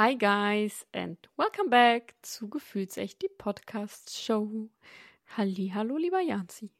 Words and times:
Hi 0.00 0.14
guys 0.14 0.86
and 0.92 1.18
welcome 1.36 1.70
back 1.70 2.14
zu 2.22 2.48
Gefühlsecht, 2.48 3.20
die 3.20 3.28
Podcast-Show. 3.36 4.70
Halli, 5.36 5.72
hallo 5.74 5.96
lieber 5.96 6.20
Janzi. 6.20 6.70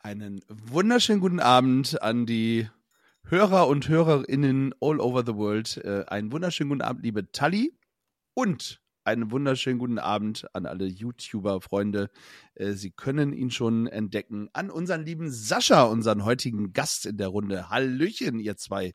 Einen 0.00 0.44
wunderschönen 0.50 1.22
guten 1.22 1.40
Abend 1.40 2.02
an 2.02 2.26
die 2.26 2.68
Hörer 3.24 3.68
und 3.68 3.88
Hörerinnen 3.88 4.74
all 4.82 5.00
over 5.00 5.24
the 5.24 5.34
world. 5.34 5.78
Äh, 5.78 6.04
einen 6.08 6.30
wunderschönen 6.30 6.68
guten 6.68 6.82
Abend, 6.82 7.02
liebe 7.04 7.32
Tali. 7.32 7.74
Und 8.34 8.82
einen 9.04 9.30
wunderschönen 9.30 9.78
guten 9.78 9.98
Abend 9.98 10.44
an 10.54 10.66
alle 10.66 10.84
YouTuber-Freunde. 10.84 12.10
Äh, 12.56 12.72
Sie 12.72 12.90
können 12.90 13.32
ihn 13.32 13.50
schon 13.50 13.86
entdecken. 13.86 14.50
An 14.52 14.70
unseren 14.70 15.06
lieben 15.06 15.30
Sascha, 15.30 15.84
unseren 15.84 16.26
heutigen 16.26 16.74
Gast 16.74 17.06
in 17.06 17.16
der 17.16 17.28
Runde. 17.28 17.70
Hallöchen, 17.70 18.38
ihr 18.40 18.58
zwei. 18.58 18.92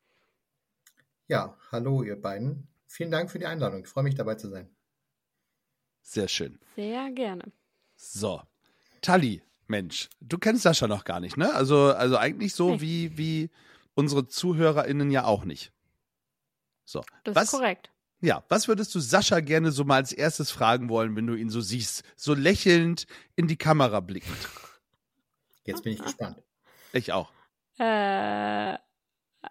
Ja, 1.26 1.56
hallo 1.72 2.04
ihr 2.04 2.22
beiden. 2.22 2.68
Vielen 2.88 3.10
Dank 3.10 3.30
für 3.30 3.38
die 3.38 3.46
Einladung. 3.46 3.82
Ich 3.84 3.88
freue 3.88 4.02
mich 4.04 4.14
dabei 4.16 4.34
zu 4.34 4.48
sein. 4.48 4.68
Sehr 6.02 6.26
schön. 6.26 6.58
Sehr 6.74 7.10
gerne. 7.12 7.52
So, 7.96 8.42
Tali, 9.02 9.42
Mensch, 9.66 10.08
du 10.20 10.38
kennst 10.38 10.62
Sascha 10.62 10.86
noch 10.88 11.04
gar 11.04 11.20
nicht, 11.20 11.36
ne? 11.36 11.52
Also, 11.54 11.92
also 11.92 12.16
eigentlich 12.16 12.54
so 12.54 12.70
Nee. 12.72 12.80
wie, 12.80 13.18
wie 13.18 13.50
unsere 13.94 14.26
ZuhörerInnen 14.26 15.10
ja 15.10 15.24
auch 15.24 15.44
nicht. 15.44 15.72
So. 16.84 17.04
Das 17.24 17.34
was, 17.36 17.44
ist 17.44 17.50
korrekt. 17.50 17.90
Ja, 18.20 18.42
was 18.48 18.66
würdest 18.68 18.94
du 18.94 19.00
Sascha 19.00 19.40
gerne 19.40 19.70
so 19.70 19.84
mal 19.84 19.96
als 19.96 20.12
erstes 20.12 20.50
fragen 20.50 20.88
wollen, 20.88 21.14
wenn 21.14 21.26
du 21.26 21.34
ihn 21.34 21.50
so 21.50 21.60
siehst? 21.60 22.02
So 22.16 22.34
lächelnd 22.34 23.06
in 23.36 23.46
die 23.46 23.56
Kamera 23.58 24.00
blickend. 24.00 24.36
Jetzt 25.64 25.82
bin 25.82 25.92
ich 25.92 26.02
gespannt. 26.02 26.42
Ich 26.92 27.12
auch. 27.12 27.30
Äh, 27.78 28.76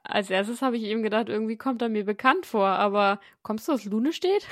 als 0.03 0.29
erstes 0.29 0.61
habe 0.61 0.77
ich 0.77 0.83
eben 0.83 1.03
gedacht, 1.03 1.29
irgendwie 1.29 1.57
kommt 1.57 1.81
er 1.81 1.89
mir 1.89 2.05
bekannt 2.05 2.45
vor, 2.45 2.67
aber 2.67 3.19
kommst 3.43 3.67
du 3.67 3.73
aus 3.73 3.85
Lunestedt? 3.85 4.45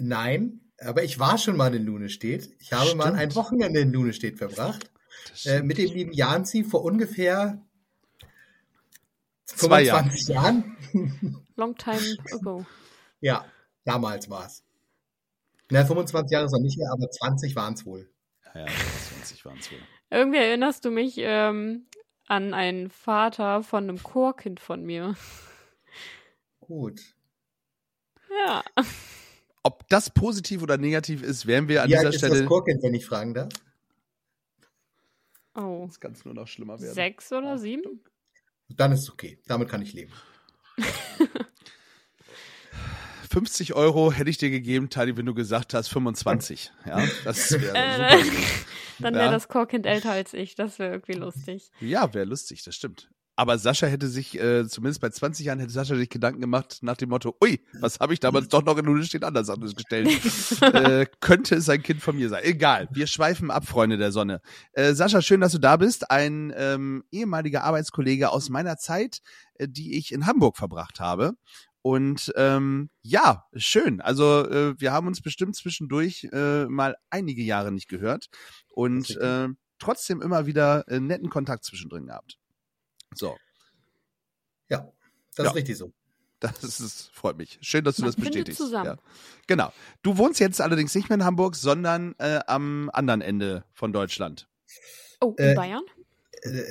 Nein, 0.00 0.60
aber 0.80 1.04
ich 1.04 1.18
war 1.18 1.38
schon 1.38 1.56
mal 1.56 1.74
in 1.74 1.84
Lunestedt. 1.84 2.50
Ich 2.58 2.72
habe 2.72 2.94
mal 2.94 3.04
Stimmt. 3.04 3.18
ein 3.18 3.34
Wochenende 3.34 3.80
in 3.80 3.92
Lunestedt 3.92 4.38
verbracht. 4.38 4.90
Das 5.30 5.46
Äh, 5.46 5.62
mit 5.62 5.78
dem 5.78 5.92
lieben 5.92 6.12
Janzi 6.12 6.64
vor 6.64 6.84
ungefähr 6.84 7.62
Zwei 9.46 9.82
Jahren. 9.82 10.10
25 10.10 10.34
Jahren. 10.34 10.76
Long 11.56 11.76
time 11.76 12.16
ago. 12.32 12.66
Ja, 13.20 13.44
damals 13.84 14.28
war 14.30 14.46
es. 14.46 14.62
Na, 15.70 15.84
25 15.84 16.30
Jahre 16.32 16.46
ist 16.46 16.52
noch 16.52 16.60
nicht 16.60 16.78
mehr, 16.78 16.90
aber 16.92 17.10
20 17.10 17.54
waren 17.54 17.74
es 17.74 17.86
wohl. 17.86 18.10
Ja, 18.54 18.66
20 18.66 19.44
waren 19.44 19.58
es 19.58 19.70
wohl. 19.70 19.78
Irgendwie 20.10 20.38
erinnerst 20.38 20.84
du 20.84 20.90
mich 20.90 21.14
ähm, 21.18 21.86
an 22.26 22.54
einen 22.54 22.90
Vater 22.90 23.62
von 23.62 23.84
einem 23.84 24.02
Chorkind 24.02 24.60
von 24.60 24.84
mir. 24.84 25.14
Gut. 26.60 27.00
Ja. 28.46 28.62
Ob 29.62 29.88
das 29.88 30.10
positiv 30.10 30.62
oder 30.62 30.76
negativ 30.76 31.22
ist, 31.22 31.46
werden 31.46 31.68
wir 31.68 31.82
an 31.82 31.88
Wie 31.88 31.96
alt 31.96 32.02
dieser 32.06 32.14
ist 32.14 32.22
das 32.22 32.30
Stelle. 32.30 32.46
Chorkind, 32.46 32.82
wenn 32.82 32.94
ich 32.94 33.06
fragen 33.06 33.34
darf? 33.34 33.48
Oh. 35.54 35.84
Das 35.86 36.00
kann 36.00 36.12
es 36.12 36.24
nur 36.24 36.34
noch 36.34 36.48
schlimmer 36.48 36.80
werden. 36.80 36.94
Sechs 36.94 37.32
oder 37.32 37.58
sieben? 37.58 38.00
Dann 38.68 38.92
ist 38.92 39.00
es 39.02 39.10
okay. 39.10 39.38
Damit 39.46 39.68
kann 39.68 39.82
ich 39.82 39.92
leben. 39.92 40.12
50 43.30 43.74
Euro 43.74 44.12
hätte 44.12 44.30
ich 44.30 44.38
dir 44.38 44.50
gegeben, 44.50 44.90
Tali, 44.90 45.16
wenn 45.16 45.26
du 45.26 45.34
gesagt 45.34 45.74
hast 45.74 45.88
25. 45.88 46.70
Ja, 46.86 47.04
das 47.24 47.50
wäre 47.60 47.76
Äh, 47.76 48.22
super. 48.22 48.30
Dann 49.00 49.14
wäre 49.14 49.26
Ja. 49.26 49.30
das 49.32 49.48
Chorkind 49.48 49.86
älter 49.86 50.10
als 50.12 50.32
ich. 50.34 50.54
Das 50.54 50.78
wäre 50.78 50.92
irgendwie 50.92 51.12
lustig. 51.18 51.70
Ja, 51.80 52.12
wäre 52.14 52.24
lustig, 52.26 52.62
das 52.64 52.74
stimmt. 52.74 53.10
Aber 53.36 53.58
Sascha 53.58 53.88
hätte 53.88 54.06
sich, 54.06 54.38
äh, 54.38 54.64
zumindest 54.68 55.00
bei 55.00 55.10
20 55.10 55.46
Jahren, 55.46 55.58
hätte 55.58 55.72
Sascha 55.72 55.96
sich 55.96 56.08
Gedanken 56.08 56.40
gemacht 56.40 56.78
nach 56.82 56.96
dem 56.96 57.08
Motto, 57.08 57.36
ui, 57.42 57.60
was 57.80 57.98
habe 57.98 58.12
ich 58.12 58.20
damals 58.20 58.46
doch 58.46 58.62
noch 58.64 58.78
in 58.78 58.84
Lunestedt 58.84 59.24
anders 59.24 59.50
angestellt? 59.50 60.08
äh, 60.62 61.06
könnte 61.18 61.56
es 61.56 61.68
ein 61.68 61.82
Kind 61.82 62.00
von 62.00 62.14
mir 62.14 62.28
sein. 62.28 62.44
Egal, 62.44 62.88
wir 62.92 63.08
schweifen 63.08 63.50
ab, 63.50 63.66
Freunde 63.66 63.96
der 63.98 64.12
Sonne. 64.12 64.40
Äh, 64.72 64.94
Sascha, 64.94 65.20
schön, 65.20 65.40
dass 65.40 65.50
du 65.50 65.58
da 65.58 65.76
bist. 65.76 66.12
Ein 66.12 66.52
ähm, 66.56 67.02
ehemaliger 67.10 67.64
Arbeitskollege 67.64 68.30
aus 68.30 68.50
meiner 68.50 68.76
Zeit, 68.76 69.18
äh, 69.54 69.66
die 69.68 69.98
ich 69.98 70.12
in 70.12 70.26
Hamburg 70.26 70.56
verbracht 70.56 71.00
habe. 71.00 71.32
Und 71.86 72.32
ähm, 72.36 72.88
ja, 73.02 73.44
schön. 73.54 74.00
Also 74.00 74.48
äh, 74.48 74.74
wir 74.80 74.90
haben 74.90 75.06
uns 75.06 75.20
bestimmt 75.20 75.54
zwischendurch 75.54 76.26
äh, 76.32 76.64
mal 76.64 76.96
einige 77.10 77.42
Jahre 77.42 77.70
nicht 77.72 77.88
gehört 77.88 78.30
und 78.70 79.14
äh, 79.18 79.48
trotzdem 79.78 80.22
immer 80.22 80.46
wieder 80.46 80.88
äh, 80.88 80.98
netten 80.98 81.28
Kontakt 81.28 81.62
zwischendrin 81.64 82.06
gehabt. 82.06 82.38
So, 83.14 83.36
Ja, 84.70 84.90
das 85.36 85.44
Ja. 85.44 85.50
ist 85.50 85.56
richtig 85.56 85.76
so. 85.76 85.92
das 86.40 86.80
ist, 86.80 87.10
freut 87.12 87.36
mich. 87.36 87.58
Schön, 87.60 87.84
dass 87.84 87.96
du 87.96 88.02
Man 88.02 88.12
das 88.12 88.16
bestätigst. 88.16 88.56
zusammen. 88.56 88.86
Ja. 88.86 88.98
Genau. 89.46 89.70
Du 90.02 90.16
wohnst 90.16 90.40
jetzt 90.40 90.62
allerdings 90.62 90.94
nicht 90.94 91.10
mehr 91.10 91.16
in 91.18 91.24
Hamburg, 91.24 91.54
sondern 91.54 92.14
äh, 92.18 92.40
am 92.46 92.88
anderen 92.94 93.20
Ende 93.20 93.62
von 93.74 93.92
Deutschland. 93.92 94.48
Oh, 95.20 95.34
in 95.36 95.50
Äh, 95.50 95.54
Bayern? 95.54 95.82
Äh, 96.40 96.62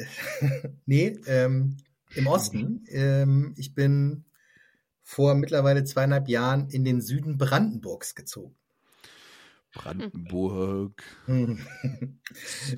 nee, 0.88 1.20
ähm, 1.28 1.78
im 2.16 2.26
Osten. 2.26 2.84
Ähm, 2.90 3.54
ich 3.58 3.76
bin 3.76 4.26
vor 5.04 5.36
mittlerweile 5.36 5.84
zweieinhalb 5.84 6.28
Jahren 6.28 6.70
in 6.70 6.84
den 6.84 7.02
Süden 7.02 7.38
Brandenburgs 7.38 8.16
gezogen. 8.16 8.56
Brandenburg. 9.74 11.04
Hm. 11.26 11.60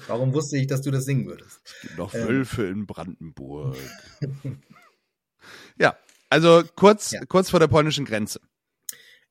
Warum 0.08 0.34
wusste 0.34 0.58
ich, 0.58 0.68
dass 0.68 0.82
du 0.82 0.92
das 0.92 1.06
singen 1.06 1.28
würdest? 1.28 1.60
Es 1.66 1.82
gibt 1.82 1.98
noch 1.98 2.14
Ähm. 2.14 2.28
Wölfe 2.28 2.66
in 2.68 2.86
Brandenburg. 2.86 3.76
ja, 5.78 5.98
also 6.30 6.64
kurz, 6.76 7.12
Ja. 7.12 7.26
kurz 7.26 7.50
vor 7.50 7.60
der 7.60 7.68
polnischen 7.68 8.06
Grenze. 8.06 8.40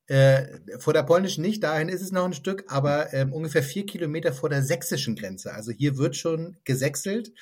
Äh, 0.06 0.58
vor 0.78 0.92
der 0.92 1.02
polnischen 1.02 1.40
nicht, 1.40 1.62
dahin 1.62 1.88
ist 1.88 2.02
es 2.02 2.12
noch 2.12 2.26
ein 2.26 2.34
Stück, 2.34 2.64
aber 2.68 3.14
ähm, 3.14 3.32
ungefähr 3.32 3.62
vier 3.62 3.86
Kilometer 3.86 4.34
vor 4.34 4.50
der 4.50 4.62
sächsischen 4.62 5.16
Grenze. 5.16 5.54
Also 5.54 5.72
hier 5.72 5.96
wird 5.96 6.14
schon 6.16 6.58
gesächselt. 6.64 7.32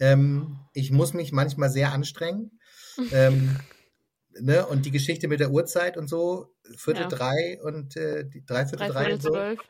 Ähm, 0.00 0.60
ich 0.72 0.90
muss 0.90 1.12
mich 1.12 1.32
manchmal 1.32 1.70
sehr 1.70 1.92
anstrengen. 1.92 2.58
Ähm, 3.12 3.56
ne? 4.40 4.66
Und 4.66 4.86
die 4.86 4.90
Geschichte 4.90 5.28
mit 5.28 5.40
der 5.40 5.50
Uhrzeit 5.50 5.96
und 5.96 6.08
so, 6.08 6.54
Viertel 6.76 7.02
Ja. 7.02 7.08
drei 7.08 7.60
und 7.62 7.96
äh, 7.96 8.24
die 8.24 8.44
Dreiviertel 8.44 8.88
drei 8.88 9.04
Dreiviertel 9.04 9.14
und 9.14 9.22
so. 9.22 9.30
zwölf. 9.30 9.60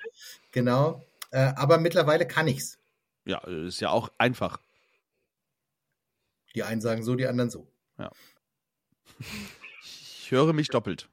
Genau. 0.53 1.05
Äh, 1.31 1.53
aber 1.57 1.79
mittlerweile 1.79 2.27
kann 2.27 2.49
ich's. 2.49 2.79
Ja, 3.25 3.39
ist 3.47 3.81
ja 3.81 3.91
auch 3.91 4.11
einfach. 4.19 4.59
Die 6.55 6.63
einen 6.63 6.81
sagen 6.81 7.03
so, 7.03 7.15
die 7.17 7.27
anderen 7.27 7.51
so. 7.51 7.67
Ich 9.83 10.31
höre 10.31 10.53
mich 10.53 10.69
doppelt. 10.69 11.09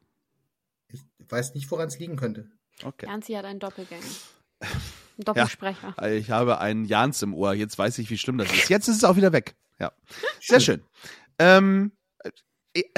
Ich 0.92 1.02
weiß 1.30 1.54
nicht, 1.54 1.70
woran 1.72 1.88
es 1.88 2.00
liegen 2.00 2.16
könnte. 2.16 2.50
Okay. 2.84 3.06
Janzi 3.06 3.34
hat 3.34 3.46
einen 3.46 3.60
Doppelgänger. 3.60 4.02
Einen 5.16 5.26
Doppelsprecher. 5.26 5.96
Ich 6.12 6.32
habe 6.32 6.58
einen 6.58 6.86
Jans 6.86 7.22
im 7.22 7.36
Ohr. 7.36 7.54
Jetzt 7.54 7.78
weiß 7.78 8.00
ich, 8.00 8.10
wie 8.10 8.18
schlimm 8.18 8.40
das 8.40 8.52
ist. 8.52 8.70
Jetzt 8.70 8.88
ist 8.88 8.96
es 8.98 9.04
auch 9.04 9.16
wieder 9.16 9.32
weg. 9.32 9.54
Ja. 9.78 9.92
Sehr 10.42 10.60
schön. 10.60 10.82
Ähm, 11.38 11.92
äh, 11.92 12.03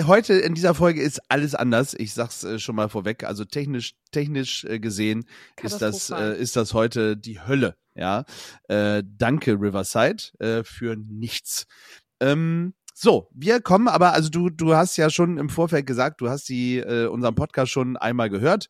heute 0.06 0.34
in 0.34 0.54
dieser 0.54 0.74
Folge 0.74 1.02
ist 1.02 1.22
alles 1.30 1.56
anders. 1.56 1.94
Ich 1.94 2.14
sag's 2.14 2.44
äh, 2.44 2.60
schon 2.60 2.76
mal 2.76 2.90
vorweg. 2.90 3.24
Also 3.24 3.46
technisch, 3.46 3.96
technisch 4.12 4.64
äh, 4.66 4.80
gesehen 4.80 5.26
ist 5.62 5.80
das, 5.80 6.10
äh, 6.10 6.40
ist 6.40 6.56
das 6.56 6.74
heute 6.74 7.18
die 7.18 7.42
Hölle. 7.42 7.76
Ja. 7.96 8.26
Äh, 8.68 9.04
danke, 9.06 9.54
Riverside, 9.54 10.24
äh, 10.40 10.64
für 10.64 10.96
nichts. 10.96 11.68
Ähm, 12.20 12.74
so, 12.94 13.28
wir 13.34 13.62
kommen 13.62 13.88
aber, 13.88 14.14
also 14.14 14.30
du, 14.30 14.50
du 14.50 14.76
hast 14.76 14.96
ja 14.98 15.10
schon 15.10 15.38
im 15.38 15.50
Vorfeld 15.50 15.86
gesagt, 15.86 16.22
du 16.22 16.30
hast 16.30 16.48
die, 16.48 16.78
äh, 16.78 17.08
unseren 17.08 17.36
Podcast 17.36 17.72
schon 17.72 17.98
einmal 17.98 18.30
gehört. 18.30 18.70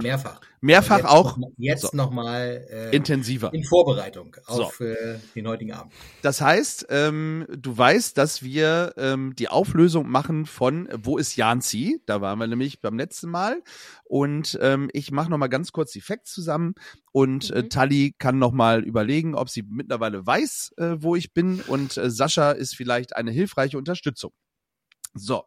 Mehrfach. 0.00 0.40
Mehrfach 0.60 0.98
jetzt 0.98 1.08
auch 1.08 1.36
Noch, 1.38 1.50
jetzt 1.56 1.82
So. 1.82 1.90
nochmal 1.92 2.66
äh, 2.70 2.94
intensiver. 2.96 3.52
in 3.52 3.64
Vorbereitung 3.64 4.36
So. 4.46 4.64
auf 4.64 4.80
äh, 4.80 5.18
den 5.34 5.46
heutigen 5.48 5.72
Abend. 5.72 5.92
Das 6.22 6.40
heißt, 6.40 6.86
ähm, 6.90 7.46
du 7.50 7.76
weißt, 7.76 8.16
dass 8.16 8.42
wir 8.42 8.94
ähm, 8.96 9.34
die 9.36 9.48
Auflösung 9.48 10.08
machen 10.08 10.46
von 10.46 10.86
äh, 10.88 10.98
Wo 11.02 11.18
ist 11.18 11.36
Janzi? 11.36 12.00
Da 12.06 12.20
waren 12.20 12.38
wir 12.38 12.46
nämlich 12.46 12.80
beim 12.80 12.96
letzten 12.96 13.28
Mal. 13.30 13.62
Und 14.04 14.56
ähm, 14.62 14.88
ich 14.92 15.10
mache 15.10 15.30
noch 15.30 15.38
mal 15.38 15.48
ganz 15.48 15.72
kurz 15.72 15.92
die 15.92 16.00
Facts 16.00 16.32
zusammen 16.32 16.74
und 17.12 17.50
äh, 17.50 17.62
Mhm. 17.62 17.70
Tali 17.70 18.14
kann 18.18 18.38
noch 18.38 18.52
mal 18.52 18.84
überlegen, 18.84 19.34
ob 19.34 19.50
sie 19.50 19.62
mittlerweile 19.68 20.24
weiß, 20.24 20.74
äh, 20.78 20.96
wo 20.98 21.16
ich 21.16 21.34
bin. 21.34 21.60
Und 21.60 21.96
äh, 21.96 22.08
Sascha 22.10 22.52
ist 22.52 22.76
vielleicht 22.76 23.16
eine 23.16 23.30
hilfreiche 23.32 23.76
Unterstützung. 23.78 24.32
So, 25.14 25.44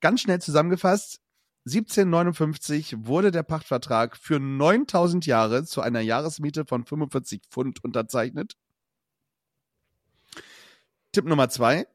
ganz 0.00 0.20
schnell 0.20 0.40
zusammengefasst. 0.40 1.20
1759 1.66 3.06
wurde 3.06 3.30
der 3.30 3.42
Pachtvertrag 3.42 4.18
für 4.18 4.38
9000 4.38 5.24
Jahre 5.24 5.64
zu 5.64 5.80
einer 5.80 6.00
Jahresmiete 6.00 6.66
von 6.66 6.84
45 6.84 7.42
Pfund 7.50 7.82
unterzeichnet. 7.82 8.56
Tipp 11.12 11.24
Nummer 11.24 11.48
zwei. 11.48 11.86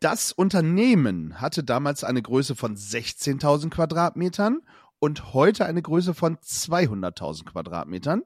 Das 0.00 0.32
Unternehmen 0.32 1.40
hatte 1.40 1.62
damals 1.62 2.02
eine 2.02 2.22
Größe 2.22 2.56
von 2.56 2.76
16.000 2.76 3.70
Quadratmetern 3.70 4.60
und 4.98 5.32
heute 5.32 5.64
eine 5.64 5.80
Größe 5.80 6.12
von 6.12 6.36
200.000 6.38 7.44
Quadratmetern. 7.44 8.22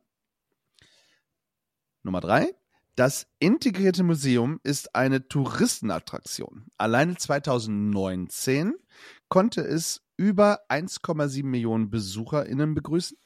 Nummer 2.03 2.21
drei. 2.21 2.55
Das 2.95 3.27
integrierte 3.41 4.05
Museum 4.05 4.59
ist 4.63 4.95
eine 4.95 5.29
Touristenattraktion. 5.29 6.67
Alleine 6.79 7.17
2019 7.17 8.75
konnte 9.29 9.61
es 9.61 10.06
über 10.17 10.61
1,7 10.71 11.45
Millionen 11.45 11.91
BesucherInnen 11.91 12.75
begrüßen. 12.75 13.19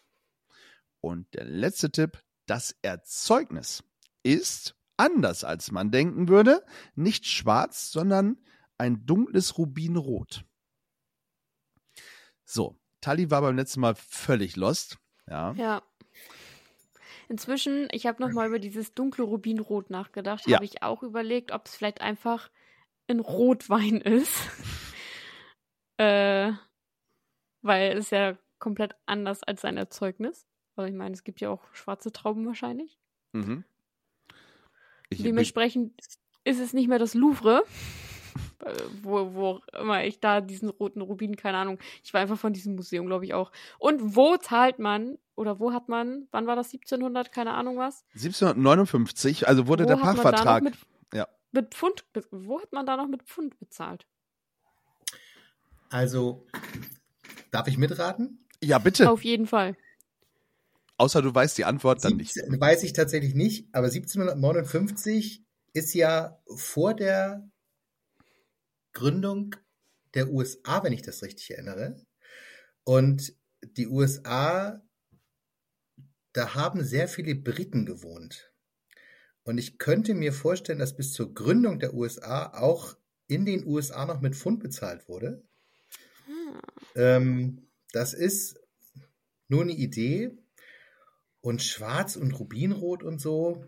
Und 1.01 1.33
der 1.35 1.45
letzte 1.45 1.91
Tipp, 1.91 2.23
das 2.47 2.77
Erzeugnis 2.83 3.83
ist, 4.23 4.77
anders 4.97 5.45
als 5.45 5.71
man 5.73 5.91
denken 5.91 6.29
würde, 6.29 6.65
nicht 6.95 7.27
schwarz, 7.27 7.91
sondern 7.91 8.39
ein 8.77 9.07
dunkles 9.07 9.57
Rubinrot. 9.57 10.45
So, 12.45 12.79
Tali 13.01 13.31
war 13.31 13.41
beim 13.43 13.57
letzten 13.57 13.81
Mal 13.81 13.95
völlig 13.95 14.57
lost. 14.57 14.99
Ja. 15.27 15.53
Ja. 15.53 15.83
Inzwischen, 17.29 17.89
ich 17.93 18.07
habe 18.07 18.21
nochmal 18.21 18.49
über 18.49 18.59
dieses 18.59 18.93
dunkle 18.93 19.25
Rubinrot 19.25 19.89
nachgedacht, 19.89 20.47
Ja. 20.47 20.57
habe 20.57 20.65
ich 20.65 20.83
auch 20.83 21.03
überlegt, 21.03 21.53
ob 21.53 21.67
es 21.67 21.77
vielleicht 21.77 22.01
einfach 22.01 22.51
ein 23.09 23.21
Rotwein 23.21 24.01
ist. 24.01 24.35
äh, 25.97 26.53
weil 27.63 27.97
es 27.97 28.11
ja 28.11 28.37
komplett 28.59 28.95
anders 29.07 29.43
als 29.43 29.63
sein 29.63 29.77
Erzeugnis. 29.77 30.47
Also 30.77 30.89
ich 30.89 30.97
meine, 30.97 31.15
es 31.15 31.25
gibt 31.25 31.41
ja 31.41 31.51
auch 31.51 31.63
schwarze 31.73 32.13
Trauben 32.13 32.47
wahrscheinlich. 32.47 32.99
Mhm. 33.33 33.65
Ich, 35.09 35.23
Dementsprechend 35.23 36.01
ist 36.45 36.61
es 36.61 36.73
nicht 36.73 36.89
mehr 36.89 36.99
das 36.99 37.15
Louvre, 37.15 37.65
wo, 39.03 39.35
wo 39.35 39.61
immer 39.79 40.05
ich 40.05 40.21
da 40.21 40.41
diesen 40.41 40.69
roten 40.69 41.01
Rubin, 41.01 41.37
keine 41.37 41.59
Ahnung. 41.59 41.79
Ich 42.05 42.15
war 42.15 42.21
einfach 42.21 42.39
von 42.39 42.53
diesem 42.53 42.77
Museum, 42.77 43.07
glaube 43.07 43.25
ich, 43.25 43.35
auch. 43.35 43.51
Und 43.79 44.15
wo 44.17 44.37
zahlt 44.37 44.79
man, 44.79 45.19
oder 45.35 45.59
wo 45.59 45.73
hat 45.73 45.89
man, 45.89 46.29
wann 46.31 46.47
war 46.47 46.57
das, 46.57 46.69
1700, 46.73 47.33
keine 47.33 47.53
Ahnung 47.55 47.77
was? 47.79 48.05
1759, 48.15 49.49
also 49.49 49.67
wurde 49.67 49.85
wo 49.85 49.89
der 49.89 49.97
Pachtvertrag. 49.97 50.63
mit, 50.63 50.75
Ja. 51.13 51.27
mit 51.53 51.75
Pfund, 51.75 52.05
wo 52.31 52.61
hat 52.61 52.73
man 52.73 52.87
da 52.87 52.97
noch 52.97 53.09
mit 53.09 53.23
Pfund 53.25 53.59
bezahlt? 53.59 54.07
Also, 55.91 56.47
darf 57.51 57.69
ich 57.69 57.79
mitraten? 57.79 58.47
Ja, 58.63 58.79
bitte. 58.79 59.11
Auf 59.11 59.25
jeden 59.25 59.47
Fall. 59.47 59.77
Außer 60.97 61.23
du 61.23 61.35
weißt 61.35 61.57
die 61.57 61.65
Antwort 61.65 62.05
dann 62.05 62.17
nicht. 62.17 62.35
17 62.35 62.61
Weiß 62.61 62.83
ich 62.83 62.93
tatsächlich 62.93 63.35
nicht, 63.35 63.69
aber 63.73 63.87
1759 63.87 65.45
ist 65.73 65.95
ja 65.95 66.43
vor 66.55 66.95
der 66.95 67.51
Gründung 68.93 69.57
der 70.15 70.31
USA, 70.31 70.83
wenn 70.83 70.93
ich 70.93 71.03
das 71.03 71.23
richtig 71.23 71.51
erinnere. 71.53 71.97
Und 72.85 73.35
die 73.63 73.87
USA, 73.87 74.83
da 76.33 76.55
haben 76.55 76.85
sehr 76.85 77.09
viele 77.09 77.35
Briten 77.35 77.87
gewohnt. 77.87 78.53
Und 79.43 79.59
ich 79.59 79.79
könnte 79.79 80.15
mir 80.15 80.33
vorstellen, 80.33 80.79
dass 80.79 80.97
bis 80.97 81.13
zur 81.13 81.33
Gründung 81.35 81.79
der 81.79 81.95
USA 81.95 82.53
auch 82.59 82.97
in 83.27 83.45
den 83.47 83.67
USA 83.67 84.05
noch 84.07 84.21
mit 84.21 84.35
Pfund 84.35 84.61
bezahlt 84.61 85.09
wurde. 85.09 85.43
Ähm, 86.95 87.67
das 87.93 88.15
ist 88.15 88.59
nur 89.49 89.63
eine 89.63 89.73
Idee. 89.73 90.37
Und 91.41 91.63
Schwarz 91.63 92.17
und 92.17 92.39
Rubinrot 92.39 93.03
und 93.03 93.19
so. 93.21 93.65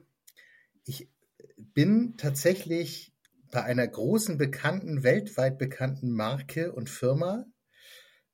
Ich 0.85 1.09
bin 1.57 2.17
tatsächlich 2.19 3.15
bei 3.51 3.63
einer 3.63 3.87
großen, 3.87 4.37
bekannten, 4.39 5.03
weltweit 5.03 5.59
bekannten 5.59 6.11
Marke 6.13 6.73
und 6.73 6.91
Firma. 6.91 7.47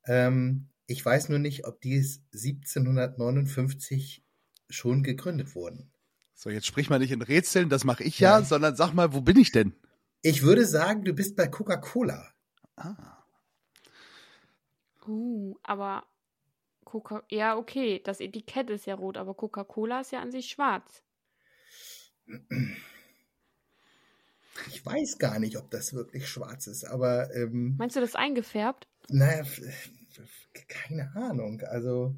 Ähm, 0.07 0.69
ich 0.87 1.05
weiß 1.05 1.29
nur 1.29 1.39
nicht, 1.39 1.67
ob 1.67 1.81
die 1.81 1.97
es 1.97 2.23
1759 2.33 4.25
schon 4.71 5.03
gegründet 5.03 5.55
wurden. 5.55 5.93
So, 6.35 6.51
jetzt 6.51 6.67
sprich 6.67 6.89
mal 6.89 6.99
nicht 6.99 7.11
in 7.11 7.23
Rätseln, 7.23 7.69
das 7.69 7.85
mache 7.85 8.05
ich 8.05 8.21
ja, 8.21 8.39
Ja. 8.39 8.45
sondern 8.45 8.77
sag 8.77 8.93
mal, 8.93 9.13
wo 9.13 9.21
bin 9.21 9.37
ich 9.39 9.51
denn? 9.53 9.75
Ich 10.23 10.43
würde 10.43 10.67
sagen, 10.67 11.05
du 11.05 11.13
bist 11.13 11.37
bei 11.37 11.47
Coca-Cola. 11.49 12.33
Ah. 12.77 13.18
Uh, 15.09 15.57
aber 15.63 16.05
Coca 16.85 17.25
ja, 17.31 17.57
okay, 17.57 18.01
das 18.05 18.21
Etikett 18.21 18.71
ist 18.71 18.87
ja 18.87 18.95
rot, 18.95 19.17
aber 19.17 19.35
Coca-Cola 19.35 20.01
ist 20.01 20.13
ja 20.13 20.21
an 20.21 20.31
sich 20.31 20.49
schwarz. 20.51 21.03
Ich 24.69 24.85
weiß 24.85 25.19
gar 25.19 25.39
nicht, 25.39 25.57
ob 25.57 25.71
das 25.71 25.95
wirklich 25.95 26.29
schwarz 26.29 26.67
ist, 26.67 26.85
aber 26.85 27.35
ähm, 27.35 27.77
Meinst 27.79 27.97
du 27.97 28.01
das 28.01 28.15
eingefärbt? 28.15 28.87
naja, 29.09 29.45
keine 30.69 31.15
Ahnung. 31.15 31.63
Also 31.63 32.15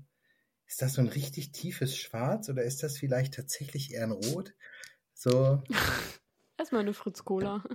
ist 0.66 0.82
das 0.82 0.94
so 0.94 1.00
ein 1.00 1.08
richtig 1.08 1.52
tiefes 1.52 1.96
Schwarz 1.96 2.48
oder 2.48 2.62
ist 2.62 2.82
das 2.82 2.98
vielleicht 2.98 3.34
tatsächlich 3.34 3.92
eher 3.92 4.04
ein 4.04 4.12
Rot? 4.12 4.54
So, 5.14 5.62
Erstmal 6.58 6.82
eine 6.82 6.92
Fritz-Cola. 6.92 7.64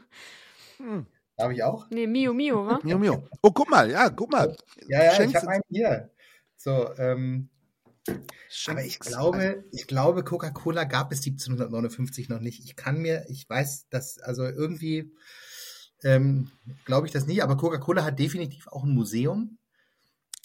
Hm. 0.78 1.08
Habe 1.38 1.54
ich 1.54 1.64
auch? 1.64 1.90
Nee, 1.90 2.08
Mio 2.08 2.34
Mio, 2.34 2.66
wa? 2.66 2.80
Mio, 2.84 2.98
Mio. 2.98 3.28
Oh, 3.42 3.52
guck 3.52 3.70
mal, 3.70 3.90
ja, 3.90 4.10
guck 4.10 4.32
mal. 4.32 4.56
Ja, 4.88 5.04
ja, 5.04 5.12
ich 5.12 5.18
Schenkst 5.18 5.36
habe 5.36 5.48
einen 5.50 5.64
hier. 5.70 6.10
So, 6.58 6.90
ähm, 6.98 7.50
aber 8.68 8.86
ich 8.86 9.00
glaube, 9.00 9.64
ich 9.72 9.88
glaube, 9.88 10.24
Coca-Cola 10.24 10.84
gab 10.84 11.12
es 11.12 11.26
1759 11.26 12.30
noch 12.30 12.40
nicht. 12.40 12.64
Ich 12.64 12.76
kann 12.76 13.02
mir, 13.02 13.26
ich 13.30 13.50
weiß, 13.50 13.88
dass, 13.90 14.20
also 14.20 14.44
irgendwie 14.44 15.12
ähm, 16.04 16.52
glaube 16.86 17.08
ich 17.08 17.14
das 17.14 17.26
nie, 17.26 17.42
aber 17.42 17.58
Coca-Cola 17.58 18.04
hat 18.04 18.20
definitiv 18.20 18.68
auch 18.68 18.84
ein 18.84 18.94
Museum. 18.94 19.58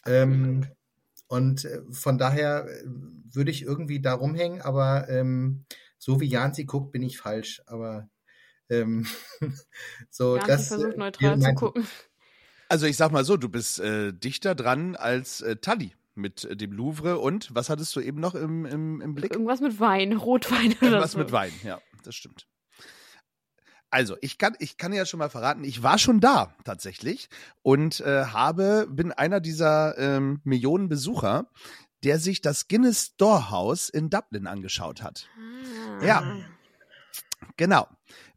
Ähm, 0.06 0.66
und 1.28 1.64
äh, 1.64 1.82
von 1.90 2.18
daher 2.18 2.66
äh, 2.66 2.84
würde 2.86 3.50
ich 3.50 3.62
irgendwie 3.62 4.00
da 4.00 4.14
rumhängen, 4.14 4.62
aber 4.62 5.08
ähm, 5.08 5.64
so 5.98 6.20
wie 6.20 6.28
Janzi 6.28 6.64
guckt, 6.64 6.92
bin 6.92 7.02
ich 7.02 7.18
falsch. 7.18 7.62
Aber 7.66 8.08
ähm, 8.70 9.06
so, 10.10 10.36
Ja, 10.36 10.44
das 10.44 10.62
ich 10.62 10.68
versucht 10.68 10.94
äh, 10.94 10.98
neutral 10.98 11.40
zu 11.40 11.54
gucken. 11.54 11.86
Also 12.68 12.86
ich 12.86 12.96
sag 12.96 13.10
mal 13.10 13.24
so, 13.24 13.36
du 13.36 13.48
bist 13.48 13.80
äh, 13.80 14.12
dichter 14.12 14.54
dran 14.54 14.94
als 14.94 15.40
äh, 15.40 15.56
Tully 15.56 15.92
mit 16.14 16.44
äh, 16.44 16.56
dem 16.56 16.72
Louvre 16.72 17.18
und 17.18 17.52
was 17.54 17.68
hattest 17.68 17.94
du 17.96 18.00
eben 18.00 18.20
noch 18.20 18.34
im, 18.34 18.64
im, 18.64 19.00
im 19.00 19.14
Blick? 19.14 19.32
Irgendwas 19.32 19.60
mit 19.60 19.80
Wein, 19.80 20.12
Rotwein 20.12 20.72
oder 20.74 20.82
Irgendwas 20.82 21.12
so. 21.12 21.18
mit 21.18 21.32
Wein, 21.32 21.52
ja, 21.64 21.80
das 22.04 22.14
stimmt. 22.14 22.46
Also, 23.92 24.16
ich 24.20 24.38
kann, 24.38 24.54
ich 24.60 24.76
kann 24.76 24.92
ja 24.92 25.04
schon 25.04 25.18
mal 25.18 25.30
verraten, 25.30 25.64
ich 25.64 25.82
war 25.82 25.98
schon 25.98 26.20
da 26.20 26.54
tatsächlich 26.64 27.28
und 27.62 27.98
äh, 28.00 28.26
habe, 28.26 28.86
bin 28.88 29.10
einer 29.10 29.40
dieser 29.40 29.98
ähm, 29.98 30.40
Millionen 30.44 30.88
Besucher, 30.88 31.50
der 32.04 32.20
sich 32.20 32.40
das 32.40 32.68
Guinness 32.68 33.12
Storehouse 33.14 33.88
in 33.88 34.08
Dublin 34.08 34.46
angeschaut 34.46 35.02
hat. 35.02 35.28
Ah. 36.00 36.04
Ja. 36.04 36.36
Genau. 37.56 37.88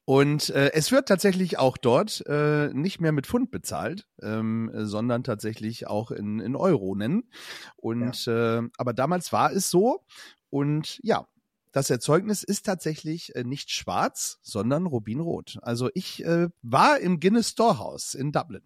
Und 0.06 0.50
äh, 0.50 0.72
es 0.74 0.92
wird 0.92 1.08
tatsächlich 1.08 1.60
auch 1.60 1.78
dort 1.78 2.26
äh, 2.28 2.74
nicht 2.74 3.00
mehr 3.00 3.14
mit 3.14 3.26
Pfund 3.26 3.52
bezahlt, 3.52 4.08
ähm, 4.22 4.70
äh, 4.74 4.86
sondern 4.86 5.24
tatsächlich 5.24 5.88
auch 5.88 6.12
in, 6.12 6.40
in 6.40 6.56
Euro 6.56 6.96
nennen. 6.96 7.30
Und 7.78 8.28
äh, 8.28 8.62
aber 8.78 8.94
damals 8.94 9.32
war 9.32 9.54
es 9.54 9.70
so. 9.70 10.04
Und 10.50 11.00
ja, 11.04 11.26
das 11.72 11.90
Erzeugnis 11.90 12.44
ist 12.44 12.66
tatsächlich 12.66 13.36
äh, 13.36 13.44
nicht 13.44 13.72
schwarz, 13.72 14.40
sondern 14.42 14.86
rubinrot. 14.86 15.58
Also 15.62 15.90
ich 15.94 16.24
äh, 16.26 16.50
war 16.62 17.00
im 17.00 17.20
Guinness 17.20 17.50
Storehouse 17.50 18.14
in 18.14 18.32
Dublin. 18.32 18.62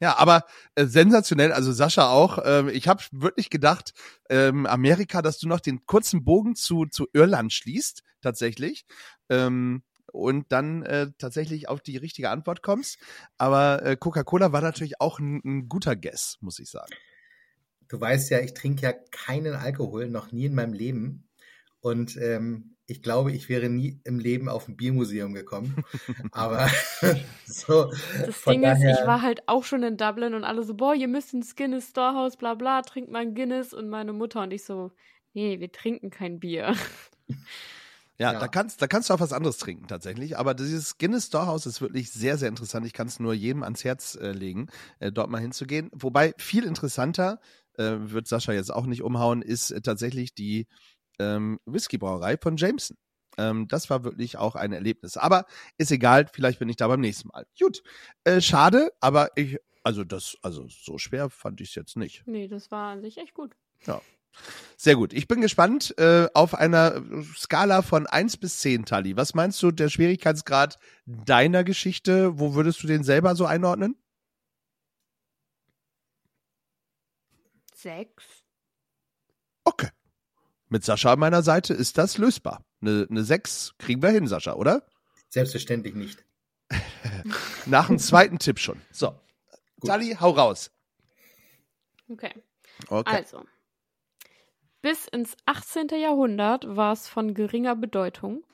Ja, 0.00 0.18
aber 0.18 0.46
äh, 0.74 0.86
sensationell, 0.86 1.52
also 1.52 1.70
Sascha 1.70 2.10
auch. 2.10 2.40
Ähm, 2.44 2.68
ich 2.70 2.88
habe 2.88 3.04
wirklich 3.12 3.50
gedacht, 3.50 3.92
ähm, 4.28 4.66
Amerika, 4.66 5.22
dass 5.22 5.38
du 5.38 5.46
noch 5.46 5.60
den 5.60 5.86
kurzen 5.86 6.24
Bogen 6.24 6.56
zu, 6.56 6.86
zu 6.86 7.06
Irland 7.12 7.52
schließt, 7.52 8.02
tatsächlich. 8.20 8.84
Ähm, 9.28 9.84
und 10.12 10.52
dann 10.52 10.82
äh, 10.84 11.08
tatsächlich 11.18 11.68
auf 11.68 11.80
die 11.80 11.96
richtige 11.96 12.30
Antwort 12.30 12.62
kommst. 12.62 12.98
Aber 13.38 13.84
äh, 13.84 13.96
Coca-Cola 13.96 14.52
war 14.52 14.60
natürlich 14.60 15.00
auch 15.00 15.18
ein, 15.18 15.40
ein 15.44 15.68
guter 15.68 15.96
Guess, 15.96 16.36
muss 16.40 16.58
ich 16.58 16.70
sagen. 16.70 16.92
Du 17.88 18.00
weißt 18.00 18.30
ja, 18.30 18.40
ich 18.40 18.54
trinke 18.54 18.82
ja 18.82 18.92
keinen 19.10 19.54
Alkohol, 19.54 20.08
noch 20.08 20.32
nie 20.32 20.46
in 20.46 20.54
meinem 20.54 20.72
Leben. 20.72 21.28
Und 21.80 22.16
ähm, 22.16 22.76
ich 22.86 23.02
glaube, 23.02 23.32
ich 23.32 23.48
wäre 23.48 23.68
nie 23.68 24.00
im 24.04 24.18
Leben 24.18 24.48
auf 24.48 24.68
ein 24.68 24.76
Biermuseum 24.76 25.34
gekommen. 25.34 25.82
Aber 26.32 26.68
so. 27.46 27.90
Das 28.24 28.36
von 28.36 28.52
Ding 28.52 28.62
ist, 28.62 28.80
daher- 28.80 29.00
ich 29.00 29.06
war 29.06 29.22
halt 29.22 29.42
auch 29.48 29.64
schon 29.64 29.82
in 29.82 29.96
Dublin 29.96 30.34
und 30.34 30.44
alle 30.44 30.62
so, 30.62 30.74
boah, 30.74 30.94
ihr 30.94 31.08
müsst 31.08 31.34
ins 31.34 31.56
Guinness 31.56 31.88
Storehouse, 31.88 32.36
bla 32.36 32.54
bla, 32.54 32.82
trinkt 32.82 33.10
mal 33.10 33.20
ein 33.22 33.34
Guinness 33.34 33.74
und 33.74 33.88
meine 33.88 34.12
Mutter 34.12 34.42
und 34.42 34.52
ich 34.52 34.64
so, 34.64 34.92
nee, 35.32 35.58
wir 35.60 35.72
trinken 35.72 36.10
kein 36.10 36.38
Bier. 36.38 36.74
Ja, 38.22 38.32
Ja. 38.32 38.40
Da, 38.40 38.48
kannst, 38.48 38.80
da 38.80 38.86
kannst 38.86 39.10
du 39.10 39.14
auch 39.14 39.20
was 39.20 39.32
anderes 39.32 39.58
trinken 39.58 39.86
tatsächlich. 39.88 40.38
Aber 40.38 40.54
dieses 40.54 40.96
Guinness 40.98 41.26
Storehouse 41.26 41.66
ist 41.66 41.80
wirklich 41.80 42.10
sehr, 42.12 42.38
sehr 42.38 42.48
interessant. 42.48 42.86
Ich 42.86 42.92
kann 42.92 43.08
es 43.08 43.20
nur 43.20 43.34
jedem 43.34 43.62
ans 43.62 43.84
Herz 43.84 44.14
äh, 44.14 44.32
legen, 44.32 44.68
äh, 45.00 45.10
dort 45.10 45.28
mal 45.28 45.40
hinzugehen. 45.40 45.90
Wobei 45.92 46.34
viel 46.38 46.64
interessanter, 46.64 47.40
äh, 47.74 47.96
wird 47.98 48.28
Sascha 48.28 48.52
jetzt 48.52 48.72
auch 48.72 48.86
nicht 48.86 49.02
umhauen, 49.02 49.42
ist 49.42 49.70
äh, 49.70 49.80
tatsächlich 49.80 50.34
die 50.34 50.66
ähm, 51.18 51.58
Whisky-Brauerei 51.66 52.36
von 52.38 52.56
Jameson. 52.56 52.96
Ähm, 53.38 53.66
das 53.66 53.90
war 53.90 54.04
wirklich 54.04 54.36
auch 54.36 54.54
ein 54.54 54.72
Erlebnis. 54.72 55.16
Aber 55.16 55.46
ist 55.78 55.90
egal, 55.90 56.28
vielleicht 56.32 56.58
bin 56.58 56.68
ich 56.68 56.76
da 56.76 56.86
beim 56.88 57.00
nächsten 57.00 57.28
Mal. 57.28 57.46
Gut, 57.58 57.82
äh, 58.24 58.40
schade, 58.40 58.92
aber 59.00 59.30
ich, 59.36 59.58
also 59.82 60.04
das, 60.04 60.36
also 60.42 60.66
so 60.68 60.98
schwer 60.98 61.28
fand 61.30 61.60
ich 61.60 61.70
es 61.70 61.74
jetzt 61.74 61.96
nicht. 61.96 62.22
Nee, 62.26 62.46
das 62.46 62.70
war 62.70 62.92
an 62.92 63.00
sich 63.00 63.18
echt 63.18 63.34
gut. 63.34 63.56
Sehr 64.76 64.96
gut. 64.96 65.12
Ich 65.12 65.28
bin 65.28 65.40
gespannt 65.40 65.96
äh, 65.98 66.28
auf 66.34 66.54
einer 66.54 67.02
Skala 67.36 67.82
von 67.82 68.06
1 68.06 68.38
bis 68.38 68.58
10, 68.60 68.84
Tali. 68.84 69.16
Was 69.16 69.34
meinst 69.34 69.62
du, 69.62 69.70
der 69.70 69.88
Schwierigkeitsgrad 69.88 70.78
deiner 71.06 71.62
Geschichte? 71.64 72.38
Wo 72.38 72.54
würdest 72.54 72.82
du 72.82 72.86
den 72.86 73.04
selber 73.04 73.36
so 73.36 73.46
einordnen? 73.46 73.96
Sechs. 77.74 78.24
Okay. 79.64 79.88
Mit 80.68 80.84
Sascha 80.84 81.12
an 81.12 81.18
meiner 81.18 81.42
Seite 81.42 81.74
ist 81.74 81.98
das 81.98 82.18
lösbar. 82.18 82.64
Eine, 82.80 83.06
eine 83.10 83.24
6 83.24 83.74
kriegen 83.78 84.02
wir 84.02 84.10
hin, 84.10 84.26
Sascha, 84.26 84.54
oder? 84.54 84.86
Selbstverständlich 85.28 85.94
nicht. 85.94 86.24
Nach 87.66 87.88
dem 87.88 87.98
zweiten 87.98 88.38
Tipp 88.38 88.58
schon. 88.58 88.80
So. 88.90 89.10
Gut. 89.80 89.88
Tali, 89.90 90.16
hau 90.18 90.30
raus. 90.30 90.70
Okay. 92.08 92.32
Okay. 92.88 93.16
Also. 93.16 93.44
Bis 94.82 95.06
ins 95.06 95.36
18. 95.46 95.88
Jahrhundert 95.90 96.66
war 96.66 96.92
es 96.92 97.08
von 97.08 97.34
geringer 97.34 97.76
Bedeutung. 97.76 98.44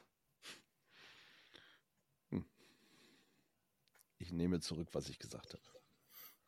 Ich 4.18 4.32
nehme 4.32 4.60
zurück, 4.60 4.88
was 4.92 5.08
ich 5.08 5.18
gesagt 5.18 5.54
habe. 5.54 5.62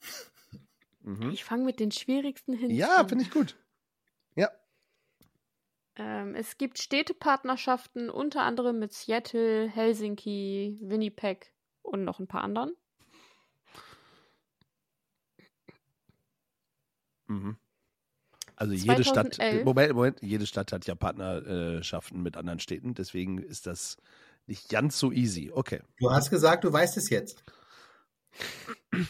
Mhm. 1.02 1.30
Ich 1.30 1.44
fange 1.44 1.64
mit 1.64 1.80
den 1.80 1.92
schwierigsten 1.92 2.52
Hints 2.52 2.76
Ja, 2.76 3.06
finde 3.08 3.24
ich 3.24 3.30
gut. 3.30 3.56
Ja. 4.34 4.50
Ähm, 5.96 6.34
es 6.34 6.58
gibt 6.58 6.78
Städtepartnerschaften, 6.78 8.10
unter 8.10 8.42
anderem 8.42 8.78
mit 8.78 8.92
Seattle, 8.92 9.66
Helsinki, 9.66 10.76
Winnipeg 10.82 11.54
und 11.80 12.04
noch 12.04 12.18
ein 12.18 12.26
paar 12.26 12.44
anderen. 12.44 12.76
Mhm. 17.28 17.56
Also 18.60 18.74
jede 18.74 19.04
Stadt, 19.04 19.36
2011. 19.36 19.64
Moment, 19.64 19.94
Moment, 19.94 20.18
jede 20.20 20.46
Stadt 20.46 20.70
hat 20.72 20.86
ja 20.86 20.94
Partnerschaften 20.94 22.22
mit 22.22 22.36
anderen 22.36 22.60
Städten, 22.60 22.92
deswegen 22.92 23.38
ist 23.38 23.66
das 23.66 23.96
nicht 24.46 24.68
ganz 24.68 24.98
so 24.98 25.10
easy. 25.10 25.50
Okay. 25.50 25.80
Du 25.98 26.10
hast 26.10 26.28
gesagt, 26.28 26.64
du 26.64 26.72
weißt 26.72 26.98
es 26.98 27.08
jetzt. 27.08 27.42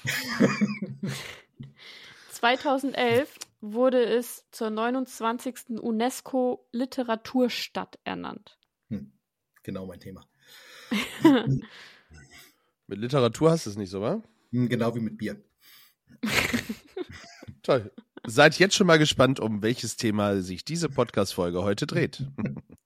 2011 2.31 3.35
wurde 3.61 4.05
es 4.05 4.45
zur 4.53 4.71
29. 4.71 5.81
UNESCO-Literaturstadt 5.81 7.99
ernannt. 8.05 8.57
Hm, 8.89 9.11
genau 9.65 9.87
mein 9.87 9.99
Thema. 9.99 10.29
Mit 12.87 13.01
Literatur 13.01 13.51
hast 13.51 13.67
du 13.67 13.71
es 13.71 13.77
nicht 13.77 13.91
so, 13.91 14.01
wa? 14.01 14.23
Hm, 14.53 14.69
genau 14.69 14.95
wie 14.95 15.01
mit 15.01 15.19
Bier. 15.19 15.43
Toll. 17.63 17.91
Seid 18.27 18.59
jetzt 18.59 18.75
schon 18.75 18.87
mal 18.87 18.99
gespannt, 18.99 19.41
um 19.41 19.63
welches 19.63 19.97
Thema 19.97 20.41
sich 20.43 20.65
diese 20.65 20.89
Podcast-Folge 20.89 21.63
heute 21.63 21.87
dreht. 21.87 22.23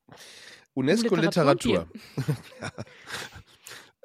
UNESCO 0.74 1.16
Literatur 1.16 1.86
Literatur. 2.16 2.84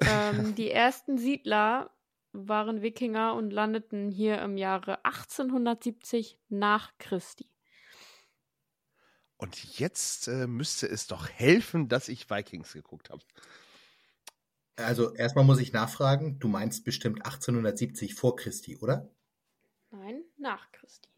ähm, 0.00 0.54
die 0.54 0.70
ersten 0.70 1.18
Siedler 1.18 1.90
waren 2.32 2.82
Wikinger 2.82 3.34
und 3.34 3.50
landeten 3.50 4.10
hier 4.10 4.40
im 4.42 4.56
Jahre 4.56 5.04
1870 5.04 6.38
nach 6.48 6.92
Christi. 6.98 7.46
Und 9.36 9.78
jetzt 9.78 10.28
äh, 10.28 10.46
müsste 10.46 10.86
es 10.86 11.06
doch 11.06 11.28
helfen, 11.28 11.88
dass 11.88 12.08
ich 12.08 12.28
Vikings 12.28 12.72
geguckt 12.72 13.10
habe. 13.10 13.22
Also 14.76 15.14
erstmal 15.14 15.44
muss 15.44 15.60
ich 15.60 15.72
nachfragen, 15.72 16.38
du 16.38 16.48
meinst 16.48 16.84
bestimmt 16.84 17.24
1870 17.24 18.14
vor 18.14 18.36
Christi, 18.36 18.76
oder? 18.78 19.10
Nein, 19.90 20.22
nach 20.36 20.70
Christi. 20.72 21.08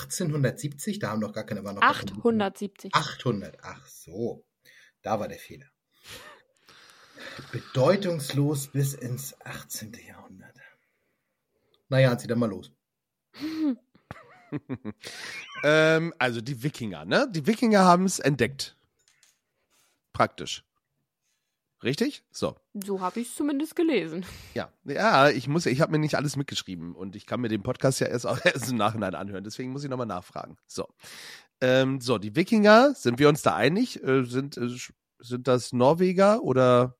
1870, 0.00 0.98
da 0.98 1.10
haben 1.10 1.20
doch 1.20 1.32
gar 1.32 1.44
keine, 1.44 1.64
waren 1.64 1.74
noch 1.76 1.82
gar 1.82 1.94
keine- 1.94 2.12
870. 2.12 2.94
800, 2.94 3.58
ach 3.62 3.86
so, 3.86 4.44
da 5.02 5.20
war 5.20 5.28
der 5.28 5.38
Fehler. 5.38 5.66
Bedeutungslos 7.52 8.68
bis 8.68 8.94
ins 8.94 9.40
18. 9.40 9.92
Jahrhundert. 10.06 10.56
Naja, 11.88 12.16
zieh 12.18 12.26
dann 12.26 12.38
mal 12.38 12.50
los. 12.50 12.72
ähm, 15.64 16.14
also 16.18 16.40
die 16.40 16.62
Wikinger, 16.62 17.04
ne? 17.04 17.28
Die 17.30 17.46
Wikinger 17.46 17.84
haben 17.84 18.04
es 18.04 18.18
entdeckt. 18.18 18.76
Praktisch. 20.12 20.64
Richtig? 21.82 22.24
So. 22.30 22.56
So 22.74 23.00
habe 23.00 23.20
ich 23.20 23.28
es 23.28 23.34
zumindest 23.34 23.74
gelesen. 23.74 24.24
Ja, 24.54 24.72
ja, 24.84 25.30
ich 25.30 25.48
muss, 25.48 25.66
ich 25.66 25.80
habe 25.80 25.92
mir 25.92 25.98
nicht 25.98 26.14
alles 26.14 26.36
mitgeschrieben 26.36 26.94
und 26.94 27.16
ich 27.16 27.26
kann 27.26 27.40
mir 27.40 27.48
den 27.48 27.62
Podcast 27.62 28.00
ja 28.00 28.06
erst 28.06 28.26
auch 28.26 28.38
erst 28.44 28.70
im 28.70 28.76
Nachhinein 28.76 29.14
anhören. 29.14 29.44
Deswegen 29.44 29.72
muss 29.72 29.82
ich 29.82 29.90
nochmal 29.90 30.06
nachfragen. 30.06 30.56
So, 30.66 30.88
ähm, 31.60 32.00
so 32.00 32.18
die 32.18 32.36
Wikinger, 32.36 32.94
sind 32.94 33.18
wir 33.18 33.28
uns 33.28 33.42
da 33.42 33.56
einig? 33.56 34.02
Äh, 34.02 34.24
sind 34.24 34.56
äh, 34.56 34.68
sind 35.18 35.48
das 35.48 35.72
Norweger 35.72 36.42
oder 36.42 36.98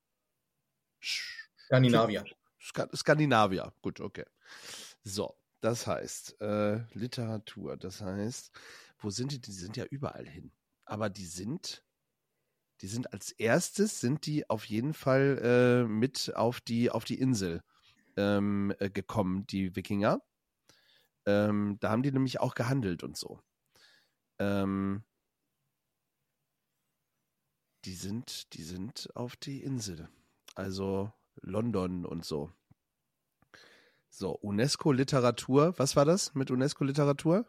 Skandinavier. 1.01 2.25
Ska 2.61 2.89
Skandinavier? 2.95 3.73
Gut, 3.83 4.01
okay. 4.01 4.25
So, 5.03 5.37
das 5.61 5.87
heißt 5.87 6.41
äh, 6.41 6.81
Literatur. 6.95 7.77
Das 7.77 8.01
heißt, 8.01 8.53
wo 8.99 9.11
sind 9.11 9.33
die? 9.33 9.41
Die 9.41 9.53
sind 9.53 9.77
ja 9.77 9.85
überall 9.85 10.27
hin. 10.27 10.53
Aber 10.85 11.11
die 11.11 11.27
sind, 11.27 11.85
die 12.83 12.89
sind 12.89 13.13
als 13.13 13.31
erstes 13.31 14.01
sind 14.01 14.27
die 14.27 14.51
auf 14.51 14.65
jeden 14.65 14.93
Fall 14.93 15.85
äh, 15.87 15.89
mit 15.89 16.33
auf 16.35 16.61
die 16.61 16.91
auf 16.91 17.05
die 17.05 17.19
Insel 17.19 17.63
ähm, 18.17 18.75
äh, 18.79 18.91
gekommen, 18.91 19.47
die 19.47 19.77
Wikinger. 19.77 20.21
Ähm, 21.25 21.79
da 21.81 21.91
haben 21.91 22.03
die 22.03 22.13
nämlich 22.13 22.41
auch 22.41 22.55
gehandelt 22.55 23.05
und 23.05 23.17
so. 23.17 23.41
Ähm, 24.41 25.05
die 27.85 27.95
sind, 27.95 28.53
die 28.55 28.63
sind 28.63 29.09
auf 29.15 29.37
die 29.37 29.63
Insel. 29.63 30.09
Also 30.55 31.13
London 31.41 32.05
und 32.05 32.25
so. 32.25 32.51
So, 34.09 34.33
UNESCO-Literatur. 34.33 35.79
Was 35.79 35.97
war 35.97 36.05
das 36.05 36.35
mit 36.35 36.51
UNESCO-Literatur? 36.51 37.47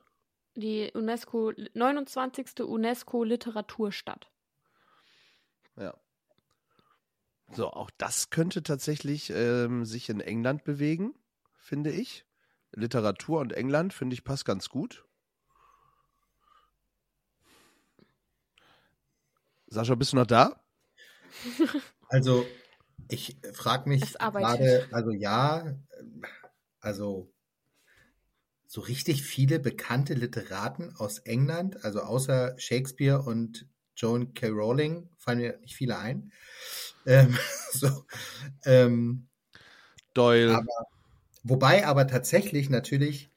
Die 0.55 0.91
UNESCO 0.93 1.51
29. 1.73 2.61
UNESCO-Literaturstadt. 2.61 4.32
Ja. 5.77 5.97
So, 7.51 7.69
auch 7.69 7.91
das 7.97 8.29
könnte 8.29 8.63
tatsächlich 8.63 9.29
ähm, 9.29 9.85
sich 9.85 10.09
in 10.09 10.21
England 10.21 10.63
bewegen, 10.63 11.13
finde 11.57 11.91
ich. 11.91 12.25
Literatur 12.71 13.39
und 13.39 13.53
England, 13.53 13.93
finde 13.93 14.15
ich, 14.15 14.23
passt 14.23 14.45
ganz 14.45 14.69
gut. 14.69 15.05
Sascha, 19.67 19.95
bist 19.95 20.13
du 20.13 20.17
noch 20.17 20.27
da? 20.27 20.63
Also, 22.09 22.45
ich 23.09 23.37
frage 23.53 23.89
mich 23.89 24.13
gerade, 24.13 24.87
also 24.91 25.09
ja, 25.09 25.67
äh, 25.67 25.75
also 26.79 27.33
so 28.67 28.81
richtig 28.81 29.23
viele 29.23 29.59
bekannte 29.59 30.13
Literaten 30.13 30.95
aus 30.95 31.17
England, 31.19 31.83
also 31.83 32.01
außer 32.01 32.53
Shakespeare 32.59 33.23
und 33.23 33.67
Joan 33.95 34.33
K. 34.33 34.49
Rowling, 34.49 35.09
fallen 35.17 35.39
mir 35.39 35.57
nicht 35.59 35.75
viele 35.75 35.97
ein. 35.97 36.31
Ähm, 37.05 37.37
so, 37.71 38.05
ähm, 38.65 39.27
Doyle. 40.13 40.55
aber, 40.55 40.87
wobei 41.43 41.85
aber 41.85 42.07
tatsächlich 42.07 42.69
natürlich 42.69 43.31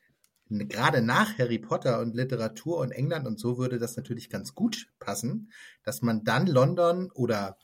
gerade 0.48 1.02
nach 1.02 1.38
Harry 1.38 1.58
Potter 1.58 2.00
und 2.00 2.14
Literatur 2.14 2.78
und 2.78 2.92
England 2.92 3.26
und 3.26 3.38
so 3.40 3.58
würde 3.58 3.78
das 3.78 3.96
natürlich 3.96 4.30
ganz 4.30 4.54
gut 4.54 4.88
passen, 4.98 5.50
dass 5.82 6.02
man 6.02 6.24
dann 6.24 6.46
London 6.46 7.10
oder 7.12 7.58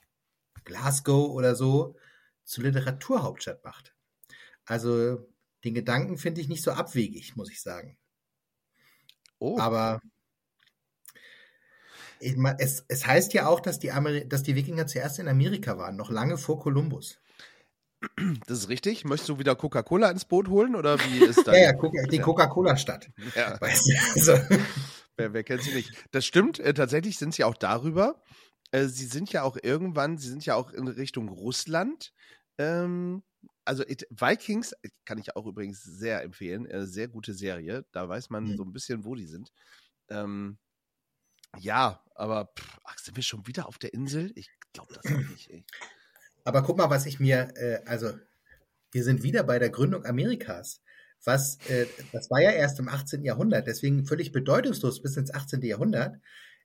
Glasgow 0.65 1.31
oder 1.31 1.55
so 1.55 1.97
zur 2.45 2.65
Literaturhauptstadt 2.65 3.65
macht. 3.65 3.95
Also 4.65 5.29
den 5.65 5.75
Gedanken 5.75 6.19
finde 6.19 6.41
ich 6.41 6.49
nicht 6.49 6.63
so 6.63 6.73
abwegig, 6.73 7.37
muss 7.37 7.51
ich 7.51 7.63
sagen. 7.63 7.97
oh, 9.39 9.59
Aber 9.59 10.01
es, 12.59 12.85
es 12.89 13.07
heißt 13.07 13.33
ja 13.35 13.47
auch, 13.49 13.61
dass 13.61 13.79
die, 13.79 13.91
Ameri 13.93 14.29
dass 14.29 14.43
die 14.43 14.55
Wikinger 14.55 14.87
zuerst 14.87 15.19
in 15.19 15.29
Amerika 15.29 15.77
waren, 15.79 15.97
noch 15.97 16.11
lange 16.11 16.39
vor 16.39 16.59
Kolumbus. 16.61 17.19
das 18.47 18.59
ist 18.59 18.69
richtig. 18.69 19.05
Möchtest 19.05 19.29
du 19.29 19.39
wieder 19.39 19.55
Coca-Cola 19.57 20.11
ins 20.11 20.25
Boot 20.25 20.49
holen 20.49 20.75
oder 20.75 20.99
wie 20.99 21.19
ist 21.25 21.37
das? 21.47 21.57
Ja, 21.57 21.63
ja, 21.63 21.73
Coca- 21.73 22.07
die 22.11 22.19
Coca-Cola-Stadt. 22.19 23.11
ja. 23.37 23.57
Weißt 23.61 23.87
du? 23.89 23.95
Also, 24.15 24.57
Wer, 25.17 25.35
wer 25.35 25.45
kennt 25.45 25.63
sie 25.63 25.75
nicht? 25.75 25.93
Das 26.11 26.25
stimmt, 26.25 26.59
äh, 26.59 26.73
tatsächlich 26.73 27.19
sind 27.19 27.35
sie 27.35 27.45
auch 27.45 27.55
darüber. 27.57 28.23
Äh, 28.71 28.87
sie 28.87 29.05
sind 29.05 29.31
ja 29.31 29.43
auch 29.43 29.59
irgendwann, 29.63 30.17
sie 30.17 30.29
sind 30.31 30.47
ja 30.47 30.55
auch 30.55 30.71
in 30.73 30.89
Richtung 30.89 31.29
Russland. 31.29 32.15
Ähm, 32.57 33.23
also 33.67 33.83
it, 33.87 34.07
Vikings 34.11 34.73
äh, 34.83 34.89
kann 35.05 35.19
ich 35.19 35.37
auch 35.37 35.45
übrigens 35.47 35.83
sehr 35.83 36.23
empfehlen. 36.23 36.65
Äh, 36.65 36.87
sehr 36.87 37.09
gute 37.09 37.35
Serie. 37.35 37.85
Da 37.93 38.09
weiß 38.09 38.31
man 38.31 38.45
Mhm. 38.45 38.57
so 38.57 38.65
ein 38.65 38.73
bisschen, 38.73 39.05
wo 39.05 39.15
die 39.15 39.27
sind. 39.27 39.53
Ähm, 40.09 40.57
ja, 41.59 42.03
aber 42.15 42.53
pff, 42.59 42.81
ach, 42.85 42.99
sind 42.99 43.17
wir 43.17 43.23
schon 43.23 43.47
wieder 43.47 43.67
auf 43.67 43.79
der 43.79 43.95
Insel? 43.95 44.33
Ich 44.35 44.51
glaube 44.73 44.95
das 44.95 45.05
auch 45.07 45.31
nicht. 45.31 45.51
Ey. 45.51 45.65
Aber 46.45 46.63
guck 46.63 46.79
mal, 46.79 46.91
was 46.91 47.07
ich 47.07 47.21
mir, 47.21 47.53
äh, 47.57 47.81
also 47.87 48.13
wir 48.91 49.05
sind 49.05 49.23
wieder 49.23 49.43
bei 49.43 49.59
der 49.59 49.71
Gründung 49.71 50.05
Amerikas. 50.05 50.83
Was, 51.25 51.59
äh, 51.69 51.87
das 52.13 52.31
war 52.31 52.41
ja 52.41 52.51
erst 52.51 52.81
im 52.81 52.89
18. 52.89 53.25
Jahrhundert, 53.25 53.67
deswegen 53.67 54.05
völlig 54.05 54.33
bedeutungslos 54.33 55.03
bis 55.03 55.17
ins 55.17 55.33
18. 55.33 55.63
Jahrhundert. 55.63 56.17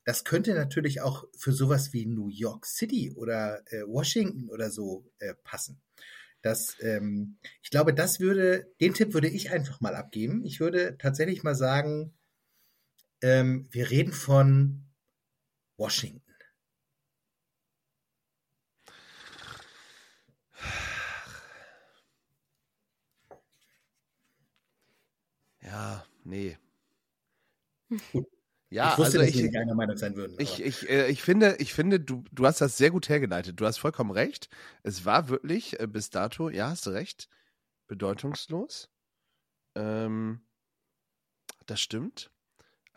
Das 0.04 0.24
könnte 0.24 0.54
natürlich 0.54 1.02
auch 1.02 1.26
für 1.38 1.52
sowas 1.52 1.94
wie 1.94 2.06
New 2.06 2.30
York 2.30 2.66
City 2.66 3.12
oder 3.12 3.62
äh, 3.72 3.84
Washington 3.86 4.50
oder 4.50 4.72
so 4.72 5.06
äh, 5.20 5.34
passen. 5.44 5.82
Das, 6.42 6.78
ähm, 6.80 7.38
ich 7.62 7.70
glaube, 7.70 7.94
das 7.94 8.20
würde, 8.20 8.72
den 8.80 8.94
Tipp 8.94 9.14
würde 9.14 9.28
ich 9.28 9.52
einfach 9.52 9.82
mal 9.82 9.96
abgeben. 9.96 10.46
Ich 10.46 10.60
würde 10.60 10.98
tatsächlich 10.98 11.44
mal 11.44 11.56
sagen, 11.56 12.14
ähm, 13.22 13.68
wir 13.72 13.90
reden 13.90 14.14
von 14.14 14.86
Washington. 15.78 16.22
Ja, 25.62 26.06
nee. 26.24 26.58
Gut. 28.12 28.28
Ja, 28.70 28.92
ich 28.92 28.98
wusste, 28.98 29.20
also 29.20 29.20
dass 29.20 29.30
ich, 29.30 29.44
nicht 29.44 29.56
einer 29.56 29.76
Meinung 29.76 29.96
sein 29.96 30.16
würden. 30.16 30.36
Ich, 30.40 30.62
ich, 30.62 30.90
äh, 30.90 31.08
ich 31.08 31.22
finde, 31.22 31.56
ich 31.60 31.74
finde, 31.74 32.02
du, 32.02 32.26
du 32.32 32.46
hast 32.46 32.60
das 32.60 32.78
sehr 32.78 32.92
gut 32.92 33.08
hergeleitet. 33.08 33.60
Du 33.60 33.66
hast 33.66 33.78
vollkommen 33.78 34.12
recht. 34.12 34.50
Es 34.84 35.06
war 35.06 35.30
wirklich 35.30 35.80
äh, 35.80 35.88
bis 35.88 36.10
dato, 36.10 36.50
ja, 36.50 36.70
hast 36.70 36.86
du 36.86 36.90
recht, 36.90 37.30
bedeutungslos. 37.88 38.90
Ähm, 39.76 40.42
das 41.66 41.80
stimmt. 41.80 42.30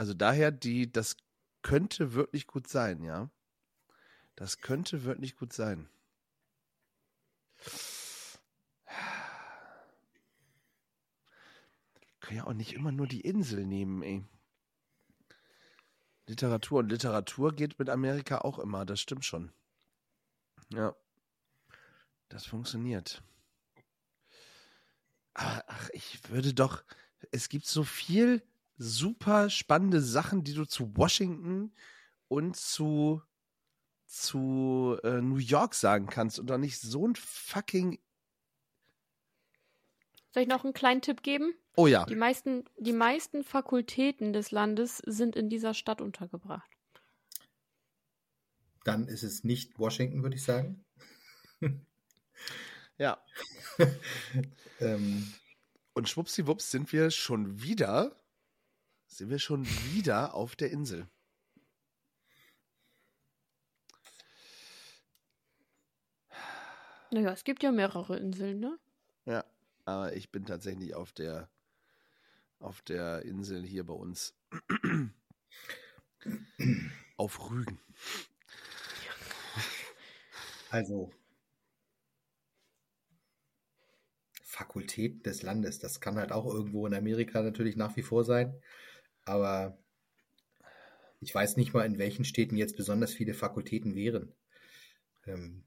Also 0.00 0.14
daher, 0.14 0.50
die, 0.50 0.90
das 0.90 1.18
könnte 1.60 2.14
wirklich 2.14 2.46
gut 2.46 2.66
sein, 2.66 3.02
ja. 3.02 3.28
Das 4.34 4.62
könnte 4.62 5.04
wirklich 5.04 5.36
gut 5.36 5.52
sein. 5.52 5.90
Können 12.20 12.38
ja 12.38 12.46
auch 12.46 12.54
nicht 12.54 12.72
immer 12.72 12.92
nur 12.92 13.06
die 13.06 13.20
Insel 13.20 13.66
nehmen, 13.66 14.02
ey. 14.02 14.24
Literatur 16.26 16.78
und 16.78 16.88
Literatur 16.88 17.54
geht 17.54 17.78
mit 17.78 17.90
Amerika 17.90 18.38
auch 18.38 18.58
immer, 18.58 18.86
das 18.86 19.02
stimmt 19.02 19.26
schon. 19.26 19.52
Ja. 20.70 20.96
Das 22.30 22.46
funktioniert. 22.46 23.22
Aber, 25.34 25.62
ach, 25.66 25.90
ich 25.92 26.30
würde 26.30 26.54
doch, 26.54 26.84
es 27.32 27.50
gibt 27.50 27.66
so 27.66 27.84
viel 27.84 28.42
super 28.82 29.50
spannende 29.50 30.00
Sachen, 30.00 30.42
die 30.42 30.54
du 30.54 30.64
zu 30.64 30.96
Washington 30.96 31.74
und 32.28 32.56
zu, 32.56 33.22
zu 34.06 34.98
äh, 35.04 35.20
New 35.20 35.36
York 35.36 35.74
sagen 35.74 36.06
kannst 36.06 36.38
und 36.38 36.48
doch 36.48 36.58
nicht 36.58 36.80
so 36.80 37.06
ein 37.06 37.14
fucking, 37.14 37.98
Soll 40.32 40.44
ich 40.44 40.48
noch 40.48 40.64
einen 40.64 40.72
kleinen 40.72 41.02
Tipp 41.02 41.22
geben? 41.22 41.54
oh 41.76 41.86
ja, 41.86 42.06
Die 42.06 42.14
meisten, 42.14 42.64
die 42.78 42.92
meisten 42.92 43.44
Fakultäten 43.44 44.32
des 44.32 44.50
Landes 44.50 44.98
sind 44.98 45.36
in 45.36 45.48
dieser 45.48 45.74
Stadt 45.74 46.00
untergebracht. 46.00 46.70
Dann 48.84 49.06
ist 49.08 49.22
es 49.22 49.44
nicht 49.44 49.78
Washington, 49.78 50.22
würde 50.22 50.36
ich 50.36 50.42
sagen. 50.42 50.84
ja. 52.98 53.22
Ähm, 54.80 55.34
Und 55.92 56.08
schwuppsiwupps 56.08 56.70
sind 56.70 56.90
wir 56.92 57.10
schon 57.10 57.62
wieder, 57.62 58.19
sind 59.10 59.28
wir 59.28 59.38
schon 59.38 59.66
wieder 59.66 60.34
auf 60.34 60.56
der 60.56 60.70
Insel. 60.70 61.08
Naja, 67.10 67.32
es 67.32 67.42
gibt 67.42 67.62
ja 67.62 67.72
mehrere 67.72 68.16
Inseln, 68.18 68.60
ne? 68.60 68.78
Ja, 69.24 69.44
aber 69.84 70.14
ich 70.14 70.30
bin 70.30 70.46
tatsächlich 70.46 70.94
auf 70.94 71.12
der 71.12 71.50
auf 72.60 72.82
der 72.82 73.22
Insel 73.22 73.64
hier 73.64 73.84
bei 73.84 73.94
uns. 73.94 74.34
auf 77.16 77.50
Rügen. 77.50 77.80
also 80.70 81.10
Fakultät 84.42 85.24
des 85.26 85.42
Landes, 85.42 85.78
das 85.78 86.00
kann 86.00 86.16
halt 86.16 86.32
auch 86.32 86.46
irgendwo 86.46 86.86
in 86.86 86.94
Amerika 86.94 87.42
natürlich 87.42 87.76
nach 87.76 87.96
wie 87.96 88.02
vor 88.02 88.24
sein, 88.24 88.60
aber 89.24 89.78
ich 91.20 91.34
weiß 91.34 91.56
nicht 91.56 91.74
mal, 91.74 91.84
in 91.84 91.98
welchen 91.98 92.24
Städten 92.24 92.56
jetzt 92.56 92.76
besonders 92.76 93.12
viele 93.12 93.34
Fakultäten 93.34 93.94
wären. 93.94 94.32
Ähm, 95.26 95.64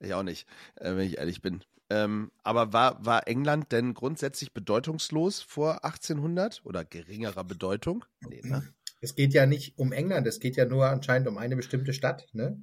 Ich 0.00 0.12
auch 0.14 0.22
nicht, 0.22 0.46
äh, 0.76 0.96
wenn 0.96 1.06
ich 1.06 1.18
ehrlich 1.18 1.40
bin. 1.42 1.62
Ähm, 1.90 2.30
aber 2.42 2.72
war, 2.72 3.04
war 3.04 3.26
England 3.28 3.72
denn 3.72 3.94
grundsätzlich 3.94 4.52
bedeutungslos 4.52 5.40
vor 5.40 5.84
1800 5.84 6.60
oder 6.64 6.84
geringerer 6.84 7.44
Bedeutung? 7.44 8.04
Nee, 8.28 8.42
ne? 8.42 8.74
es 9.00 9.14
geht 9.14 9.32
ja 9.32 9.46
nicht 9.46 9.78
um 9.78 9.92
England, 9.92 10.26
es 10.26 10.40
geht 10.40 10.56
ja 10.56 10.66
nur 10.66 10.86
anscheinend 10.86 11.28
um 11.28 11.38
eine 11.38 11.56
bestimmte 11.56 11.92
Stadt, 11.94 12.28
ne? 12.32 12.62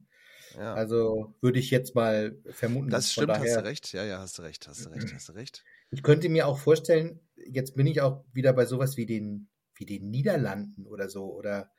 Ja. 0.55 0.73
Also 0.75 1.33
würde 1.41 1.59
ich 1.59 1.71
jetzt 1.71 1.95
mal 1.95 2.37
vermuten, 2.51 2.89
das 2.89 3.11
stimmt, 3.11 3.31
hast 3.31 3.39
daher- 3.39 3.61
du 3.61 3.67
recht. 3.67 3.93
Ja, 3.93 4.03
ja, 4.05 4.19
hast 4.19 4.37
du 4.37 4.43
recht, 4.43 4.67
hast 4.67 4.85
du 4.85 4.89
recht, 4.89 5.07
hast 5.15 5.29
du 5.29 5.33
recht. 5.33 5.63
Ich 5.91 6.03
könnte 6.03 6.29
mir 6.29 6.47
auch 6.47 6.59
vorstellen, 6.59 7.19
jetzt 7.35 7.75
bin 7.75 7.87
ich 7.87 8.01
auch 8.01 8.23
wieder 8.33 8.53
bei 8.53 8.65
sowas 8.65 8.95
wie 8.95 9.05
den, 9.05 9.49
wie 9.75 9.85
den 9.85 10.09
Niederlanden 10.09 10.85
oder 10.87 11.09
so. 11.09 11.33
Oder 11.33 11.71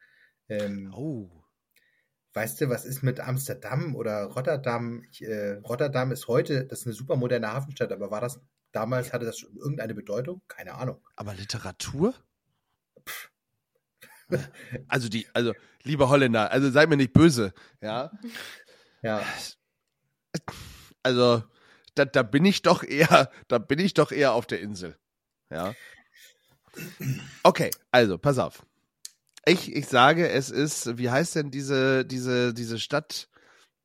ähm, 0.49 0.93
Oh, 0.95 1.31
weißt 2.35 2.61
du, 2.61 2.69
was 2.69 2.85
ist 2.85 3.03
mit 3.03 3.21
Amsterdam 3.21 3.97
oder 3.97 4.25
Rotterdam? 4.25 5.03
Ich, 5.11 5.23
äh, 5.23 5.55
Rotterdam 5.55 6.13
ist 6.13 6.29
heute, 6.29 6.67
das 6.67 6.81
ist 6.81 6.87
eine 6.87 6.95
super 6.95 7.17
moderne 7.17 7.53
Hafenstadt, 7.53 7.93
aber 7.93 8.11
war 8.11 8.21
das 8.21 8.41
damals, 8.73 9.13
hatte 9.13 9.25
das 9.25 9.39
schon 9.39 9.57
irgendeine 9.57 9.95
Bedeutung? 9.95 10.43
Keine 10.49 10.75
Ahnung. 10.75 11.01
aber 11.17 11.35
Literatur? 11.35 12.15
Also 14.89 15.09
die, 15.09 15.29
also 15.35 15.55
liebe 15.85 16.09
Holländer, 16.09 16.51
also 16.51 16.69
seid 16.69 16.89
mir 16.89 16.97
nicht 16.97 17.13
böse, 17.13 17.55
ja. 17.81 18.11
Ja, 19.03 19.23
Also 21.03 21.45
da, 21.95 22.05
da 22.05 22.23
bin 22.25 22.45
ich 22.45 22.63
doch 22.63 22.83
eher, 22.83 23.31
da 23.49 23.59
bin 23.59 23.79
ich 23.79 23.95
doch 23.95 24.11
eher 24.11 24.33
auf 24.33 24.47
der 24.47 24.61
Insel. 24.61 24.99
Ja. 25.51 25.75
Okay, 27.43 27.71
also 27.91 28.19
pass 28.19 28.39
auf. 28.39 28.67
Ich, 29.47 29.73
ich 29.75 29.87
sage, 29.87 30.29
es 30.29 30.51
ist, 30.51 30.99
wie 30.99 31.11
heißt 31.11 31.37
denn 31.37 31.51
diese, 31.51 32.05
diese, 32.05 32.53
diese 32.53 32.79
Stadt 32.81 33.29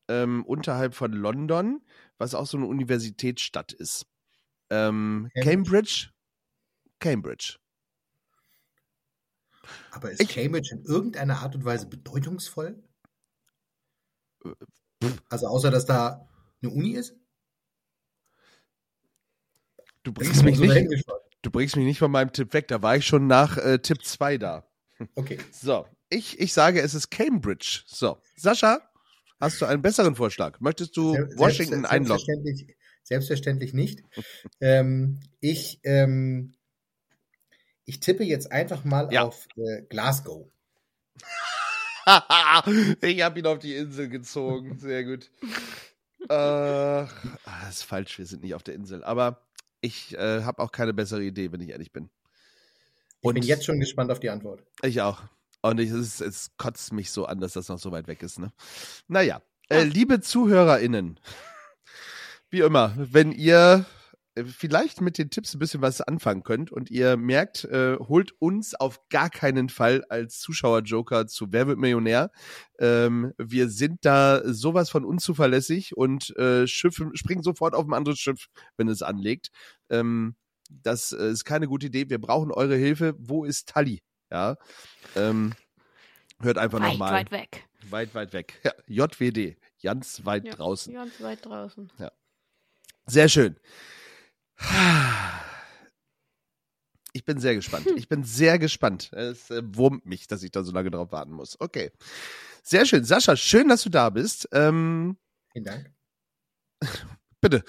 ähm, 0.08 0.44
unterhalb 0.46 0.96
von 0.96 1.14
London, 1.14 1.82
was 2.18 2.34
auch 2.34 2.48
so 2.48 2.58
eine 2.58 2.66
Universitätsstadt 2.66 3.72
ist? 3.72 4.08
Ähm, 4.70 5.30
Cambridge? 5.44 6.10
Cambridge. 7.00 7.58
aber 9.92 10.12
ist 10.12 10.22
Ich- 10.22 10.30
Cambridge 10.30 10.70
in 10.74 10.84
irgendeiner 10.86 11.40
Art 11.40 11.56
und 11.56 11.66
Weise 11.66 11.88
bedeutungsvoll? 11.88 12.82
Also 15.30 15.48
außer, 15.48 15.70
dass 15.72 15.86
da 15.86 16.28
eine 16.62 16.72
Uni 16.72 16.92
ist? 16.92 17.16
Du 20.04 20.12
bringst 20.12 20.44
mich 20.44 20.58
so 20.58 20.64
nicht. 20.64 21.06
Du 21.42 21.52
bringst 21.52 21.76
mich 21.76 21.86
nicht 21.86 22.00
von 22.00 22.12
meinem 22.12 22.32
Tipp 22.34 22.54
weg. 22.54 22.68
Da 22.68 22.82
war 22.82 22.96
ich 22.96 23.06
schon 23.06 23.28
nach 23.28 23.58
äh, 23.58 23.80
Tipp 23.80 24.04
2 24.04 24.38
da. 24.38 24.68
Okay. 25.16 25.38
So, 25.52 25.86
ich, 26.10 26.40
ich 26.40 26.54
sage, 26.54 26.82
es 26.82 26.94
ist 26.94 27.10
Cambridge. 27.12 27.82
So, 27.88 28.22
Sascha, 28.36 28.82
hast 29.40 29.62
du 29.62 29.66
einen 29.66 29.82
besseren 29.82 30.16
Vorschlag? 30.16 30.60
Möchtest 30.60 30.96
du 30.98 31.14
Selbst- 31.14 31.38
Washington 31.38 31.86
einloggen? 31.86 32.24
Selbstverständlich, 32.26 32.76
selbstverständlich 33.04 33.74
nicht. 33.74 34.04
ähm, 34.62 35.20
ich, 35.40 35.80
ähm, 35.84 36.54
ich 37.86 38.00
tippe 38.00 38.24
jetzt 38.24 38.52
einfach 38.52 38.84
mal 38.84 39.12
Ja. 39.12 39.24
auf 39.24 39.48
äh, 39.58 39.82
Glasgow. 39.90 40.48
ich 43.02 43.22
habe 43.22 43.40
ihn 43.40 43.46
auf 43.46 43.60
die 43.60 43.76
Insel 43.76 44.10
gezogen. 44.10 44.80
Sehr 44.80 45.04
gut. 45.04 45.30
äh, 46.30 46.34
ah, 46.34 47.08
das 47.66 47.78
ist 47.78 47.84
falsch, 47.84 48.18
wir 48.18 48.26
sind 48.26 48.44
nicht 48.44 48.56
auf 48.56 48.64
der 48.64 48.76
Insel. 48.76 49.04
Aber 49.04 49.46
ich 49.82 50.16
äh, 50.18 50.44
habe 50.44 50.62
auch 50.62 50.72
keine 50.72 50.94
bessere 50.94 51.24
Idee, 51.24 51.52
wenn 51.52 51.62
ich 51.62 51.70
ehrlich 51.70 51.92
bin. 51.92 52.10
Ich 53.20 53.28
Und 53.28 53.34
bin 53.36 53.44
jetzt 53.44 53.66
schon 53.66 53.80
gespannt 53.80 54.12
auf 54.12 54.20
die 54.20 54.30
Antwort. 54.30 54.64
Ich 54.82 55.02
auch. 55.02 55.22
Und 55.62 55.80
ich, 55.80 55.92
es, 55.92 56.22
es 56.22 56.52
kotzt 56.58 56.94
mich 56.94 57.12
so 57.12 57.26
an, 57.26 57.40
dass 57.40 57.54
das 57.54 57.68
noch 57.68 57.80
so 57.80 57.92
weit 57.92 58.08
weg 58.08 58.24
ist. 58.24 58.40
Ne? 58.40 58.52
Naja, 59.08 59.42
äh, 59.70 59.84
liebe 59.84 60.22
ZuhörerInnen, 60.22 61.20
wie 62.50 62.62
immer, 62.62 62.94
wenn 62.98 63.32
ihr 63.32 63.86
vielleicht 64.36 65.02
mit 65.02 65.18
den 65.18 65.30
Tipps 65.30 65.54
ein 65.54 65.60
bisschen 65.60 65.82
was 65.82 66.00
anfangen 66.02 66.44
könnt 66.44 66.72
und 66.72 66.90
ihr 66.90 67.18
merkt, 67.18 67.66
äh, 67.66 67.98
holt 67.98 68.32
uns 68.40 68.76
auf 68.76 69.02
gar 69.10 69.30
keinen 69.30 69.70
Fall 69.70 70.06
als 70.10 70.40
Zuschauer-Joker 70.40 71.28
zu 71.28 71.52
Wer 71.52 71.68
wird 71.68 71.78
Millionär. 71.80 72.32
Ähm, 72.80 73.34
wir 73.38 73.70
sind 73.70 74.06
da 74.06 74.42
sowas 74.46 74.90
von 74.90 75.04
unzuverlässig 75.04 75.98
und 75.98 76.36
äh, 76.38 76.66
Schiffe 76.66 77.12
springen 77.14 77.44
sofort 77.44 77.74
auf 77.74 77.86
ein 77.86 77.94
anderes 77.94 78.20
Schiff, 78.20 78.48
wenn 78.78 78.88
es 78.88 79.02
anlegt. 79.02 79.50
Ähm, 79.90 80.36
das 80.70 81.12
äh, 81.12 81.30
ist 81.32 81.44
keine 81.44 81.68
gute 81.68 81.88
Idee. 81.88 82.10
Wir 82.10 82.20
brauchen 82.20 82.52
eure 82.52 82.76
Hilfe. 82.76 83.16
Wo 83.18 83.44
ist 83.44 83.68
Tali? 83.68 84.02
Ja. 84.32 84.56
Ähm, 85.18 85.54
hört 86.42 86.58
einfach 86.58 86.80
Weit, 86.80 86.92
nochmal. 86.94 87.14
weit 87.14 87.32
weg. 87.32 87.68
Weit, 87.90 88.16
weit 88.16 88.32
weg. 88.34 88.62
Ja, 88.64 88.72
JWD. 88.88 89.58
Ganz 89.84 90.24
weit 90.24 90.46
Ja, 90.46 90.54
draußen. 90.54 90.94
Ganz 90.94 91.20
weit 91.20 91.46
draußen. 91.46 91.92
Sehr 93.08 93.28
schön. 93.28 93.58
Ich 97.14 97.26
bin 97.26 97.40
sehr 97.40 97.56
gespannt. 97.56 97.88
Ich 97.96 98.08
bin 98.08 98.24
sehr 98.24 98.58
gespannt. 98.58 99.12
Es 99.14 99.50
äh, 99.52 99.62
wurmt 99.66 100.06
mich, 100.06 100.28
dass 100.28 100.44
ich 100.44 100.52
da 100.52 100.64
so 100.64 100.72
lange 100.72 100.92
drauf 100.92 101.12
warten 101.12 101.34
muss. 101.34 101.60
Okay. 101.60 101.92
Sehr 102.64 102.86
schön. 102.86 103.04
Sascha, 103.04 103.36
schön, 103.36 103.68
dass 103.68 103.84
du 103.84 103.90
da 103.90 104.10
bist. 104.10 104.48
Ähm, 104.54 105.18
Vielen 105.52 105.66
Dank. 105.66 105.92
bitte. 107.42 107.64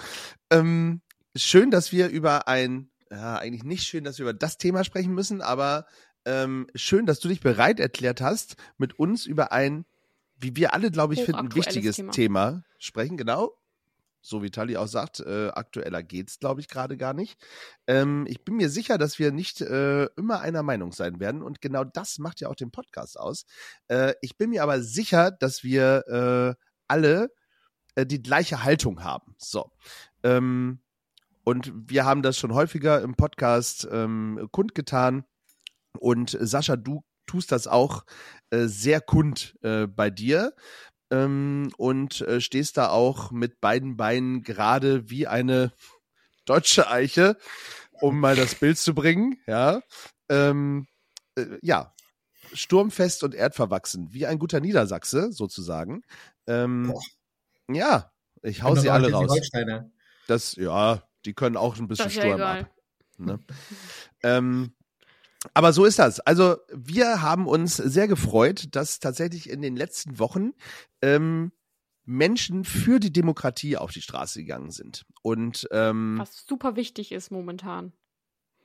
Ähm, 0.49 1.01
schön, 1.35 1.71
dass 1.71 1.91
wir 1.91 2.09
über 2.09 2.47
ein, 2.47 2.89
ja, 3.11 3.37
eigentlich 3.37 3.63
nicht 3.63 3.83
schön, 3.83 4.03
dass 4.03 4.17
wir 4.17 4.23
über 4.23 4.33
das 4.33 4.57
Thema 4.57 4.83
sprechen 4.83 5.13
müssen, 5.13 5.41
aber 5.41 5.87
ähm, 6.25 6.67
schön, 6.75 7.05
dass 7.05 7.19
du 7.19 7.27
dich 7.27 7.41
bereit 7.41 7.79
erklärt 7.79 8.21
hast, 8.21 8.55
mit 8.77 8.97
uns 8.97 9.25
über 9.25 9.51
ein, 9.51 9.85
wie 10.35 10.55
wir 10.55 10.73
alle, 10.73 10.89
glaube 10.89 11.15
ich, 11.15 11.23
finden, 11.23 11.53
wichtiges 11.53 11.97
Thema. 11.97 12.11
Thema. 12.11 12.63
sprechen. 12.77 13.17
Genau. 13.17 13.57
So 14.25 14.41
wie 14.41 14.51
Tali 14.51 14.77
auch 14.77 14.87
sagt, 14.87 15.19
äh, 15.19 15.49
aktueller 15.49 16.01
geht's, 16.01 16.39
glaube 16.39 16.61
ich, 16.61 16.69
gerade 16.69 16.95
gar 16.95 17.13
nicht. 17.13 17.37
Ähm, 17.87 18.25
ich 18.27 18.43
bin 18.45 18.55
mir 18.55 18.69
sicher, 18.69 18.97
dass 18.97 19.19
wir 19.19 19.33
nicht 19.33 19.59
äh, 19.59 20.05
immer 20.15 20.39
einer 20.39 20.63
Meinung 20.63 20.93
sein 20.93 21.19
werden 21.19 21.43
und 21.43 21.59
genau 21.59 21.83
das 21.83 22.19
macht 22.19 22.39
ja 22.39 22.47
auch 22.47 22.55
den 22.55 22.71
Podcast 22.71 23.19
aus. 23.19 23.45
Äh, 23.89 24.13
ich 24.21 24.37
bin 24.37 24.51
mir 24.51 24.63
aber 24.63 24.81
sicher, 24.81 25.29
dass 25.29 25.63
wir 25.63 26.07
äh, 26.57 26.63
alle 26.87 27.31
äh, 27.95 28.05
die 28.05 28.23
gleiche 28.23 28.63
Haltung 28.63 29.03
haben. 29.03 29.35
So. 29.37 29.71
Ähm, 30.23 30.79
und 31.43 31.73
wir 31.75 32.05
haben 32.05 32.21
das 32.21 32.37
schon 32.37 32.53
häufiger 32.53 33.01
im 33.01 33.15
Podcast 33.15 33.85
ähm, 33.91 34.47
kundgetan. 34.51 35.25
Und 35.99 36.37
Sascha, 36.39 36.77
du 36.77 37.03
tust 37.25 37.51
das 37.51 37.67
auch 37.67 38.05
äh, 38.51 38.67
sehr 38.67 39.01
kund 39.01 39.57
äh, 39.61 39.85
bei 39.87 40.09
dir 40.09 40.53
ähm, 41.11 41.71
und 41.77 42.21
äh, 42.21 42.41
stehst 42.41 42.77
da 42.77 42.89
auch 42.89 43.31
mit 43.31 43.61
beiden 43.61 43.97
Beinen 43.97 44.43
gerade 44.43 45.09
wie 45.09 45.27
eine 45.27 45.73
deutsche 46.45 46.89
Eiche, 46.89 47.37
um 48.01 48.19
mal 48.19 48.35
das 48.35 48.55
Bild 48.55 48.77
zu 48.77 48.93
bringen. 48.93 49.37
Ja, 49.47 49.81
ähm, 50.29 50.87
äh, 51.35 51.45
ja, 51.61 51.93
sturmfest 52.53 53.23
und 53.23 53.35
erdverwachsen, 53.35 54.13
wie 54.13 54.25
ein 54.25 54.39
guter 54.39 54.59
Niedersachse 54.59 55.31
sozusagen. 55.31 56.03
Ähm, 56.47 56.93
ja, 57.69 58.11
ich 58.41 58.63
hau 58.63 58.75
sie 58.75 58.89
alle 58.89 59.11
raus. 59.11 59.39
Das, 60.27 60.55
ja, 60.55 61.03
die 61.25 61.33
können 61.33 61.57
auch 61.57 61.77
ein 61.77 61.87
bisschen 61.87 62.05
ja 62.05 62.21
Sturm 62.21 62.33
egal. 62.35 62.59
ab. 62.61 62.75
Ne? 63.17 63.39
ähm, 64.23 64.73
aber 65.53 65.73
so 65.73 65.85
ist 65.85 65.99
das. 65.99 66.19
Also 66.21 66.57
wir 66.73 67.21
haben 67.21 67.47
uns 67.47 67.75
sehr 67.77 68.07
gefreut, 68.07 68.67
dass 68.71 68.99
tatsächlich 68.99 69.49
in 69.49 69.61
den 69.61 69.75
letzten 69.75 70.19
Wochen 70.19 70.51
ähm, 71.01 71.51
Menschen 72.05 72.63
für 72.63 72.99
die 72.99 73.11
Demokratie 73.11 73.77
auf 73.77 73.91
die 73.91 74.01
Straße 74.01 74.39
gegangen 74.39 74.71
sind. 74.71 75.05
Und 75.21 75.67
ähm, 75.71 76.17
Was 76.19 76.45
super 76.45 76.75
wichtig 76.75 77.11
ist 77.11 77.31
momentan. 77.31 77.93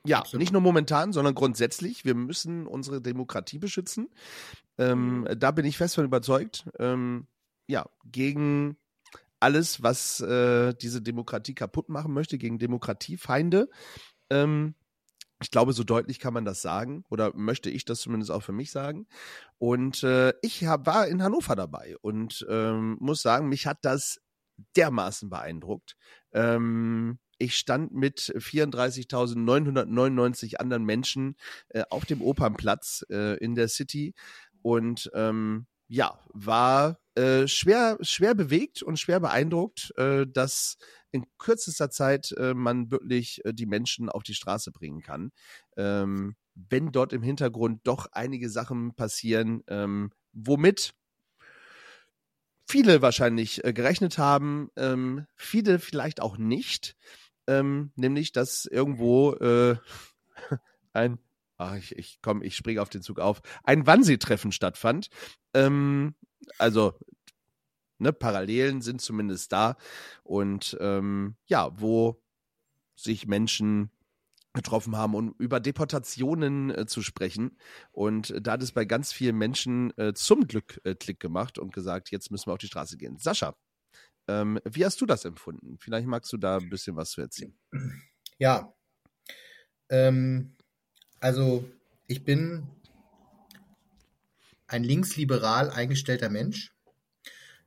ja, 0.05 0.19
Absolut. 0.19 0.41
nicht 0.41 0.51
nur 0.51 0.61
momentan, 0.61 1.13
sondern 1.13 1.35
grundsätzlich. 1.35 2.05
Wir 2.05 2.15
müssen 2.15 2.67
unsere 2.67 3.01
Demokratie 3.01 3.59
beschützen. 3.59 4.09
Ähm, 4.77 5.27
da 5.37 5.51
bin 5.51 5.65
ich 5.65 5.77
fest 5.77 5.95
von 5.95 6.05
überzeugt. 6.05 6.69
Ähm, 6.79 7.27
ja, 7.67 7.85
gegen 8.05 8.77
alles, 9.39 9.83
was 9.83 10.19
äh, 10.19 10.73
diese 10.73 11.01
Demokratie 11.01 11.53
kaputt 11.53 11.89
machen 11.89 12.13
möchte, 12.13 12.37
gegen 12.37 12.59
Demokratiefeinde. 12.59 13.69
Ähm, 14.29 14.75
ich 15.41 15.51
glaube, 15.51 15.73
so 15.73 15.83
deutlich 15.83 16.19
kann 16.19 16.33
man 16.33 16.45
das 16.45 16.61
sagen 16.61 17.03
oder 17.09 17.35
möchte 17.35 17.69
ich 17.69 17.83
das 17.85 17.99
zumindest 18.01 18.31
auch 18.31 18.41
für 18.43 18.51
mich 18.51 18.71
sagen. 18.71 19.07
Und 19.57 20.03
äh, 20.03 20.33
ich 20.41 20.65
hab, 20.65 20.85
war 20.85 21.07
in 21.07 21.23
Hannover 21.23 21.55
dabei 21.55 21.95
und 22.01 22.45
ähm, 22.49 22.97
muss 22.99 23.21
sagen, 23.21 23.47
mich 23.47 23.65
hat 23.65 23.77
das 23.83 24.19
dermaßen 24.75 25.29
beeindruckt. 25.29 25.95
Ähm, 26.33 27.19
ich 27.37 27.55
stand 27.57 27.93
mit 27.93 28.33
34.999 28.35 30.57
anderen 30.57 30.83
Menschen 30.83 31.37
äh, 31.69 31.83
auf 31.89 32.03
dem 32.05 32.21
Opernplatz 32.21 33.05
äh, 33.09 33.37
in 33.37 33.55
der 33.55 33.69
City 33.69 34.13
und 34.61 35.09
ähm, 35.13 35.67
ja, 35.87 36.19
war 36.33 36.99
äh, 37.19 37.47
schwer, 37.49 37.97
schwer 37.99 38.33
bewegt 38.33 38.81
und 38.81 38.97
schwer 38.97 39.19
beeindruckt, 39.19 39.91
äh, 39.97 40.25
dass 40.25 40.77
in 41.11 41.25
kürzester 41.37 41.89
Zeit 41.89 42.31
äh, 42.37 42.53
man 42.53 42.91
wirklich 42.91 43.43
äh, 43.43 43.53
die 43.53 43.65
Menschen 43.65 44.07
auf 44.07 44.23
die 44.23 44.35
Straße 44.35 44.71
bringen 44.71 45.01
kann. 45.01 45.31
Ähm, 45.75 46.37
wenn 46.55 46.93
dort 46.93 47.11
im 47.11 47.21
Hintergrund 47.21 47.81
doch 47.83 48.07
einige 48.13 48.49
Sachen 48.49 48.95
passieren, 48.95 49.63
ähm, 49.67 50.11
womit 50.31 50.93
viele 52.65 53.01
wahrscheinlich 53.01 53.65
äh, 53.65 53.73
gerechnet 53.73 54.17
haben, 54.17 54.69
ähm, 54.77 55.25
viele 55.35 55.79
vielleicht 55.79 56.21
auch 56.21 56.37
nicht, 56.37 56.95
ähm, 57.47 57.91
nämlich 57.97 58.31
dass 58.31 58.65
irgendwo 58.65 59.35
ein, 60.93 61.19
ach, 61.57 61.75
ich, 61.75 61.97
ich 61.97 62.19
komm, 62.21 62.41
ich 62.43 62.55
springe 62.55 62.81
auf 62.81 62.89
den 62.89 63.01
Zug 63.01 63.19
auf, 63.19 63.41
ein 63.65 63.85
Wannsee-Treffen 63.85 64.53
stattfand. 64.53 65.09
Ähm, 65.53 66.15
also 66.57 66.97
ne, 67.99 68.13
Parallelen 68.13 68.81
sind 68.81 69.01
zumindest 69.01 69.51
da 69.51 69.77
und 70.23 70.77
ähm, 70.79 71.35
ja, 71.47 71.69
wo 71.79 72.21
sich 72.95 73.27
Menschen 73.27 73.91
getroffen 74.53 74.97
haben, 74.97 75.13
um 75.13 75.35
über 75.37 75.59
Deportationen 75.59 76.71
äh, 76.71 76.85
zu 76.87 77.01
sprechen. 77.01 77.57
Und 77.91 78.31
äh, 78.31 78.41
da 78.41 78.53
hat 78.53 78.63
es 78.63 78.71
bei 78.71 78.83
ganz 78.85 79.13
vielen 79.13 79.37
Menschen 79.37 79.95
äh, 79.97 80.13
zum 80.13 80.47
Glück 80.47 80.81
äh, 80.83 80.95
Klick 80.95 81.19
gemacht 81.19 81.59
und 81.59 81.73
gesagt, 81.73 82.11
jetzt 82.11 82.31
müssen 82.31 82.47
wir 82.47 82.53
auf 82.53 82.59
die 82.59 82.67
Straße 82.67 82.97
gehen. 82.97 83.17
Sascha, 83.19 83.55
ähm, 84.27 84.59
wie 84.65 84.85
hast 84.85 84.99
du 85.01 85.05
das 85.05 85.25
empfunden? 85.25 85.77
Vielleicht 85.79 86.07
magst 86.07 86.33
du 86.33 86.37
da 86.37 86.57
ein 86.57 86.69
bisschen 86.69 86.95
was 86.95 87.11
zu 87.11 87.21
erzählen. 87.21 87.57
Ja. 88.37 88.73
Ähm, 89.89 90.55
also, 91.19 91.69
ich 92.07 92.23
bin 92.23 92.67
ein 94.69 94.83
linksliberal 94.83 95.71
eingestellter 95.71 96.29
Mensch. 96.29 96.73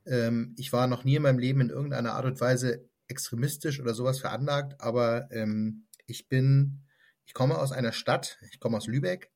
Ähm, 0.05 0.55
ich 0.57 0.71
war 0.73 0.87
noch 0.87 1.03
nie 1.03 1.15
in 1.15 1.23
meinem 1.23 1.39
Leben 1.39 1.61
in 1.61 1.69
irgendeiner 1.69 2.13
Art 2.13 2.25
und 2.25 2.39
Weise 2.39 2.89
extremistisch 3.07 3.79
oder 3.79 3.93
sowas 3.93 4.19
veranlagt, 4.19 4.79
aber 4.79 5.29
ähm, 5.31 5.85
ich 6.05 6.29
bin, 6.29 6.81
ich 7.25 7.33
komme 7.33 7.57
aus 7.57 7.71
einer 7.71 7.91
Stadt, 7.91 8.39
ich 8.51 8.59
komme 8.59 8.77
aus 8.77 8.87
Lübeck 8.87 9.31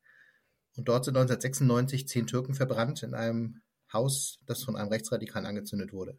und 0.77 0.87
dort 0.87 1.05
sind 1.05 1.17
1996 1.17 2.07
zehn 2.07 2.25
Türken 2.25 2.53
verbrannt 2.53 3.03
in 3.03 3.13
einem 3.13 3.61
Haus, 3.91 4.39
das 4.45 4.63
von 4.63 4.75
einem 4.75 4.89
Rechtsradikalen 4.89 5.45
angezündet 5.45 5.91
wurde. 5.91 6.17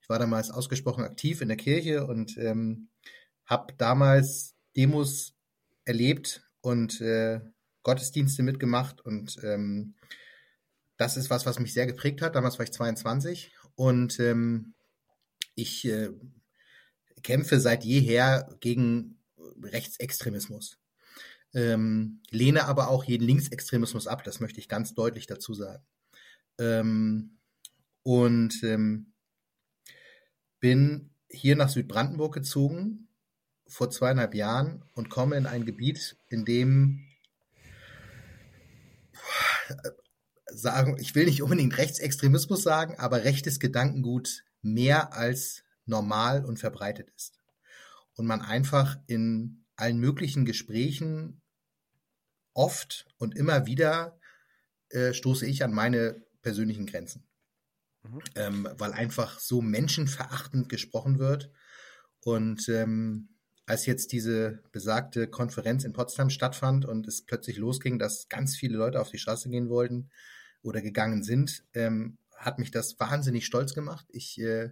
Ich 0.00 0.08
war 0.08 0.18
damals 0.18 0.50
ausgesprochen 0.50 1.04
aktiv 1.04 1.40
in 1.40 1.48
der 1.48 1.56
Kirche 1.56 2.06
und 2.06 2.36
ähm, 2.38 2.90
habe 3.46 3.74
damals 3.76 4.54
Demos 4.76 5.34
erlebt 5.84 6.48
und 6.60 7.00
äh, 7.00 7.40
Gottesdienste 7.82 8.42
mitgemacht 8.42 9.00
und 9.00 9.36
ähm, 9.42 9.94
das 10.96 11.16
ist 11.16 11.30
was, 11.30 11.46
was 11.46 11.58
mich 11.58 11.72
sehr 11.72 11.86
geprägt 11.86 12.22
hat. 12.22 12.34
Damals 12.34 12.58
war 12.58 12.64
ich 12.64 12.72
22 12.72 13.52
und 13.74 14.18
ähm, 14.20 14.74
ich 15.54 15.86
äh, 15.86 16.10
kämpfe 17.22 17.60
seit 17.60 17.84
jeher 17.84 18.48
gegen 18.60 19.18
Rechtsextremismus. 19.62 20.78
Ähm, 21.54 22.20
lehne 22.30 22.64
aber 22.66 22.88
auch 22.88 23.04
jeden 23.04 23.26
Linksextremismus 23.26 24.06
ab, 24.06 24.24
das 24.24 24.40
möchte 24.40 24.58
ich 24.58 24.68
ganz 24.68 24.94
deutlich 24.94 25.26
dazu 25.26 25.54
sagen. 25.54 25.84
Ähm, 26.58 27.38
und 28.02 28.62
ähm, 28.64 29.12
bin 30.60 31.10
hier 31.30 31.56
nach 31.56 31.68
Südbrandenburg 31.68 32.34
gezogen 32.34 33.08
vor 33.66 33.90
zweieinhalb 33.90 34.34
Jahren 34.34 34.84
und 34.94 35.10
komme 35.10 35.36
in 35.36 35.46
ein 35.46 35.64
Gebiet, 35.64 36.16
in 36.28 36.44
dem 36.44 37.06
sagen, 40.56 40.96
ich 40.98 41.14
will 41.14 41.26
nicht 41.26 41.42
unbedingt 41.42 41.76
Rechtsextremismus 41.76 42.62
sagen, 42.62 42.96
aber 42.98 43.24
rechtes 43.24 43.60
Gedankengut 43.60 44.44
mehr 44.62 45.12
als 45.12 45.64
normal 45.86 46.44
und 46.44 46.58
verbreitet 46.58 47.10
ist. 47.16 47.40
Und 48.14 48.26
man 48.26 48.42
einfach 48.42 48.98
in 49.06 49.64
allen 49.76 49.98
möglichen 49.98 50.44
Gesprächen 50.44 51.42
oft 52.54 53.06
und 53.18 53.36
immer 53.36 53.66
wieder 53.66 54.18
äh, 54.90 55.12
stoße 55.12 55.46
ich 55.46 55.64
an 55.64 55.72
meine 55.72 56.24
persönlichen 56.42 56.86
Grenzen. 56.86 57.26
Mhm. 58.02 58.20
Ähm, 58.36 58.68
weil 58.78 58.92
einfach 58.92 59.40
so 59.40 59.60
menschenverachtend 59.60 60.68
gesprochen 60.68 61.18
wird. 61.18 61.50
Und 62.20 62.68
ähm, 62.68 63.30
als 63.66 63.86
jetzt 63.86 64.12
diese 64.12 64.62
besagte 64.72 65.26
Konferenz 65.26 65.84
in 65.84 65.92
Potsdam 65.92 66.30
stattfand 66.30 66.84
und 66.84 67.08
es 67.08 67.24
plötzlich 67.24 67.56
losging, 67.56 67.98
dass 67.98 68.28
ganz 68.28 68.56
viele 68.56 68.76
Leute 68.76 69.00
auf 69.00 69.10
die 69.10 69.18
Straße 69.18 69.48
gehen 69.48 69.68
wollten 69.68 70.10
oder 70.64 70.80
gegangen 70.80 71.22
sind, 71.22 71.64
ähm, 71.74 72.18
hat 72.36 72.58
mich 72.58 72.70
das 72.70 72.98
wahnsinnig 72.98 73.46
stolz 73.46 73.74
gemacht. 73.74 74.06
Ich 74.10 74.40
äh, 74.40 74.70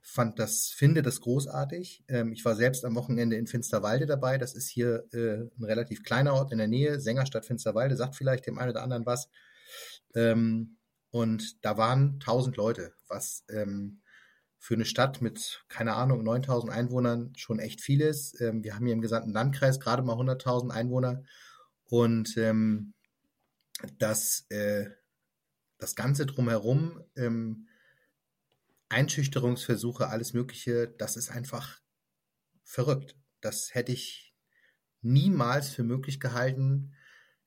fand 0.00 0.38
das, 0.38 0.68
finde 0.68 1.02
das 1.02 1.20
großartig. 1.20 2.04
Ähm, 2.08 2.32
ich 2.32 2.44
war 2.44 2.56
selbst 2.56 2.84
am 2.84 2.94
Wochenende 2.94 3.36
in 3.36 3.46
Finsterwalde 3.46 4.06
dabei. 4.06 4.38
Das 4.38 4.54
ist 4.54 4.68
hier 4.68 5.04
äh, 5.12 5.48
ein 5.58 5.64
relativ 5.64 6.02
kleiner 6.02 6.34
Ort 6.34 6.52
in 6.52 6.58
der 6.58 6.68
Nähe. 6.68 7.00
Sängerstadt 7.00 7.46
Finsterwalde 7.46 7.96
sagt 7.96 8.16
vielleicht 8.16 8.46
dem 8.46 8.58
einen 8.58 8.70
oder 8.70 8.82
anderen 8.82 9.06
was. 9.06 9.28
Ähm, 10.14 10.76
und 11.10 11.64
da 11.64 11.76
waren 11.76 12.14
1000 12.14 12.56
Leute, 12.56 12.94
was 13.08 13.44
ähm, 13.48 14.00
für 14.58 14.74
eine 14.74 14.84
Stadt 14.84 15.20
mit, 15.20 15.64
keine 15.68 15.94
Ahnung, 15.94 16.22
9000 16.24 16.72
Einwohnern 16.72 17.32
schon 17.36 17.58
echt 17.58 17.80
viel 17.80 18.00
ist. 18.00 18.40
Ähm, 18.40 18.64
wir 18.64 18.74
haben 18.74 18.86
hier 18.86 18.94
im 18.94 19.02
gesamten 19.02 19.32
Landkreis 19.32 19.80
gerade 19.80 20.02
mal 20.02 20.16
100.000 20.16 20.70
Einwohner. 20.70 21.22
Und 21.84 22.36
ähm, 22.36 22.94
das, 23.98 24.46
äh, 24.48 24.86
das 25.82 25.96
Ganze 25.96 26.26
drumherum, 26.26 27.02
ähm, 27.16 27.66
Einschüchterungsversuche, 28.88 30.06
alles 30.06 30.32
Mögliche, 30.32 30.86
das 30.86 31.16
ist 31.16 31.30
einfach 31.30 31.80
verrückt. 32.62 33.16
Das 33.40 33.74
hätte 33.74 33.90
ich 33.90 34.32
niemals 35.00 35.70
für 35.70 35.82
möglich 35.82 36.20
gehalten, 36.20 36.94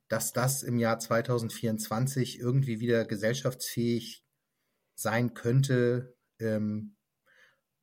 dass 0.10 0.34
das 0.34 0.64
im 0.64 0.78
Jahr 0.80 1.00
2024 1.00 2.40
irgendwie 2.40 2.82
wieder 2.82 3.06
gesellschaftsfähig 3.06 4.26
sein 4.96 5.34
könnte 5.34 6.18
ähm, 6.40 6.98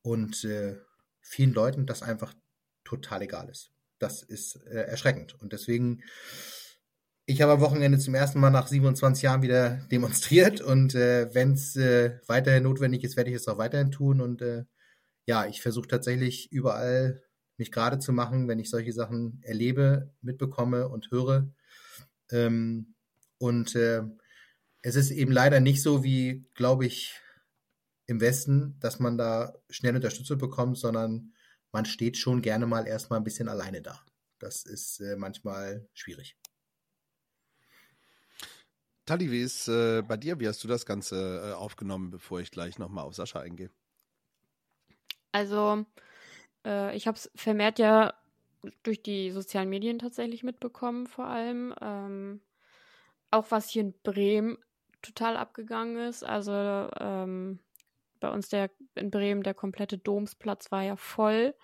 und 0.02 0.44
äh, 0.44 0.78
vielen 1.22 1.54
Leuten 1.54 1.86
das 1.86 2.02
einfach 2.02 2.34
total 2.84 3.22
egal 3.22 3.48
ist. 3.48 3.72
Das 3.98 4.22
ist 4.22 4.56
äh, 4.66 4.82
erschreckend 4.82 5.40
und 5.40 5.54
deswegen 5.54 6.02
ich 7.26 7.40
habe 7.40 7.52
am 7.52 7.60
Wochenende 7.60 7.98
zum 7.98 8.14
ersten 8.14 8.40
Mal 8.40 8.50
nach 8.50 8.66
27 8.66 9.22
Jahren 9.22 9.42
wieder 9.42 9.76
demonstriert 9.90 10.60
und 10.60 10.94
äh, 10.94 11.32
wenn 11.34 11.52
es 11.52 11.76
äh, 11.76 12.18
weiterhin 12.26 12.64
notwendig 12.64 13.04
ist, 13.04 13.16
werde 13.16 13.30
ich 13.30 13.36
es 13.36 13.48
auch 13.48 13.58
weiterhin 13.58 13.92
tun. 13.92 14.20
Und 14.20 14.42
äh, 14.42 14.64
ja, 15.26 15.46
ich 15.46 15.62
versuche 15.62 15.88
tatsächlich 15.88 16.50
überall 16.50 17.22
mich 17.58 17.70
gerade 17.70 17.98
zu 17.98 18.12
machen, 18.12 18.48
wenn 18.48 18.58
ich 18.58 18.70
solche 18.70 18.92
Sachen 18.92 19.40
erlebe, 19.42 20.12
mitbekomme 20.20 20.88
und 20.88 21.10
höre. 21.10 21.48
Ähm, 22.30 22.94
und 23.38 23.76
äh, 23.76 24.02
es 24.82 24.96
ist 24.96 25.10
eben 25.10 25.32
leider 25.32 25.60
nicht 25.60 25.82
so 25.82 26.02
wie, 26.02 26.44
glaube 26.54 26.86
ich, 26.86 27.20
im 28.06 28.20
Westen, 28.20 28.76
dass 28.80 28.98
man 28.98 29.16
da 29.16 29.54
schnell 29.70 29.94
Unterstützung 29.94 30.38
bekommt, 30.38 30.76
sondern 30.76 31.34
man 31.70 31.84
steht 31.84 32.16
schon 32.16 32.42
gerne 32.42 32.66
mal 32.66 32.86
erstmal 32.86 33.20
ein 33.20 33.24
bisschen 33.24 33.48
alleine 33.48 33.80
da. 33.80 34.00
Das 34.40 34.64
ist 34.64 35.00
äh, 35.00 35.16
manchmal 35.16 35.88
schwierig. 35.94 36.36
Tali, 39.04 39.30
wie 39.30 39.40
ist 39.40 39.68
äh, 39.68 40.02
bei 40.02 40.16
dir? 40.16 40.38
Wie 40.38 40.46
hast 40.46 40.62
du 40.62 40.68
das 40.68 40.86
Ganze 40.86 41.50
äh, 41.50 41.52
aufgenommen, 41.54 42.10
bevor 42.10 42.40
ich 42.40 42.50
gleich 42.50 42.78
nochmal 42.78 43.04
auf 43.04 43.14
Sascha 43.14 43.40
eingehe? 43.40 43.70
Also, 45.32 45.84
äh, 46.64 46.96
ich 46.96 47.06
habe 47.06 47.16
es 47.16 47.30
vermehrt 47.34 47.78
ja 47.78 48.14
durch 48.84 49.02
die 49.02 49.32
sozialen 49.32 49.68
Medien 49.68 49.98
tatsächlich 49.98 50.44
mitbekommen, 50.44 51.06
vor 51.06 51.26
allem. 51.26 51.74
Ähm, 51.80 52.40
auch 53.32 53.50
was 53.50 53.70
hier 53.70 53.82
in 53.82 53.94
Bremen 54.02 54.58
total 55.00 55.36
abgegangen 55.36 55.96
ist. 56.08 56.22
Also, 56.22 56.52
ähm, 56.52 57.58
bei 58.20 58.30
uns 58.30 58.48
der 58.50 58.70
in 58.94 59.10
Bremen 59.10 59.42
der 59.42 59.54
komplette 59.54 59.98
Domsplatz 59.98 60.70
war 60.70 60.82
ja 60.82 60.96
voll. 60.96 61.54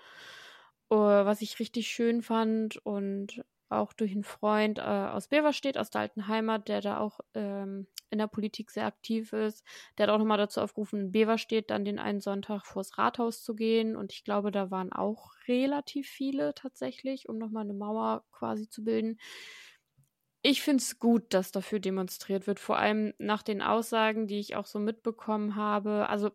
Uh, 0.90 0.96
was 0.96 1.42
ich 1.42 1.58
richtig 1.58 1.88
schön 1.88 2.22
fand 2.22 2.78
und 2.78 3.44
auch 3.68 3.92
durch 3.92 4.12
einen 4.12 4.24
Freund 4.24 4.78
äh, 4.78 4.82
aus 4.82 5.28
Beverstedt, 5.28 5.78
aus 5.78 5.90
der 5.90 6.02
alten 6.02 6.28
Heimat, 6.28 6.68
der 6.68 6.80
da 6.80 6.98
auch 6.98 7.20
ähm, 7.34 7.86
in 8.10 8.18
der 8.18 8.26
Politik 8.26 8.70
sehr 8.70 8.86
aktiv 8.86 9.32
ist. 9.32 9.64
Der 9.96 10.06
hat 10.06 10.14
auch 10.14 10.18
nochmal 10.18 10.38
dazu 10.38 10.60
aufgerufen, 10.60 11.00
in 11.00 11.12
Beverstedt 11.12 11.70
dann 11.70 11.84
den 11.84 11.98
einen 11.98 12.20
Sonntag 12.20 12.64
vors 12.66 12.96
Rathaus 12.98 13.42
zu 13.42 13.54
gehen. 13.54 13.96
Und 13.96 14.12
ich 14.12 14.24
glaube, 14.24 14.50
da 14.50 14.70
waren 14.70 14.92
auch 14.92 15.32
relativ 15.46 16.08
viele 16.08 16.54
tatsächlich, 16.54 17.28
um 17.28 17.38
nochmal 17.38 17.64
eine 17.64 17.74
Mauer 17.74 18.24
quasi 18.32 18.68
zu 18.68 18.84
bilden. 18.84 19.18
Ich 20.42 20.62
finde 20.62 20.82
es 20.82 20.98
gut, 20.98 21.34
dass 21.34 21.52
dafür 21.52 21.80
demonstriert 21.80 22.46
wird, 22.46 22.60
vor 22.60 22.78
allem 22.78 23.12
nach 23.18 23.42
den 23.42 23.60
Aussagen, 23.60 24.26
die 24.28 24.38
ich 24.38 24.56
auch 24.56 24.66
so 24.66 24.78
mitbekommen 24.78 25.56
habe. 25.56 26.08
Also 26.08 26.30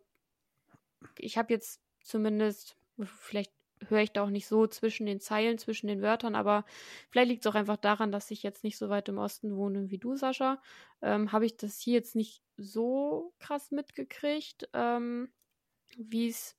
ich 1.18 1.38
habe 1.38 1.52
jetzt 1.52 1.80
zumindest, 2.02 2.76
vielleicht 3.04 3.52
höre 3.88 4.00
ich 4.00 4.12
da 4.12 4.24
auch 4.24 4.30
nicht 4.30 4.46
so 4.46 4.66
zwischen 4.66 5.06
den 5.06 5.20
Zeilen, 5.20 5.58
zwischen 5.58 5.86
den 5.88 6.02
Wörtern, 6.02 6.34
aber 6.34 6.64
vielleicht 7.10 7.28
liegt 7.28 7.44
es 7.44 7.50
auch 7.50 7.56
einfach 7.56 7.76
daran, 7.76 8.12
dass 8.12 8.30
ich 8.30 8.42
jetzt 8.42 8.64
nicht 8.64 8.78
so 8.78 8.88
weit 8.88 9.08
im 9.08 9.18
Osten 9.18 9.56
wohne 9.56 9.90
wie 9.90 9.98
du, 9.98 10.16
Sascha. 10.16 10.60
Ähm, 11.02 11.32
Habe 11.32 11.46
ich 11.46 11.56
das 11.56 11.80
hier 11.80 11.94
jetzt 11.94 12.16
nicht 12.16 12.42
so 12.56 13.34
krass 13.38 13.70
mitgekriegt, 13.70 14.68
ähm, 14.72 15.32
wie 15.96 16.28
es 16.28 16.56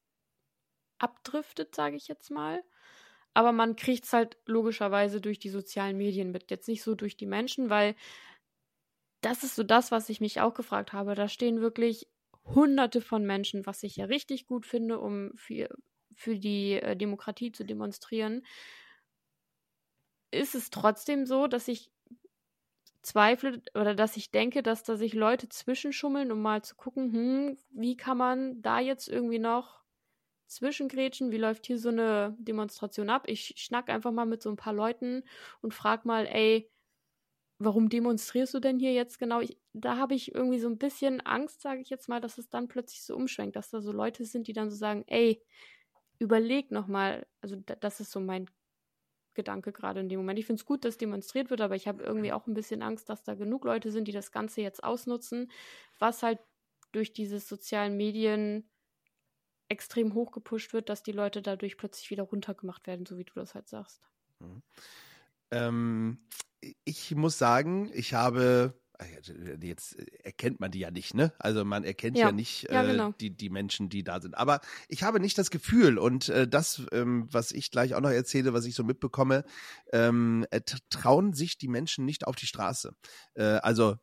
abdriftet, 0.99 1.75
sage 1.75 1.95
ich 1.95 2.07
jetzt 2.07 2.31
mal. 2.31 2.63
Aber 3.33 3.51
man 3.51 3.75
kriegt 3.75 4.05
es 4.05 4.13
halt 4.13 4.37
logischerweise 4.45 5.19
durch 5.19 5.39
die 5.39 5.49
sozialen 5.49 5.97
Medien 5.97 6.31
mit, 6.31 6.49
jetzt 6.51 6.67
nicht 6.67 6.83
so 6.83 6.95
durch 6.95 7.17
die 7.17 7.25
Menschen, 7.25 7.69
weil 7.69 7.95
das 9.21 9.43
ist 9.43 9.55
so 9.55 9.63
das, 9.63 9.91
was 9.91 10.09
ich 10.09 10.21
mich 10.21 10.39
auch 10.39 10.53
gefragt 10.53 10.93
habe. 10.93 11.15
Da 11.15 11.27
stehen 11.27 11.59
wirklich 11.59 12.07
hunderte 12.45 13.01
von 13.01 13.25
Menschen, 13.25 13.65
was 13.65 13.83
ich 13.83 13.97
ja 13.97 14.05
richtig 14.05 14.45
gut 14.45 14.65
finde, 14.65 14.99
um 14.99 15.31
für 15.35 15.67
für 16.15 16.37
die 16.37 16.73
äh, 16.73 16.95
Demokratie 16.95 17.51
zu 17.51 17.63
demonstrieren, 17.63 18.43
ist 20.31 20.55
es 20.55 20.69
trotzdem 20.69 21.25
so, 21.25 21.47
dass 21.47 21.67
ich 21.67 21.91
zweifle 23.01 23.61
oder 23.75 23.95
dass 23.95 24.17
ich 24.17 24.31
denke, 24.31 24.63
dass 24.63 24.83
da 24.83 24.97
sich 24.97 25.13
Leute 25.13 25.47
zwischenschummeln, 25.47 26.31
um 26.31 26.41
mal 26.41 26.63
zu 26.63 26.75
gucken, 26.75 27.13
hm, 27.13 27.57
wie 27.69 27.95
kann 27.95 28.17
man 28.17 28.61
da 28.61 28.79
jetzt 28.79 29.07
irgendwie 29.07 29.39
noch 29.39 29.83
zwischengrätschen, 30.47 31.31
wie 31.31 31.37
läuft 31.37 31.65
hier 31.67 31.79
so 31.79 31.89
eine 31.89 32.35
Demonstration 32.39 33.09
ab? 33.09 33.23
Ich 33.27 33.53
schnack 33.57 33.89
einfach 33.89 34.11
mal 34.11 34.25
mit 34.25 34.41
so 34.41 34.49
ein 34.49 34.57
paar 34.57 34.73
Leuten 34.73 35.23
und 35.61 35.73
frag 35.73 36.05
mal, 36.05 36.27
ey, 36.27 36.69
warum 37.59 37.89
demonstrierst 37.89 38.53
du 38.53 38.59
denn 38.59 38.79
hier 38.79 38.93
jetzt 38.93 39.19
genau? 39.19 39.39
Ich, 39.41 39.57
da 39.73 39.97
habe 39.97 40.13
ich 40.15 40.33
irgendwie 40.35 40.59
so 40.59 40.67
ein 40.69 40.77
bisschen 40.77 41.21
Angst, 41.21 41.61
sage 41.61 41.81
ich 41.81 41.89
jetzt 41.89 42.09
mal, 42.09 42.21
dass 42.21 42.37
es 42.37 42.49
dann 42.49 42.67
plötzlich 42.67 43.03
so 43.03 43.15
umschwenkt, 43.15 43.55
dass 43.55 43.69
da 43.69 43.81
so 43.81 43.91
Leute 43.91 44.25
sind, 44.25 44.47
die 44.47 44.53
dann 44.53 44.69
so 44.69 44.75
sagen, 44.75 45.03
ey, 45.07 45.41
überleg 46.19 46.71
nochmal, 46.71 47.25
also 47.41 47.55
das 47.55 47.99
ist 47.99 48.11
so 48.11 48.19
mein 48.19 48.49
Gedanke 49.33 49.71
gerade 49.71 49.99
in 49.99 50.09
dem 50.09 50.19
Moment. 50.19 50.39
Ich 50.39 50.45
finde 50.45 50.61
es 50.61 50.65
gut, 50.65 50.85
dass 50.85 50.97
demonstriert 50.97 51.49
wird, 51.49 51.61
aber 51.61 51.75
ich 51.75 51.87
habe 51.87 52.03
irgendwie 52.03 52.31
auch 52.31 52.47
ein 52.47 52.53
bisschen 52.53 52.81
Angst, 52.81 53.09
dass 53.09 53.23
da 53.23 53.35
genug 53.35 53.65
Leute 53.65 53.91
sind, 53.91 54.07
die 54.07 54.13
das 54.13 54.31
Ganze 54.31 54.61
jetzt 54.61 54.83
ausnutzen, 54.83 55.51
was 55.99 56.23
halt 56.23 56.39
durch 56.91 57.13
diese 57.13 57.39
sozialen 57.39 57.97
Medien 57.97 58.69
extrem 59.67 60.13
hochgepusht 60.13 60.73
wird, 60.73 60.89
dass 60.89 61.03
die 61.03 61.11
Leute 61.11 61.41
dadurch 61.41 61.77
plötzlich 61.77 62.09
wieder 62.09 62.23
runtergemacht 62.23 62.87
werden, 62.87 63.05
so 63.05 63.17
wie 63.17 63.25
du 63.25 63.33
das 63.35 63.55
halt 63.55 63.67
sagst. 63.67 64.01
Mhm. 64.39 64.63
Ähm, 65.51 66.27
ich 66.83 67.15
muss 67.15 67.37
sagen, 67.37 67.91
ich 67.93 68.13
habe 68.13 68.79
jetzt 69.61 69.97
äh, 69.97 70.05
erkennt 70.23 70.59
man 70.59 70.71
die 70.71 70.79
ja 70.79 70.91
nicht, 70.91 71.13
ne? 71.13 71.33
Also 71.39 71.65
man 71.65 71.83
erkennt 71.83 72.17
ja, 72.17 72.27
ja 72.27 72.31
nicht 72.31 72.63
ja, 72.69 72.83
äh, 72.83 72.87
genau. 72.87 73.13
die, 73.19 73.29
die 73.31 73.49
Menschen, 73.49 73.89
die 73.89 74.03
da 74.03 74.21
sind. 74.21 74.35
Aber 74.35 74.61
ich 74.87 75.03
habe 75.03 75.19
nicht 75.19 75.37
das 75.37 75.49
Gefühl 75.49 75.97
und 75.97 76.29
äh, 76.29 76.47
das, 76.47 76.81
ähm, 76.91 77.27
was 77.31 77.51
ich 77.51 77.71
gleich 77.71 77.95
auch 77.95 78.01
noch 78.01 78.09
erzähle, 78.09 78.53
was 78.53 78.65
ich 78.65 78.75
so 78.75 78.83
mitbekomme, 78.83 79.43
ähm, 79.91 80.45
äh, 80.51 80.61
trauen 80.89 81.33
sich 81.33 81.57
die 81.57 81.67
Menschen 81.67 82.05
nicht 82.05 82.27
auf 82.27 82.35
die 82.35 82.47
Straße. 82.47 82.95
Äh, 83.35 83.43
also 83.43 83.97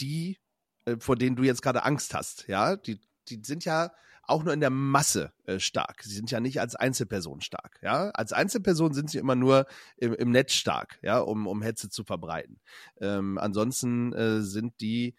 die, 0.00 0.38
äh, 0.84 0.96
vor 0.98 1.16
denen 1.16 1.36
du 1.36 1.42
jetzt 1.42 1.62
gerade 1.62 1.84
Angst 1.84 2.14
hast, 2.14 2.46
ja, 2.48 2.76
die, 2.76 3.00
die 3.28 3.40
sind 3.44 3.64
ja 3.64 3.92
auch 4.26 4.44
nur 4.44 4.52
in 4.52 4.60
der 4.60 4.70
Masse 4.70 5.32
äh, 5.44 5.58
stark. 5.58 6.02
Sie 6.02 6.14
sind 6.14 6.30
ja 6.30 6.40
nicht 6.40 6.60
als 6.60 6.74
Einzelperson 6.74 7.40
stark. 7.40 7.78
Ja, 7.82 8.10
als 8.10 8.32
Einzelperson 8.32 8.94
sind 8.94 9.10
sie 9.10 9.18
immer 9.18 9.36
nur 9.36 9.66
im, 9.96 10.14
im 10.14 10.30
Netz 10.30 10.52
stark, 10.52 10.98
ja, 11.02 11.18
um 11.18 11.46
um 11.46 11.62
Hetze 11.62 11.88
zu 11.88 12.04
verbreiten. 12.04 12.60
Ähm, 13.00 13.38
ansonsten 13.38 14.12
äh, 14.12 14.42
sind 14.42 14.80
die 14.80 15.14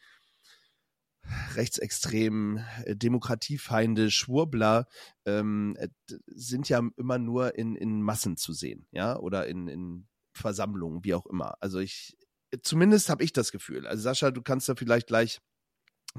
rechtsextremen 1.55 2.65
äh, 2.85 2.95
Demokratiefeinde, 2.95 4.11
Schwurbler 4.11 4.87
ähm, 5.25 5.75
äh, 5.77 5.89
sind 6.27 6.69
ja 6.69 6.81
immer 6.97 7.17
nur 7.17 7.55
in, 7.55 7.75
in 7.75 8.01
Massen 8.01 8.37
zu 8.37 8.53
sehen, 8.53 8.87
ja, 8.91 9.17
oder 9.17 9.47
in, 9.47 9.67
in 9.67 10.07
Versammlungen, 10.33 11.03
wie 11.03 11.13
auch 11.13 11.25
immer. 11.25 11.55
Also 11.59 11.79
ich, 11.79 12.17
zumindest 12.61 13.09
habe 13.09 13.23
ich 13.23 13.33
das 13.33 13.51
Gefühl. 13.51 13.87
Also 13.87 14.03
Sascha, 14.03 14.31
du 14.31 14.41
kannst 14.41 14.69
da 14.69 14.75
vielleicht 14.75 15.07
gleich 15.07 15.39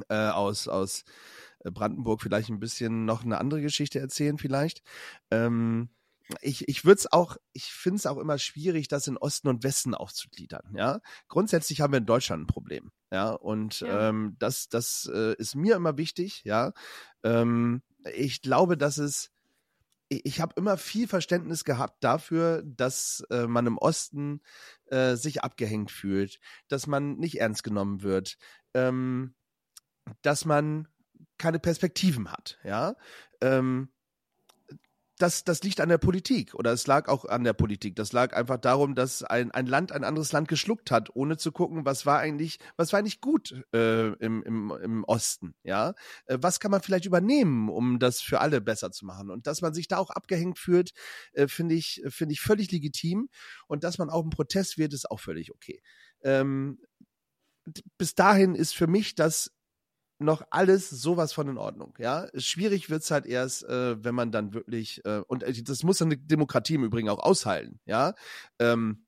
äh, 0.08 0.28
aus, 0.28 0.68
aus 0.68 1.04
Brandenburg 1.64 2.22
vielleicht 2.22 2.50
ein 2.50 2.60
bisschen 2.60 3.04
noch 3.04 3.24
eine 3.24 3.38
andere 3.38 3.62
Geschichte 3.62 3.98
erzählen, 3.98 4.38
vielleicht. 4.38 4.82
Ähm, 5.30 5.88
ich, 6.42 6.68
ich 6.68 6.84
würde 6.84 6.98
es 6.98 7.12
auch, 7.12 7.36
ich 7.52 7.72
finde 7.72 7.96
es 7.96 8.06
auch 8.06 8.18
immer 8.18 8.38
schwierig, 8.38 8.88
das 8.88 9.06
in 9.06 9.16
Osten 9.16 9.48
und 9.48 9.64
Westen 9.64 9.94
aufzugliedern. 9.94 10.74
Ja, 10.76 11.00
grundsätzlich 11.28 11.80
haben 11.80 11.92
wir 11.92 11.98
in 11.98 12.06
Deutschland 12.06 12.42
ein 12.42 12.46
Problem. 12.46 12.92
Ja, 13.10 13.30
und 13.30 13.80
ja. 13.80 14.08
Ähm, 14.08 14.36
das, 14.38 14.68
das 14.68 15.10
äh, 15.12 15.34
ist 15.36 15.54
mir 15.54 15.76
immer 15.76 15.96
wichtig. 15.96 16.42
Ja, 16.44 16.72
ähm, 17.22 17.82
ich 18.14 18.42
glaube, 18.42 18.76
dass 18.76 18.98
es 18.98 19.30
ich, 20.08 20.24
ich 20.24 20.40
habe 20.40 20.54
immer 20.56 20.76
viel 20.76 21.08
Verständnis 21.08 21.64
gehabt 21.64 22.02
dafür, 22.02 22.62
dass 22.64 23.24
äh, 23.30 23.46
man 23.46 23.66
im 23.66 23.78
Osten 23.78 24.40
äh, 24.86 25.16
sich 25.16 25.42
abgehängt 25.42 25.90
fühlt, 25.90 26.40
dass 26.68 26.86
man 26.86 27.16
nicht 27.16 27.40
ernst 27.40 27.64
genommen 27.64 28.02
wird, 28.02 28.36
ähm, 28.74 29.34
dass 30.22 30.44
man 30.44 30.88
keine 31.38 31.58
Perspektiven 31.58 32.30
hat, 32.30 32.58
ja. 32.64 32.94
Ähm, 33.40 33.88
das, 35.18 35.44
das 35.44 35.62
liegt 35.62 35.80
an 35.80 35.88
der 35.88 35.98
Politik 35.98 36.54
oder 36.54 36.72
es 36.72 36.86
lag 36.86 37.08
auch 37.08 37.24
an 37.24 37.44
der 37.44 37.52
Politik. 37.52 37.96
Das 37.96 38.12
lag 38.12 38.34
einfach 38.34 38.58
darum, 38.58 38.94
dass 38.94 39.22
ein, 39.22 39.50
ein 39.50 39.66
Land 39.66 39.92
ein 39.92 40.04
anderes 40.04 40.32
Land 40.32 40.48
geschluckt 40.48 40.90
hat, 40.90 41.14
ohne 41.14 41.36
zu 41.36 41.52
gucken, 41.52 41.84
was 41.84 42.06
war 42.06 42.18
eigentlich, 42.18 42.58
was 42.76 42.92
war 42.92 43.00
eigentlich 43.00 43.20
gut 43.20 43.64
äh, 43.74 44.12
im, 44.14 44.42
im, 44.42 44.72
im 44.82 45.04
Osten, 45.04 45.54
ja. 45.64 45.94
Äh, 46.26 46.38
was 46.40 46.60
kann 46.60 46.70
man 46.70 46.82
vielleicht 46.82 47.04
übernehmen, 47.04 47.68
um 47.68 47.98
das 47.98 48.20
für 48.20 48.40
alle 48.40 48.60
besser 48.60 48.92
zu 48.92 49.06
machen? 49.06 49.30
Und 49.30 49.46
dass 49.46 49.60
man 49.60 49.74
sich 49.74 49.88
da 49.88 49.98
auch 49.98 50.10
abgehängt 50.10 50.58
fühlt, 50.58 50.92
äh, 51.32 51.48
finde 51.48 51.74
ich, 51.74 52.02
finde 52.08 52.32
ich 52.32 52.40
völlig 52.40 52.70
legitim. 52.70 53.28
Und 53.66 53.84
dass 53.84 53.98
man 53.98 54.10
auch 54.10 54.24
ein 54.24 54.30
Protest 54.30 54.78
wird, 54.78 54.94
ist 54.94 55.10
auch 55.10 55.20
völlig 55.20 55.52
okay. 55.52 55.82
Ähm, 56.22 56.78
bis 57.98 58.14
dahin 58.14 58.54
ist 58.54 58.74
für 58.74 58.86
mich 58.86 59.14
das 59.14 59.50
noch 60.18 60.42
alles 60.50 60.90
sowas 60.90 61.32
von 61.32 61.48
in 61.48 61.58
Ordnung. 61.58 61.94
Ja, 61.98 62.26
schwierig 62.34 62.90
wird's 62.90 63.10
halt 63.10 63.26
erst, 63.26 63.64
äh, 63.64 64.02
wenn 64.02 64.14
man 64.14 64.32
dann 64.32 64.52
wirklich 64.52 65.04
äh, 65.04 65.22
und 65.26 65.42
äh, 65.42 65.62
das 65.62 65.82
muss 65.82 66.02
eine 66.02 66.16
Demokratie 66.16 66.74
im 66.74 66.84
Übrigen 66.84 67.08
auch 67.08 67.20
aushalten. 67.20 67.80
Ja, 67.86 68.14
ähm, 68.58 69.04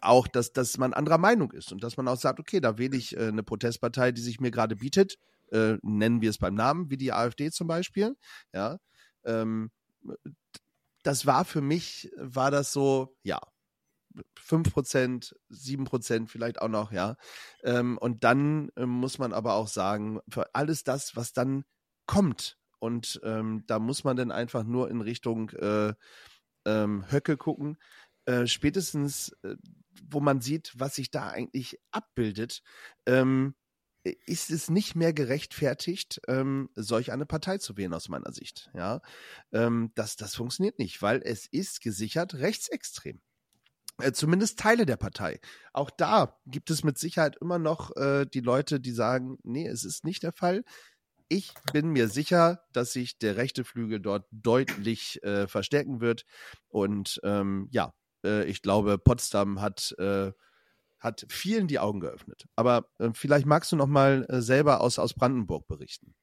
auch, 0.00 0.28
dass 0.28 0.52
dass 0.52 0.78
man 0.78 0.92
anderer 0.92 1.18
Meinung 1.18 1.52
ist 1.52 1.72
und 1.72 1.82
dass 1.82 1.96
man 1.96 2.08
auch 2.08 2.18
sagt, 2.18 2.40
okay, 2.40 2.60
da 2.60 2.78
wähle 2.78 2.96
ich 2.96 3.16
äh, 3.16 3.28
eine 3.28 3.42
Protestpartei, 3.42 4.12
die 4.12 4.22
sich 4.22 4.40
mir 4.40 4.50
gerade 4.50 4.76
bietet. 4.76 5.18
Äh, 5.50 5.78
nennen 5.82 6.20
wir 6.20 6.30
es 6.30 6.38
beim 6.38 6.54
Namen, 6.54 6.90
wie 6.90 6.96
die 6.96 7.12
AfD 7.12 7.50
zum 7.50 7.66
Beispiel. 7.66 8.16
Ja, 8.52 8.78
ähm, 9.24 9.70
das 11.02 11.26
war 11.26 11.44
für 11.44 11.60
mich, 11.60 12.10
war 12.16 12.50
das 12.50 12.72
so, 12.72 13.14
ja, 13.22 13.40
5%, 14.36 15.34
7% 15.50 16.28
vielleicht 16.28 16.60
auch 16.60 16.68
noch, 16.68 16.92
ja. 16.92 17.16
Ähm, 17.62 17.98
und 17.98 18.24
dann 18.24 18.70
äh, 18.76 18.86
muss 18.86 19.18
man 19.18 19.32
aber 19.32 19.54
auch 19.54 19.68
sagen, 19.68 20.20
für 20.28 20.54
alles 20.54 20.84
das, 20.84 21.16
was 21.16 21.32
dann 21.32 21.64
kommt, 22.06 22.58
und 22.78 23.18
ähm, 23.24 23.64
da 23.66 23.78
muss 23.78 24.04
man 24.04 24.16
dann 24.16 24.30
einfach 24.30 24.62
nur 24.62 24.90
in 24.90 25.00
Richtung 25.00 25.48
äh, 25.50 25.94
ähm, 26.66 27.10
Höcke 27.10 27.38
gucken, 27.38 27.78
äh, 28.26 28.46
spätestens, 28.46 29.30
äh, 29.42 29.56
wo 30.10 30.20
man 30.20 30.40
sieht, 30.40 30.72
was 30.76 30.94
sich 30.96 31.10
da 31.10 31.28
eigentlich 31.28 31.78
abbildet, 31.92 32.62
ähm, 33.06 33.54
ist 34.26 34.50
es 34.50 34.68
nicht 34.70 34.94
mehr 34.96 35.14
gerechtfertigt, 35.14 36.20
ähm, 36.28 36.68
solch 36.74 37.10
eine 37.10 37.24
Partei 37.24 37.58
zu 37.58 37.76
wählen 37.76 37.94
aus 37.94 38.08
meiner 38.10 38.32
Sicht. 38.32 38.70
Ja, 38.74 39.00
ähm, 39.52 39.92
das, 39.94 40.16
das 40.16 40.34
funktioniert 40.34 40.78
nicht, 40.78 41.00
weil 41.00 41.22
es 41.24 41.46
ist 41.46 41.80
gesichert 41.80 42.34
rechtsextrem. 42.34 43.20
Äh, 44.02 44.12
zumindest 44.12 44.58
Teile 44.58 44.86
der 44.86 44.96
Partei. 44.96 45.40
Auch 45.72 45.90
da 45.90 46.40
gibt 46.46 46.70
es 46.70 46.82
mit 46.82 46.98
Sicherheit 46.98 47.36
immer 47.40 47.58
noch 47.58 47.94
äh, 47.96 48.26
die 48.26 48.40
Leute, 48.40 48.80
die 48.80 48.92
sagen, 48.92 49.38
nee, 49.44 49.66
es 49.68 49.84
ist 49.84 50.04
nicht 50.04 50.22
der 50.22 50.32
Fall. 50.32 50.64
Ich 51.28 51.54
bin 51.72 51.90
mir 51.90 52.08
sicher, 52.08 52.64
dass 52.72 52.92
sich 52.92 53.18
der 53.18 53.36
rechte 53.36 53.64
Flügel 53.64 54.00
dort 54.00 54.26
deutlich 54.30 55.22
äh, 55.22 55.46
verstärken 55.46 56.00
wird. 56.00 56.24
Und 56.68 57.20
ähm, 57.24 57.68
ja, 57.70 57.94
äh, 58.24 58.44
ich 58.44 58.62
glaube, 58.62 58.98
Potsdam 58.98 59.60
hat, 59.60 59.94
äh, 59.98 60.32
hat 60.98 61.24
vielen 61.28 61.68
die 61.68 61.78
Augen 61.78 62.00
geöffnet. 62.00 62.46
Aber 62.56 62.88
äh, 62.98 63.10
vielleicht 63.14 63.46
magst 63.46 63.72
du 63.72 63.76
noch 63.76 63.86
mal 63.86 64.26
selber 64.42 64.80
aus, 64.80 64.98
aus 64.98 65.14
Brandenburg 65.14 65.66
berichten. 65.68 66.14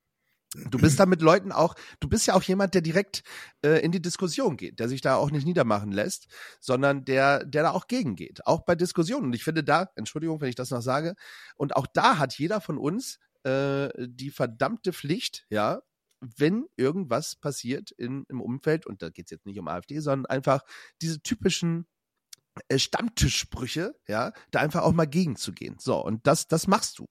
Du 0.53 0.79
bist 0.79 0.99
da 0.99 1.05
mit 1.05 1.21
Leuten 1.21 1.53
auch, 1.53 1.75
du 2.01 2.09
bist 2.09 2.27
ja 2.27 2.33
auch 2.33 2.43
jemand, 2.43 2.73
der 2.73 2.81
direkt 2.81 3.23
äh, 3.63 3.79
in 3.85 3.93
die 3.93 4.01
Diskussion 4.01 4.57
geht, 4.57 4.79
der 4.79 4.89
sich 4.89 4.99
da 4.99 5.15
auch 5.15 5.31
nicht 5.31 5.45
niedermachen 5.45 5.93
lässt, 5.93 6.27
sondern 6.59 7.05
der, 7.05 7.45
der 7.45 7.63
da 7.63 7.71
auch 7.71 7.87
gegengeht, 7.87 8.45
auch 8.45 8.65
bei 8.65 8.75
Diskussionen. 8.75 9.27
Und 9.27 9.33
ich 9.33 9.45
finde 9.45 9.63
da, 9.63 9.89
Entschuldigung, 9.95 10.41
wenn 10.41 10.49
ich 10.49 10.55
das 10.55 10.69
noch 10.69 10.81
sage, 10.81 11.15
und 11.55 11.77
auch 11.77 11.87
da 11.87 12.17
hat 12.17 12.37
jeder 12.37 12.59
von 12.59 12.77
uns 12.77 13.19
äh, 13.43 13.89
die 13.97 14.29
verdammte 14.29 14.91
Pflicht, 14.91 15.45
ja, 15.49 15.81
wenn 16.19 16.65
irgendwas 16.75 17.37
passiert 17.37 17.91
in, 17.91 18.25
im 18.27 18.41
Umfeld, 18.41 18.85
und 18.85 19.01
da 19.01 19.09
geht 19.09 19.27
es 19.27 19.31
jetzt 19.31 19.45
nicht 19.45 19.57
um 19.57 19.69
AfD, 19.69 19.99
sondern 19.99 20.25
einfach 20.25 20.63
diese 21.01 21.21
typischen 21.21 21.87
äh, 22.67 22.77
Stammtischsprüche, 22.77 23.95
ja, 24.05 24.33
da 24.51 24.59
einfach 24.59 24.81
auch 24.81 24.91
mal 24.91 25.07
gegenzugehen. 25.07 25.77
So, 25.79 26.03
und 26.03 26.27
das, 26.27 26.49
das 26.49 26.67
machst 26.67 26.99
du. 26.99 27.07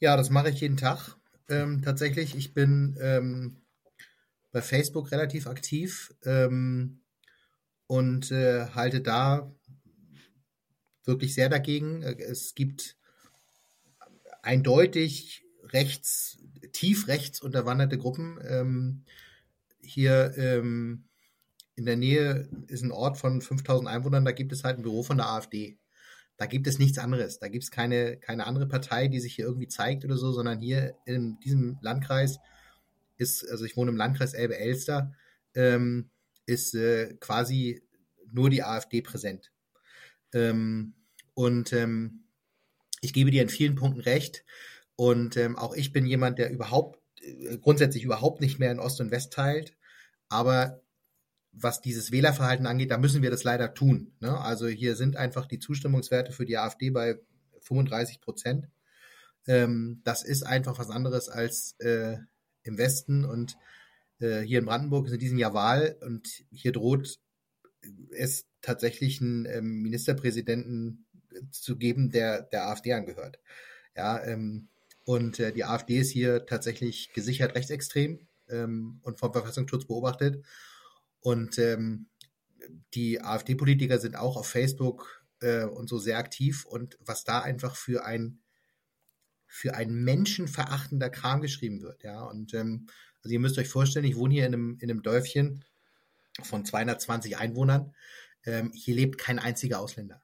Ja, 0.00 0.18
das 0.18 0.28
mache 0.28 0.50
ich 0.50 0.60
jeden 0.60 0.76
Tag 0.76 1.16
ähm, 1.52 1.82
tatsächlich. 1.82 2.34
Ich 2.34 2.54
bin 2.54 2.96
ähm, 3.00 3.62
bei 4.50 4.62
Facebook 4.62 5.12
relativ 5.12 5.46
aktiv 5.46 6.14
ähm, 6.24 7.02
und 7.86 8.30
äh, 8.30 8.66
halte 8.74 9.00
da 9.00 9.54
wirklich 11.04 11.34
sehr 11.34 11.48
dagegen. 11.48 12.02
Es 12.02 12.54
gibt 12.54 12.96
eindeutig 14.42 15.44
rechts, 15.64 16.38
tief 16.72 17.08
rechts 17.08 17.40
unterwanderte 17.40 17.98
Gruppen. 17.98 18.38
Ähm, 18.42 19.04
hier 19.80 20.34
ähm, 20.36 21.04
in 21.74 21.86
der 21.86 21.96
Nähe 21.96 22.48
ist 22.68 22.82
ein 22.82 22.92
Ort 22.92 23.18
von 23.18 23.40
5000 23.40 23.88
Einwohnern, 23.88 24.24
da 24.24 24.32
gibt 24.32 24.52
es 24.52 24.64
halt 24.64 24.78
ein 24.78 24.82
Büro 24.82 25.02
von 25.02 25.16
der 25.16 25.28
AfD. 25.28 25.78
Da 26.36 26.46
gibt 26.46 26.66
es 26.66 26.78
nichts 26.78 26.98
anderes. 26.98 27.38
Da 27.38 27.48
gibt 27.48 27.64
es 27.64 27.70
keine, 27.70 28.16
keine 28.16 28.46
andere 28.46 28.66
Partei, 28.66 29.08
die 29.08 29.20
sich 29.20 29.34
hier 29.34 29.44
irgendwie 29.44 29.68
zeigt 29.68 30.04
oder 30.04 30.16
so, 30.16 30.32
sondern 30.32 30.60
hier 30.60 30.94
in 31.04 31.38
diesem 31.40 31.78
Landkreis 31.80 32.38
ist, 33.16 33.48
also 33.48 33.64
ich 33.64 33.76
wohne 33.76 33.90
im 33.90 33.96
Landkreis 33.96 34.34
Elbe-Elster, 34.34 35.14
ähm, 35.54 36.10
ist 36.46 36.74
äh, 36.74 37.14
quasi 37.20 37.82
nur 38.30 38.50
die 38.50 38.62
AfD 38.62 39.02
präsent. 39.02 39.52
Ähm, 40.32 40.94
und 41.34 41.72
ähm, 41.72 42.24
ich 43.00 43.12
gebe 43.12 43.30
dir 43.30 43.42
in 43.42 43.48
vielen 43.48 43.74
Punkten 43.74 44.00
recht. 44.00 44.44
Und 44.96 45.36
ähm, 45.36 45.56
auch 45.56 45.74
ich 45.74 45.92
bin 45.92 46.06
jemand, 46.06 46.38
der 46.38 46.50
überhaupt, 46.50 46.98
äh, 47.20 47.58
grundsätzlich 47.58 48.04
überhaupt 48.04 48.40
nicht 48.40 48.58
mehr 48.58 48.72
in 48.72 48.80
Ost 48.80 49.00
und 49.00 49.10
West 49.10 49.32
teilt. 49.32 49.76
Aber 50.28 50.82
was 51.52 51.80
dieses 51.80 52.10
Wählerverhalten 52.12 52.66
angeht, 52.66 52.90
da 52.90 52.98
müssen 52.98 53.22
wir 53.22 53.30
das 53.30 53.44
leider 53.44 53.74
tun. 53.74 54.12
Ne? 54.20 54.38
Also 54.40 54.66
hier 54.66 54.96
sind 54.96 55.16
einfach 55.16 55.46
die 55.46 55.58
Zustimmungswerte 55.58 56.32
für 56.32 56.46
die 56.46 56.56
AfD 56.56 56.90
bei 56.90 57.18
35 57.60 58.20
Prozent. 58.20 58.68
Ähm, 59.46 60.00
das 60.04 60.24
ist 60.24 60.44
einfach 60.44 60.78
was 60.78 60.90
anderes 60.90 61.28
als 61.28 61.74
äh, 61.78 62.16
im 62.62 62.78
Westen 62.78 63.24
und 63.24 63.56
äh, 64.20 64.40
hier 64.40 64.60
in 64.60 64.64
Brandenburg 64.64 65.06
ist 65.06 65.12
in 65.12 65.18
diesem 65.18 65.38
Jahr 65.38 65.54
Wahl 65.54 65.96
und 66.00 66.28
hier 66.50 66.72
droht 66.72 67.18
es 68.12 68.46
tatsächlich 68.60 69.20
einen 69.20 69.46
ähm, 69.46 69.82
Ministerpräsidenten 69.82 71.06
zu 71.50 71.76
geben, 71.76 72.10
der 72.10 72.42
der 72.42 72.68
AfD 72.68 72.92
angehört. 72.92 73.40
Ja, 73.96 74.22
ähm, 74.24 74.68
und 75.04 75.40
äh, 75.40 75.52
die 75.52 75.64
AfD 75.64 75.98
ist 75.98 76.10
hier 76.10 76.46
tatsächlich 76.46 77.12
gesichert 77.12 77.54
rechtsextrem 77.54 78.20
ähm, 78.48 79.00
und 79.02 79.18
vom 79.18 79.32
Verfassungsschutz 79.32 79.86
beobachtet. 79.86 80.44
Und 81.22 81.58
ähm, 81.58 82.06
die 82.94 83.22
AfD-Politiker 83.22 83.98
sind 83.98 84.16
auch 84.16 84.36
auf 84.36 84.46
Facebook 84.46 85.24
äh, 85.40 85.64
und 85.64 85.88
so 85.88 85.98
sehr 85.98 86.18
aktiv 86.18 86.64
und 86.66 86.98
was 87.00 87.24
da 87.24 87.40
einfach 87.40 87.76
für 87.76 88.04
ein 88.04 88.38
für 89.46 89.74
ein 89.74 89.92
menschenverachtender 89.92 91.10
Kram 91.10 91.42
geschrieben 91.42 91.82
wird, 91.82 92.04
ja. 92.04 92.22
Und 92.22 92.54
ähm, 92.54 92.86
also 93.22 93.34
ihr 93.34 93.38
müsst 93.40 93.58
euch 93.58 93.68
vorstellen, 93.68 94.06
ich 94.06 94.16
wohne 94.16 94.32
hier 94.32 94.46
in 94.46 94.54
einem, 94.54 94.78
in 94.80 94.90
einem 94.90 95.02
Dörfchen 95.02 95.62
von 96.42 96.64
220 96.64 97.36
Einwohnern. 97.36 97.94
Ähm, 98.46 98.72
hier 98.74 98.94
lebt 98.94 99.18
kein 99.18 99.38
einziger 99.38 99.78
Ausländer. 99.78 100.22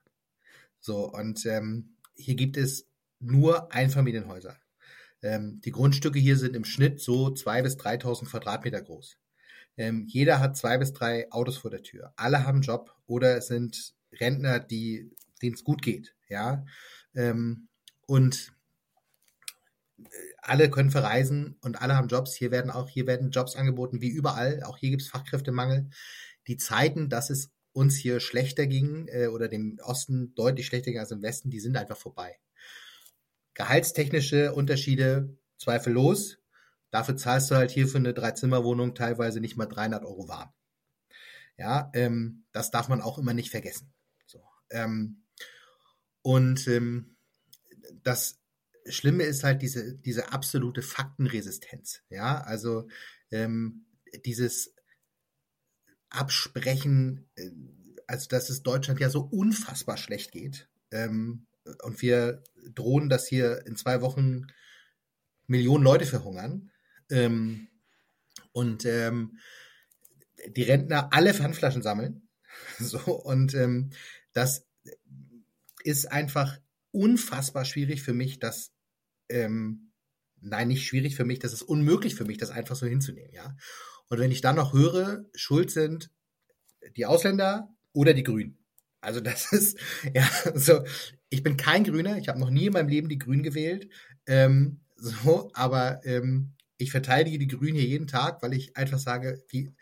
So, 0.79 1.11
und 1.11 1.45
ähm, 1.45 1.95
hier 2.15 2.35
gibt 2.35 2.57
es 2.57 2.87
nur 3.19 3.71
Einfamilienhäuser. 3.71 4.57
Ähm, 5.21 5.61
die 5.61 5.71
Grundstücke 5.71 6.17
hier 6.17 6.37
sind 6.37 6.55
im 6.55 6.65
Schnitt 6.65 6.99
so 6.99 7.27
2.000 7.27 7.61
bis 7.61 7.77
3.000 7.77 8.25
Quadratmeter 8.25 8.81
groß. 8.81 9.17
Ähm, 9.79 10.07
jeder 10.07 10.41
hat 10.41 10.57
zwei 10.57 10.77
bis 10.77 10.91
drei 10.91 11.31
Autos 11.31 11.57
vor 11.57 11.71
der 11.71 11.81
Tür. 11.81 12.11
Alle 12.17 12.45
haben 12.45 12.61
Job 12.61 12.93
oder 13.07 13.41
sind 13.41 13.93
Rentner, 14.11 14.59
die 14.59 15.09
denen 15.41 15.55
es 15.55 15.63
gut 15.63 15.81
geht. 15.81 16.13
Ja, 16.27 16.65
ähm, 17.15 17.69
und 18.05 18.51
äh, 19.97 20.03
alle 20.39 20.69
können 20.69 20.91
verreisen 20.91 21.55
und 21.61 21.81
alle 21.81 21.95
haben 21.95 22.09
Jobs. 22.09 22.35
Hier 22.35 22.51
werden 22.51 22.71
auch 22.71 22.89
hier 22.89 23.07
werden 23.07 23.31
Jobs 23.31 23.55
angeboten 23.55 24.01
wie 24.01 24.09
überall. 24.09 24.63
Auch 24.63 24.77
hier 24.77 24.89
gibt 24.89 25.01
es 25.01 25.07
Fachkräftemangel. 25.07 25.89
Die 26.47 26.57
Zeiten, 26.57 27.07
dass 27.07 27.29
es 27.29 27.49
uns 27.71 27.95
hier 27.95 28.19
schlechter 28.19 28.67
ging 28.67 29.07
äh, 29.07 29.27
oder 29.27 29.47
dem 29.47 29.79
Osten 29.81 30.35
deutlich 30.35 30.65
schlechter 30.65 30.91
ging 30.91 30.99
als 30.99 31.11
im 31.11 31.21
Westen, 31.21 31.51
die 31.51 31.61
sind 31.61 31.77
einfach 31.77 31.95
vorbei. 31.95 32.37
Gehaltstechnische 33.53 34.53
Unterschiede 34.53 35.37
zweifellos. 35.57 36.38
Dafür 36.91 37.17
zahlst 37.17 37.51
du 37.51 37.55
halt 37.55 37.71
hier 37.71 37.87
für 37.87 37.97
eine 37.97 38.13
Dreizimmerwohnung 38.13 38.95
teilweise 38.95 39.39
nicht 39.39 39.57
mal 39.57 39.65
300 39.65 40.03
Euro 40.03 40.27
warm. 40.27 40.51
Ja, 41.57 41.91
ähm, 41.93 42.45
das 42.51 42.71
darf 42.71 42.87
man 42.87 43.01
auch 43.01 43.17
immer 43.17 43.33
nicht 43.33 43.51
vergessen. 43.51 43.93
So, 44.25 44.41
ähm, 44.71 45.23
und 46.21 46.67
ähm, 46.67 47.17
das 48.03 48.39
Schlimme 48.87 49.23
ist 49.23 49.43
halt 49.43 49.61
diese, 49.61 49.95
diese 49.95 50.31
absolute 50.31 50.81
Faktenresistenz. 50.81 52.01
Ja, 52.09 52.41
also 52.41 52.87
ähm, 53.31 53.85
dieses 54.25 54.73
absprechen, 56.09 57.29
äh, 57.35 57.51
also 58.07 58.27
dass 58.29 58.49
es 58.49 58.63
Deutschland 58.63 58.99
ja 58.99 59.09
so 59.09 59.21
unfassbar 59.21 59.97
schlecht 59.97 60.31
geht. 60.31 60.69
Ähm, 60.91 61.45
und 61.83 62.01
wir 62.01 62.43
drohen, 62.73 63.09
dass 63.09 63.27
hier 63.27 63.65
in 63.67 63.75
zwei 63.75 64.01
Wochen 64.01 64.47
Millionen 65.45 65.83
Leute 65.83 66.05
verhungern. 66.05 66.71
Ähm, 67.09 67.67
und 68.51 68.85
ähm, 68.85 69.39
die 70.47 70.63
Rentner 70.63 71.09
alle 71.11 71.33
Pfandflaschen 71.33 71.81
sammeln. 71.81 72.25
So, 72.79 72.99
und 72.99 73.53
ähm, 73.53 73.91
das 74.33 74.65
ist 75.83 76.11
einfach 76.11 76.57
unfassbar 76.91 77.65
schwierig 77.65 78.01
für 78.01 78.13
mich, 78.13 78.39
das, 78.39 78.71
ähm, 79.29 79.91
nein, 80.41 80.69
nicht 80.69 80.85
schwierig 80.85 81.15
für 81.15 81.25
mich, 81.25 81.39
das 81.39 81.53
ist 81.53 81.61
unmöglich 81.61 82.15
für 82.15 82.25
mich, 82.25 82.37
das 82.37 82.49
einfach 82.49 82.75
so 82.75 82.85
hinzunehmen, 82.85 83.33
ja. 83.33 83.55
Und 84.09 84.19
wenn 84.19 84.31
ich 84.31 84.41
dann 84.41 84.55
noch 84.55 84.73
höre, 84.73 85.25
schuld 85.35 85.71
sind 85.71 86.11
die 86.97 87.05
Ausländer 87.05 87.69
oder 87.93 88.13
die 88.13 88.23
Grünen. 88.23 88.57
Also 89.01 89.21
das 89.21 89.51
ist, 89.51 89.77
ja, 90.13 90.27
so, 90.55 90.83
ich 91.29 91.43
bin 91.43 91.57
kein 91.57 91.83
Grüner, 91.83 92.17
ich 92.17 92.27
habe 92.27 92.39
noch 92.39 92.49
nie 92.49 92.67
in 92.67 92.73
meinem 92.73 92.89
Leben 92.89 93.09
die 93.09 93.19
Grünen 93.19 93.43
gewählt, 93.43 93.89
ähm, 94.25 94.81
so, 94.95 95.49
aber 95.53 96.01
ähm, 96.05 96.55
ich 96.79 96.91
verteidige 96.91 97.37
die 97.37 97.47
Grünen 97.47 97.75
hier 97.75 97.85
jeden 97.87 98.07
Tag, 98.07 98.41
weil 98.41 98.53
ich 98.53 98.75
einfach 98.75 98.99
sage, 98.99 99.43
die, 99.51 99.73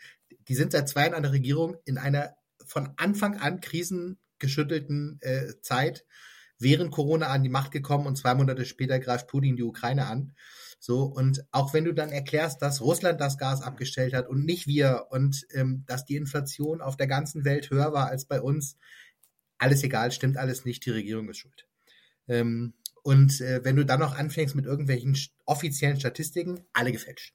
die 0.48 0.54
sind 0.54 0.72
seit 0.72 0.88
zwei 0.88 1.02
Jahren 1.02 1.14
an 1.14 1.22
der 1.22 1.32
Regierung 1.32 1.76
in 1.84 1.96
einer 1.96 2.34
von 2.66 2.90
Anfang 2.96 3.38
an 3.38 3.60
krisengeschüttelten 3.60 5.18
äh, 5.22 5.54
Zeit 5.62 6.04
während 6.58 6.90
Corona 6.90 7.28
an 7.28 7.44
die 7.44 7.48
Macht 7.48 7.70
gekommen 7.70 8.06
und 8.06 8.16
zwei 8.16 8.34
Monate 8.34 8.64
später 8.64 8.98
greift 8.98 9.28
Putin 9.28 9.56
die 9.56 9.62
Ukraine 9.62 10.06
an. 10.06 10.34
So, 10.80 11.04
und 11.04 11.44
auch 11.52 11.72
wenn 11.72 11.84
du 11.84 11.94
dann 11.94 12.10
erklärst, 12.10 12.62
dass 12.62 12.80
Russland 12.80 13.20
das 13.20 13.38
Gas 13.38 13.62
abgestellt 13.62 14.12
hat 14.12 14.28
und 14.28 14.44
nicht 14.44 14.66
wir 14.66 15.06
und 15.10 15.46
ähm, 15.52 15.84
dass 15.86 16.04
die 16.04 16.16
Inflation 16.16 16.80
auf 16.80 16.96
der 16.96 17.06
ganzen 17.06 17.44
Welt 17.44 17.70
höher 17.70 17.92
war 17.92 18.08
als 18.08 18.26
bei 18.26 18.40
uns, 18.40 18.76
alles 19.56 19.82
egal, 19.84 20.10
stimmt 20.10 20.36
alles 20.36 20.64
nicht, 20.64 20.84
die 20.84 20.90
Regierung 20.90 21.28
ist 21.28 21.38
schuld. 21.38 21.66
Ähm, 22.26 22.74
und 23.08 23.40
äh, 23.40 23.64
wenn 23.64 23.74
du 23.74 23.86
dann 23.86 24.00
noch 24.00 24.18
anfängst 24.18 24.54
mit 24.54 24.66
irgendwelchen 24.66 25.16
offiziellen 25.46 25.98
Statistiken, 25.98 26.66
alle 26.74 26.92
gefälscht. 26.92 27.34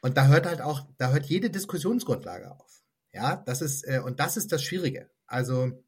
Und 0.00 0.16
da 0.16 0.28
hört 0.28 0.46
halt 0.46 0.60
auch, 0.60 0.86
da 0.98 1.10
hört 1.10 1.26
jede 1.26 1.50
Diskussionsgrundlage 1.50 2.48
auf. 2.48 2.84
Ja, 3.12 3.42
das 3.44 3.60
ist, 3.60 3.82
äh, 3.88 3.98
und 3.98 4.20
das 4.20 4.36
ist 4.36 4.52
das 4.52 4.62
Schwierige. 4.62 5.10
Also, 5.26 5.84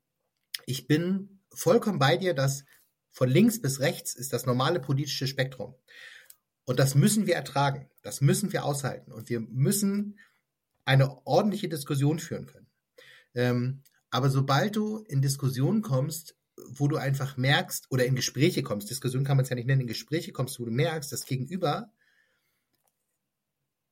ich 0.67 0.89
bin 0.89 1.41
vollkommen 1.55 2.01
bei 2.01 2.17
dir, 2.17 2.35
dass 2.35 2.65
von 3.13 3.29
links 3.29 3.63
bis 3.63 3.79
rechts 3.79 4.17
ist 4.17 4.33
das 4.33 4.45
normale 4.45 4.81
politische 4.81 5.29
Spektrum. 5.29 5.77
Und 6.65 6.81
das 6.81 6.97
müssen 6.97 7.29
wir 7.29 7.37
ertragen. 7.37 7.89
Das 8.03 8.21
müssen 8.21 8.53
wir 8.53 8.65
aushalten. 8.65 9.13
Und 9.13 9.29
wir 9.29 9.39
müssen 9.39 10.19
eine 10.85 11.25
ordentliche 11.29 11.69
Diskussion 11.69 12.19
führen 12.19 12.47
können. 12.47 12.67
Ähm, 13.35 13.85
aber 14.11 14.31
sobald 14.31 14.75
du 14.75 15.05
in 15.07 15.23
Diskussionen 15.23 15.83
kommst, 15.83 16.35
wo 16.69 16.89
du 16.89 16.97
einfach 16.97 17.37
merkst, 17.37 17.87
oder 17.91 18.05
in 18.05 18.15
Gespräche 18.15 18.63
kommst, 18.63 18.91
Diskussion 18.91 19.25
kann 19.25 19.37
man 19.37 19.45
es 19.45 19.51
ja 19.51 19.57
nicht 19.57 19.67
nennen, 19.67 19.83
in 19.83 19.87
Gespräche 19.87 20.33
kommst, 20.33 20.59
wo 20.61 20.65
du 20.65 20.71
merkst, 20.71 21.13
das 21.13 21.27
Gegenüber 21.27 21.93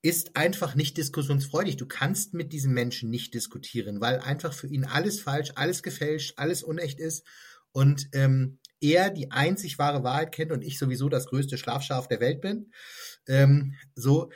ist 0.00 0.36
einfach 0.36 0.74
nicht 0.74 0.96
diskussionsfreudig. 0.96 1.76
Du 1.76 1.86
kannst 1.86 2.32
mit 2.32 2.52
diesem 2.52 2.72
Menschen 2.72 3.10
nicht 3.10 3.34
diskutieren, 3.34 4.00
weil 4.00 4.20
einfach 4.20 4.52
für 4.52 4.68
ihn 4.68 4.84
alles 4.84 5.20
falsch, 5.20 5.52
alles 5.56 5.82
gefälscht, 5.82 6.34
alles 6.36 6.62
unecht 6.62 7.00
ist 7.00 7.26
und 7.72 8.08
ähm, 8.12 8.58
er 8.80 9.10
die 9.10 9.32
einzig 9.32 9.78
wahre 9.78 10.04
Wahrheit 10.04 10.32
kennt 10.32 10.52
und 10.52 10.62
ich 10.62 10.78
sowieso 10.78 11.08
das 11.08 11.26
größte 11.26 11.58
Schlafschaf 11.58 12.06
der 12.06 12.20
Welt 12.20 12.40
bin. 12.40 12.72
Ähm, 13.26 13.74
so, 13.94 14.30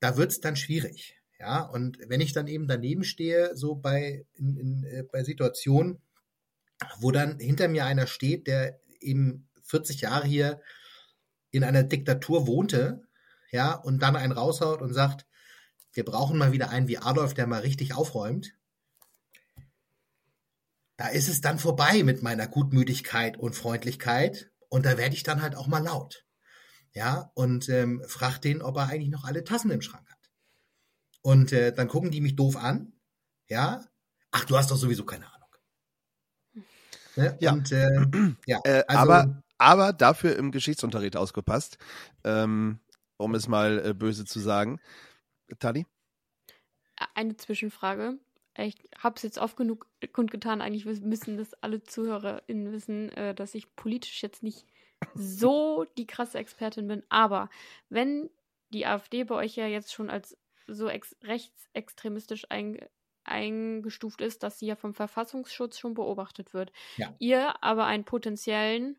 da 0.00 0.16
wird's 0.16 0.40
dann 0.40 0.56
schwierig. 0.56 1.14
Ja, 1.38 1.62
und 1.62 1.98
wenn 2.08 2.20
ich 2.20 2.32
dann 2.32 2.48
eben 2.48 2.66
daneben 2.66 3.04
stehe, 3.04 3.54
so 3.54 3.74
bei, 3.74 4.26
in, 4.34 4.56
in, 4.56 4.84
äh, 4.84 5.04
bei 5.10 5.22
Situationen, 5.22 6.00
wo 6.98 7.10
dann 7.10 7.38
hinter 7.38 7.68
mir 7.68 7.86
einer 7.86 8.06
steht, 8.06 8.46
der 8.46 8.80
eben 9.00 9.48
40 9.64 10.02
Jahre 10.02 10.26
hier 10.26 10.60
in 11.50 11.64
einer 11.64 11.82
Diktatur 11.82 12.46
wohnte, 12.46 13.02
ja, 13.50 13.74
und 13.74 14.00
dann 14.00 14.16
einen 14.16 14.32
raushaut 14.32 14.82
und 14.82 14.92
sagt, 14.92 15.26
wir 15.92 16.04
brauchen 16.04 16.36
mal 16.38 16.52
wieder 16.52 16.70
einen 16.70 16.88
wie 16.88 16.98
Adolf, 16.98 17.34
der 17.34 17.46
mal 17.46 17.60
richtig 17.60 17.94
aufräumt. 17.94 18.52
Da 20.96 21.08
ist 21.08 21.28
es 21.28 21.40
dann 21.40 21.58
vorbei 21.58 22.02
mit 22.02 22.22
meiner 22.22 22.46
Gutmütigkeit 22.46 23.36
und 23.36 23.54
Freundlichkeit 23.54 24.50
und 24.68 24.84
da 24.84 24.98
werde 24.98 25.14
ich 25.14 25.22
dann 25.22 25.42
halt 25.42 25.54
auch 25.54 25.66
mal 25.66 25.82
laut. 25.82 26.24
Ja, 26.92 27.30
und 27.34 27.68
ähm, 27.68 28.02
frag 28.06 28.38
den, 28.38 28.62
ob 28.62 28.76
er 28.76 28.88
eigentlich 28.88 29.10
noch 29.10 29.24
alle 29.24 29.44
Tassen 29.44 29.70
im 29.70 29.82
Schrank 29.82 30.08
hat. 30.08 30.30
Und 31.20 31.52
äh, 31.52 31.74
dann 31.74 31.88
gucken 31.88 32.10
die 32.10 32.22
mich 32.22 32.36
doof 32.36 32.56
an. 32.56 32.94
Ja, 33.48 33.84
ach, 34.30 34.44
du 34.46 34.56
hast 34.56 34.70
doch 34.70 34.78
sowieso 34.78 35.04
keine 35.04 35.26
Ahnung. 35.26 35.35
Ne? 37.16 37.36
Ja. 37.40 37.52
Und, 37.52 37.72
äh, 37.72 38.00
ja, 38.46 38.60
Äh, 38.64 38.84
also, 38.88 39.02
aber, 39.02 39.42
aber 39.58 39.92
dafür 39.92 40.36
im 40.36 40.52
Geschichtsunterricht 40.52 41.16
ausgepasst, 41.16 41.78
ähm, 42.24 42.80
um 43.16 43.34
es 43.34 43.48
mal 43.48 43.84
äh, 43.84 43.94
böse 43.94 44.24
zu 44.24 44.40
sagen. 44.40 44.80
Tali? 45.58 45.86
Eine 47.14 47.36
Zwischenfrage. 47.36 48.18
Ich 48.58 48.76
habe 48.98 49.16
es 49.16 49.22
jetzt 49.22 49.38
oft 49.38 49.56
genug 49.56 49.86
kundgetan. 50.12 50.62
Eigentlich 50.62 50.86
müssen 51.02 51.36
das 51.36 51.54
alle 51.62 51.82
ZuhörerInnen 51.82 52.72
wissen, 52.72 53.10
äh, 53.12 53.34
dass 53.34 53.54
ich 53.54 53.74
politisch 53.76 54.22
jetzt 54.22 54.42
nicht 54.42 54.66
so 55.14 55.84
die 55.98 56.06
krasse 56.06 56.38
Expertin 56.38 56.88
bin. 56.88 57.02
Aber 57.10 57.50
wenn 57.90 58.30
die 58.70 58.86
AfD 58.86 59.24
bei 59.24 59.34
euch 59.34 59.56
ja 59.56 59.66
jetzt 59.66 59.92
schon 59.92 60.10
als 60.10 60.36
so 60.66 60.88
ex 60.88 61.14
rechtsextremistisch 61.22 62.46
ein 62.50 62.78
eingestuft 63.28 64.20
ist, 64.20 64.42
dass 64.42 64.58
sie 64.58 64.66
ja 64.66 64.76
vom 64.76 64.94
Verfassungsschutz 64.94 65.78
schon 65.78 65.94
beobachtet 65.94 66.54
wird. 66.54 66.72
Ja. 66.96 67.14
Ihr 67.18 67.62
aber 67.62 67.86
einen 67.86 68.04
potenziellen, 68.04 68.96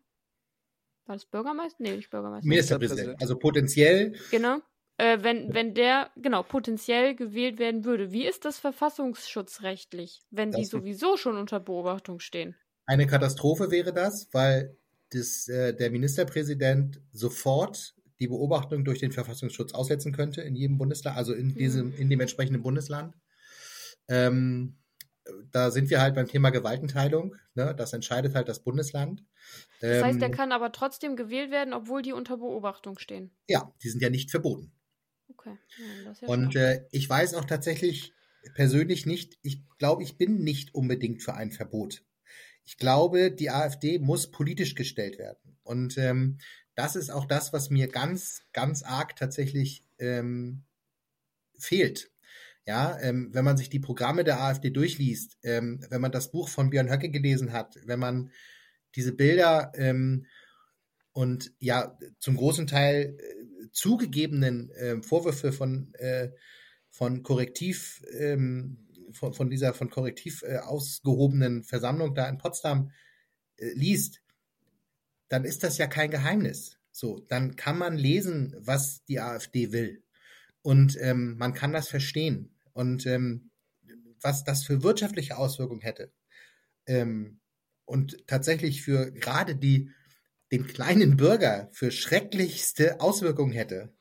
war 1.06 1.16
das 1.16 1.24
Bürgermeister? 1.26 1.76
Nee, 1.80 1.96
nicht 1.96 2.10
Bürgermeister. 2.10 2.46
Ministerpräsident. 2.48 3.20
Also 3.20 3.38
potenziell 3.38 4.14
Genau. 4.30 4.58
Äh, 5.00 5.22
wenn, 5.22 5.54
wenn 5.54 5.74
der, 5.74 6.10
genau, 6.16 6.42
potenziell 6.42 7.14
gewählt 7.14 7.60
werden 7.60 7.84
würde, 7.84 8.10
wie 8.10 8.26
ist 8.26 8.44
das 8.44 8.58
verfassungsschutzrechtlich, 8.58 10.22
wenn 10.30 10.50
die 10.50 10.62
Das- 10.62 10.70
sowieso 10.70 11.16
schon 11.16 11.36
unter 11.36 11.60
Beobachtung 11.60 12.18
stehen? 12.20 12.56
eine 12.86 13.06
Katastrophe 13.06 13.70
wäre 13.70 13.92
das, 13.92 14.28
weil 14.32 14.74
das, 15.10 15.46
äh, 15.46 15.74
der 15.74 15.90
Ministerpräsident 15.90 17.00
sofort 17.12 17.94
die 18.18 18.26
Beobachtung 18.28 18.82
durch 18.84 18.98
den 18.98 19.12
Verfassungsschutz 19.12 19.72
aussetzen 19.74 20.12
könnte 20.12 20.40
in 20.40 20.56
jedem 20.56 20.78
Bundesland, 20.78 21.16
also 21.18 21.34
in 21.34 21.54
diesem, 21.54 21.94
in 21.94 22.08
dem 22.10 22.18
entsprechenden 22.20 22.62
Bundesland. 22.62 23.14
Ähm, 24.08 24.78
da 25.50 25.70
sind 25.70 25.90
wir 25.90 26.00
halt 26.00 26.14
beim 26.14 26.28
Thema 26.28 26.50
Gewaltenteilung. 26.50 27.36
Ne? 27.54 27.74
Das 27.76 27.92
entscheidet 27.92 28.34
halt 28.34 28.48
das 28.48 28.62
Bundesland. 28.64 29.24
Das 29.88 30.00
heißt, 30.02 30.20
der 30.20 30.30
Ähm, 30.30 30.32
kann 30.32 30.52
aber 30.52 30.72
trotzdem 30.72 31.16
gewählt 31.16 31.50
werden, 31.50 31.74
obwohl 31.74 32.02
die 32.02 32.12
unter 32.12 32.38
Beobachtung 32.38 32.98
stehen. 32.98 33.36
ja, 33.48 33.74
die 33.82 33.88
sind 33.90 34.02
ja 34.02 34.10
nicht 34.10 34.30
verboten. 34.30 34.72
Okay. 35.30 35.58
Ja, 35.76 36.12
ja 36.20 36.28
Und 36.28 36.56
äh, 36.56 36.86
ich 36.90 37.08
weiß 37.08 37.34
auch 37.34 37.44
tatsächlich 37.44 38.12
persönlich 38.54 39.06
nicht, 39.06 39.38
ich 39.42 39.62
glaube, 39.78 40.02
ich 40.02 40.16
bin 40.16 40.42
nicht 40.42 40.74
unbedingt 40.74 41.22
für 41.22 41.34
ein 41.34 41.52
Verbot. 41.52 42.04
Ich 42.64 42.78
glaube, 42.78 43.30
die 43.32 43.50
AfD 43.50 43.98
muss 43.98 44.30
politisch 44.30 44.74
gestellt 44.74 45.18
werden. 45.18 45.58
Und 45.62 45.98
ähm, 45.98 46.38
das 46.74 46.96
ist 46.96 47.10
auch 47.10 47.26
das, 47.26 47.52
was 47.52 47.70
mir 47.70 47.88
ganz, 47.88 48.42
ganz 48.52 48.82
arg 48.82 49.16
tatsächlich 49.16 49.84
ähm, 49.98 50.64
fehlt. 51.58 52.10
Ja, 52.68 52.98
ähm, 53.00 53.30
wenn 53.32 53.46
man 53.46 53.56
sich 53.56 53.70
die 53.70 53.80
Programme 53.80 54.24
der 54.24 54.42
AfD 54.42 54.68
durchliest, 54.68 55.38
ähm, 55.42 55.80
wenn 55.88 56.02
man 56.02 56.12
das 56.12 56.30
Buch 56.30 56.50
von 56.50 56.68
Björn 56.68 56.90
Höcke 56.90 57.08
gelesen 57.08 57.54
hat, 57.54 57.76
wenn 57.86 57.98
man 57.98 58.30
diese 58.94 59.12
Bilder 59.12 59.72
ähm, 59.74 60.26
und 61.12 61.50
ja 61.60 61.98
zum 62.18 62.36
großen 62.36 62.66
Teil 62.66 63.16
äh, 63.18 63.70
zugegebenen 63.72 64.68
äh, 64.72 65.00
Vorwürfe 65.00 65.50
von 65.50 65.94
äh, 65.94 66.28
von 66.90 67.22
Korrektiv 67.22 68.02
ähm, 68.18 68.86
von, 69.12 69.32
von 69.32 69.48
dieser 69.48 69.72
von 69.72 69.88
Korrektiv 69.88 70.42
äh, 70.42 70.58
ausgehobenen 70.58 71.64
Versammlung 71.64 72.14
da 72.14 72.28
in 72.28 72.36
Potsdam 72.36 72.90
äh, 73.56 73.72
liest, 73.72 74.20
dann 75.30 75.46
ist 75.46 75.62
das 75.64 75.78
ja 75.78 75.86
kein 75.86 76.10
Geheimnis. 76.10 76.76
So, 76.92 77.18
dann 77.30 77.56
kann 77.56 77.78
man 77.78 77.96
lesen, 77.96 78.54
was 78.58 79.06
die 79.06 79.20
AfD 79.20 79.72
will 79.72 80.02
und 80.60 80.98
ähm, 81.00 81.38
man 81.38 81.54
kann 81.54 81.72
das 81.72 81.88
verstehen 81.88 82.54
und 82.78 83.06
ähm, 83.06 83.50
was 84.22 84.44
das 84.44 84.64
für 84.64 84.82
wirtschaftliche 84.84 85.36
Auswirkungen 85.38 85.80
hätte 85.82 86.12
ähm, 86.86 87.40
und 87.84 88.26
tatsächlich 88.26 88.82
für 88.82 89.12
gerade 89.12 89.56
die 89.56 89.90
den 90.52 90.66
kleinen 90.66 91.16
Bürger 91.16 91.68
für 91.72 91.90
schrecklichste 91.90 93.00
Auswirkungen 93.00 93.52
hätte, 93.52 93.94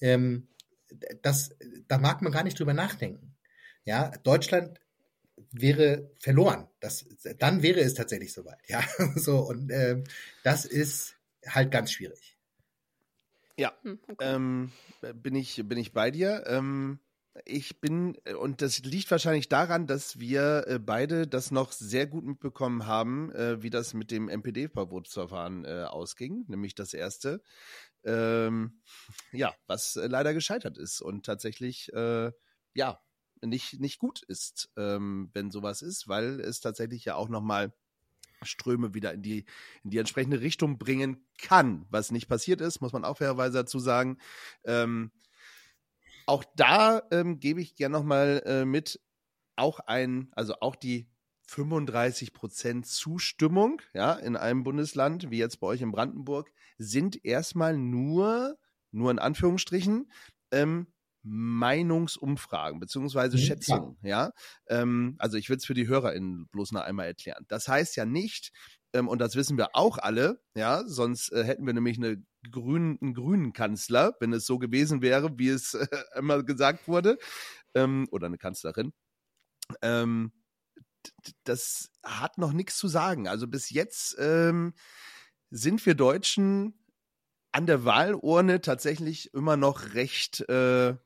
ähm, 0.00 0.48
das, 1.22 1.50
da 1.88 1.98
mag 1.98 2.22
man 2.22 2.32
gar 2.32 2.44
nicht 2.44 2.58
drüber 2.58 2.74
nachdenken. 2.74 3.36
Ja, 3.84 4.10
Deutschland 4.24 4.80
wäre 5.52 6.12
verloren. 6.20 6.68
Das, 6.80 7.06
dann 7.38 7.62
wäre 7.62 7.80
es 7.80 7.94
tatsächlich 7.94 8.32
soweit. 8.32 8.60
Ja, 8.68 8.84
so 9.16 9.40
und 9.40 9.70
ähm, 9.72 10.04
das 10.44 10.64
ist 10.66 11.16
halt 11.46 11.72
ganz 11.72 11.92
schwierig. 11.92 12.38
Ja, 13.56 13.72
Hm, 13.82 13.98
okay. 14.08 14.26
ähm, 14.26 14.72
bin 15.14 15.34
ich 15.34 15.62
bin 15.66 15.78
ich 15.78 15.92
bei 15.92 16.10
dir. 16.10 16.44
Ähm, 16.46 16.98
ich 17.44 17.80
bin, 17.80 18.16
äh, 18.24 18.34
und 18.34 18.62
das 18.62 18.80
liegt 18.80 19.10
wahrscheinlich 19.10 19.48
daran, 19.48 19.86
dass 19.86 20.18
wir 20.18 20.64
äh, 20.66 20.78
beide 20.78 21.26
das 21.26 21.50
noch 21.50 21.72
sehr 21.72 22.06
gut 22.06 22.24
mitbekommen 22.24 22.86
haben, 22.86 23.32
äh, 23.32 23.62
wie 23.62 23.70
das 23.70 23.94
mit 23.94 24.10
dem 24.10 24.28
MPD-Verbotsverfahren 24.28 25.66
ausging, 25.66 26.44
nämlich 26.48 26.74
das 26.74 26.94
erste. 26.94 27.42
Ähm, 28.02 28.80
ja, 29.32 29.54
was 29.66 29.94
leider 29.96 30.32
gescheitert 30.34 30.78
ist 30.78 31.00
und 31.00 31.26
tatsächlich, 31.26 31.90
ja, 31.94 33.00
nicht, 33.42 33.80
nicht 33.80 33.98
gut 33.98 34.22
ist, 34.22 34.70
ähm, 34.76 35.30
wenn 35.32 35.50
sowas 35.50 35.82
ist, 35.82 36.08
weil 36.08 36.40
es 36.40 36.60
tatsächlich 36.60 37.04
ja 37.04 37.14
auch 37.14 37.28
nochmal 37.28 37.72
Ströme 38.42 38.94
wieder 38.94 39.12
in 39.12 39.22
die, 39.22 39.44
in 39.82 39.90
die 39.90 39.98
entsprechende 39.98 40.40
Richtung 40.40 40.78
bringen 40.78 41.26
kann, 41.38 41.86
was 41.90 42.10
nicht 42.10 42.28
passiert 42.28 42.60
ist, 42.60 42.80
muss 42.80 42.92
man 42.92 43.04
auch 43.04 43.18
fairerweise 43.18 43.58
dazu 43.58 43.78
sagen. 43.78 44.18
Ähm, 44.64 45.10
auch 46.30 46.44
da 46.56 47.02
ähm, 47.10 47.40
gebe 47.40 47.60
ich 47.60 47.76
gerne 47.76 47.98
nochmal 47.98 48.42
äh, 48.46 48.64
mit, 48.64 49.00
auch 49.56 49.80
ein, 49.80 50.30
also 50.32 50.54
auch 50.60 50.76
die 50.76 51.10
35 51.48 52.32
Prozent 52.32 52.86
Zustimmung, 52.86 53.82
ja, 53.94 54.14
in 54.14 54.36
einem 54.36 54.62
Bundesland, 54.62 55.30
wie 55.30 55.38
jetzt 55.38 55.60
bei 55.60 55.66
euch 55.66 55.82
in 55.82 55.92
Brandenburg, 55.92 56.50
sind 56.78 57.24
erstmal 57.24 57.76
nur, 57.76 58.58
nur 58.92 59.10
in 59.10 59.18
Anführungsstrichen, 59.18 60.10
ähm, 60.52 60.88
Meinungsumfragen 61.22 62.80
beziehungsweise 62.80 63.36
Mhm, 63.36 63.38
Schätzungen, 63.38 63.98
ja. 64.02 64.32
Ähm, 64.68 65.16
also 65.18 65.36
ich 65.36 65.50
will 65.50 65.58
es 65.58 65.66
für 65.66 65.74
die 65.74 65.86
HörerInnen 65.88 66.48
bloß 66.48 66.72
noch 66.72 66.82
einmal 66.82 67.06
erklären. 67.06 67.44
Das 67.48 67.68
heißt 67.68 67.96
ja 67.96 68.06
nicht, 68.06 68.52
ähm, 68.92 69.08
und 69.08 69.20
das 69.20 69.36
wissen 69.36 69.56
wir 69.56 69.70
auch 69.74 69.98
alle, 69.98 70.42
ja, 70.54 70.84
sonst 70.86 71.32
äh, 71.32 71.44
hätten 71.44 71.66
wir 71.66 71.72
nämlich 71.72 71.98
eine 71.98 72.22
grünen, 72.50 72.98
einen 73.00 73.14
grünen 73.14 73.52
Kanzler, 73.52 74.14
wenn 74.20 74.32
es 74.32 74.46
so 74.46 74.58
gewesen 74.58 75.02
wäre, 75.02 75.38
wie 75.38 75.48
es 75.48 75.74
äh, 75.74 75.86
immer 76.16 76.42
gesagt 76.42 76.88
wurde, 76.88 77.18
ähm, 77.74 78.08
oder 78.10 78.26
eine 78.26 78.38
Kanzlerin. 78.38 78.92
Ähm, 79.82 80.32
das 81.44 81.90
hat 82.02 82.38
noch 82.38 82.52
nichts 82.52 82.76
zu 82.76 82.88
sagen. 82.88 83.28
Also 83.28 83.46
bis 83.46 83.70
jetzt 83.70 84.16
ähm, 84.18 84.74
sind 85.50 85.84
wir 85.86 85.94
Deutschen 85.94 86.74
an 87.52 87.66
der 87.66 87.84
Wahlurne 87.84 88.60
tatsächlich 88.60 89.32
immer 89.34 89.56
noch 89.56 89.94
recht 89.94 90.40
äh, 90.48 90.96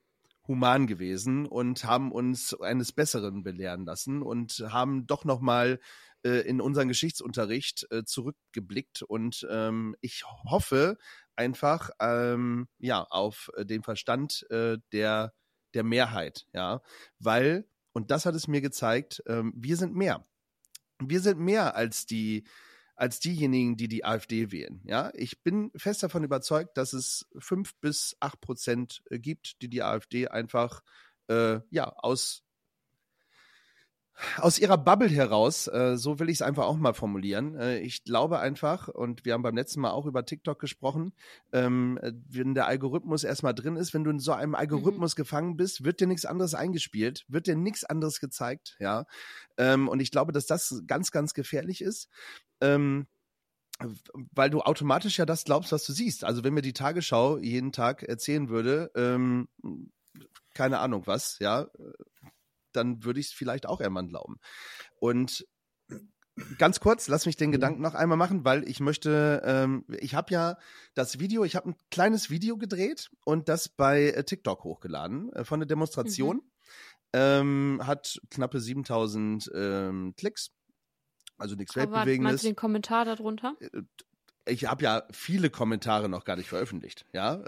human 0.47 0.87
gewesen 0.87 1.47
und 1.47 1.85
haben 1.85 2.13
uns 2.13 2.55
eines 2.61 2.93
Besseren 2.93 3.43
belehren 3.43 3.87
lassen 3.87 4.23
und 4.23 4.63
haben 4.69 5.07
doch 5.07 5.25
noch 5.25 5.41
mal 5.41 5.81
äh, 6.25 6.41
in 6.41 6.61
unseren 6.61 6.89
Geschichtsunterricht 6.89 7.87
äh, 7.91 8.05
zurückgeblickt 8.05 9.03
und 9.03 9.47
ähm, 9.51 9.97
ich 10.01 10.25
hoffe 10.45 10.99
einfach 11.37 11.91
ähm, 12.01 12.69
ja 12.79 13.03
auf 13.03 13.51
äh, 13.57 13.65
den 13.65 13.83
Verstand 13.83 14.47
äh, 14.51 14.79
der 14.93 15.33
der 15.75 15.85
Mehrheit, 15.85 16.47
ja, 16.53 16.83
weil 17.19 17.67
und 17.93 18.11
das 18.11 18.27
hat 18.27 18.35
es 18.35 18.49
mir 18.49 18.61
gezeigt, 18.61 19.23
ähm, 19.27 19.53
wir 19.57 19.77
sind 19.77 19.95
mehr. 19.95 20.27
Wir 21.01 21.21
sind 21.21 21.39
mehr 21.41 21.77
als 21.77 22.07
die 22.07 22.45
als 22.97 23.19
diejenigen, 23.19 23.77
die 23.77 23.89
die 23.89 24.05
AfD 24.05 24.53
wählen. 24.53 24.81
Ja, 24.85 25.11
ich 25.15 25.43
bin 25.43 25.73
fest 25.77 26.03
davon 26.03 26.23
überzeugt, 26.23 26.77
dass 26.77 26.93
es 26.93 27.27
fünf 27.39 27.75
bis 27.81 28.17
acht 28.21 28.41
Prozent 28.41 29.03
äh, 29.11 29.19
gibt, 29.19 29.61
die 29.63 29.69
die 29.69 29.83
AfD 29.83 30.29
einfach 30.29 30.83
äh, 31.29 31.61
ja 31.71 31.89
aus 31.89 32.44
aus 34.39 34.59
ihrer 34.59 34.79
Bubble 34.79 35.09
heraus, 35.09 35.67
äh, 35.67 35.97
so 35.97 36.19
will 36.19 36.29
ich 36.29 36.37
es 36.37 36.43
einfach 36.43 36.65
auch 36.65 36.77
mal 36.77 36.95
formulieren. 36.95 37.57
Äh, 37.57 37.79
ich 37.81 38.05
glaube 38.05 38.39
einfach, 38.39 38.89
und 38.89 39.25
wir 39.25 39.33
haben 39.33 39.43
beim 39.43 39.57
letzten 39.57 39.81
Mal 39.81 39.91
auch 39.91 40.07
über 40.07 40.25
TikTok 40.25 40.59
gesprochen, 40.59 41.13
ähm, 41.53 41.99
äh, 42.01 42.13
wenn 42.29 42.55
der 42.55 42.67
Algorithmus 42.67 43.25
erstmal 43.25 43.55
drin 43.55 43.77
ist, 43.77 43.95
wenn 43.95 44.05
du 44.05 44.11
in 44.11 44.21
so 44.21 44.33
einem 44.33 44.55
Algorithmus 44.55 45.17
gefangen 45.17 45.57
bist, 45.57 45.85
wird 45.85 46.01
dir 46.01 46.07
nichts 46.07 46.27
anderes 46.27 46.55
eingespielt, 46.55 47.25
wird 47.29 47.47
dir 47.47 47.57
nichts 47.57 47.85
anderes 47.85 48.21
gezeigt, 48.21 48.77
ja. 48.79 49.07
Ähm, 49.57 49.89
und 49.89 50.01
ich 50.01 50.11
glaube, 50.11 50.33
dass 50.33 50.47
das 50.47 50.83
ganz, 50.87 51.11
ganz 51.11 51.35
gefährlich 51.35 51.83
ist. 51.83 52.09
Ähm, 52.61 53.07
weil 54.33 54.51
du 54.51 54.61
automatisch 54.61 55.19
ja 55.19 55.27
das 55.27 55.45
glaubst, 55.45 55.73
was 55.73 55.85
du 55.85 55.93
siehst. 55.93 56.23
Also 56.23 56.45
wenn 56.45 56.55
mir 56.55 56.63
die 56.63 56.73
Tagesschau 56.73 57.39
jeden 57.39 57.73
Tag 57.73 58.05
erzählen 58.05 58.49
würde, 58.49 58.93
ähm, 58.95 59.49
keine 60.55 60.79
Ahnung 60.79 61.03
was, 61.07 61.39
ja, 61.41 61.67
dann 62.77 63.05
würde 63.05 63.21
ich 63.21 63.27
es 63.27 63.33
vielleicht 63.33 63.67
auch 63.67 63.81
irgendwann 63.81 64.09
glauben. 64.09 64.37
Und 65.01 65.47
ganz 66.59 66.81
kurz, 66.81 67.09
lass 67.09 67.27
mich 67.27 67.37
den 67.37 67.53
Gedanken 67.53 67.83
noch 67.83 67.95
einmal 67.95 68.19
machen, 68.19 68.45
weil 68.45 68.69
ich 68.69 68.81
möchte, 68.81 69.43
ähm, 69.45 69.85
ich 69.89 70.15
habe 70.15 70.33
ja 70.33 70.59
das 70.95 71.19
Video, 71.19 71.45
ich 71.45 71.57
habe 71.57 71.71
ein 71.71 71.77
kleines 71.91 72.31
Video 72.31 72.57
gedreht 72.57 73.11
und 73.25 73.49
das 73.49 73.69
bei 73.69 74.11
äh, 74.11 74.25
TikTok 74.25 74.65
hochgeladen 74.65 75.33
äh, 75.33 75.45
von 75.45 75.61
der 75.61 75.67
Demonstration. 75.67 76.43
Ähm, 77.13 77.81
hat 77.85 78.21
knappe 78.31 78.61
7000 78.61 79.51
ähm, 79.55 80.15
Klicks. 80.17 80.51
Also 81.37 81.55
nichts 81.55 81.77
Aber 81.77 81.87
meinst 81.87 81.95
Weltbewegendes 82.07 82.41
du 82.43 82.49
den 82.49 82.57
Kommentar 82.57 83.05
darunter? 83.05 83.57
Ich 84.47 84.67
habe 84.67 84.85
ja 84.85 85.05
viele 85.11 85.51
Kommentare 85.51 86.09
noch 86.09 86.25
gar 86.25 86.37
nicht 86.37 86.49
veröffentlicht, 86.49 87.07
ja, 87.13 87.43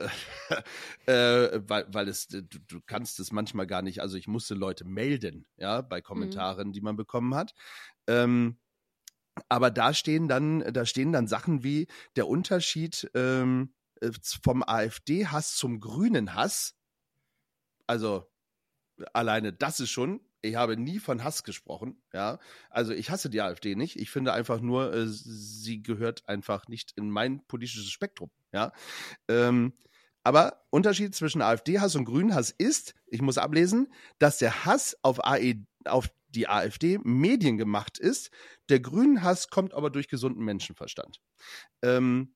äh, 1.07 1.61
weil, 1.68 1.86
weil 1.88 2.09
es, 2.09 2.28
du, 2.28 2.42
du 2.42 2.80
kannst 2.84 3.20
es 3.20 3.32
manchmal 3.32 3.66
gar 3.66 3.82
nicht, 3.82 4.01
also 4.01 4.16
ich 4.16 4.28
musste 4.28 4.55
Leute 4.55 4.84
melden, 4.84 5.47
ja, 5.57 5.82
bei 5.82 6.01
Kommentaren, 6.01 6.72
die 6.72 6.80
man 6.80 6.97
bekommen 6.97 7.34
hat. 7.34 7.55
Ähm, 8.07 8.59
aber 9.49 9.70
da 9.70 9.92
stehen 9.92 10.28
dann, 10.28 10.61
da 10.72 10.86
stehen 10.86 11.12
dann 11.12 11.26
Sachen 11.26 11.62
wie 11.62 11.86
der 12.16 12.26
Unterschied 12.26 13.11
ähm, 13.14 13.74
äh, 14.01 14.11
vom 14.42 14.62
AfD-Hass 14.62 15.57
zum 15.57 15.80
grünen 15.80 16.34
Hass. 16.34 16.74
Also 17.86 18.26
alleine 19.12 19.53
das 19.53 19.80
ist 19.80 19.90
schon. 19.90 20.20
Ich 20.42 20.55
habe 20.55 20.76
nie 20.76 20.99
von 20.99 21.24
Hass 21.24 21.42
gesprochen, 21.42 22.01
ja. 22.12 22.38
Also 22.70 22.92
ich 22.92 23.11
hasse 23.11 23.30
die 23.30 23.40
AfD 23.40 23.74
nicht. 23.74 23.97
Ich 23.97 24.11
finde 24.11 24.32
einfach 24.32 24.61
nur, 24.61 24.92
äh, 24.94 25.07
sie 25.09 25.82
gehört 25.82 26.28
einfach 26.28 26.68
nicht 26.68 26.92
in 26.92 27.11
mein 27.11 27.44
politisches 27.47 27.90
Spektrum, 27.90 28.30
ja. 28.53 28.72
Ähm, 29.28 29.72
aber 30.22 30.64
Unterschied 30.70 31.14
zwischen 31.14 31.40
AfD-Hass 31.40 31.94
und 31.94 32.05
Grünhass 32.05 32.51
ist, 32.51 32.94
ich 33.07 33.22
muss 33.22 33.38
ablesen, 33.38 33.92
dass 34.18 34.38
der 34.38 34.64
Hass 34.64 34.97
auf, 35.03 35.24
AE, 35.24 35.64
auf 35.84 36.11
die 36.28 36.49
AfD 36.49 36.99
mediengemacht 37.03 37.99
ist. 37.99 38.30
Der 38.68 38.80
Grünhass 38.80 39.51
kommt 39.51 39.72
aber 39.72 39.90
durch 39.90 40.09
gesunden 40.09 40.44
Menschenverstand. 40.44 41.20
Ähm, 41.82 42.34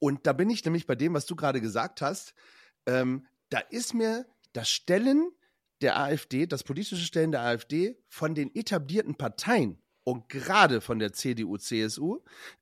und 0.00 0.26
da 0.26 0.32
bin 0.32 0.50
ich 0.50 0.64
nämlich 0.64 0.86
bei 0.86 0.94
dem, 0.94 1.14
was 1.14 1.26
du 1.26 1.36
gerade 1.36 1.60
gesagt 1.60 2.02
hast. 2.02 2.34
Ähm, 2.86 3.26
da 3.48 3.60
ist 3.60 3.94
mir 3.94 4.26
das 4.52 4.68
Stellen 4.68 5.30
der 5.80 5.98
AfD, 5.98 6.46
das 6.46 6.64
politische 6.64 7.04
Stellen 7.04 7.32
der 7.32 7.42
AfD 7.42 7.96
von 8.08 8.34
den 8.34 8.54
etablierten 8.54 9.14
Parteien 9.16 9.78
und 10.04 10.28
gerade 10.28 10.80
von 10.80 10.98
der 10.98 11.12
CDU, 11.12 11.56
CSU 11.56 12.20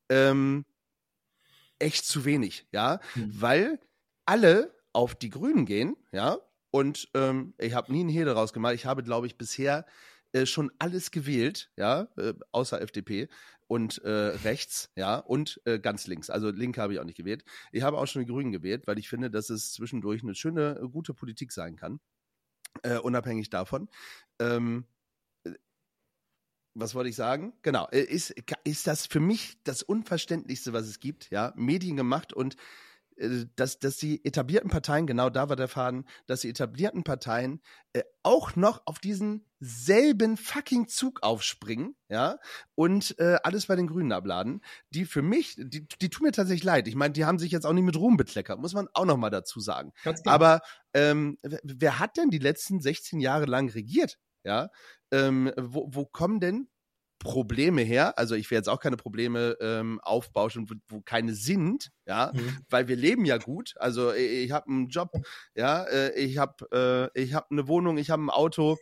ähm, 0.08 0.64
echt 1.78 2.06
zu 2.06 2.24
wenig, 2.24 2.66
ja, 2.72 3.00
Mhm. 3.14 3.40
weil 3.40 3.80
alle 4.24 4.74
auf 4.92 5.14
die 5.14 5.30
Grünen 5.30 5.66
gehen, 5.66 5.96
ja, 6.12 6.38
und 6.70 7.08
ähm, 7.14 7.54
ich 7.58 7.74
habe 7.74 7.92
nie 7.92 8.00
einen 8.00 8.08
Hehl 8.08 8.24
daraus 8.24 8.52
gemacht. 8.52 8.74
Ich 8.74 8.86
habe, 8.86 9.02
glaube 9.02 9.26
ich, 9.26 9.38
bisher 9.38 9.86
äh, 10.32 10.46
schon 10.46 10.70
alles 10.78 11.10
gewählt, 11.10 11.70
ja, 11.76 12.08
äh, 12.16 12.34
außer 12.52 12.80
FDP 12.80 13.28
und 13.66 13.98
äh, 14.04 14.10
rechts, 14.44 14.90
ja, 14.96 15.16
und 15.18 15.60
äh, 15.64 15.78
ganz 15.78 16.06
links. 16.06 16.28
Also 16.30 16.50
Link 16.50 16.76
habe 16.78 16.92
ich 16.92 17.00
auch 17.00 17.04
nicht 17.04 17.16
gewählt. 17.16 17.44
Ich 17.72 17.82
habe 17.82 17.98
auch 17.98 18.06
schon 18.06 18.22
die 18.22 18.30
Grünen 18.30 18.52
gewählt, 18.52 18.86
weil 18.86 18.98
ich 18.98 19.08
finde, 19.08 19.30
dass 19.30 19.50
es 19.50 19.72
zwischendurch 19.72 20.22
eine 20.22 20.34
schöne, 20.34 20.80
gute 20.92 21.14
Politik 21.14 21.52
sein 21.52 21.76
kann, 21.76 22.00
äh, 22.82 22.98
unabhängig 22.98 23.50
davon. 23.50 23.88
Ähm, 24.38 24.86
äh, 25.44 25.52
was 26.74 26.94
wollte 26.94 27.10
ich 27.10 27.16
sagen? 27.16 27.52
Genau, 27.62 27.88
äh, 27.90 28.00
ist, 28.00 28.34
ist 28.64 28.86
das 28.86 29.06
für 29.06 29.20
mich 29.20 29.58
das 29.64 29.82
Unverständlichste, 29.82 30.72
was 30.72 30.86
es 30.86 31.00
gibt, 31.00 31.30
ja, 31.30 31.52
Medien 31.56 31.96
gemacht 31.96 32.32
und 32.32 32.56
dass, 33.56 33.78
dass 33.78 33.96
die 33.96 34.24
etablierten 34.24 34.70
Parteien, 34.70 35.06
genau 35.06 35.30
da 35.30 35.48
war 35.48 35.56
der 35.56 35.68
Faden, 35.68 36.06
dass 36.26 36.40
die 36.42 36.50
etablierten 36.50 37.02
Parteien 37.04 37.62
äh, 37.92 38.02
auch 38.22 38.56
noch 38.56 38.82
auf 38.86 38.98
diesen 38.98 39.46
selben 39.58 40.36
fucking 40.36 40.86
Zug 40.88 41.22
aufspringen, 41.22 41.96
ja, 42.08 42.38
und 42.74 43.18
äh, 43.18 43.38
alles 43.42 43.66
bei 43.66 43.76
den 43.76 43.86
Grünen 43.86 44.12
abladen, 44.12 44.62
die 44.90 45.06
für 45.06 45.22
mich, 45.22 45.54
die, 45.58 45.86
die 45.88 46.10
tun 46.10 46.26
mir 46.26 46.32
tatsächlich 46.32 46.64
leid. 46.64 46.88
Ich 46.88 46.94
meine, 46.94 47.12
die 47.12 47.24
haben 47.24 47.38
sich 47.38 47.52
jetzt 47.52 47.64
auch 47.64 47.72
nicht 47.72 47.84
mit 47.84 47.96
Ruhm 47.96 48.16
bekleckert, 48.16 48.58
muss 48.60 48.74
man 48.74 48.88
auch 48.92 49.06
noch 49.06 49.16
mal 49.16 49.30
dazu 49.30 49.60
sagen. 49.60 49.92
Klar. 50.22 50.34
Aber 50.34 50.60
ähm, 50.92 51.38
wer- 51.42 51.60
wer 51.62 51.98
hat 51.98 52.16
denn 52.18 52.30
die 52.30 52.38
letzten 52.38 52.80
16 52.80 53.20
Jahre 53.20 53.46
lang 53.46 53.70
regiert? 53.70 54.18
Ja, 54.44 54.70
ähm, 55.10 55.50
wo, 55.56 55.88
wo 55.90 56.04
kommen 56.06 56.38
denn 56.38 56.68
Probleme 57.26 57.82
her? 57.82 58.16
Also 58.18 58.34
ich 58.34 58.50
will 58.50 58.56
jetzt 58.56 58.68
auch 58.68 58.80
keine 58.80 58.96
Probleme 58.96 59.56
ähm, 59.60 60.00
aufbauschen, 60.02 60.70
wo, 60.70 60.74
wo 60.88 61.00
keine 61.02 61.34
sind, 61.34 61.90
ja, 62.06 62.30
Mhm. 62.34 62.58
weil 62.70 62.88
wir 62.88 62.96
leben 62.96 63.24
ja 63.24 63.38
gut. 63.38 63.74
Also 63.78 64.12
ich, 64.12 64.44
ich 64.44 64.50
habe 64.52 64.70
einen 64.70 64.88
Job, 64.88 65.10
ja, 65.54 65.82
äh, 65.84 66.12
ich 66.18 66.38
habe 66.38 67.10
äh, 67.14 67.22
ich 67.22 67.34
habe 67.34 67.46
eine 67.50 67.68
Wohnung, 67.68 67.98
ich 67.98 68.10
habe 68.10 68.22
ein 68.22 68.30
Auto. 68.30 68.76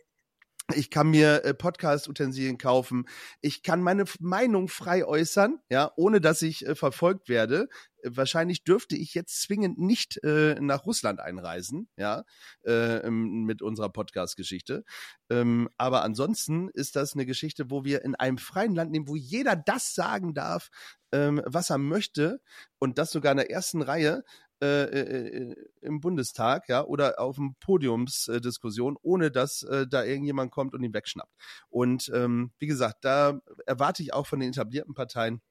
Ich 0.73 0.89
kann 0.89 1.11
mir 1.11 1.45
äh, 1.45 1.53
Podcast-Utensilien 1.53 2.57
kaufen. 2.57 3.07
Ich 3.39 3.61
kann 3.61 3.83
meine 3.83 4.05
Meinung 4.19 4.67
frei 4.67 5.05
äußern, 5.05 5.59
ja, 5.69 5.91
ohne 5.95 6.19
dass 6.19 6.41
ich 6.41 6.65
äh, 6.65 6.73
verfolgt 6.73 7.29
werde. 7.29 7.69
Äh, 8.01 8.09
wahrscheinlich 8.13 8.63
dürfte 8.63 8.95
ich 8.95 9.13
jetzt 9.13 9.43
zwingend 9.43 9.77
nicht 9.77 10.23
äh, 10.23 10.55
nach 10.59 10.87
Russland 10.87 11.19
einreisen, 11.19 11.87
ja, 11.97 12.23
äh, 12.65 12.97
ähm, 12.97 13.43
mit 13.43 13.61
unserer 13.61 13.89
Podcast-Geschichte. 13.89 14.83
Ähm, 15.29 15.69
aber 15.77 16.03
ansonsten 16.03 16.69
ist 16.69 16.95
das 16.95 17.13
eine 17.13 17.27
Geschichte, 17.27 17.69
wo 17.69 17.85
wir 17.85 18.03
in 18.03 18.15
einem 18.15 18.39
freien 18.39 18.73
Land 18.73 18.91
leben, 18.91 19.07
wo 19.07 19.15
jeder 19.15 19.55
das 19.55 19.93
sagen 19.93 20.33
darf, 20.33 20.69
ähm, 21.11 21.43
was 21.45 21.69
er 21.69 21.77
möchte 21.77 22.41
und 22.79 22.97
das 22.97 23.11
sogar 23.11 23.33
in 23.33 23.37
der 23.37 23.51
ersten 23.51 23.83
Reihe 23.83 24.23
äh, 24.61 24.83
äh, 24.83 25.55
im 25.81 25.99
Bundestag, 25.99 26.69
ja, 26.69 26.83
oder 26.85 27.19
auf 27.19 27.35
dem 27.35 27.55
Podiumsdiskussion, 27.59 28.97
ohne 29.01 29.31
dass 29.31 29.63
äh, 29.63 29.85
da 29.87 30.03
irgendjemand 30.03 30.51
kommt 30.51 30.73
und 30.73 30.83
ihn 30.83 30.93
wegschnappt. 30.93 31.33
Und 31.69 32.11
ähm, 32.13 32.51
wie 32.59 32.67
gesagt, 32.67 33.03
da 33.03 33.39
erwarte 33.65 34.01
ich 34.01 34.13
auch 34.13 34.27
von 34.27 34.39
den 34.39 34.49
etablierten 34.49 34.93
Parteien, 34.93 35.41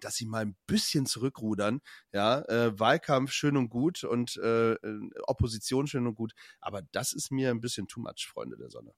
dass 0.00 0.14
sie 0.16 0.26
mal 0.26 0.42
ein 0.42 0.56
bisschen 0.66 1.06
zurückrudern. 1.06 1.80
Ja, 2.12 2.42
äh, 2.42 2.78
Wahlkampf 2.78 3.32
schön 3.32 3.56
und 3.56 3.68
gut 3.68 4.04
und 4.04 4.36
äh, 4.36 4.72
äh, 4.72 5.10
Opposition 5.26 5.86
schön 5.86 6.06
und 6.06 6.14
gut, 6.14 6.32
aber 6.60 6.82
das 6.92 7.12
ist 7.12 7.32
mir 7.32 7.50
ein 7.50 7.60
bisschen 7.60 7.88
too 7.88 8.00
much, 8.00 8.28
Freunde 8.30 8.56
der 8.56 8.70
Sonne. 8.70 8.92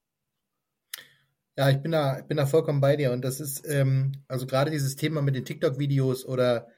Ja, 1.57 1.71
ich 1.71 1.79
bin 1.79 1.91
da, 1.91 2.21
ich 2.21 2.25
bin 2.27 2.37
da 2.37 2.47
vollkommen 2.47 2.81
bei 2.81 2.95
dir. 2.95 3.11
Und 3.11 3.23
das 3.23 3.41
ist, 3.41 3.67
ähm, 3.67 4.13
also 4.29 4.47
gerade 4.47 4.71
dieses 4.71 4.95
Thema 4.95 5.23
mit 5.23 5.35
den 5.35 5.45
TikTok-Videos 5.45 6.25
oder 6.25 6.69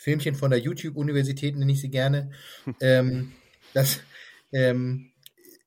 Filmchen 0.00 0.34
von 0.34 0.50
der 0.50 0.60
YouTube-Universität, 0.60 1.56
nenne 1.56 1.72
ich 1.72 1.80
sie 1.82 1.90
gerne, 1.90 2.30
ähm, 2.80 3.32
das 3.74 4.00
ähm, 4.50 5.12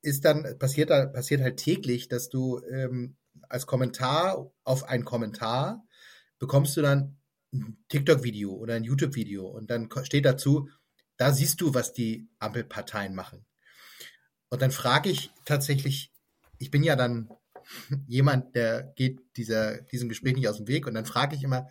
ist 0.02 0.26
dann, 0.26 0.58
passiert, 0.58 0.90
da- 0.90 1.06
passiert 1.06 1.42
halt 1.42 1.58
täglich, 1.58 2.08
dass 2.08 2.30
du 2.30 2.60
ähm, 2.72 3.16
als 3.48 3.68
Kommentar 3.68 4.52
auf 4.64 4.86
einen 4.86 5.06
Kommentar 5.06 5.88
bekommst 6.40 6.76
du 6.76 6.82
dann 6.82 7.18
ein 7.54 7.78
TikTok-Video 7.90 8.52
oder 8.52 8.74
ein 8.74 8.84
YouTube-Video 8.84 9.46
und 9.46 9.70
dann 9.70 9.88
steht 10.04 10.26
dazu, 10.26 10.68
da 11.18 11.32
siehst 11.32 11.62
du, 11.62 11.76
was 11.76 11.94
die 11.94 12.28
Ampelparteien 12.40 13.14
machen. 13.14 13.46
Und 14.50 14.64
dann 14.64 14.72
frage 14.72 15.12
ich 15.12 15.30
tatsächlich, 15.46 16.12
ich 16.58 16.72
bin 16.72 16.82
ja 16.82 16.96
dann 16.96 17.30
jemand, 18.08 18.56
der 18.56 18.94
geht 18.96 19.20
dieser, 19.38 19.80
diesem 19.84 20.10
Gespräch 20.10 20.34
nicht 20.34 20.50
aus 20.50 20.58
dem 20.58 20.68
Weg 20.68 20.88
und 20.88 20.96
dann 20.96 21.06
frage 21.06 21.36
ich 21.36 21.44
immer, 21.44 21.70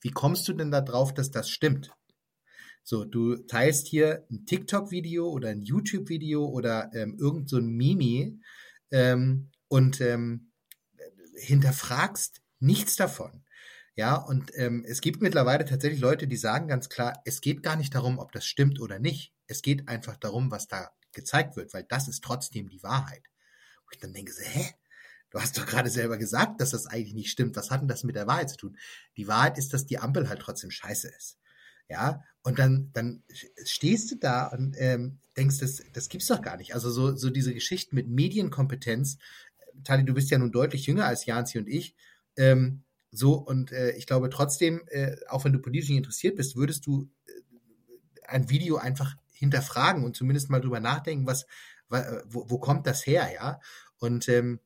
wie 0.00 0.10
kommst 0.10 0.46
du 0.48 0.52
denn 0.52 0.70
da 0.70 0.80
drauf, 0.80 1.14
dass 1.14 1.30
das 1.30 1.50
stimmt? 1.50 1.92
So, 2.82 3.04
du 3.04 3.36
teilst 3.36 3.86
hier 3.86 4.24
ein 4.30 4.46
TikTok-Video 4.46 5.28
oder 5.28 5.50
ein 5.50 5.62
YouTube-Video 5.62 6.46
oder 6.46 6.90
ähm, 6.94 7.16
irgend 7.18 7.50
so 7.50 7.58
ein 7.58 7.68
Mimi 7.68 8.40
ähm, 8.90 9.50
und 9.68 10.00
ähm, 10.00 10.52
hinterfragst 11.36 12.40
nichts 12.60 12.96
davon. 12.96 13.44
Ja, 13.94 14.14
und 14.14 14.52
ähm, 14.54 14.84
es 14.86 15.00
gibt 15.00 15.20
mittlerweile 15.20 15.64
tatsächlich 15.64 16.00
Leute, 16.00 16.28
die 16.28 16.36
sagen 16.36 16.68
ganz 16.68 16.88
klar, 16.88 17.20
es 17.24 17.40
geht 17.40 17.62
gar 17.62 17.76
nicht 17.76 17.94
darum, 17.94 18.18
ob 18.18 18.32
das 18.32 18.46
stimmt 18.46 18.80
oder 18.80 18.98
nicht. 18.98 19.34
Es 19.48 19.60
geht 19.60 19.88
einfach 19.88 20.16
darum, 20.16 20.50
was 20.50 20.68
da 20.68 20.90
gezeigt 21.12 21.56
wird, 21.56 21.74
weil 21.74 21.84
das 21.84 22.06
ist 22.06 22.22
trotzdem 22.22 22.68
die 22.68 22.82
Wahrheit. 22.82 23.24
Wo 23.84 23.90
ich 23.92 23.98
dann 23.98 24.12
denke, 24.12 24.32
so, 24.32 24.42
hä? 24.42 24.72
Du 25.30 25.40
hast 25.40 25.58
doch 25.58 25.66
gerade 25.66 25.90
selber 25.90 26.16
gesagt, 26.16 26.60
dass 26.60 26.70
das 26.70 26.86
eigentlich 26.86 27.14
nicht 27.14 27.30
stimmt. 27.30 27.56
Was 27.56 27.70
hat 27.70 27.80
denn 27.82 27.88
das 27.88 28.04
mit 28.04 28.16
der 28.16 28.26
Wahrheit 28.26 28.50
zu 28.50 28.56
tun? 28.56 28.78
Die 29.16 29.28
Wahrheit 29.28 29.58
ist, 29.58 29.74
dass 29.74 29.86
die 29.86 29.98
Ampel 29.98 30.28
halt 30.28 30.40
trotzdem 30.40 30.70
scheiße 30.70 31.08
ist. 31.08 31.38
Ja, 31.90 32.22
und 32.42 32.58
dann, 32.58 32.90
dann 32.92 33.22
stehst 33.64 34.10
du 34.10 34.16
da 34.16 34.46
und 34.48 34.74
ähm, 34.78 35.18
denkst, 35.36 35.58
das, 35.58 35.82
das 35.92 36.08
gibt's 36.10 36.26
doch 36.26 36.42
gar 36.42 36.56
nicht. 36.58 36.74
Also 36.74 36.90
so, 36.90 37.16
so 37.16 37.30
diese 37.30 37.54
Geschichten 37.54 37.94
mit 37.94 38.08
Medienkompetenz. 38.08 39.16
Tali, 39.84 40.04
du 40.04 40.12
bist 40.12 40.30
ja 40.30 40.38
nun 40.38 40.52
deutlich 40.52 40.86
jünger 40.86 41.06
als 41.06 41.24
Janzi 41.24 41.58
und 41.58 41.66
ich. 41.68 41.94
Ähm, 42.36 42.82
so, 43.10 43.34
und 43.34 43.72
äh, 43.72 43.92
ich 43.92 44.06
glaube 44.06 44.28
trotzdem, 44.28 44.82
äh, 44.88 45.16
auch 45.28 45.44
wenn 45.44 45.52
du 45.54 45.60
politisch 45.60 45.88
nicht 45.88 45.98
interessiert 45.98 46.36
bist, 46.36 46.56
würdest 46.56 46.86
du 46.86 47.10
äh, 47.26 47.32
ein 48.26 48.50
Video 48.50 48.76
einfach 48.76 49.14
hinterfragen 49.32 50.04
und 50.04 50.16
zumindest 50.16 50.50
mal 50.50 50.60
drüber 50.60 50.80
nachdenken, 50.80 51.26
was, 51.26 51.46
wa- 51.88 52.22
wo, 52.26 52.50
wo 52.50 52.58
kommt 52.58 52.86
das 52.86 53.06
her, 53.06 53.30
ja? 53.32 53.60
Und 53.98 54.28
ähm, 54.28 54.60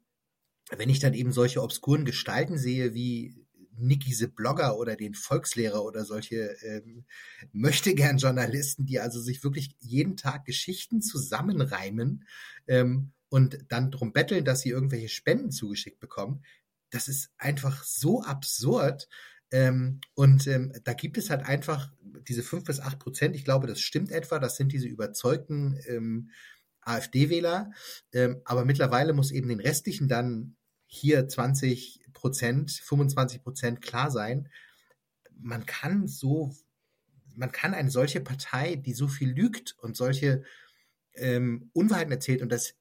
wenn 0.77 0.91
ich 0.91 1.01
dann 1.01 1.15
eben 1.15 1.33
solche 1.33 1.63
obskuren 1.63 2.05
Gestalten 2.05 2.59
sehe, 2.59 2.95
wie 2.95 3.35
Niki 3.77 4.13
the 4.13 4.27
Blogger 4.27 4.79
oder 4.79 4.97
den 4.97 5.15
Volkslehrer 5.15 5.83
oder 5.85 6.05
solche 6.05 6.57
ähm, 6.63 7.05
möchte 7.53 7.95
gern 7.95 8.19
Journalisten, 8.19 8.87
die 8.87 9.01
also 9.01 9.21
sich 9.21 9.43
wirklich 9.45 9.77
jeden 9.81 10.17
Tag 10.17 10.45
Geschichten 10.45 11.03
zusammenreimen 11.03 12.27
ähm, 12.67 13.13
und 13.29 13.59
dann 13.69 13.91
drum 13.91 14.13
betteln, 14.13 14.45
dass 14.45 14.61
sie 14.61 14.71
irgendwelche 14.71 15.09
Spenden 15.09 15.51
zugeschickt 15.51 16.01
bekommen, 16.01 16.45
das 16.91 17.09
ist 17.09 17.31
einfach 17.39 17.83
so 17.85 18.23
absurd. 18.23 19.09
Ähm, 19.51 20.01
und 20.15 20.47
ähm, 20.47 20.73
da 20.85 20.93
gibt 20.93 21.19
es 21.19 21.31
halt 21.31 21.43
einfach 21.43 21.91
diese 22.29 22.43
fünf 22.43 22.65
bis 22.65 22.81
acht 22.81 22.99
Prozent, 22.99 23.35
ich 23.35 23.45
glaube, 23.45 23.67
das 23.67 23.81
stimmt 23.81 24.11
etwa, 24.11 24.39
das 24.39 24.57
sind 24.57 24.73
diese 24.73 24.87
überzeugten 24.87 25.79
ähm, 25.87 26.31
AfD-Wähler. 26.83 27.73
Ähm, 28.13 28.41
aber 28.45 28.65
mittlerweile 28.65 29.13
muss 29.13 29.31
eben 29.31 29.49
den 29.49 29.61
restlichen 29.61 30.09
dann 30.09 30.57
hier 30.93 31.27
20 31.27 32.01
Prozent, 32.13 32.71
25 32.71 33.43
Prozent 33.43 33.81
klar 33.81 34.11
sein. 34.11 34.51
Man 35.35 35.65
kann 35.65 36.07
so, 36.07 36.55
man 37.35 37.51
kann 37.51 37.73
eine 37.73 37.91
solche 37.91 38.21
Partei, 38.21 38.77
die 38.77 38.93
so 38.93 39.09
viel 39.09 39.31
lügt 39.31 39.75
und 39.79 39.97
solche 39.97 40.45
ähm, 41.15 41.71
Unwahrheiten 41.73 42.13
erzählt 42.13 42.43
und 42.43 42.53
das 42.53 42.75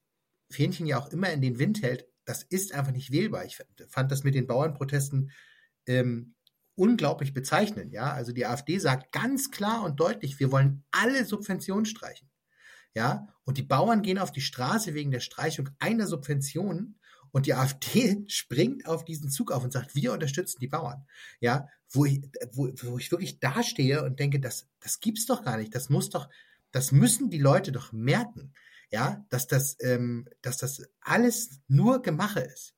Fähnchen 0.50 0.86
ja 0.86 0.98
auch 0.98 1.08
immer 1.08 1.32
in 1.32 1.40
den 1.40 1.58
Wind 1.58 1.82
hält, 1.82 2.06
das 2.26 2.42
ist 2.42 2.74
einfach 2.74 2.92
nicht 2.92 3.12
wählbar. 3.12 3.46
Ich 3.46 3.58
fand 3.88 4.12
das 4.12 4.24
mit 4.24 4.34
den 4.34 4.46
Bauernprotesten 4.46 5.30
ähm, 5.86 6.34
unglaublich 6.74 7.32
bezeichnend. 7.32 7.94
Ja, 7.94 8.12
also 8.12 8.32
die 8.32 8.44
AfD 8.44 8.78
sagt 8.78 9.10
ganz 9.12 9.50
klar 9.50 9.84
und 9.84 9.98
deutlich, 9.98 10.38
wir 10.38 10.52
wollen 10.52 10.84
alle 10.90 11.24
Subventionen 11.24 11.86
streichen. 11.86 12.30
Ja, 12.94 13.26
und 13.44 13.56
die 13.56 13.62
Bauern 13.62 14.02
gehen 14.02 14.18
auf 14.18 14.32
die 14.32 14.42
Straße 14.42 14.92
wegen 14.92 15.10
der 15.10 15.20
Streichung 15.20 15.70
einer 15.78 16.06
Subvention 16.06 16.98
und 17.32 17.46
die 17.46 17.54
AfD 17.54 18.24
springt 18.28 18.86
auf 18.86 19.04
diesen 19.04 19.30
Zug 19.30 19.50
auf 19.50 19.64
und 19.64 19.72
sagt, 19.72 19.94
wir 19.94 20.12
unterstützen 20.12 20.60
die 20.60 20.68
Bauern. 20.68 21.06
Ja, 21.40 21.68
wo 21.90 22.04
ich, 22.04 22.22
wo, 22.52 22.68
wo 22.82 22.98
ich 22.98 23.10
wirklich 23.10 23.40
dastehe 23.40 24.04
und 24.04 24.20
denke, 24.20 24.38
das, 24.38 24.68
das 24.80 25.00
gibt's 25.00 25.26
doch 25.26 25.42
gar 25.42 25.56
nicht. 25.56 25.74
Das 25.74 25.90
muss 25.90 26.10
doch, 26.10 26.28
das 26.70 26.92
müssen 26.92 27.30
die 27.30 27.38
Leute 27.38 27.72
doch 27.72 27.92
merken. 27.92 28.54
Ja, 28.90 29.24
dass 29.30 29.46
das, 29.46 29.76
ähm, 29.80 30.28
dass 30.42 30.58
das 30.58 30.86
alles 31.00 31.60
nur 31.66 32.02
Gemache 32.02 32.40
ist. 32.40 32.74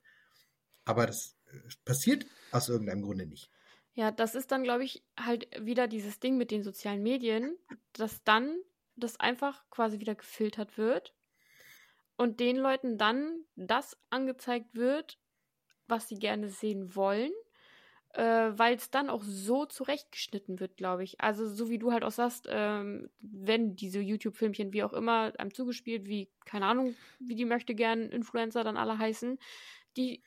Aber 0.84 1.06
das 1.06 1.36
äh, 1.46 1.58
passiert 1.84 2.24
aus 2.52 2.68
irgendeinem 2.68 3.02
Grunde 3.02 3.26
nicht. 3.26 3.50
Ja, 3.94 4.10
das 4.10 4.34
ist 4.34 4.52
dann, 4.52 4.62
glaube 4.62 4.84
ich, 4.84 5.04
halt 5.18 5.48
wieder 5.60 5.88
dieses 5.88 6.20
Ding 6.20 6.36
mit 6.36 6.50
den 6.50 6.62
sozialen 6.62 7.02
Medien, 7.02 7.56
dass 7.92 8.22
dann 8.24 8.56
das 8.96 9.18
einfach 9.18 9.68
quasi 9.70 9.98
wieder 9.98 10.14
gefiltert 10.14 10.78
wird 10.78 11.14
und 12.16 12.40
den 12.40 12.56
Leuten 12.56 12.98
dann 12.98 13.44
das 13.56 13.96
angezeigt 14.10 14.74
wird, 14.74 15.18
was 15.86 16.08
sie 16.08 16.18
gerne 16.18 16.48
sehen 16.48 16.94
wollen, 16.94 17.32
äh, 18.14 18.22
weil 18.22 18.76
es 18.76 18.90
dann 18.90 19.10
auch 19.10 19.22
so 19.22 19.66
zurechtgeschnitten 19.66 20.60
wird, 20.60 20.76
glaube 20.76 21.04
ich. 21.04 21.20
Also 21.20 21.48
so 21.48 21.68
wie 21.68 21.78
du 21.78 21.92
halt 21.92 22.04
auch 22.04 22.10
sagst, 22.12 22.46
ähm, 22.48 23.10
wenn 23.20 23.76
diese 23.76 24.00
YouTube-Filmchen, 24.00 24.72
wie 24.72 24.84
auch 24.84 24.92
immer, 24.92 25.32
einem 25.38 25.52
zugespielt, 25.52 26.06
wie, 26.06 26.30
keine 26.46 26.66
Ahnung, 26.66 26.94
wie 27.18 27.34
die 27.34 27.44
möchte 27.44 27.74
gern 27.74 28.10
Influencer 28.10 28.64
dann 28.64 28.76
alle 28.76 28.98
heißen, 28.98 29.38
die 29.96 30.22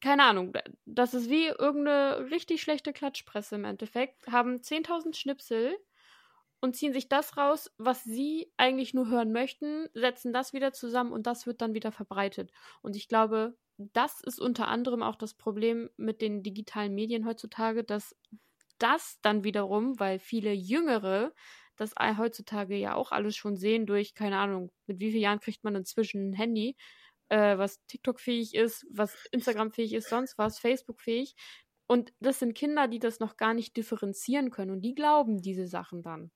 keine 0.00 0.24
Ahnung, 0.24 0.52
das 0.84 1.14
ist 1.14 1.30
wie 1.30 1.46
irgendeine 1.46 2.30
richtig 2.30 2.60
schlechte 2.60 2.92
Klatschpresse 2.92 3.54
im 3.54 3.64
Endeffekt, 3.64 4.28
haben 4.28 4.60
10.000 4.60 5.16
Schnipsel 5.16 5.78
und 6.64 6.74
ziehen 6.74 6.94
sich 6.94 7.10
das 7.10 7.36
raus, 7.36 7.70
was 7.76 8.04
sie 8.04 8.50
eigentlich 8.56 8.94
nur 8.94 9.08
hören 9.08 9.32
möchten, 9.32 9.86
setzen 9.92 10.32
das 10.32 10.54
wieder 10.54 10.72
zusammen 10.72 11.12
und 11.12 11.26
das 11.26 11.46
wird 11.46 11.60
dann 11.60 11.74
wieder 11.74 11.92
verbreitet. 11.92 12.52
Und 12.80 12.96
ich 12.96 13.06
glaube, 13.06 13.54
das 13.76 14.22
ist 14.22 14.40
unter 14.40 14.68
anderem 14.68 15.02
auch 15.02 15.16
das 15.16 15.34
Problem 15.34 15.90
mit 15.98 16.22
den 16.22 16.42
digitalen 16.42 16.94
Medien 16.94 17.26
heutzutage, 17.26 17.84
dass 17.84 18.16
das 18.78 19.18
dann 19.20 19.44
wiederum, 19.44 20.00
weil 20.00 20.18
viele 20.18 20.54
Jüngere 20.54 21.34
das 21.76 21.92
heutzutage 22.16 22.76
ja 22.76 22.94
auch 22.94 23.12
alles 23.12 23.36
schon 23.36 23.58
sehen 23.58 23.84
durch, 23.84 24.14
keine 24.14 24.38
Ahnung, 24.38 24.72
mit 24.86 25.00
wie 25.00 25.10
vielen 25.10 25.24
Jahren 25.24 25.40
kriegt 25.40 25.64
man 25.64 25.74
inzwischen 25.74 26.30
ein 26.30 26.32
Handy, 26.32 26.76
äh, 27.28 27.58
was 27.58 27.84
TikTok-fähig 27.88 28.54
ist, 28.54 28.86
was 28.90 29.26
Instagram-fähig 29.32 29.92
ist, 29.92 30.08
sonst 30.08 30.38
was, 30.38 30.58
Facebook-fähig. 30.58 31.34
Und 31.86 32.14
das 32.20 32.38
sind 32.38 32.54
Kinder, 32.54 32.88
die 32.88 33.00
das 33.00 33.20
noch 33.20 33.36
gar 33.36 33.52
nicht 33.52 33.76
differenzieren 33.76 34.50
können 34.50 34.70
und 34.70 34.80
die 34.80 34.94
glauben 34.94 35.42
diese 35.42 35.66
Sachen 35.66 36.02
dann. 36.02 36.30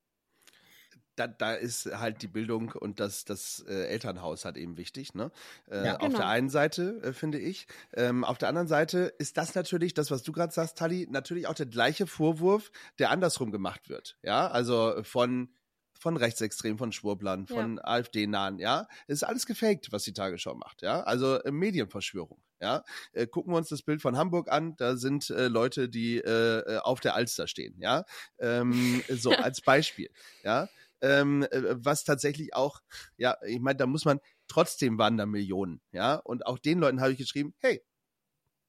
Da, 1.18 1.26
da 1.26 1.54
ist 1.54 1.86
halt 1.86 2.22
die 2.22 2.28
Bildung 2.28 2.72
und 2.72 3.00
das, 3.00 3.24
das 3.24 3.64
äh, 3.68 3.86
Elternhaus 3.86 4.44
halt 4.44 4.56
eben 4.56 4.76
wichtig. 4.76 5.14
Ne? 5.14 5.30
Äh, 5.70 5.84
Ja. 5.86 5.96
Auf 5.96 6.08
Genau. 6.08 6.18
der 6.18 6.28
einen 6.28 6.48
Seite, 6.48 7.00
äh, 7.02 7.12
finde 7.12 7.38
ich. 7.38 7.66
Ähm, 7.94 8.24
auf 8.24 8.38
der 8.38 8.48
anderen 8.48 8.68
Seite 8.68 9.12
ist 9.18 9.36
das 9.36 9.54
natürlich, 9.54 9.94
das, 9.94 10.10
was 10.10 10.22
du 10.22 10.32
gerade 10.32 10.52
sagst, 10.52 10.78
Tali, 10.78 11.06
natürlich 11.10 11.46
auch 11.46 11.54
der 11.54 11.66
gleiche 11.66 12.06
Vorwurf, 12.06 12.70
der 12.98 13.10
andersrum 13.10 13.50
gemacht 13.50 13.88
wird. 13.88 14.16
Ja, 14.22 14.48
also 14.48 15.02
von 15.02 15.50
von 15.98 16.16
Rechtsextremen, 16.16 16.78
von 16.78 16.92
Schwurblern, 16.92 17.46
von 17.46 17.80
AfD-Nahen, 17.82 18.58
ja. 18.58 18.86
Es 19.08 19.16
ist 19.16 19.22
alles 19.24 19.46
gefaked, 19.46 19.90
was 19.90 20.04
die 20.04 20.12
Tagesschau 20.12 20.54
macht, 20.54 20.82
ja. 20.82 21.02
Also 21.02 21.42
äh, 21.42 21.50
Medienverschwörung, 21.50 22.40
ja. 22.60 22.84
Äh, 23.12 23.26
gucken 23.26 23.52
wir 23.52 23.56
uns 23.58 23.68
das 23.68 23.82
Bild 23.82 24.00
von 24.00 24.16
Hamburg 24.16 24.50
an, 24.50 24.76
da 24.76 24.96
sind 24.96 25.28
äh, 25.30 25.48
Leute, 25.48 25.88
die 25.88 26.18
äh, 26.18 26.60
äh 26.60 26.78
auf 26.78 27.00
der 27.00 27.14
Alster 27.14 27.48
stehen, 27.48 27.74
ja. 27.80 28.04
Ähm, 28.38 29.02
so, 29.08 29.30
als 29.30 29.60
Beispiel, 29.60 30.10
ja. 30.44 30.68
Ähm, 31.01 31.44
äh, 31.51 31.76
was 31.84 32.05
tatsächlich 32.05 32.55
auch, 32.55 32.80
ja, 33.16 33.36
ich 33.46 33.61
meine, 33.61 33.76
da 33.76 33.86
muss 33.86 34.05
man, 34.05 34.20
trotzdem 34.49 34.99
waren 34.99 35.16
da 35.16 35.26
Millionen, 35.26 35.80
ja. 35.92 36.16
Und 36.16 36.46
auch 36.46 36.59
den 36.59 36.78
Leuten 36.80 37.01
habe 37.01 37.12
ich 37.12 37.18
geschrieben, 37.18 37.55
hey, 37.59 37.82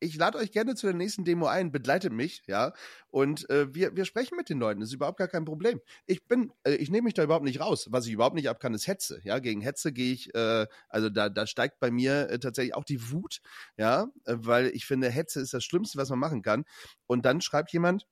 ich 0.01 0.15
lade 0.15 0.37
euch 0.37 0.51
gerne 0.51 0.75
zu 0.75 0.87
der 0.87 0.95
nächsten 0.95 1.25
Demo 1.25 1.47
ein, 1.47 1.71
begleitet 1.71 2.13
mich, 2.13 2.43
ja, 2.47 2.73
und 3.09 3.49
äh, 3.49 3.73
wir, 3.73 3.95
wir 3.95 4.05
sprechen 4.05 4.35
mit 4.37 4.49
den 4.49 4.59
Leuten, 4.59 4.79
das 4.79 4.89
ist 4.89 4.95
überhaupt 4.95 5.17
gar 5.17 5.27
kein 5.27 5.45
Problem. 5.45 5.81
Ich 6.05 6.25
bin, 6.25 6.51
äh, 6.63 6.75
ich 6.75 6.89
nehme 6.89 7.05
mich 7.05 7.13
da 7.15 7.23
überhaupt 7.23 7.45
nicht 7.45 7.59
raus. 7.59 7.87
Was 7.91 8.05
ich 8.07 8.13
überhaupt 8.13 8.35
nicht 8.35 8.49
ab 8.49 8.59
kann, 8.59 8.73
ist 8.73 8.87
Hetze, 8.87 9.19
ja, 9.23 9.39
gegen 9.39 9.61
Hetze 9.61 9.91
gehe 9.91 10.13
ich, 10.13 10.33
äh, 10.35 10.67
also 10.87 11.09
da, 11.09 11.29
da 11.29 11.47
steigt 11.47 11.79
bei 11.79 11.91
mir 11.91 12.29
äh, 12.29 12.39
tatsächlich 12.39 12.75
auch 12.75 12.85
die 12.85 13.11
Wut, 13.11 13.41
ja, 13.77 14.07
äh, 14.25 14.35
weil 14.37 14.67
ich 14.67 14.85
finde, 14.85 15.09
Hetze 15.09 15.41
ist 15.41 15.53
das 15.53 15.63
Schlimmste, 15.63 15.97
was 15.97 16.09
man 16.09 16.19
machen 16.19 16.41
kann. 16.41 16.63
Und 17.07 17.25
dann 17.25 17.41
schreibt 17.41 17.73
jemand, 17.73 18.05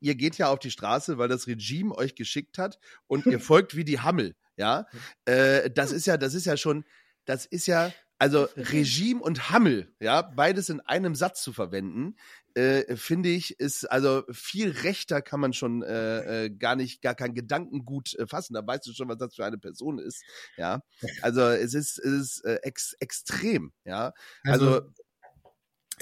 ihr 0.00 0.14
geht 0.14 0.38
ja 0.38 0.48
auf 0.48 0.58
die 0.58 0.70
Straße, 0.70 1.18
weil 1.18 1.28
das 1.28 1.46
Regime 1.46 1.94
euch 1.94 2.14
geschickt 2.14 2.58
hat 2.58 2.78
und 3.06 3.26
ihr 3.26 3.40
folgt 3.40 3.76
wie 3.76 3.84
die 3.84 4.00
Hammel, 4.00 4.34
ja, 4.56 4.86
äh, 5.24 5.70
das 5.70 5.92
ist 5.92 6.06
ja, 6.06 6.16
das 6.16 6.34
ist 6.34 6.46
ja 6.46 6.56
schon, 6.56 6.84
das 7.24 7.46
ist 7.46 7.66
ja, 7.66 7.92
also 8.18 8.48
Regime 8.56 9.20
und 9.20 9.50
Hammel, 9.50 9.94
ja, 10.00 10.22
beides 10.22 10.70
in 10.70 10.80
einem 10.80 11.14
Satz 11.14 11.42
zu 11.42 11.52
verwenden, 11.52 12.16
äh, 12.56 12.96
finde 12.96 13.28
ich, 13.28 13.60
ist 13.60 13.84
also 13.84 14.24
viel 14.30 14.70
rechter 14.70 15.20
kann 15.20 15.40
man 15.40 15.52
schon 15.52 15.82
äh, 15.82 16.46
äh, 16.46 16.50
gar 16.50 16.74
nicht, 16.74 17.02
gar 17.02 17.14
kein 17.14 17.34
Gedankengut 17.34 18.14
äh, 18.14 18.26
fassen. 18.26 18.54
Da 18.54 18.66
weißt 18.66 18.86
du 18.86 18.94
schon, 18.94 19.10
was 19.10 19.18
das 19.18 19.34
für 19.34 19.44
eine 19.44 19.58
Person 19.58 19.98
ist. 19.98 20.22
Ja, 20.56 20.80
also 21.20 21.42
es 21.42 21.74
ist, 21.74 21.98
es 21.98 22.12
ist 22.12 22.44
äh, 22.46 22.58
ex, 22.62 22.94
extrem. 22.98 23.72
Ja, 23.84 24.14
also, 24.44 24.66
also 24.76 24.92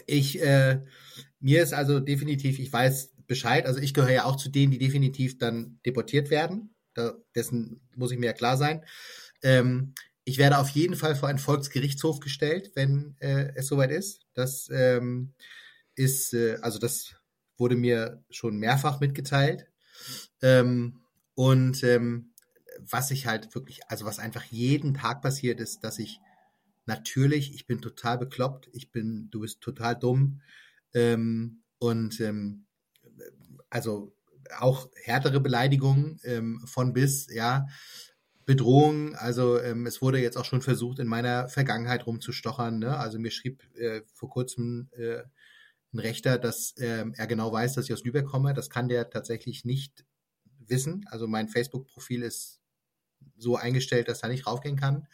ich, 0.07 0.41
äh, 0.41 0.81
mir 1.41 1.63
ist 1.63 1.73
also 1.73 1.99
definitiv, 1.99 2.61
ich 2.61 2.73
weiß 2.73 3.14
Bescheid. 3.27 3.67
Also 3.67 3.81
ich 3.81 3.95
gehöre 3.95 4.13
ja 4.13 4.25
auch 4.25 4.37
zu 4.37 4.49
denen, 4.49 4.73
die 4.73 4.79
definitiv 4.79 5.39
dann 5.39 5.79
deportiert 5.85 6.31
werden. 6.31 6.75
Da, 6.95 7.15
dessen 7.35 7.81
muss 7.97 8.13
ich 8.13 8.19
mir 8.19 8.27
ja 8.27 8.33
klar 8.33 8.57
sein. 8.57 8.85
Ähm, 9.43 9.95
ich 10.25 10.39
werde 10.39 10.59
auf 10.59 10.71
jeden 10.71 10.97
Fall 10.97 11.17
vor 11.17 11.29
einen 11.29 11.39
Volksgerichtshof 11.39 12.21
gestellt, 12.21 12.73
wenn 12.75 13.17
äh, 13.21 13.53
es 13.57 13.67
soweit 13.67 13.91
ist. 13.91 14.27
Das 14.33 14.69
ähm, 14.73 15.35
ist, 15.97 16.33
äh, 16.33 16.57
also 16.63 16.79
das 16.79 17.15
wurde 17.59 17.77
mir 17.77 18.25
schon 18.31 18.57
mehrfach 18.57 19.01
mitgeteilt. 19.01 19.67
Ähm, 20.41 21.01
und 21.35 21.83
ähm, 21.85 22.33
was 22.81 23.11
ich 23.11 23.27
halt 23.27 23.55
wirklich, 23.55 23.81
also 23.89 24.05
was 24.05 24.19
einfach 24.19 24.45
jeden 24.45 24.95
Tag 24.95 25.23
passiert 25.23 25.61
ist, 25.61 25.85
dass 25.85 25.99
ich 25.99 26.21
natürlich, 26.87 27.55
ich 27.55 27.67
bin 27.67 27.81
total 27.81 28.19
bekloppt, 28.19 28.69
ich 28.73 28.91
bin, 28.91 29.29
du 29.31 29.41
bist 29.41 29.61
total 29.61 29.97
dumm. 29.97 30.41
Ähm, 30.93 31.63
und 31.79 32.21
ähm, 32.21 32.67
also 33.75 34.15
auch 34.59 34.89
härtere 35.03 35.41
Beleidigungen 35.41 36.21
ähm, 36.23 36.63
von 36.65 36.93
bis, 36.93 37.27
ja. 37.35 37.67
Bedrohung. 38.47 39.15
Also 39.15 39.59
ähm, 39.59 39.87
es 39.87 40.03
wurde 40.03 40.19
jetzt 40.19 40.37
auch 40.37 40.45
schon 40.45 40.61
versucht, 40.61 40.99
in 40.99 41.07
meiner 41.07 41.49
Vergangenheit 41.49 42.07
rumzustochern. 42.07 42.79
Ne? 42.79 42.97
Also 42.97 43.19
mir 43.19 43.31
schrieb 43.31 43.65
äh, 43.75 44.03
vor 44.13 44.29
kurzem 44.29 44.91
äh, 44.93 45.23
ein 45.95 45.99
Rechter, 45.99 46.39
dass 46.39 46.73
äh, 46.77 47.07
er 47.11 47.27
genau 47.27 47.51
weiß, 47.51 47.73
dass 47.73 47.87
ich 47.87 47.93
aus 47.95 48.05
Lübeck 48.05 48.27
komme. 48.27 48.53
Das 48.53 48.69
kann 48.69 48.89
der 48.89 49.09
tatsächlich 49.09 49.65
nicht 49.65 50.05
wissen. 50.59 51.07
Also 51.09 51.27
mein 51.27 51.49
Facebook-Profil 51.49 52.23
ist 52.23 52.61
so 53.39 53.57
eingestellt, 53.57 54.09
dass 54.09 54.23
er 54.23 54.29
nicht 54.29 54.47
raufgehen 54.47 54.77
kann. 54.77 55.09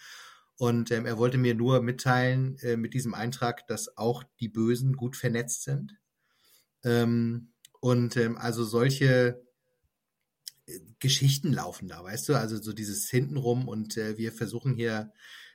Und 0.59 0.91
ähm, 0.91 1.07
er 1.07 1.17
wollte 1.17 1.39
mir 1.39 1.55
nur 1.55 1.81
mitteilen 1.83 2.59
äh, 2.59 2.77
mit 2.77 2.95
diesem 2.95 3.15
Eintrag, 3.15 3.67
dass 3.69 3.97
auch 3.97 4.25
die 4.41 4.49
Bösen 4.49 4.97
gut 4.97 5.17
vernetzt 5.17 5.63
sind. 5.63 5.95
Ähm, 6.83 7.53
und 7.81 8.17
ähm, 8.17 8.37
also 8.37 8.65
solche 8.65 9.43
Geschichten 10.99 11.53
laufen 11.53 11.89
da, 11.89 12.05
weißt 12.05 12.29
du? 12.29 12.35
Also 12.35 12.57
so 12.57 12.73
dieses 12.73 13.09
hintenrum 13.09 13.69
und 13.69 13.97
äh, 13.97 14.17
wir 14.19 14.33
versuchen 14.33 14.75
hier, 14.75 15.13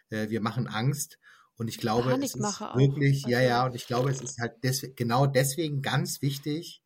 äh, 0.10 0.30
wir 0.30 0.42
machen 0.42 0.68
Angst. 0.68 1.20
Und 1.58 1.70
ich 1.70 1.78
glaube, 1.78 2.12
es 2.12 2.36
ist 2.36 2.60
wirklich, 2.76 3.26
auch. 3.26 3.30
ja, 3.30 3.42
ja, 3.42 3.66
und 3.66 3.76
ich 3.76 3.88
glaube, 3.88 4.10
es 4.10 4.22
ist 4.22 4.40
halt 4.40 4.62
des, 4.64 4.86
genau 4.96 5.26
deswegen 5.26 5.82
ganz 5.82 6.22
wichtig, 6.22 6.84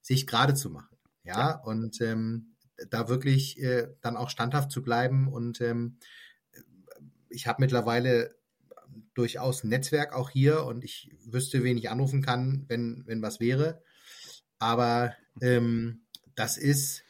sich 0.00 0.26
gerade 0.26 0.54
zu 0.54 0.70
machen. 0.70 0.96
Ja, 1.24 1.38
ja. 1.38 1.60
und 1.62 2.00
ähm, 2.00 2.54
da 2.90 3.08
wirklich 3.08 3.60
äh, 3.60 3.88
dann 4.00 4.16
auch 4.16 4.30
standhaft 4.30 4.70
zu 4.70 4.82
bleiben. 4.82 5.28
Und 5.28 5.60
ähm, 5.60 5.98
ich 7.28 7.46
habe 7.46 7.62
mittlerweile 7.62 8.36
durchaus 9.14 9.64
ein 9.64 9.68
Netzwerk 9.68 10.14
auch 10.14 10.30
hier 10.30 10.64
und 10.64 10.84
ich 10.84 11.10
wüsste, 11.24 11.64
wen 11.64 11.78
ich 11.78 11.90
anrufen 11.90 12.22
kann, 12.22 12.64
wenn, 12.68 13.02
wenn 13.06 13.22
was 13.22 13.40
wäre. 13.40 13.82
Aber 14.62 15.16
ähm, 15.40 16.02
das 16.36 16.56
ist, 16.56 17.02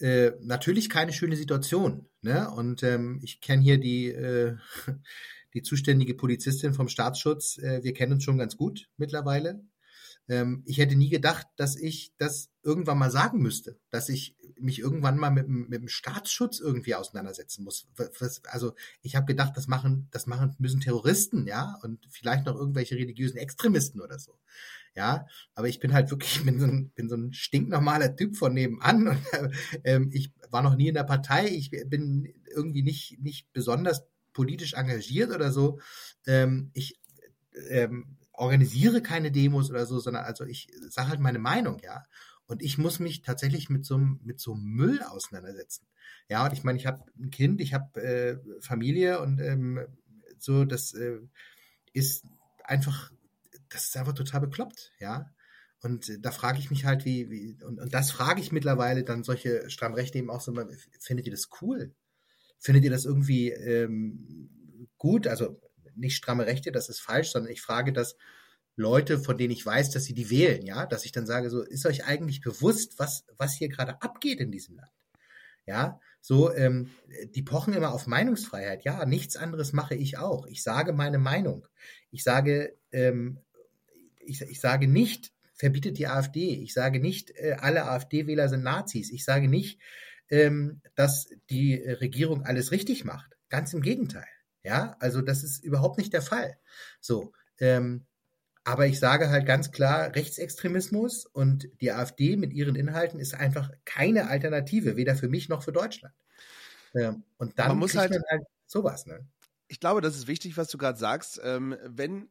äh, 0.00 0.32
natürlich 0.40 0.90
keine 0.90 1.12
schöne 1.12 1.36
Situation. 1.36 2.08
Ne? 2.22 2.50
Und 2.50 2.82
ähm, 2.82 3.20
ich 3.22 3.40
kenne 3.40 3.62
hier 3.62 3.78
die, 3.78 4.08
äh, 4.08 4.56
die 5.54 5.62
zuständige 5.62 6.14
Polizistin 6.14 6.74
vom 6.74 6.88
Staatsschutz. 6.88 7.58
Äh, 7.58 7.84
wir 7.84 7.94
kennen 7.94 8.14
uns 8.14 8.24
schon 8.24 8.36
ganz 8.36 8.56
gut 8.56 8.88
mittlerweile. 8.96 9.62
Ähm, 10.28 10.62
ich 10.66 10.78
hätte 10.78 10.96
nie 10.96 11.08
gedacht, 11.08 11.46
dass 11.56 11.76
ich 11.76 12.12
das 12.18 12.50
irgendwann 12.62 12.98
mal 12.98 13.10
sagen 13.10 13.38
müsste, 13.38 13.78
dass 13.90 14.08
ich 14.08 14.36
mich 14.58 14.78
irgendwann 14.78 15.18
mal 15.18 15.30
mit, 15.30 15.48
mit 15.48 15.80
dem 15.80 15.88
Staatsschutz 15.88 16.60
irgendwie 16.60 16.94
auseinandersetzen 16.94 17.62
muss. 17.62 17.86
Also 18.48 18.74
ich 19.02 19.14
habe 19.14 19.26
gedacht, 19.26 19.56
das 19.56 19.68
machen, 19.68 20.08
das 20.10 20.26
machen 20.26 20.54
müssen 20.58 20.80
Terroristen, 20.80 21.46
ja, 21.46 21.78
und 21.82 22.06
vielleicht 22.10 22.46
noch 22.46 22.56
irgendwelche 22.56 22.96
religiösen 22.96 23.36
Extremisten 23.36 24.00
oder 24.00 24.18
so. 24.18 24.38
Ja, 24.94 25.26
aber 25.54 25.68
ich 25.68 25.78
bin 25.78 25.92
halt 25.92 26.10
wirklich, 26.10 26.42
bin 26.44 26.58
so 26.58 26.66
ein, 26.66 26.90
bin 26.90 27.08
so 27.08 27.16
ein 27.16 27.32
stinknormaler 27.32 28.16
Typ 28.16 28.36
von 28.36 28.54
nebenan 28.54 29.08
und 29.08 29.22
ähm, 29.84 30.10
ich 30.12 30.32
war 30.50 30.62
noch 30.62 30.76
nie 30.76 30.88
in 30.88 30.94
der 30.94 31.04
Partei, 31.04 31.48
ich 31.48 31.70
bin 31.70 32.32
irgendwie 32.50 32.82
nicht, 32.82 33.20
nicht 33.20 33.52
besonders 33.52 34.04
politisch 34.32 34.74
engagiert 34.74 35.30
oder 35.30 35.52
so. 35.52 35.80
Ähm, 36.26 36.70
ich 36.72 36.98
ähm, 37.68 38.15
organisiere 38.36 39.02
keine 39.02 39.30
Demos 39.30 39.70
oder 39.70 39.86
so, 39.86 39.98
sondern 39.98 40.24
also 40.24 40.44
ich 40.44 40.68
sage 40.88 41.08
halt 41.08 41.20
meine 41.20 41.38
Meinung, 41.38 41.80
ja. 41.82 42.04
Und 42.46 42.62
ich 42.62 42.78
muss 42.78 43.00
mich 43.00 43.22
tatsächlich 43.22 43.70
mit 43.70 43.84
so, 43.84 43.98
mit 43.98 44.40
so 44.40 44.54
Müll 44.54 45.02
auseinandersetzen. 45.02 45.86
Ja, 46.28 46.44
und 46.44 46.52
ich 46.52 46.62
meine, 46.62 46.78
ich 46.78 46.86
habe 46.86 47.04
ein 47.18 47.30
Kind, 47.30 47.60
ich 47.60 47.74
habe 47.74 48.00
äh, 48.00 48.38
Familie 48.60 49.20
und 49.20 49.40
ähm, 49.40 49.80
so, 50.38 50.64
das 50.64 50.94
äh, 50.94 51.18
ist 51.92 52.24
einfach, 52.62 53.10
das 53.68 53.84
ist 53.84 53.96
einfach 53.96 54.12
total 54.12 54.42
bekloppt, 54.42 54.92
ja. 55.00 55.32
Und 55.82 56.08
äh, 56.08 56.18
da 56.20 56.30
frage 56.30 56.58
ich 56.58 56.70
mich 56.70 56.84
halt, 56.84 57.04
wie, 57.04 57.30
wie 57.30 57.62
und, 57.64 57.80
und 57.80 57.94
das 57.94 58.10
frage 58.10 58.40
ich 58.40 58.52
mittlerweile 58.52 59.04
dann 59.04 59.24
solche 59.24 59.68
Stammrechte 59.68 60.18
eben 60.18 60.30
auch 60.30 60.40
so, 60.40 60.54
findet 61.00 61.26
ihr 61.26 61.32
das 61.32 61.48
cool? 61.60 61.94
Findet 62.58 62.84
ihr 62.84 62.90
das 62.90 63.04
irgendwie 63.04 63.50
ähm, 63.50 64.50
gut? 64.98 65.26
Also 65.26 65.60
nicht 65.96 66.16
stramme 66.16 66.46
Rechte, 66.46 66.72
das 66.72 66.88
ist 66.88 67.00
falsch, 67.00 67.30
sondern 67.30 67.52
ich 67.52 67.62
frage 67.62 67.92
das 67.92 68.16
Leute, 68.76 69.18
von 69.18 69.38
denen 69.38 69.52
ich 69.52 69.64
weiß, 69.64 69.90
dass 69.90 70.04
sie 70.04 70.14
die 70.14 70.30
wählen, 70.30 70.64
ja, 70.64 70.86
dass 70.86 71.04
ich 71.04 71.12
dann 71.12 71.26
sage, 71.26 71.48
so, 71.48 71.62
ist 71.62 71.86
euch 71.86 72.04
eigentlich 72.04 72.42
bewusst, 72.42 72.98
was, 72.98 73.24
was 73.38 73.54
hier 73.54 73.68
gerade 73.68 74.02
abgeht 74.02 74.40
in 74.40 74.52
diesem 74.52 74.76
Land? 74.76 74.92
Ja, 75.64 75.98
so, 76.20 76.54
ähm, 76.54 76.90
die 77.34 77.42
pochen 77.42 77.72
immer 77.72 77.92
auf 77.92 78.06
Meinungsfreiheit. 78.06 78.84
Ja, 78.84 79.04
nichts 79.06 79.36
anderes 79.36 79.72
mache 79.72 79.94
ich 79.94 80.18
auch. 80.18 80.46
Ich 80.46 80.62
sage 80.62 80.92
meine 80.92 81.18
Meinung. 81.18 81.66
Ich 82.10 82.22
sage, 82.22 82.76
ähm, 82.92 83.40
ich, 84.20 84.42
ich 84.42 84.60
sage 84.60 84.86
nicht, 84.86 85.32
verbietet 85.54 85.98
die 85.98 86.06
AfD. 86.06 86.54
Ich 86.62 86.74
sage 86.74 87.00
nicht, 87.00 87.30
äh, 87.30 87.56
alle 87.58 87.86
AfD-Wähler 87.86 88.48
sind 88.48 88.62
Nazis. 88.62 89.10
Ich 89.10 89.24
sage 89.24 89.48
nicht, 89.48 89.80
ähm, 90.28 90.82
dass 90.94 91.28
die 91.50 91.74
Regierung 91.76 92.44
alles 92.44 92.72
richtig 92.72 93.04
macht. 93.04 93.36
Ganz 93.48 93.72
im 93.72 93.80
Gegenteil. 93.80 94.26
Ja, 94.66 94.96
also 94.98 95.22
das 95.22 95.44
ist 95.44 95.62
überhaupt 95.62 95.96
nicht 95.96 96.12
der 96.12 96.22
Fall. 96.22 96.58
So, 97.00 97.32
ähm, 97.60 98.04
aber 98.64 98.88
ich 98.88 98.98
sage 98.98 99.30
halt 99.30 99.46
ganz 99.46 99.70
klar, 99.70 100.12
Rechtsextremismus 100.16 101.24
und 101.24 101.68
die 101.80 101.92
AfD 101.92 102.36
mit 102.36 102.52
ihren 102.52 102.74
Inhalten 102.74 103.20
ist 103.20 103.32
einfach 103.32 103.70
keine 103.84 104.28
Alternative, 104.28 104.96
weder 104.96 105.14
für 105.14 105.28
mich 105.28 105.48
noch 105.48 105.62
für 105.62 105.70
Deutschland. 105.70 106.16
Ähm, 106.96 107.22
und 107.36 107.60
dann 107.60 107.68
man 107.68 107.78
muss 107.78 107.94
halt, 107.94 108.12
halt 108.28 108.42
sowas. 108.66 109.06
Ne? 109.06 109.24
Ich 109.68 109.78
glaube, 109.78 110.00
das 110.00 110.16
ist 110.16 110.26
wichtig, 110.26 110.56
was 110.56 110.66
du 110.66 110.78
gerade 110.78 110.98
sagst. 110.98 111.40
Ähm, 111.44 111.76
wenn 111.84 112.28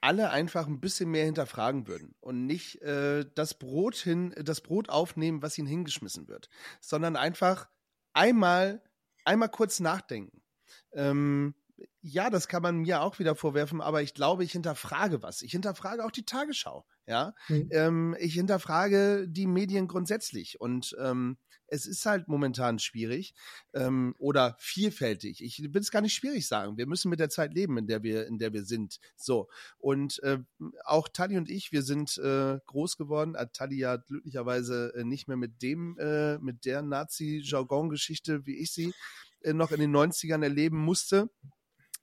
alle 0.00 0.30
einfach 0.30 0.66
ein 0.66 0.80
bisschen 0.80 1.08
mehr 1.08 1.24
hinterfragen 1.24 1.86
würden 1.86 2.16
und 2.18 2.46
nicht 2.46 2.82
äh, 2.82 3.24
das 3.36 3.54
Brot 3.54 3.94
hin, 3.94 4.34
das 4.42 4.60
Brot 4.60 4.88
aufnehmen, 4.88 5.40
was 5.40 5.56
ihnen 5.56 5.68
hingeschmissen 5.68 6.26
wird, 6.26 6.48
sondern 6.80 7.14
einfach 7.14 7.68
einmal, 8.12 8.82
einmal 9.24 9.50
kurz 9.50 9.78
nachdenken. 9.78 10.42
Ähm, 10.90 11.54
ja, 12.00 12.30
das 12.30 12.48
kann 12.48 12.62
man 12.62 12.78
mir 12.78 13.02
auch 13.02 13.18
wieder 13.18 13.34
vorwerfen, 13.34 13.80
aber 13.80 14.02
ich 14.02 14.14
glaube, 14.14 14.44
ich 14.44 14.52
hinterfrage 14.52 15.22
was. 15.22 15.42
Ich 15.42 15.52
hinterfrage 15.52 16.04
auch 16.04 16.10
die 16.10 16.24
Tagesschau. 16.24 16.86
Ja, 17.06 17.34
mhm. 17.48 17.68
ähm, 17.70 18.16
ich 18.18 18.34
hinterfrage 18.34 19.26
die 19.28 19.46
Medien 19.46 19.86
grundsätzlich 19.86 20.60
und 20.60 20.96
ähm, 20.98 21.36
es 21.68 21.86
ist 21.86 22.06
halt 22.06 22.28
momentan 22.28 22.78
schwierig 22.78 23.34
ähm, 23.74 24.14
oder 24.18 24.56
vielfältig. 24.58 25.42
Ich 25.42 25.62
will 25.62 25.80
es 25.80 25.90
gar 25.90 26.00
nicht 26.00 26.14
schwierig 26.14 26.46
sagen. 26.46 26.76
Wir 26.76 26.86
müssen 26.86 27.08
mit 27.08 27.20
der 27.20 27.28
Zeit 27.28 27.54
leben, 27.54 27.76
in 27.78 27.86
der 27.86 28.02
wir, 28.02 28.26
in 28.26 28.38
der 28.38 28.52
wir 28.52 28.64
sind. 28.64 28.98
So. 29.16 29.48
Und 29.78 30.22
äh, 30.22 30.38
auch 30.84 31.08
Tali 31.08 31.36
und 31.36 31.50
ich, 31.50 31.72
wir 31.72 31.82
sind 31.82 32.18
äh, 32.18 32.58
groß 32.66 32.96
geworden. 32.96 33.34
Äh, 33.34 33.48
Tali 33.52 33.76
ja 33.78 33.96
glücklicherweise 33.96 34.92
äh, 34.94 35.04
nicht 35.04 35.28
mehr 35.28 35.36
mit 35.36 35.62
dem, 35.62 35.98
äh, 35.98 36.38
mit 36.38 36.64
der 36.64 36.82
Nazi-Jargon-Geschichte, 36.82 38.46
wie 38.46 38.58
ich 38.58 38.72
sie 38.72 38.94
äh, 39.42 39.52
noch 39.52 39.72
in 39.72 39.80
den 39.80 39.94
90ern 39.94 40.42
erleben 40.42 40.78
musste. 40.78 41.30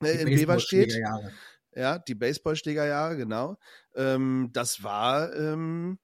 Äh, 0.01 0.21
in 0.21 0.29
Beverstedt. 0.29 0.93
Ja, 1.75 1.97
die 1.97 2.15
Baseballschlägerjahre, 2.15 3.17
genau. 3.17 3.57
Ähm, 3.95 4.49
das 4.53 4.83
war 4.83 5.33
ähm, 5.35 5.97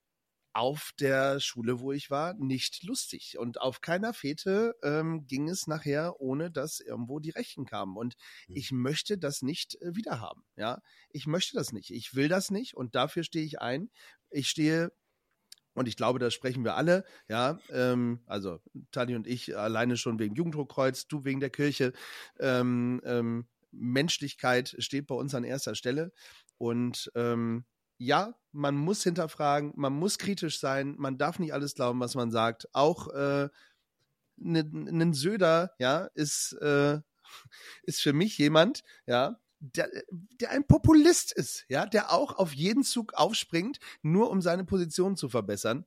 auf 0.53 0.91
der 0.99 1.39
Schule, 1.39 1.79
wo 1.79 1.91
ich 1.91 2.09
war, 2.09 2.33
nicht 2.33 2.83
lustig. 2.83 3.37
Und 3.37 3.61
auf 3.61 3.81
keiner 3.81 4.13
Fete 4.13 4.75
ähm, 4.81 5.27
ging 5.27 5.47
es 5.47 5.67
nachher, 5.67 6.19
ohne 6.19 6.49
dass 6.49 6.79
irgendwo 6.79 7.19
die 7.19 7.29
Rechten 7.29 7.65
kamen. 7.65 7.97
Und 7.97 8.15
hm. 8.47 8.55
ich 8.55 8.71
möchte 8.71 9.17
das 9.17 9.41
nicht 9.41 9.79
äh, 9.81 9.95
wiederhaben. 9.95 10.43
Ja, 10.55 10.81
ich 11.11 11.27
möchte 11.27 11.55
das 11.55 11.71
nicht. 11.71 11.91
Ich 11.91 12.15
will 12.15 12.29
das 12.29 12.49
nicht. 12.49 12.75
Und 12.75 12.95
dafür 12.95 13.23
stehe 13.23 13.45
ich 13.45 13.61
ein. 13.61 13.91
Ich 14.31 14.49
stehe 14.49 14.91
und 15.75 15.87
ich 15.87 15.95
glaube, 15.95 16.19
da 16.19 16.29
sprechen 16.29 16.65
wir 16.65 16.75
alle, 16.75 17.05
ja, 17.29 17.57
ähm, 17.69 18.19
also 18.25 18.59
Tali 18.91 19.15
und 19.15 19.27
ich 19.27 19.55
alleine 19.55 19.95
schon 19.95 20.19
wegen 20.19 20.35
Jugenddruckkreuz, 20.35 21.07
du 21.07 21.23
wegen 21.23 21.39
der 21.39 21.51
Kirche. 21.51 21.93
Ähm, 22.39 23.01
ähm, 23.05 23.47
Menschlichkeit 23.71 24.75
steht 24.79 25.07
bei 25.07 25.15
uns 25.15 25.35
an 25.35 25.43
erster 25.43 25.75
Stelle. 25.75 26.11
Und 26.57 27.11
ähm, 27.15 27.65
ja, 27.97 28.33
man 28.51 28.75
muss 28.75 29.03
hinterfragen, 29.03 29.73
man 29.75 29.93
muss 29.93 30.17
kritisch 30.17 30.59
sein, 30.59 30.95
man 30.97 31.17
darf 31.17 31.39
nicht 31.39 31.53
alles 31.53 31.75
glauben, 31.75 31.99
was 31.99 32.15
man 32.15 32.31
sagt. 32.31 32.67
Auch 32.73 33.09
äh, 33.09 33.49
ein 34.41 35.13
Söder, 35.13 35.73
ja, 35.79 36.05
ist, 36.13 36.53
äh, 36.61 36.99
ist 37.83 38.01
für 38.01 38.13
mich 38.13 38.37
jemand, 38.37 38.83
ja, 39.05 39.39
der, 39.59 39.89
der 40.09 40.51
ein 40.51 40.65
Populist 40.65 41.33
ist, 41.33 41.65
ja, 41.67 41.85
der 41.85 42.13
auch 42.13 42.37
auf 42.37 42.53
jeden 42.53 42.83
Zug 42.83 43.13
aufspringt, 43.13 43.79
nur 44.01 44.29
um 44.29 44.41
seine 44.41 44.63
Position 44.63 45.17
zu 45.17 45.27
verbessern. 45.27 45.85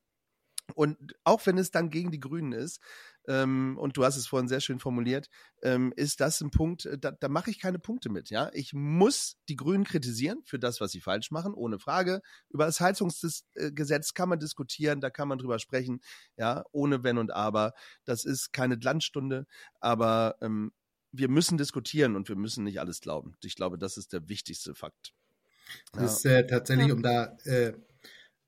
Und 0.75 1.15
auch 1.23 1.45
wenn 1.45 1.57
es 1.57 1.71
dann 1.71 1.89
gegen 1.89 2.11
die 2.11 2.19
Grünen 2.19 2.53
ist, 2.53 2.79
ähm, 3.27 3.77
und 3.77 3.97
du 3.97 4.03
hast 4.03 4.17
es 4.17 4.27
vorhin 4.27 4.47
sehr 4.47 4.59
schön 4.59 4.79
formuliert, 4.79 5.29
ähm, 5.61 5.93
ist 5.95 6.19
das 6.19 6.41
ein 6.41 6.51
Punkt, 6.51 6.85
äh, 6.85 6.97
da, 6.97 7.11
da 7.11 7.29
mache 7.29 7.51
ich 7.51 7.59
keine 7.59 7.79
Punkte 7.79 8.09
mit. 8.09 8.29
Ja, 8.29 8.49
ich 8.53 8.73
muss 8.73 9.37
die 9.49 9.55
Grünen 9.55 9.83
kritisieren 9.83 10.41
für 10.45 10.59
das, 10.59 10.81
was 10.81 10.91
sie 10.91 11.01
falsch 11.01 11.31
machen, 11.31 11.53
ohne 11.53 11.79
Frage. 11.79 12.21
Über 12.49 12.65
das 12.65 12.79
Heizungsgesetz 12.79 14.13
kann 14.13 14.29
man 14.29 14.39
diskutieren, 14.39 15.01
da 15.01 15.09
kann 15.09 15.27
man 15.27 15.37
drüber 15.37 15.59
sprechen, 15.59 16.01
ja, 16.37 16.63
ohne 16.71 17.03
Wenn 17.03 17.17
und 17.17 17.31
Aber. 17.31 17.73
Das 18.05 18.25
ist 18.25 18.51
keine 18.51 18.77
Glanzstunde, 18.77 19.45
aber 19.79 20.35
ähm, 20.41 20.71
wir 21.11 21.29
müssen 21.29 21.57
diskutieren 21.57 22.15
und 22.15 22.27
wir 22.27 22.35
müssen 22.35 22.63
nicht 22.63 22.79
alles 22.79 22.99
glauben. 22.99 23.35
Ich 23.43 23.55
glaube, 23.55 23.77
das 23.77 23.97
ist 23.97 24.13
der 24.13 24.27
wichtigste 24.27 24.73
Fakt. 24.75 25.13
Das 25.93 26.17
ist 26.17 26.25
äh, 26.25 26.45
tatsächlich, 26.45 26.91
um 26.91 27.01
da 27.01 27.37
äh, 27.45 27.73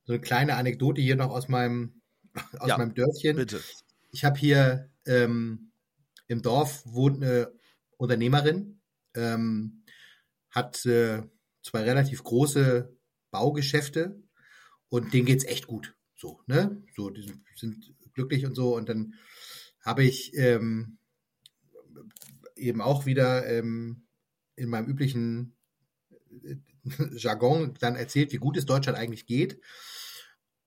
so 0.04 0.14
eine 0.14 0.22
kleine 0.22 0.56
Anekdote 0.56 1.02
hier 1.02 1.16
noch 1.16 1.30
aus 1.30 1.48
meinem 1.48 2.02
aus 2.60 2.68
ja, 2.68 2.78
meinem 2.78 2.94
Dörfchen. 2.94 3.38
Bitte. 3.38 3.62
Ich 4.16 4.24
habe 4.24 4.40
hier 4.40 4.90
ähm, 5.06 5.74
im 6.28 6.42
Dorf 6.42 6.84
wohnt 6.86 7.22
eine 7.22 7.52
Unternehmerin, 7.98 8.80
ähm, 9.14 9.84
hat 10.50 10.86
äh, 10.86 11.24
zwei 11.62 11.84
relativ 11.84 12.24
große 12.24 12.96
Baugeschäfte 13.32 14.24
und 14.88 15.14
denen 15.14 15.26
geht's 15.26 15.44
echt 15.44 15.68
gut. 15.68 15.98
So, 16.16 16.40
ne? 16.48 16.82
So, 16.96 17.10
die 17.10 17.30
sind 17.58 17.94
glücklich 18.14 18.46
und 18.46 18.56
so. 18.56 18.78
Und 18.78 18.88
dann 18.88 19.16
habe 19.82 20.06
ich 20.06 20.34
ähm, 20.38 20.98
eben 22.56 22.80
auch 22.80 23.06
wieder 23.06 23.46
ähm, 23.48 24.08
in 24.56 24.70
meinem 24.70 24.88
üblichen 24.88 25.58
äh, 26.42 26.56
Jargon 27.18 27.74
dann 27.82 27.98
erzählt, 27.98 28.32
wie 28.32 28.38
gut 28.38 28.56
es 28.56 28.66
Deutschland 28.66 28.98
eigentlich 28.98 29.26
geht. 29.26 29.60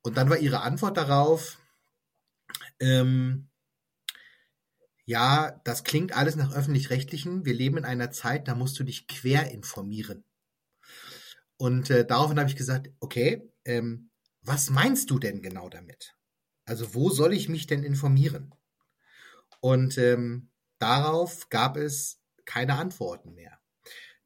Und 0.03 0.19
dann 0.19 0.29
war 0.29 0.37
ihre 0.37 0.61
Antwort 0.61 0.99
darauf, 0.99 1.58
ähm, 2.81 3.49
ja, 5.05 5.59
das 5.65 5.85
klingt 5.85 6.15
alles 6.15 6.37
nach 6.37 6.55
öffentlich-rechtlichen. 6.55 7.47
Wir 7.47 7.55
leben 7.55 7.79
in 7.79 7.85
einer 7.85 8.11
Zeit, 8.11 8.47
da 8.47 8.55
musst 8.55 8.79
du 8.79 8.85
dich 8.85 9.07
quer 9.07 9.51
informieren. 9.51 10.25
Und 11.57 11.91
äh, 11.91 12.07
daraufhin 12.07 12.39
habe 12.39 12.51
ich 12.51 12.57
gesagt, 12.57 12.91
okay, 13.01 13.51
ähm, 13.65 14.11
was 14.43 14.71
meinst 14.71 15.11
du 15.11 15.19
denn 15.19 15.43
genau 15.43 15.69
damit? 15.69 16.15
Also 16.65 16.95
wo 16.95 17.11
soll 17.11 17.33
ich 17.33 17.49
mich 17.49 17.67
denn 17.67 17.85
informieren? 17.85 18.55
Und 19.61 19.99
ähm, 19.99 20.51
darauf 20.79 21.49
gab 21.49 21.77
es 21.77 22.21
keine 22.45 22.75
Antworten 22.75 23.35
mehr. 23.35 23.59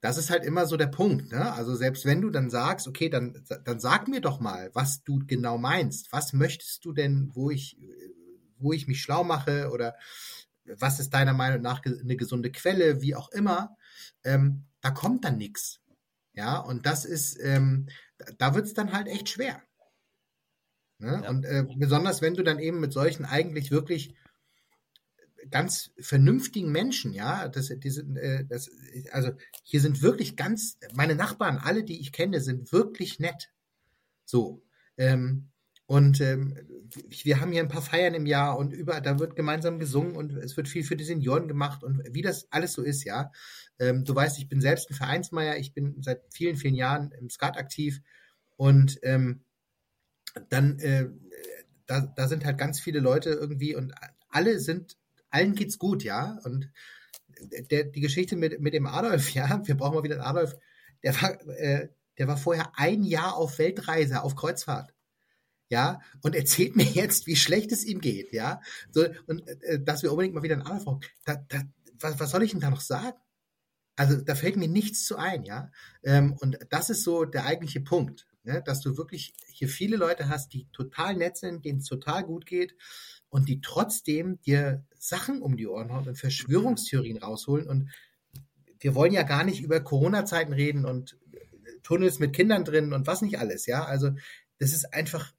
Das 0.00 0.18
ist 0.18 0.30
halt 0.30 0.44
immer 0.44 0.66
so 0.66 0.76
der 0.76 0.88
Punkt. 0.88 1.30
Ne? 1.30 1.52
Also 1.52 1.76
selbst 1.76 2.04
wenn 2.04 2.20
du 2.20 2.30
dann 2.30 2.50
sagst, 2.50 2.88
okay, 2.88 3.08
dann, 3.08 3.44
dann 3.64 3.78
sag 3.78 4.08
mir 4.08 4.20
doch 4.20 4.40
mal, 4.40 4.70
was 4.74 5.04
du 5.04 5.20
genau 5.26 5.58
meinst. 5.58 6.12
Was 6.12 6.32
möchtest 6.32 6.84
du 6.84 6.92
denn, 6.92 7.30
wo 7.34 7.50
ich, 7.50 7.78
wo 8.62 8.72
ich 8.72 8.86
mich 8.86 9.02
schlau 9.02 9.24
mache 9.24 9.70
oder 9.70 9.96
was 10.64 11.00
ist 11.00 11.10
deiner 11.10 11.32
Meinung 11.32 11.62
nach 11.62 11.82
eine 11.84 12.16
gesunde 12.16 12.52
Quelle, 12.52 13.02
wie 13.02 13.14
auch 13.14 13.30
immer, 13.30 13.76
ähm, 14.24 14.64
da 14.80 14.90
kommt 14.90 15.24
dann 15.24 15.36
nichts. 15.36 15.80
Ja, 16.34 16.58
und 16.58 16.86
das 16.86 17.04
ist, 17.04 17.38
ähm, 17.42 17.88
da 18.38 18.54
wird 18.54 18.66
es 18.66 18.74
dann 18.74 18.92
halt 18.92 19.06
echt 19.06 19.28
schwer. 19.28 19.62
Ne? 20.98 21.20
Ja. 21.22 21.30
Und 21.30 21.44
äh, 21.44 21.66
besonders 21.76 22.22
wenn 22.22 22.34
du 22.34 22.42
dann 22.42 22.58
eben 22.58 22.80
mit 22.80 22.92
solchen 22.92 23.24
eigentlich 23.24 23.70
wirklich 23.70 24.14
ganz 25.50 25.90
vernünftigen 25.98 26.70
Menschen, 26.70 27.12
ja, 27.12 27.48
das, 27.48 27.68
die 27.68 27.90
sind, 27.90 28.16
äh, 28.16 28.44
das, 28.44 28.70
also 29.10 29.32
hier 29.64 29.80
sind 29.80 30.00
wirklich 30.00 30.36
ganz, 30.36 30.78
meine 30.94 31.16
Nachbarn, 31.16 31.58
alle, 31.58 31.84
die 31.84 32.00
ich 32.00 32.12
kenne, 32.12 32.40
sind 32.40 32.72
wirklich 32.72 33.18
nett. 33.18 33.52
So. 34.24 34.62
Ähm, 34.96 35.51
und 35.86 36.20
ähm, 36.20 36.58
wir 37.22 37.40
haben 37.40 37.52
hier 37.52 37.62
ein 37.62 37.68
paar 37.68 37.82
Feiern 37.82 38.14
im 38.14 38.26
Jahr 38.26 38.56
und 38.58 38.72
über, 38.72 39.00
da 39.00 39.18
wird 39.18 39.36
gemeinsam 39.36 39.78
gesungen 39.78 40.16
und 40.16 40.32
es 40.36 40.56
wird 40.56 40.68
viel 40.68 40.84
für 40.84 40.96
die 40.96 41.04
Senioren 41.04 41.48
gemacht 41.48 41.82
und 41.82 42.02
wie 42.10 42.22
das 42.22 42.46
alles 42.50 42.72
so 42.72 42.82
ist, 42.82 43.04
ja. 43.04 43.30
Ähm, 43.78 44.04
du 44.04 44.14
weißt, 44.14 44.38
ich 44.38 44.48
bin 44.48 44.60
selbst 44.60 44.90
ein 44.90 44.94
Vereinsmeier, 44.94 45.56
ich 45.56 45.74
bin 45.74 45.96
seit 46.00 46.22
vielen, 46.32 46.56
vielen 46.56 46.74
Jahren 46.74 47.12
im 47.12 47.30
Skat 47.30 47.56
aktiv 47.56 48.00
und 48.56 48.98
ähm, 49.02 49.44
dann, 50.48 50.78
äh, 50.78 51.08
da, 51.86 52.00
da 52.00 52.28
sind 52.28 52.44
halt 52.44 52.58
ganz 52.58 52.80
viele 52.80 53.00
Leute 53.00 53.30
irgendwie 53.30 53.74
und 53.74 53.92
alle 54.28 54.60
sind, 54.60 54.96
allen 55.30 55.54
geht's 55.54 55.78
gut, 55.78 56.04
ja. 56.04 56.38
Und 56.44 56.70
der, 57.70 57.84
die 57.84 58.00
Geschichte 58.00 58.36
mit, 58.36 58.60
mit 58.60 58.74
dem 58.74 58.86
Adolf, 58.86 59.30
ja, 59.34 59.60
wir 59.66 59.76
brauchen 59.76 59.96
mal 59.96 60.04
wieder 60.04 60.16
einen 60.16 60.24
Adolf, 60.24 60.56
der 61.02 61.20
war, 61.20 61.48
äh, 61.48 61.88
der 62.18 62.28
war 62.28 62.36
vorher 62.36 62.72
ein 62.76 63.02
Jahr 63.02 63.36
auf 63.36 63.58
Weltreise, 63.58 64.22
auf 64.22 64.36
Kreuzfahrt 64.36 64.94
ja, 65.72 66.02
und 66.20 66.36
erzählt 66.36 66.76
mir 66.76 66.84
jetzt, 66.84 67.26
wie 67.26 67.34
schlecht 67.34 67.72
es 67.72 67.82
ihm 67.82 68.02
geht, 68.02 68.34
ja, 68.34 68.60
so, 68.90 69.06
und 69.26 69.48
äh, 69.48 69.82
dass 69.82 70.02
wir 70.02 70.10
unbedingt 70.10 70.34
mal 70.34 70.42
wieder 70.42 70.54
einen 70.54 70.64
brauchen. 70.64 71.00
Da, 71.24 71.36
da, 71.48 71.62
was, 71.98 72.20
was 72.20 72.30
soll 72.30 72.42
ich 72.42 72.50
denn 72.50 72.60
da 72.60 72.68
noch 72.68 72.82
sagen? 72.82 73.16
Also 73.96 74.20
da 74.20 74.34
fällt 74.34 74.56
mir 74.56 74.68
nichts 74.68 75.06
zu 75.06 75.16
ein, 75.16 75.44
ja. 75.44 75.70
Ähm, 76.02 76.36
und 76.40 76.58
das 76.68 76.90
ist 76.90 77.04
so 77.04 77.24
der 77.24 77.46
eigentliche 77.46 77.80
Punkt, 77.80 78.26
ne? 78.44 78.62
dass 78.66 78.80
du 78.82 78.98
wirklich 78.98 79.32
hier 79.46 79.68
viele 79.68 79.96
Leute 79.96 80.28
hast, 80.28 80.52
die 80.52 80.66
total 80.72 81.16
nett 81.16 81.38
sind, 81.38 81.64
denen 81.64 81.78
es 81.78 81.86
total 81.86 82.24
gut 82.24 82.44
geht 82.44 82.76
und 83.30 83.48
die 83.48 83.62
trotzdem 83.62 84.42
dir 84.42 84.84
Sachen 84.98 85.40
um 85.40 85.56
die 85.56 85.68
Ohren 85.68 85.90
hauen 85.90 86.06
und 86.06 86.18
Verschwörungstheorien 86.18 87.16
rausholen. 87.16 87.66
Und 87.66 87.90
wir 88.78 88.94
wollen 88.94 89.14
ja 89.14 89.22
gar 89.22 89.44
nicht 89.44 89.62
über 89.62 89.80
Corona-Zeiten 89.80 90.52
reden 90.52 90.84
und 90.84 91.18
Tunnels 91.82 92.18
mit 92.18 92.34
Kindern 92.34 92.66
drin 92.66 92.92
und 92.92 93.06
was 93.06 93.22
nicht 93.22 93.38
alles, 93.38 93.64
ja. 93.64 93.86
Also 93.86 94.10
das 94.58 94.74
ist 94.74 94.92
einfach 94.92 95.32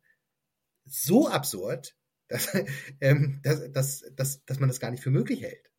so 0.85 1.27
absurd, 1.27 1.95
dass, 2.27 2.49
ähm, 3.01 3.39
dass, 3.43 3.71
dass, 3.71 4.05
dass, 4.15 4.45
dass 4.45 4.59
man 4.59 4.69
das 4.69 4.79
gar 4.79 4.91
nicht 4.91 5.03
für 5.03 5.11
möglich 5.11 5.41
hält. 5.41 5.69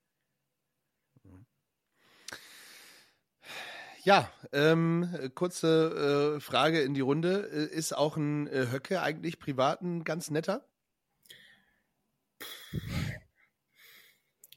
Ja, 4.05 4.31
ähm, 4.53 5.31
kurze 5.35 6.37
äh, 6.37 6.41
Frage 6.41 6.83
in 6.83 6.93
die 6.93 7.01
Runde. 7.01 7.49
Äh, 7.51 7.75
ist 7.75 7.97
auch 7.97 8.19
ein 8.19 8.47
äh, 8.49 8.67
Höcke 8.71 9.01
eigentlich 9.01 9.39
privat 9.39 9.81
ein 9.81 10.05
ganz 10.05 10.31
netter? 10.31 10.69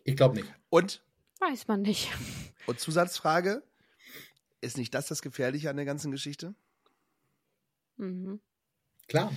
Ich 0.04 0.18
glaube 0.18 0.36
nicht. 0.36 0.54
Und? 0.70 1.02
Weiß 1.40 1.70
man 1.70 1.82
nicht. 1.82 2.12
Und 2.66 2.82
Zusatzfrage: 2.82 3.64
Ist 4.60 4.78
nicht 4.78 4.94
das 4.94 5.08
das 5.08 5.22
Gefährliche 5.22 5.70
an 5.70 5.78
der 5.78 5.86
ganzen 5.86 6.12
Geschichte? 6.12 6.54
Mhm. 7.96 8.42
Klar. 9.08 9.32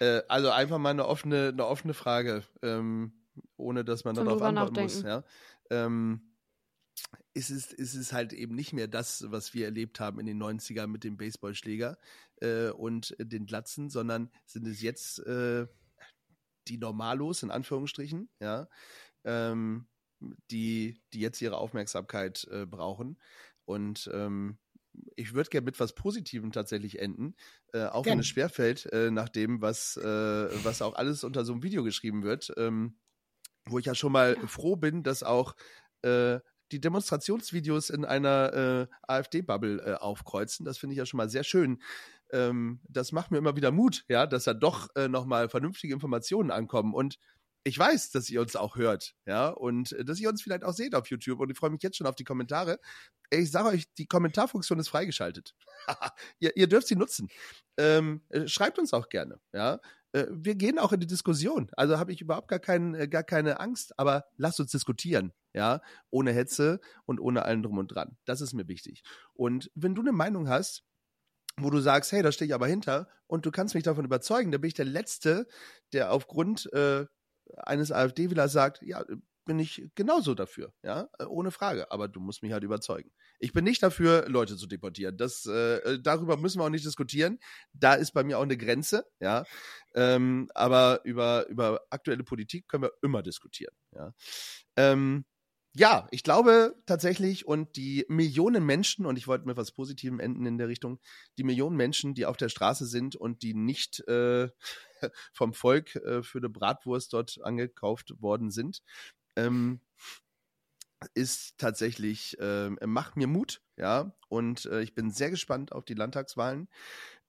Äh, 0.00 0.22
also 0.28 0.50
einfach 0.50 0.78
mal 0.78 0.90
eine 0.90 1.06
offene, 1.06 1.48
eine 1.48 1.66
offene 1.66 1.94
Frage, 1.94 2.44
ähm, 2.62 3.12
ohne 3.56 3.84
dass 3.84 4.04
man 4.04 4.14
darauf 4.14 4.42
antworten 4.42 4.82
muss. 4.82 5.02
Ja? 5.02 5.24
Ähm, 5.70 6.34
ist 7.32 7.50
es, 7.50 7.72
ist 7.72 7.94
es 7.94 8.12
halt 8.12 8.32
eben 8.32 8.54
nicht 8.54 8.72
mehr 8.72 8.86
das, 8.86 9.30
was 9.30 9.54
wir 9.54 9.66
erlebt 9.66 9.98
haben 9.98 10.20
in 10.20 10.26
den 10.26 10.42
90ern 10.42 10.86
mit 10.86 11.04
dem 11.04 11.16
Baseballschläger 11.16 11.98
äh, 12.40 12.68
und 12.70 13.14
den 13.18 13.46
Glatzen, 13.46 13.90
sondern 13.90 14.30
sind 14.46 14.66
es 14.66 14.80
jetzt 14.80 15.18
äh, 15.20 15.66
die 16.68 16.78
Normalos 16.78 17.42
in 17.42 17.50
Anführungsstrichen, 17.50 18.28
ja, 18.40 18.68
ähm, 19.24 19.86
die, 20.50 21.02
die 21.12 21.20
jetzt 21.20 21.42
ihre 21.42 21.58
Aufmerksamkeit 21.58 22.46
äh, 22.50 22.66
brauchen. 22.66 23.18
Und 23.64 24.10
ähm, 24.12 24.58
ich 25.16 25.34
würde 25.34 25.50
gerne 25.50 25.64
mit 25.64 25.80
was 25.80 25.94
Positivem 25.94 26.52
tatsächlich 26.52 26.98
enden, 26.98 27.34
äh, 27.72 27.84
auch 27.84 28.06
wenn 28.06 28.18
es 28.18 28.26
schwerfällt, 28.26 28.86
äh, 28.92 29.10
nach 29.10 29.28
dem, 29.28 29.60
was, 29.60 29.96
äh, 29.96 30.64
was 30.64 30.82
auch 30.82 30.94
alles 30.94 31.24
unter 31.24 31.44
so 31.44 31.52
einem 31.52 31.62
Video 31.62 31.84
geschrieben 31.84 32.22
wird, 32.22 32.52
ähm, 32.56 32.96
wo 33.66 33.78
ich 33.78 33.86
ja 33.86 33.94
schon 33.94 34.12
mal 34.12 34.36
froh 34.46 34.76
bin, 34.76 35.02
dass 35.02 35.22
auch 35.22 35.54
äh, 36.02 36.40
die 36.72 36.80
Demonstrationsvideos 36.80 37.90
in 37.90 38.04
einer 38.04 38.52
äh, 38.52 38.94
AfD-Bubble 39.02 39.80
äh, 39.80 39.94
aufkreuzen. 39.94 40.64
Das 40.64 40.78
finde 40.78 40.94
ich 40.94 40.98
ja 40.98 41.06
schon 41.06 41.18
mal 41.18 41.28
sehr 41.28 41.44
schön. 41.44 41.82
Ähm, 42.32 42.80
das 42.88 43.12
macht 43.12 43.30
mir 43.30 43.38
immer 43.38 43.56
wieder 43.56 43.70
Mut, 43.70 44.04
ja, 44.08 44.26
dass 44.26 44.44
da 44.44 44.54
doch 44.54 44.88
äh, 44.96 45.08
nochmal 45.08 45.48
vernünftige 45.48 45.94
Informationen 45.94 46.50
ankommen. 46.50 46.94
Und 46.94 47.18
ich 47.64 47.78
weiß, 47.78 48.10
dass 48.10 48.28
ihr 48.28 48.42
uns 48.42 48.56
auch 48.56 48.76
hört, 48.76 49.14
ja, 49.26 49.48
und 49.48 49.92
äh, 49.92 50.04
dass 50.04 50.20
ihr 50.20 50.28
uns 50.28 50.42
vielleicht 50.42 50.64
auch 50.64 50.74
seht 50.74 50.94
auf 50.94 51.08
YouTube. 51.08 51.40
Und 51.40 51.50
ich 51.50 51.58
freue 51.58 51.70
mich 51.70 51.82
jetzt 51.82 51.96
schon 51.96 52.06
auf 52.06 52.14
die 52.14 52.24
Kommentare. 52.24 52.78
Ich 53.30 53.50
sage 53.50 53.68
euch, 53.68 53.92
die 53.94 54.06
Kommentarfunktion 54.06 54.78
ist 54.78 54.88
freigeschaltet. 54.88 55.54
ihr, 56.38 56.56
ihr 56.56 56.68
dürft 56.68 56.86
sie 56.86 56.96
nutzen. 56.96 57.28
Ähm, 57.78 58.22
äh, 58.28 58.46
schreibt 58.46 58.78
uns 58.78 58.92
auch 58.92 59.08
gerne, 59.08 59.40
ja. 59.52 59.80
Äh, 60.12 60.26
wir 60.30 60.54
gehen 60.54 60.78
auch 60.78 60.92
in 60.92 61.00
die 61.00 61.06
Diskussion. 61.06 61.70
Also 61.76 61.98
habe 61.98 62.12
ich 62.12 62.20
überhaupt 62.20 62.48
gar, 62.48 62.60
kein, 62.60 62.94
äh, 62.94 63.08
gar 63.08 63.24
keine 63.24 63.60
Angst, 63.60 63.98
aber 63.98 64.26
lasst 64.36 64.60
uns 64.60 64.70
diskutieren, 64.70 65.32
ja, 65.54 65.80
ohne 66.10 66.32
Hetze 66.32 66.80
und 67.06 67.18
ohne 67.18 67.44
allen 67.44 67.62
drum 67.62 67.78
und 67.78 67.88
dran. 67.88 68.16
Das 68.26 68.42
ist 68.42 68.52
mir 68.52 68.68
wichtig. 68.68 69.02
Und 69.32 69.70
wenn 69.74 69.94
du 69.94 70.02
eine 70.02 70.12
Meinung 70.12 70.48
hast, 70.48 70.84
wo 71.56 71.70
du 71.70 71.80
sagst, 71.80 72.12
hey, 72.12 72.22
da 72.22 72.30
stehe 72.30 72.48
ich 72.48 72.54
aber 72.54 72.66
hinter 72.66 73.08
und 73.26 73.46
du 73.46 73.50
kannst 73.50 73.74
mich 73.74 73.84
davon 73.84 74.04
überzeugen, 74.04 74.52
dann 74.52 74.60
bin 74.60 74.68
ich 74.68 74.74
der 74.74 74.84
Letzte, 74.84 75.46
der 75.92 76.12
aufgrund 76.12 76.72
äh, 76.72 77.06
eines 77.56 77.92
AfD-Wählers 77.92 78.52
sagt, 78.52 78.82
ja, 78.82 79.04
bin 79.44 79.58
ich 79.58 79.90
genauso 79.94 80.34
dafür, 80.34 80.72
ja, 80.82 81.08
äh, 81.18 81.24
ohne 81.24 81.50
Frage. 81.50 81.90
Aber 81.90 82.08
du 82.08 82.20
musst 82.20 82.42
mich 82.42 82.52
halt 82.52 82.64
überzeugen. 82.64 83.10
Ich 83.38 83.52
bin 83.52 83.64
nicht 83.64 83.82
dafür, 83.82 84.26
Leute 84.28 84.56
zu 84.56 84.66
deportieren. 84.66 85.16
Das, 85.16 85.46
äh, 85.46 85.98
darüber 86.00 86.36
müssen 86.36 86.60
wir 86.60 86.64
auch 86.64 86.70
nicht 86.70 86.86
diskutieren. 86.86 87.38
Da 87.72 87.94
ist 87.94 88.12
bei 88.12 88.24
mir 88.24 88.38
auch 88.38 88.42
eine 88.42 88.56
Grenze, 88.56 89.06
ja. 89.20 89.44
Ähm, 89.94 90.48
aber 90.54 91.00
über, 91.04 91.46
über 91.48 91.80
aktuelle 91.90 92.24
Politik 92.24 92.68
können 92.68 92.84
wir 92.84 92.92
immer 93.02 93.22
diskutieren, 93.22 93.74
ja. 93.94 94.14
Ähm, 94.76 95.24
ja, 95.76 96.06
ich 96.12 96.22
glaube 96.22 96.76
tatsächlich, 96.86 97.46
und 97.48 97.74
die 97.74 98.06
Millionen 98.08 98.64
Menschen, 98.64 99.06
und 99.06 99.16
ich 99.16 99.26
wollte 99.26 99.46
mit 99.46 99.56
was 99.56 99.72
Positivem 99.72 100.20
enden 100.20 100.46
in 100.46 100.56
der 100.56 100.68
Richtung, 100.68 101.00
die 101.36 101.42
Millionen 101.42 101.76
Menschen, 101.76 102.14
die 102.14 102.26
auf 102.26 102.36
der 102.36 102.48
Straße 102.48 102.86
sind 102.86 103.16
und 103.16 103.42
die 103.42 103.54
nicht 103.54 103.98
äh, 104.06 104.50
vom 105.32 105.52
Volk 105.52 105.96
äh, 105.96 106.22
für 106.22 106.38
eine 106.38 106.48
Bratwurst 106.48 107.12
dort 107.12 107.38
angekauft 107.42 108.20
worden 108.20 108.50
sind, 108.50 108.82
ähm, 109.36 109.80
ist 111.14 111.58
tatsächlich, 111.58 112.38
äh, 112.38 112.70
macht 112.86 113.16
mir 113.16 113.26
Mut, 113.26 113.62
ja, 113.76 114.16
und 114.28 114.64
äh, 114.66 114.80
ich 114.80 114.94
bin 114.94 115.10
sehr 115.10 115.30
gespannt 115.30 115.72
auf 115.72 115.84
die 115.84 115.94
Landtagswahlen, 115.94 116.68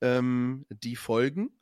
ähm, 0.01 0.65
die 0.69 0.95
folgen. 0.95 1.59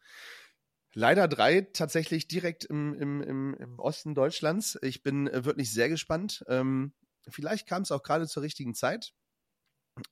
Leider 0.96 1.28
drei 1.28 1.62
tatsächlich 1.62 2.28
direkt 2.28 2.66
im, 2.66 2.94
im, 2.94 3.22
im, 3.22 3.56
im 3.56 3.80
Osten 3.80 4.14
Deutschlands. 4.14 4.78
Ich 4.84 5.02
bin 5.02 5.28
äh, 5.28 5.44
wirklich 5.44 5.74
sehr 5.74 5.90
gespannt. 5.90 6.44
Ähm, 6.48 6.94
vielleicht 7.28 7.68
kam 7.68 7.82
es 7.82 7.92
auch 7.92 8.04
gerade 8.04 8.28
zur 8.28 8.44
richtigen 8.44 8.76
Zeit. 8.76 9.14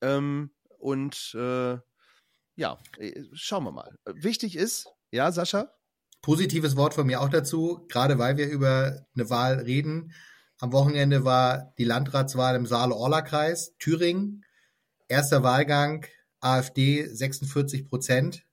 Ähm, 0.01 0.51
und 0.79 1.35
äh, 1.35 1.77
ja, 2.55 2.81
äh, 2.97 3.23
schauen 3.33 3.63
wir 3.63 3.71
mal. 3.71 3.95
Wichtig 4.05 4.55
ist, 4.55 4.87
ja, 5.11 5.31
Sascha? 5.31 5.71
Positives 6.21 6.75
Wort 6.75 6.93
von 6.93 7.07
mir 7.07 7.21
auch 7.21 7.29
dazu, 7.29 7.85
gerade 7.89 8.17
weil 8.19 8.37
wir 8.37 8.47
über 8.49 9.05
eine 9.15 9.29
Wahl 9.29 9.59
reden. 9.59 10.13
Am 10.59 10.71
Wochenende 10.71 11.23
war 11.25 11.73
die 11.77 11.83
Landratswahl 11.83 12.55
im 12.55 12.65
Saale-Orla-Kreis, 12.67 13.75
Thüringen. 13.79 14.45
Erster 15.07 15.43
Wahlgang, 15.43 16.05
AfD 16.39 17.07
46 17.07 17.85
Prozent. 17.89 18.45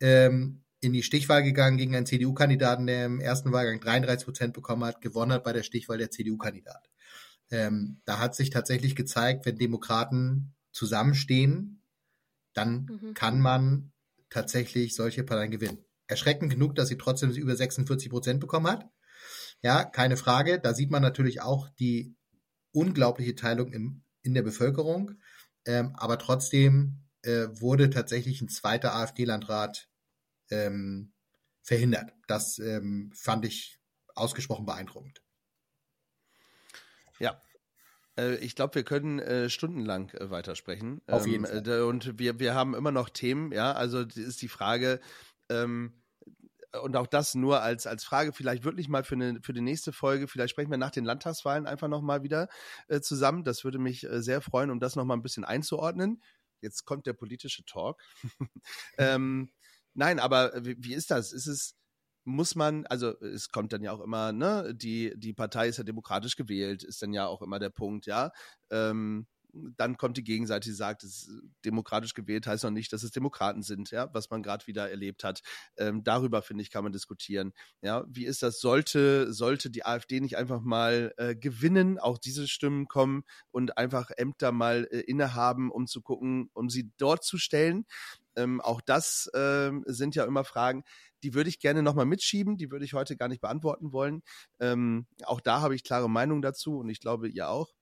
Ähm, 0.00 0.62
in 0.80 0.92
die 0.92 1.02
Stichwahl 1.02 1.42
gegangen 1.42 1.78
gegen 1.78 1.96
einen 1.96 2.06
CDU-Kandidaten, 2.06 2.86
der 2.86 3.06
im 3.06 3.20
ersten 3.20 3.52
Wahlgang 3.52 3.80
33 3.80 4.24
Prozent 4.26 4.52
bekommen 4.54 4.84
hat, 4.84 5.00
gewonnen 5.00 5.32
hat 5.32 5.44
bei 5.44 5.52
der 5.52 5.62
Stichwahl 5.62 5.98
der 5.98 6.10
CDU-Kandidat. 6.10 6.90
Ähm, 7.50 8.00
da 8.04 8.18
hat 8.18 8.34
sich 8.34 8.50
tatsächlich 8.50 8.96
gezeigt, 8.96 9.46
wenn 9.46 9.56
Demokraten 9.56 10.54
zusammenstehen, 10.72 11.82
dann 12.52 12.86
Mhm. 12.86 13.14
kann 13.14 13.40
man 13.40 13.92
tatsächlich 14.30 14.94
solche 14.94 15.24
Parteien 15.24 15.50
gewinnen. 15.50 15.84
Erschreckend 16.06 16.50
genug, 16.50 16.74
dass 16.74 16.88
sie 16.88 16.98
trotzdem 16.98 17.30
über 17.30 17.56
46 17.56 18.10
Prozent 18.10 18.40
bekommen 18.40 18.66
hat. 18.66 18.88
Ja, 19.62 19.84
keine 19.84 20.16
Frage. 20.16 20.60
Da 20.60 20.74
sieht 20.74 20.90
man 20.90 21.02
natürlich 21.02 21.40
auch 21.40 21.70
die 21.70 22.14
unglaubliche 22.72 23.34
Teilung 23.34 23.72
im, 23.72 24.02
in 24.22 24.34
der 24.34 24.42
Bevölkerung. 24.42 25.12
Ähm, 25.64 25.94
aber 25.96 26.18
trotzdem 26.18 27.04
äh, 27.22 27.48
wurde 27.52 27.88
tatsächlich 27.90 28.42
ein 28.42 28.48
zweiter 28.48 28.94
AfD-Landrat 28.94 29.88
ähm, 30.50 31.12
verhindert. 31.62 32.12
Das 32.26 32.58
ähm, 32.58 33.10
fand 33.14 33.46
ich 33.46 33.78
ausgesprochen 34.14 34.66
beeindruckend. 34.66 35.22
Ja. 37.18 37.40
Äh, 38.18 38.36
ich 38.36 38.54
glaube, 38.54 38.74
wir 38.76 38.84
können 38.84 39.18
äh, 39.18 39.48
stundenlang 39.48 40.10
äh, 40.10 40.30
weitersprechen. 40.30 41.00
Auf 41.06 41.26
jeden 41.26 41.46
ähm, 41.46 41.64
äh, 41.64 41.80
Und 41.80 42.18
wir, 42.18 42.38
wir 42.38 42.54
haben 42.54 42.74
immer 42.74 42.92
noch 42.92 43.08
Themen, 43.08 43.52
ja. 43.52 43.72
Also 43.72 44.00
ist 44.00 44.42
die 44.42 44.48
Frage, 44.48 45.00
ähm, 45.48 46.04
und 46.82 46.96
auch 46.96 47.06
das 47.06 47.34
nur 47.34 47.62
als, 47.62 47.86
als 47.86 48.04
Frage, 48.04 48.32
vielleicht 48.32 48.64
wirklich 48.64 48.88
mal 48.88 49.04
für, 49.04 49.14
eine, 49.14 49.40
für 49.42 49.52
die 49.52 49.60
nächste 49.60 49.92
Folge, 49.92 50.28
vielleicht 50.28 50.50
sprechen 50.50 50.70
wir 50.70 50.78
nach 50.78 50.90
den 50.90 51.04
Landtagswahlen 51.04 51.66
einfach 51.66 51.88
nochmal 51.88 52.22
wieder 52.22 52.48
äh, 52.88 53.00
zusammen. 53.00 53.44
Das 53.44 53.64
würde 53.64 53.78
mich 53.78 54.04
äh, 54.04 54.22
sehr 54.22 54.40
freuen, 54.40 54.70
um 54.70 54.80
das 54.80 54.96
nochmal 54.96 55.16
ein 55.16 55.22
bisschen 55.22 55.44
einzuordnen. 55.44 56.22
Jetzt 56.60 56.84
kommt 56.84 57.06
der 57.06 57.12
politische 57.12 57.64
Talk. 57.64 58.02
ähm, 58.98 59.50
nein, 59.94 60.18
aber 60.18 60.52
wie, 60.64 60.76
wie 60.78 60.94
ist 60.94 61.10
das? 61.10 61.32
Ist 61.32 61.46
es, 61.46 61.76
muss 62.24 62.54
man, 62.54 62.86
also 62.86 63.20
es 63.20 63.50
kommt 63.50 63.72
dann 63.72 63.82
ja 63.82 63.92
auch 63.92 64.00
immer, 64.00 64.32
ne, 64.32 64.74
die, 64.74 65.12
die 65.16 65.34
Partei 65.34 65.68
ist 65.68 65.76
ja 65.76 65.84
demokratisch 65.84 66.36
gewählt, 66.36 66.82
ist 66.82 67.02
dann 67.02 67.12
ja 67.12 67.26
auch 67.26 67.42
immer 67.42 67.58
der 67.58 67.70
Punkt, 67.70 68.06
ja. 68.06 68.32
Ähm, 68.70 69.26
dann 69.76 69.96
kommt 69.96 70.16
die 70.16 70.24
Gegenseite, 70.24 70.68
die 70.68 70.74
sagt, 70.74 71.04
es 71.04 71.28
ist 71.28 71.42
demokratisch 71.64 72.14
gewählt 72.14 72.46
heißt 72.46 72.64
noch 72.64 72.70
nicht, 72.70 72.92
dass 72.92 73.02
es 73.02 73.10
Demokraten 73.10 73.62
sind, 73.62 73.90
ja, 73.90 74.12
was 74.12 74.30
man 74.30 74.42
gerade 74.42 74.66
wieder 74.66 74.90
erlebt 74.90 75.24
hat. 75.24 75.42
Ähm, 75.76 76.02
darüber, 76.04 76.42
finde 76.42 76.62
ich, 76.62 76.70
kann 76.70 76.84
man 76.84 76.92
diskutieren. 76.92 77.52
Ja, 77.82 78.04
wie 78.08 78.26
ist 78.26 78.42
das? 78.42 78.60
Sollte, 78.60 79.32
sollte 79.32 79.70
die 79.70 79.84
AfD 79.84 80.20
nicht 80.20 80.36
einfach 80.36 80.60
mal 80.60 81.12
äh, 81.16 81.34
gewinnen, 81.36 81.98
auch 81.98 82.18
diese 82.18 82.48
Stimmen 82.48 82.86
kommen 82.86 83.24
und 83.50 83.78
einfach 83.78 84.10
Ämter 84.16 84.52
mal 84.52 84.88
äh, 84.90 85.00
innehaben, 85.00 85.70
um 85.70 85.86
zu 85.86 86.02
gucken, 86.02 86.50
um 86.52 86.70
sie 86.70 86.90
dort 86.96 87.24
zu 87.24 87.38
stellen? 87.38 87.86
Ähm, 88.36 88.60
auch 88.60 88.80
das 88.80 89.30
ähm, 89.34 89.84
sind 89.86 90.14
ja 90.14 90.24
immer 90.24 90.44
Fragen, 90.44 90.84
die 91.22 91.34
würde 91.34 91.48
ich 91.48 91.60
gerne 91.60 91.82
nochmal 91.82 92.06
mitschieben, 92.06 92.56
die 92.56 92.70
würde 92.70 92.84
ich 92.84 92.92
heute 92.94 93.16
gar 93.16 93.28
nicht 93.28 93.40
beantworten 93.40 93.92
wollen. 93.92 94.22
Ähm, 94.60 95.06
auch 95.24 95.40
da 95.40 95.60
habe 95.60 95.74
ich 95.74 95.84
klare 95.84 96.10
Meinung 96.10 96.42
dazu 96.42 96.78
und 96.78 96.88
ich 96.88 97.00
glaube, 97.00 97.28
ihr 97.28 97.48
auch. 97.48 97.74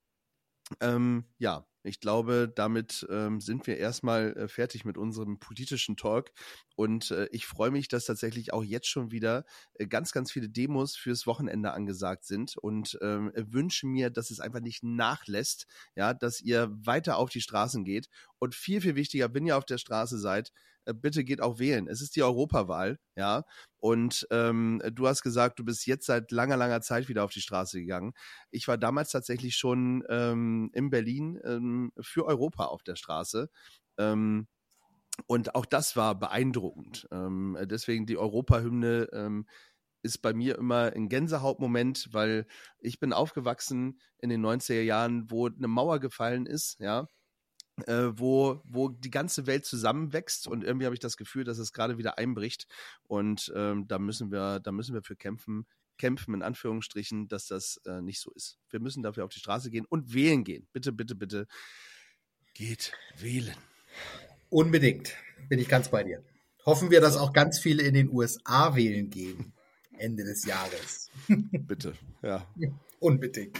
Ähm, 0.80 1.24
ja, 1.38 1.66
ich 1.84 1.98
glaube, 1.98 2.50
damit 2.54 3.06
ähm, 3.10 3.40
sind 3.40 3.66
wir 3.66 3.76
erstmal 3.76 4.36
äh, 4.36 4.48
fertig 4.48 4.84
mit 4.84 4.96
unserem 4.96 5.40
politischen 5.40 5.96
Talk. 5.96 6.30
Und 6.76 7.10
äh, 7.10 7.28
ich 7.32 7.46
freue 7.46 7.72
mich, 7.72 7.88
dass 7.88 8.04
tatsächlich 8.04 8.52
auch 8.52 8.62
jetzt 8.62 8.86
schon 8.86 9.10
wieder 9.10 9.44
äh, 9.74 9.86
ganz, 9.86 10.12
ganz 10.12 10.30
viele 10.30 10.48
Demos 10.48 10.94
fürs 10.96 11.26
Wochenende 11.26 11.72
angesagt 11.72 12.24
sind 12.24 12.56
und 12.56 12.98
ähm, 13.02 13.32
wünsche 13.34 13.86
mir, 13.86 14.10
dass 14.10 14.30
es 14.30 14.38
einfach 14.38 14.60
nicht 14.60 14.84
nachlässt, 14.84 15.66
ja, 15.96 16.14
dass 16.14 16.40
ihr 16.40 16.70
weiter 16.72 17.16
auf 17.16 17.30
die 17.30 17.40
Straßen 17.40 17.84
geht. 17.84 18.08
Und 18.38 18.54
viel, 18.54 18.80
viel 18.80 18.94
wichtiger, 18.94 19.34
wenn 19.34 19.46
ihr 19.46 19.56
auf 19.56 19.64
der 19.64 19.78
Straße 19.78 20.18
seid, 20.18 20.52
bitte 20.84 21.24
geht 21.24 21.40
auch 21.40 21.58
wählen. 21.58 21.88
Es 21.88 22.00
ist 22.00 22.16
die 22.16 22.22
Europawahl, 22.22 22.98
ja. 23.16 23.44
Und 23.78 24.26
ähm, 24.30 24.82
du 24.92 25.06
hast 25.08 25.22
gesagt, 25.22 25.58
du 25.58 25.64
bist 25.64 25.86
jetzt 25.86 26.06
seit 26.06 26.30
langer, 26.30 26.56
langer 26.56 26.80
Zeit 26.80 27.08
wieder 27.08 27.24
auf 27.24 27.32
die 27.32 27.40
Straße 27.40 27.80
gegangen. 27.80 28.12
Ich 28.50 28.68
war 28.68 28.78
damals 28.78 29.10
tatsächlich 29.10 29.56
schon 29.56 30.04
ähm, 30.08 30.70
in 30.72 30.90
Berlin 30.90 31.40
ähm, 31.44 31.92
für 32.00 32.26
Europa 32.26 32.66
auf 32.66 32.82
der 32.82 32.96
Straße. 32.96 33.48
Ähm, 33.98 34.46
und 35.26 35.54
auch 35.54 35.66
das 35.66 35.96
war 35.96 36.18
beeindruckend. 36.18 37.06
Ähm, 37.10 37.56
deswegen 37.64 38.06
die 38.06 38.16
Europahymne 38.16 39.08
ähm, 39.12 39.46
ist 40.02 40.18
bei 40.18 40.32
mir 40.32 40.58
immer 40.58 40.92
ein 40.94 41.08
Gänsehautmoment, 41.08 42.08
weil 42.12 42.46
ich 42.78 42.98
bin 42.98 43.12
aufgewachsen 43.12 44.00
in 44.18 44.30
den 44.30 44.44
90er 44.44 44.82
Jahren, 44.82 45.30
wo 45.30 45.46
eine 45.48 45.68
Mauer 45.68 46.00
gefallen 46.00 46.46
ist, 46.46 46.78
ja, 46.80 47.06
äh, 47.86 48.10
wo, 48.12 48.60
wo 48.64 48.88
die 48.88 49.10
ganze 49.10 49.46
Welt 49.46 49.64
zusammenwächst 49.64 50.46
und 50.46 50.64
irgendwie 50.64 50.86
habe 50.86 50.94
ich 50.94 51.00
das 51.00 51.16
Gefühl, 51.16 51.44
dass 51.44 51.58
es 51.58 51.72
gerade 51.72 51.98
wieder 51.98 52.18
einbricht 52.18 52.66
und 53.04 53.52
ähm, 53.56 53.86
da 53.88 53.98
müssen 53.98 54.30
wir, 54.30 54.60
da 54.60 54.72
müssen 54.72 54.94
wir 54.94 55.02
für 55.02 55.16
kämpfen, 55.16 55.66
kämpfen 55.98 56.34
in 56.34 56.42
Anführungsstrichen, 56.42 57.28
dass 57.28 57.46
das 57.46 57.80
äh, 57.86 58.02
nicht 58.02 58.20
so 58.20 58.30
ist. 58.32 58.58
Wir 58.70 58.80
müssen 58.80 59.02
dafür 59.02 59.24
auf 59.24 59.30
die 59.30 59.38
Straße 59.38 59.70
gehen 59.70 59.86
und 59.88 60.12
wählen 60.12 60.44
gehen. 60.44 60.66
Bitte, 60.72 60.92
bitte, 60.92 61.14
bitte 61.14 61.46
geht 62.54 62.92
wählen. 63.18 63.56
Unbedingt. 64.50 65.14
Bin 65.48 65.58
ich 65.58 65.68
ganz 65.68 65.90
bei 65.90 66.04
dir. 66.04 66.22
Hoffen 66.66 66.90
wir, 66.90 67.00
dass 67.00 67.16
auch 67.16 67.32
ganz 67.32 67.58
viele 67.58 67.82
in 67.82 67.94
den 67.94 68.10
USA 68.12 68.76
wählen 68.76 69.10
gehen. 69.10 69.52
Ende 69.98 70.24
des 70.24 70.44
Jahres. 70.44 71.10
Bitte. 71.28 71.94
Ja. 72.22 72.46
Unbedingt. 73.00 73.58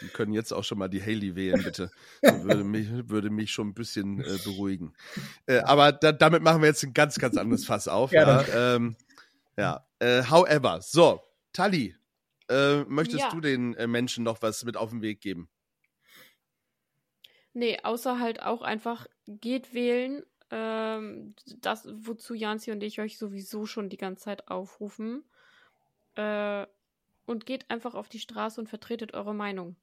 Die 0.00 0.08
können 0.08 0.32
jetzt 0.32 0.52
auch 0.52 0.64
schon 0.64 0.78
mal 0.78 0.88
die 0.88 1.00
Haley 1.02 1.36
wählen, 1.36 1.62
bitte. 1.62 1.90
Das 2.22 2.42
würde 2.42 2.64
mich, 2.64 2.88
würde 3.08 3.30
mich 3.30 3.50
schon 3.52 3.68
ein 3.68 3.74
bisschen 3.74 4.20
äh, 4.20 4.38
beruhigen. 4.44 4.94
Äh, 5.46 5.58
aber 5.60 5.92
da, 5.92 6.12
damit 6.12 6.42
machen 6.42 6.62
wir 6.62 6.68
jetzt 6.68 6.82
ein 6.82 6.94
ganz, 6.94 7.18
ganz 7.18 7.36
anderes 7.36 7.64
Fass 7.64 7.88
auf. 7.88 8.12
Ja, 8.12 8.42
Ja, 8.42 8.74
ähm, 8.76 8.96
ja. 9.56 9.86
Äh, 9.98 10.22
however, 10.30 10.80
so, 10.80 11.20
Tali, 11.52 11.94
äh, 12.48 12.84
möchtest 12.84 13.20
Ja. 13.20 13.30
du 13.30 13.40
den 13.40 13.74
äh, 13.74 13.86
Menschen 13.86 14.24
noch 14.24 14.40
was 14.42 14.64
mit 14.64 14.76
auf 14.76 14.90
den 14.90 15.02
Weg 15.02 15.20
geben? 15.20 15.48
Nee, 17.52 17.78
außer 17.82 18.18
halt 18.20 18.42
auch 18.42 18.62
einfach 18.62 19.06
geht 19.26 19.74
wählen. 19.74 20.22
Ähm, 20.50 21.34
das, 21.60 21.86
wozu 21.92 22.34
Janzi 22.34 22.72
und 22.72 22.82
ich 22.82 23.00
euch 23.00 23.18
sowieso 23.18 23.66
schon 23.66 23.88
die 23.88 23.96
ganze 23.96 24.24
Zeit 24.24 24.48
aufrufen. 24.48 25.24
Äh, 26.16 26.66
und 27.26 27.46
geht 27.46 27.70
einfach 27.70 27.94
auf 27.94 28.08
die 28.08 28.18
Straße 28.18 28.60
und 28.60 28.68
vertretet 28.68 29.14
eure 29.14 29.34
Meinung. 29.34 29.76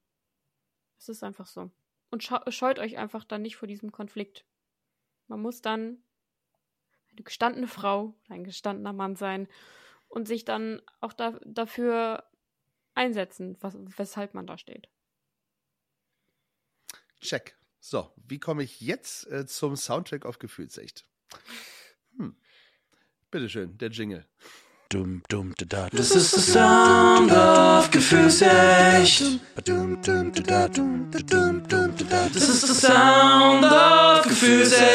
Es 0.97 1.09
ist 1.09 1.23
einfach 1.23 1.47
so. 1.47 1.71
Und 2.09 2.23
scheut 2.23 2.79
euch 2.79 2.97
einfach 2.97 3.23
dann 3.23 3.41
nicht 3.41 3.57
vor 3.57 3.67
diesem 3.67 3.91
Konflikt. 3.91 4.45
Man 5.27 5.41
muss 5.41 5.61
dann 5.61 6.01
eine 7.11 7.23
gestandene 7.23 7.67
Frau 7.67 8.15
oder 8.25 8.35
ein 8.35 8.43
gestandener 8.43 8.93
Mann 8.93 9.15
sein 9.15 9.47
und 10.07 10.27
sich 10.27 10.45
dann 10.45 10.81
auch 11.01 11.13
da, 11.13 11.39
dafür 11.45 12.23
einsetzen, 12.93 13.57
was, 13.59 13.75
weshalb 13.97 14.33
man 14.33 14.47
da 14.47 14.57
steht. 14.57 14.89
Check. 17.19 17.55
So, 17.79 18.11
wie 18.15 18.39
komme 18.39 18.63
ich 18.63 18.81
jetzt 18.81 19.27
äh, 19.27 19.45
zum 19.45 19.75
Soundtrack 19.75 20.25
auf 20.25 20.39
Gefühlsecht? 20.39 21.05
Hm. 22.17 22.35
Bitteschön, 23.31 23.77
der 23.77 23.89
Jingle. 23.89 24.25
Dum, 24.89 25.21
dum, 25.27 25.53
da, 25.57 25.65
da. 25.65 25.89
Das 25.89 26.11
ist 26.11 26.33
der 26.33 26.39
Sound 26.39 27.29
of 27.29 27.91
Gefühlsecht. 27.91 29.41
Das 29.53 29.67
ist 32.49 32.67
der 32.69 32.75
Sound 32.75 33.65
of 33.65 34.23
Gefühlsecht. 34.23 34.87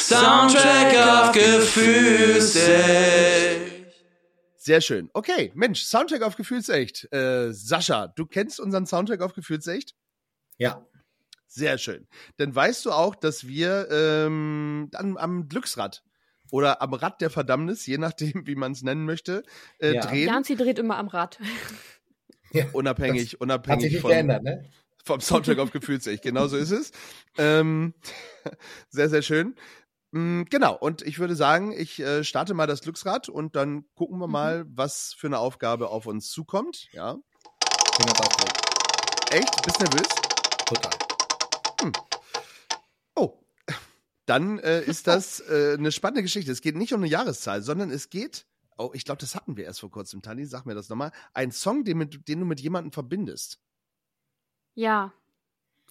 Soundtrack 0.00 0.94
of 1.06 1.32
Gefühlsecht. 1.32 2.64
Sehr 4.56 4.80
schön. 4.80 5.10
Okay, 5.12 5.52
Mensch, 5.54 5.82
Soundtrack 5.82 6.22
auf 6.22 6.36
Gefühlsecht. 6.36 7.12
Äh, 7.12 7.52
Sascha, 7.52 8.06
du 8.06 8.24
kennst 8.24 8.58
unseren 8.58 8.86
Soundtrack 8.86 9.20
auf 9.20 9.34
Gefühlsecht? 9.34 9.94
Ja. 10.56 10.86
Sehr 11.46 11.76
schön. 11.76 12.08
Dann 12.38 12.54
weißt 12.54 12.86
du 12.86 12.92
auch, 12.92 13.14
dass 13.14 13.46
wir 13.46 13.88
ähm, 13.90 14.88
dann 14.92 15.18
am 15.18 15.48
Glücksrad 15.48 16.02
oder 16.54 16.80
am 16.82 16.94
Rad 16.94 17.20
der 17.20 17.30
Verdammnis, 17.30 17.84
je 17.84 17.98
nachdem, 17.98 18.46
wie 18.46 18.54
man 18.54 18.70
es 18.70 18.82
nennen 18.82 19.04
möchte, 19.04 19.42
äh, 19.80 19.94
Ja. 19.94 20.02
drehen. 20.02 20.28
Janzi 20.28 20.54
dreht 20.54 20.78
immer 20.78 20.96
am 20.98 21.08
Rad. 21.08 21.40
ja. 22.52 22.64
Unabhängig, 22.72 23.22
Hat 23.22 23.30
sich 23.30 23.40
unabhängig 23.40 23.92
nicht 23.92 24.00
von, 24.02 24.10
geändert, 24.12 24.44
ne? 24.44 24.70
vom 25.04 25.20
Soundtrack 25.20 25.58
auf 25.58 25.72
Gefühlsecht. 25.72 26.22
Genau 26.22 26.46
so 26.46 26.56
ist 26.56 26.70
es. 26.70 26.92
Ähm, 27.38 27.92
sehr, 28.88 29.08
sehr 29.08 29.22
schön. 29.22 29.56
Mm, 30.12 30.44
Genau, 30.48 30.76
und 30.76 31.02
ich 31.02 31.18
würde 31.18 31.34
sagen, 31.34 31.72
ich 31.72 31.98
äh, 31.98 32.22
starte 32.22 32.54
mal 32.54 32.68
das 32.68 32.82
Glücksrad 32.82 33.28
und 33.28 33.56
dann 33.56 33.84
gucken 33.96 34.18
wir 34.20 34.28
mal, 34.28 34.64
was 34.68 35.12
für 35.18 35.26
eine 35.26 35.40
Aufgabe 35.40 35.88
auf 35.88 36.06
uns 36.06 36.30
zukommt. 36.30 36.86
Ja. 36.92 37.14
Bin 37.14 38.06
ganz 38.06 38.20
aufgeregt. 38.20 38.60
Echt? 39.32 39.62
Bist 39.64 39.80
nervös? 39.80 40.08
Total. 40.66 40.92
Dann 44.26 44.58
äh, 44.58 44.80
ist 44.84 45.06
das 45.06 45.40
äh, 45.40 45.74
eine 45.78 45.92
spannende 45.92 46.22
Geschichte. 46.22 46.50
Es 46.52 46.60
geht 46.60 46.76
nicht 46.76 46.92
um 46.92 47.00
eine 47.02 47.10
Jahreszahl, 47.10 47.62
sondern 47.62 47.90
es 47.90 48.10
geht, 48.10 48.46
oh, 48.78 48.90
ich 48.94 49.04
glaube, 49.04 49.20
das 49.20 49.34
hatten 49.34 49.56
wir 49.56 49.64
erst 49.64 49.80
vor 49.80 49.90
kurzem, 49.90 50.22
Tani, 50.22 50.44
sag 50.46 50.66
mir 50.66 50.74
das 50.74 50.88
nochmal, 50.88 51.12
ein 51.32 51.52
Song, 51.52 51.84
den, 51.84 51.98
mit, 51.98 52.28
den 52.28 52.40
du 52.40 52.46
mit 52.46 52.60
jemandem 52.60 52.92
verbindest. 52.92 53.58
Ja, 54.74 55.12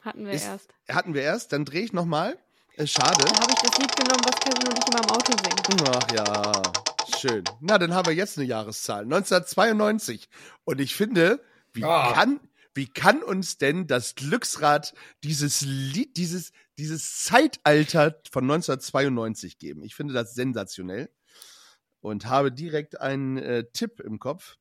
hatten 0.01 0.25
wir 0.25 0.34
Ist- 0.34 0.45
erst. 0.45 0.73
Hatten 0.89 1.13
wir 1.13 1.21
erst, 1.21 1.53
dann 1.53 1.63
drehe 1.65 1.84
ich 1.84 1.93
nochmal. 1.93 2.38
Äh, 2.75 2.88
schade. 2.88 3.23
Da 3.23 3.39
habe 3.39 3.53
ich 3.53 3.61
das 3.69 3.77
Lied 3.77 3.95
genommen, 3.95 4.21
was 4.25 4.36
Kevin 4.39 4.67
und 4.67 4.79
ich 4.79 4.88
immer 4.88 5.03
im 5.03 5.09
Auto 5.11 5.31
singen. 5.31 5.89
Ach 5.93 6.11
ja, 6.11 7.17
schön. 7.19 7.43
Na, 7.61 7.77
dann 7.77 7.93
haben 7.93 8.07
wir 8.07 8.13
jetzt 8.15 8.38
eine 8.38 8.47
Jahreszahl. 8.47 9.03
1992. 9.03 10.27
Und 10.65 10.81
ich 10.81 10.95
finde, 10.95 11.39
wie 11.73 11.84
Ah. 11.84 12.13
kann, 12.13 12.39
wie 12.74 12.88
kann 12.88 13.21
uns 13.21 13.57
denn 13.57 13.88
das 13.88 14.15
Glücksrad 14.15 14.93
dieses 15.24 15.61
Lied, 15.61 16.17
dieses, 16.17 16.51
dieses 16.78 17.24
Zeitalter 17.24 18.19
von 18.32 18.43
1992 18.43 19.59
geben? 19.59 19.84
Ich 19.84 19.95
finde 19.95 20.13
das 20.13 20.34
sensationell. 20.34 21.09
Und 22.01 22.26
habe 22.26 22.51
direkt 22.51 22.99
einen 22.99 23.38
äh, 23.38 23.63
Tipp 23.71 24.01
im 24.01 24.19
Kopf. 24.19 24.57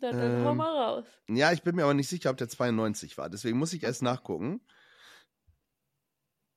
Dann, 0.00 0.44
hau 0.44 0.50
Ähm. 0.50 0.56
mal 0.56 0.70
raus. 0.70 1.06
Ja, 1.28 1.52
ich 1.52 1.62
bin 1.62 1.74
mir 1.74 1.82
aber 1.84 1.94
nicht 1.94 2.08
sicher, 2.08 2.30
ob 2.30 2.36
der 2.36 2.48
92 2.48 3.18
war. 3.18 3.28
Deswegen 3.28 3.58
muss 3.58 3.72
ich 3.72 3.82
erst 3.82 4.02
nachgucken. 4.02 4.60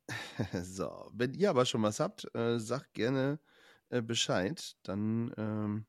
so, 0.64 1.10
wenn 1.14 1.34
ihr 1.34 1.50
aber 1.50 1.66
schon 1.66 1.82
was 1.82 2.00
habt, 2.00 2.34
äh, 2.36 2.60
sagt 2.60 2.94
gerne 2.94 3.40
äh, 3.90 4.02
Bescheid. 4.02 4.76
Dann 4.84 5.34
ähm, 5.38 5.86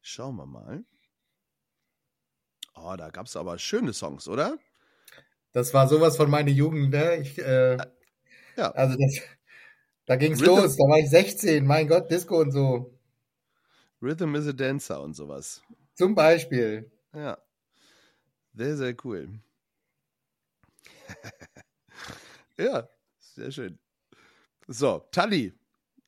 schauen 0.00 0.36
wir 0.36 0.46
mal. 0.46 0.84
Oh, 2.82 2.96
da 2.96 3.10
gab 3.10 3.26
es 3.26 3.36
aber 3.36 3.58
schöne 3.58 3.92
Songs, 3.92 4.28
oder? 4.28 4.58
Das 5.52 5.74
war 5.74 5.88
sowas 5.88 6.16
von 6.16 6.30
meiner 6.30 6.50
Jugend, 6.50 6.90
ne? 6.90 7.16
Ich, 7.16 7.38
äh, 7.38 7.76
Ja. 8.56 8.70
Also 8.72 8.96
das, 8.98 9.20
da 10.06 10.16
ging's 10.16 10.40
Rhythm- 10.40 10.46
los. 10.62 10.76
Da 10.76 10.84
war 10.84 10.98
ich 10.98 11.10
16. 11.10 11.66
Mein 11.66 11.88
Gott, 11.88 12.10
Disco 12.10 12.40
und 12.40 12.52
so. 12.52 12.98
Rhythm 14.02 14.34
is 14.34 14.46
a 14.48 14.52
Dancer 14.52 15.00
und 15.02 15.14
sowas. 15.14 15.62
Zum 15.94 16.14
Beispiel. 16.14 16.90
Ja. 17.14 17.38
Sehr, 18.54 18.76
sehr 18.76 18.94
cool. 19.04 19.40
ja, 22.58 22.88
sehr 23.18 23.50
schön. 23.50 23.78
So, 24.68 25.06
Tali, 25.12 25.54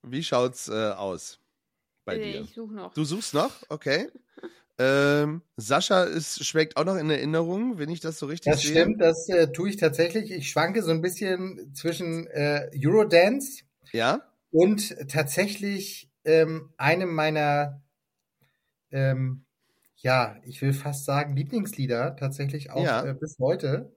wie 0.03 0.23
schaut's 0.23 0.68
äh, 0.68 0.93
aus 0.93 1.41
bei 2.05 2.16
Äh, 2.16 2.33
dir? 2.33 2.41
Ich 2.43 2.55
suche 2.55 2.75
noch. 2.75 2.95
Du 2.95 3.05
suchst 3.05 3.35
noch? 3.35 3.53
Okay. 3.68 4.09
Ähm, 4.83 5.43
Sascha 5.57 6.05
ist, 6.05 6.45
schwelgt 6.45 6.76
auch 6.76 6.85
noch 6.85 6.97
in 6.97 7.11
Erinnerung, 7.11 7.78
wenn 7.78 7.89
ich 7.91 8.01
das 8.01 8.18
so 8.18 8.26
richtig 8.26 8.55
Das 8.55 8.62
sehe. 8.62 8.72
stimmt, 8.72 9.01
das 9.01 9.28
äh, 9.28 9.53
tue 9.53 9.68
ich 9.70 9.76
tatsächlich. 9.76 10.30
Ich 10.33 10.51
schwanke 10.51 10.83
so 10.83 10.91
ein 10.91 11.03
bisschen 11.03 11.72
zwischen 11.74 12.26
äh, 12.28 12.68
Eurodance 12.74 13.62
Ja? 13.93 14.22
und 14.51 14.97
tatsächlich 15.09 16.11
ähm, 16.24 16.70
einem 16.76 17.14
meiner, 17.14 17.83
ähm, 18.91 19.45
ja, 19.97 20.37
ich 20.45 20.61
will 20.62 20.72
fast 20.72 21.05
sagen, 21.05 21.37
Lieblingslieder, 21.37 22.16
tatsächlich 22.16 22.70
auch 22.70 22.85
Ja. 22.85 23.05
äh, 23.05 23.14
bis 23.14 23.39
heute. 23.39 23.95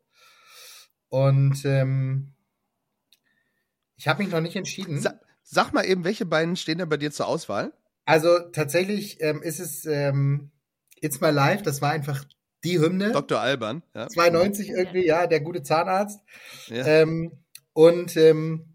Und 1.10 1.66
ähm, 1.66 2.34
ich 3.96 4.08
habe 4.08 4.24
mich 4.24 4.32
noch 4.32 4.42
nicht 4.42 4.56
entschieden. 4.56 5.00
Sa 5.00 5.14
sag 5.44 5.74
mal 5.74 5.86
eben, 5.86 6.04
welche 6.04 6.26
beiden 6.26 6.56
stehen 6.56 6.80
da 6.80 6.86
bei 6.86 6.98
dir 6.98 7.12
zur 7.12 7.28
Auswahl? 7.28 7.74
Also 8.06 8.40
tatsächlich 8.52 9.22
ähm, 9.22 9.42
ist 9.42 9.60
es 9.60 9.86
ähm, 9.86 10.52
It's 11.06 11.22
My 11.22 11.30
Life, 11.30 11.64
das 11.64 11.82
war 11.82 11.92
einfach 11.92 12.26
die 12.64 12.80
Hymne. 12.80 13.12
Dr. 13.12 13.40
Alban. 13.40 13.84
Ja. 13.94 14.08
92 14.08 14.70
irgendwie, 14.70 15.06
ja, 15.06 15.28
der 15.28 15.40
gute 15.40 15.62
Zahnarzt. 15.64 16.20
Ja. 16.68 16.86
Ähm, 16.86 17.32
und 17.74 18.18
ähm, 18.18 18.66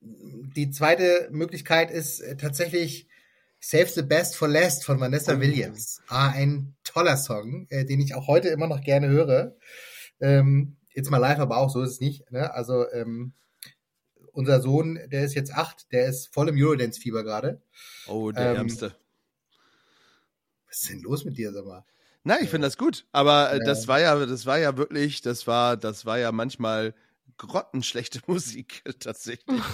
die 0.00 0.70
zweite 0.70 1.28
Möglichkeit 1.30 1.90
ist 1.90 2.20
äh, 2.20 2.36
tatsächlich 2.36 3.08
Save 3.60 3.86
the 3.86 4.02
Best 4.02 4.36
for 4.36 4.48
Last 4.48 4.84
von 4.84 5.00
Vanessa 5.00 5.34
Oh. 5.36 5.40
Williams. 5.40 6.02
Ah, 6.08 6.30
ein 6.30 6.74
toller 6.84 7.16
Song, 7.16 7.66
äh, 7.70 7.84
den 7.84 8.00
ich 8.00 8.14
auch 8.14 8.26
heute 8.26 8.48
immer 8.48 8.66
noch 8.66 8.82
gerne 8.82 9.08
höre. 9.08 9.56
Ähm, 10.20 10.76
It's 10.94 11.10
My 11.10 11.18
Life, 11.18 11.40
aber 11.40 11.56
auch 11.58 11.70
so 11.70 11.82
ist 11.82 11.92
es 11.92 12.00
nicht. 12.00 12.30
Ne? 12.30 12.52
Also 12.52 12.90
ähm, 12.92 13.32
unser 14.32 14.60
Sohn, 14.60 14.98
der 15.06 15.24
ist 15.24 15.34
jetzt 15.34 15.54
acht, 15.54 15.90
der 15.92 16.06
ist 16.06 16.32
voll 16.34 16.48
im 16.48 16.56
Eurodance-Fieber 16.58 17.22
gerade. 17.22 17.62
Oh, 18.08 18.32
der 18.32 18.50
ähm, 18.50 18.56
Ärmste. 18.56 18.94
Was 20.72 20.80
ist 20.80 20.90
denn 20.90 21.02
los 21.02 21.26
mit 21.26 21.36
dir, 21.36 21.52
sag 21.52 21.66
mal? 21.66 21.84
Nein, 22.24 22.38
ich 22.42 22.48
finde 22.48 22.66
das 22.66 22.78
gut. 22.78 23.04
Aber 23.12 23.52
äh, 23.52 23.60
das 23.62 23.88
war 23.88 24.00
ja, 24.00 24.24
das 24.24 24.46
war 24.46 24.58
ja 24.58 24.78
wirklich, 24.78 25.20
das 25.20 25.46
war, 25.46 25.76
das 25.76 26.06
war 26.06 26.18
ja 26.18 26.32
manchmal 26.32 26.94
grottenschlechte 27.36 28.20
Musik 28.26 28.82
tatsächlich. 28.98 29.60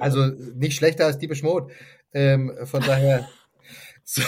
Also 0.00 0.26
nicht 0.26 0.76
schlechter 0.76 1.06
als 1.06 1.18
Deepish 1.18 1.42
Mode. 1.42 1.74
Ähm, 2.12 2.56
von 2.66 2.80
daher. 2.82 3.28
So, 4.04 4.22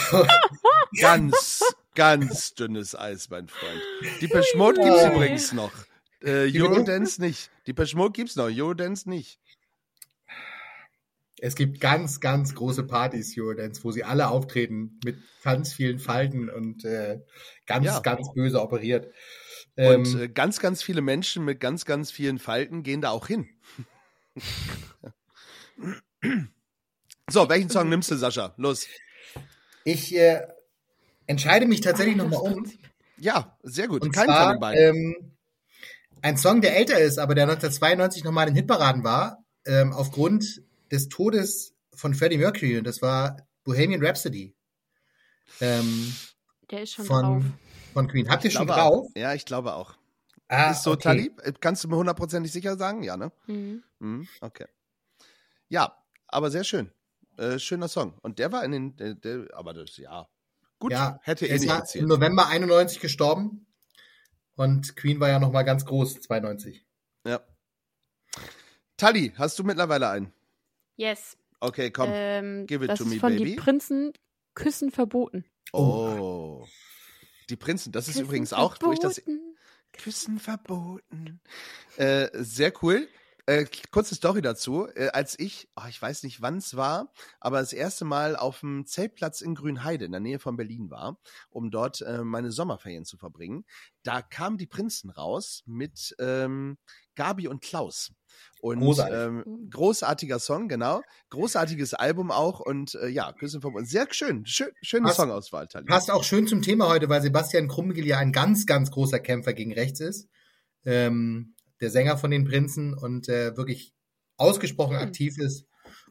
Ganz, 0.99 1.63
ganz 1.95 2.53
dünnes 2.53 2.93
Eis, 2.93 3.29
mein 3.29 3.47
Freund. 3.47 3.81
Die 4.19 4.27
Mode 4.57 4.81
gibt's 4.81 5.03
Ui. 5.03 5.11
übrigens 5.11 5.53
noch. 5.53 5.71
Äh? 6.21 6.51
Eurodance 6.53 7.19
nicht. 7.19 7.49
Die 7.65 7.73
Mode 7.95 8.11
gibt's 8.11 8.35
noch, 8.35 8.45
Eurodance 8.45 9.09
nicht. 9.09 9.39
Es 11.39 11.55
gibt 11.55 11.79
ganz, 11.79 12.19
ganz 12.19 12.53
große 12.55 12.83
Partys, 12.83 13.35
Eurodance, 13.37 13.83
wo 13.83 13.91
sie 13.91 14.03
alle 14.03 14.29
auftreten 14.29 14.99
mit 15.03 15.17
ganz 15.43 15.73
vielen 15.73 15.99
Falten 15.99 16.49
und 16.49 16.85
äh, 16.85 17.19
ganz, 17.65 17.85
Ja. 17.85 17.99
ganz 18.01 18.31
böse 18.33 18.61
operiert. 18.61 19.07
Und 19.75 19.85
Ähm, 20.15 20.21
äh, 20.21 20.27
ganz, 20.29 20.59
ganz 20.59 20.83
viele 20.83 21.01
Menschen 21.01 21.45
mit 21.45 21.59
ganz, 21.59 21.85
ganz 21.85 22.11
vielen 22.11 22.39
Falten 22.39 22.83
gehen 22.83 23.01
da 23.01 23.09
auch 23.09 23.27
hin. 23.27 23.49
So, 27.29 27.47
welchen 27.49 27.69
Song 27.69 27.89
nimmst 27.89 28.11
du, 28.11 28.15
Sascha? 28.17 28.53
Los. 28.57 28.87
Ich 29.83 30.15
äh, 30.15 30.41
entscheide 31.27 31.65
mich 31.65 31.81
tatsächlich 31.81 32.15
nochmal 32.17 32.41
um. 32.41 32.69
Ja, 33.17 33.57
sehr 33.63 33.87
gut. 33.87 34.01
Und 34.01 34.11
Keinen 34.11 34.25
von 34.27 34.35
zwar 34.35 34.53
den 34.53 34.59
beiden. 34.59 34.95
ähm, 34.95 35.37
ein 36.21 36.37
Song, 36.37 36.61
der 36.61 36.75
älter 36.77 36.99
ist, 36.99 37.17
aber 37.17 37.33
der 37.33 37.43
1992 37.45 38.23
nochmal 38.23 38.47
in 38.47 38.53
den 38.53 38.57
Hitparaden 38.61 39.03
war, 39.03 39.43
ähm, 39.65 39.93
aufgrund 39.93 40.61
des 40.91 41.09
Todes 41.09 41.73
von 41.93 42.13
Freddie 42.13 42.37
Mercury. 42.37 42.77
Und 42.77 42.83
das 42.85 43.01
war 43.01 43.37
Bohemian 43.63 44.03
Rhapsody. 44.05 44.55
Ähm, 45.59 46.15
Der 46.69 46.83
ist 46.83 46.93
schon 46.93 47.05
drauf. 47.05 47.19
von, 47.21 47.53
von 47.93 48.07
Queen. 48.07 48.29
Habt 48.29 48.43
ihr 48.43 48.49
Ich 48.49 48.53
schon 48.53 48.67
drauf? 48.67 49.05
Auch. 49.07 49.09
Ja, 49.15 49.33
ich 49.33 49.45
glaube 49.45 49.73
auch. 49.73 49.95
Ah, 50.47 50.71
ist 50.71 50.83
so, 50.83 50.91
okay. 50.91 51.03
Tali? 51.03 51.31
Äh, 51.43 51.53
Kannst 51.59 51.83
du 51.83 51.87
mir 51.87 51.95
hundertprozentig 51.95 52.51
sicher 52.51 52.75
sagen? 52.77 53.03
Ja, 53.03 53.15
ne? 53.17 53.31
Mhm. 53.47 53.83
Mhm, 53.99 54.27
okay. 54.41 54.65
Ja, 55.69 55.95
aber 56.27 56.51
sehr 56.51 56.63
schön. 56.65 56.91
Äh, 57.37 57.57
schöner 57.59 57.87
Song. 57.87 58.17
Und 58.21 58.39
der 58.39 58.51
war 58.51 58.63
in 58.65 58.71
den, 58.71 58.95
der, 58.97 59.15
der, 59.15 59.47
aber 59.53 59.73
das, 59.73 59.95
ja. 59.97 60.27
Gut, 60.79 60.91
Ja, 60.91 61.19
hätte 61.23 61.45
eh 61.45 61.49
er 61.49 61.55
ist 61.55 61.61
nicht 61.61 61.95
ja 61.95 62.01
im. 62.01 62.07
November 62.07 62.47
91 62.47 62.99
gestorben. 62.99 63.65
Und 64.55 64.95
Queen 64.97 65.19
war 65.19 65.29
ja 65.29 65.39
nochmal 65.39 65.63
ganz 65.63 65.85
groß, 65.85 66.19
92. 66.21 66.85
Ja. 67.25 67.39
Tali, 68.97 69.33
hast 69.37 69.57
du 69.57 69.63
mittlerweile 69.63 70.09
einen? 70.09 70.33
Yes. 71.01 71.35
Okay, 71.59 71.89
komm. 71.89 72.09
ähm, 72.13 72.67
give 72.67 72.83
it 72.85 72.91
das 72.91 72.99
to 72.99 73.05
me, 73.05 73.17
von 73.17 73.33
baby. 73.33 73.51
Die 73.51 73.55
Prinzen 73.55 74.13
küssen 74.53 74.91
verboten. 74.91 75.45
oh. 75.73 76.63
Die 77.49 77.55
Prinzen, 77.55 77.91
das 77.91 78.07
ist 78.07 78.13
Küssen 78.13 78.25
übrigens 78.25 78.53
auch, 78.53 78.77
wo 78.81 78.91
ich 78.93 78.99
das 78.99 79.15
verboten. 79.15 79.57
Küssen 79.93 80.39
verboten. 80.39 81.41
Äh, 81.97 82.29
sehr 82.33 82.71
cool. 82.83 83.07
Äh, 83.47 83.65
kurze 83.89 84.13
Story 84.13 84.43
dazu. 84.43 84.87
Äh, 84.93 85.09
als 85.09 85.39
ich, 85.39 85.69
ah, 85.73 85.87
ich 85.89 85.99
weiß 85.99 86.21
nicht, 86.21 86.43
wann 86.43 86.57
es 86.57 86.75
war, 86.75 87.11
aber 87.39 87.59
das 87.59 87.73
erste 87.73 88.05
Mal 88.05 88.35
auf 88.35 88.59
dem 88.59 88.85
Zeltplatz 88.85 89.41
in 89.41 89.55
Grünheide 89.55 90.05
in 90.05 90.11
der 90.11 90.21
Nähe 90.21 90.37
von 90.37 90.55
Berlin 90.55 90.91
war, 90.91 91.19
um 91.49 91.71
dort 91.71 92.01
äh, 92.01 92.23
meine 92.23 92.51
Sommerferien 92.51 93.05
zu 93.05 93.17
verbringen, 93.17 93.65
da 94.03 94.21
kamen 94.21 94.59
die 94.59 94.67
Prinzen 94.67 95.09
raus 95.09 95.63
mit 95.65 96.15
ähm, 96.19 96.77
Gabi 97.15 97.47
und 97.47 97.63
Klaus. 97.63 98.13
Und 98.61 98.79
Großartig. 98.79 99.15
ähm, 99.17 99.69
großartiger 99.71 100.37
Song, 100.39 100.67
genau. 100.67 101.01
Großartiges 101.31 101.93
Album 101.95 102.29
auch 102.31 102.59
und 102.59 102.93
äh, 102.95 103.07
ja, 103.07 103.31
Küssen 103.33 103.59
verboten. 103.61 103.85
Sehr 103.85 104.07
schön. 104.11 104.45
schön 104.45 104.69
schöne 104.83 105.05
Passt- 105.05 105.17
Songauswahl, 105.17 105.67
Tali. 105.67 105.85
Passt 105.85 106.11
auch 106.11 106.23
schön 106.23 106.45
zum 106.45 106.61
Thema 106.61 106.87
heute, 106.87 107.09
weil 107.09 107.21
Sebastian 107.23 107.67
Krummigel 107.67 108.05
ja 108.05 108.19
ein 108.19 108.31
ganz, 108.31 108.65
ganz 108.67 108.91
großer 108.91 109.19
Kämpfer 109.19 109.53
gegen 109.53 109.73
rechts 109.73 109.99
ist. 109.99 110.29
Ähm, 110.85 111.55
der 111.79 111.89
Sänger 111.89 112.17
von 112.17 112.29
den 112.29 112.45
Prinzen 112.45 112.93
und 112.93 113.27
äh, 113.29 113.57
wirklich 113.57 113.93
ausgesprochen 114.37 114.97
Hm. 114.97 115.07
aktiv 115.07 115.37
ist. 115.39 115.65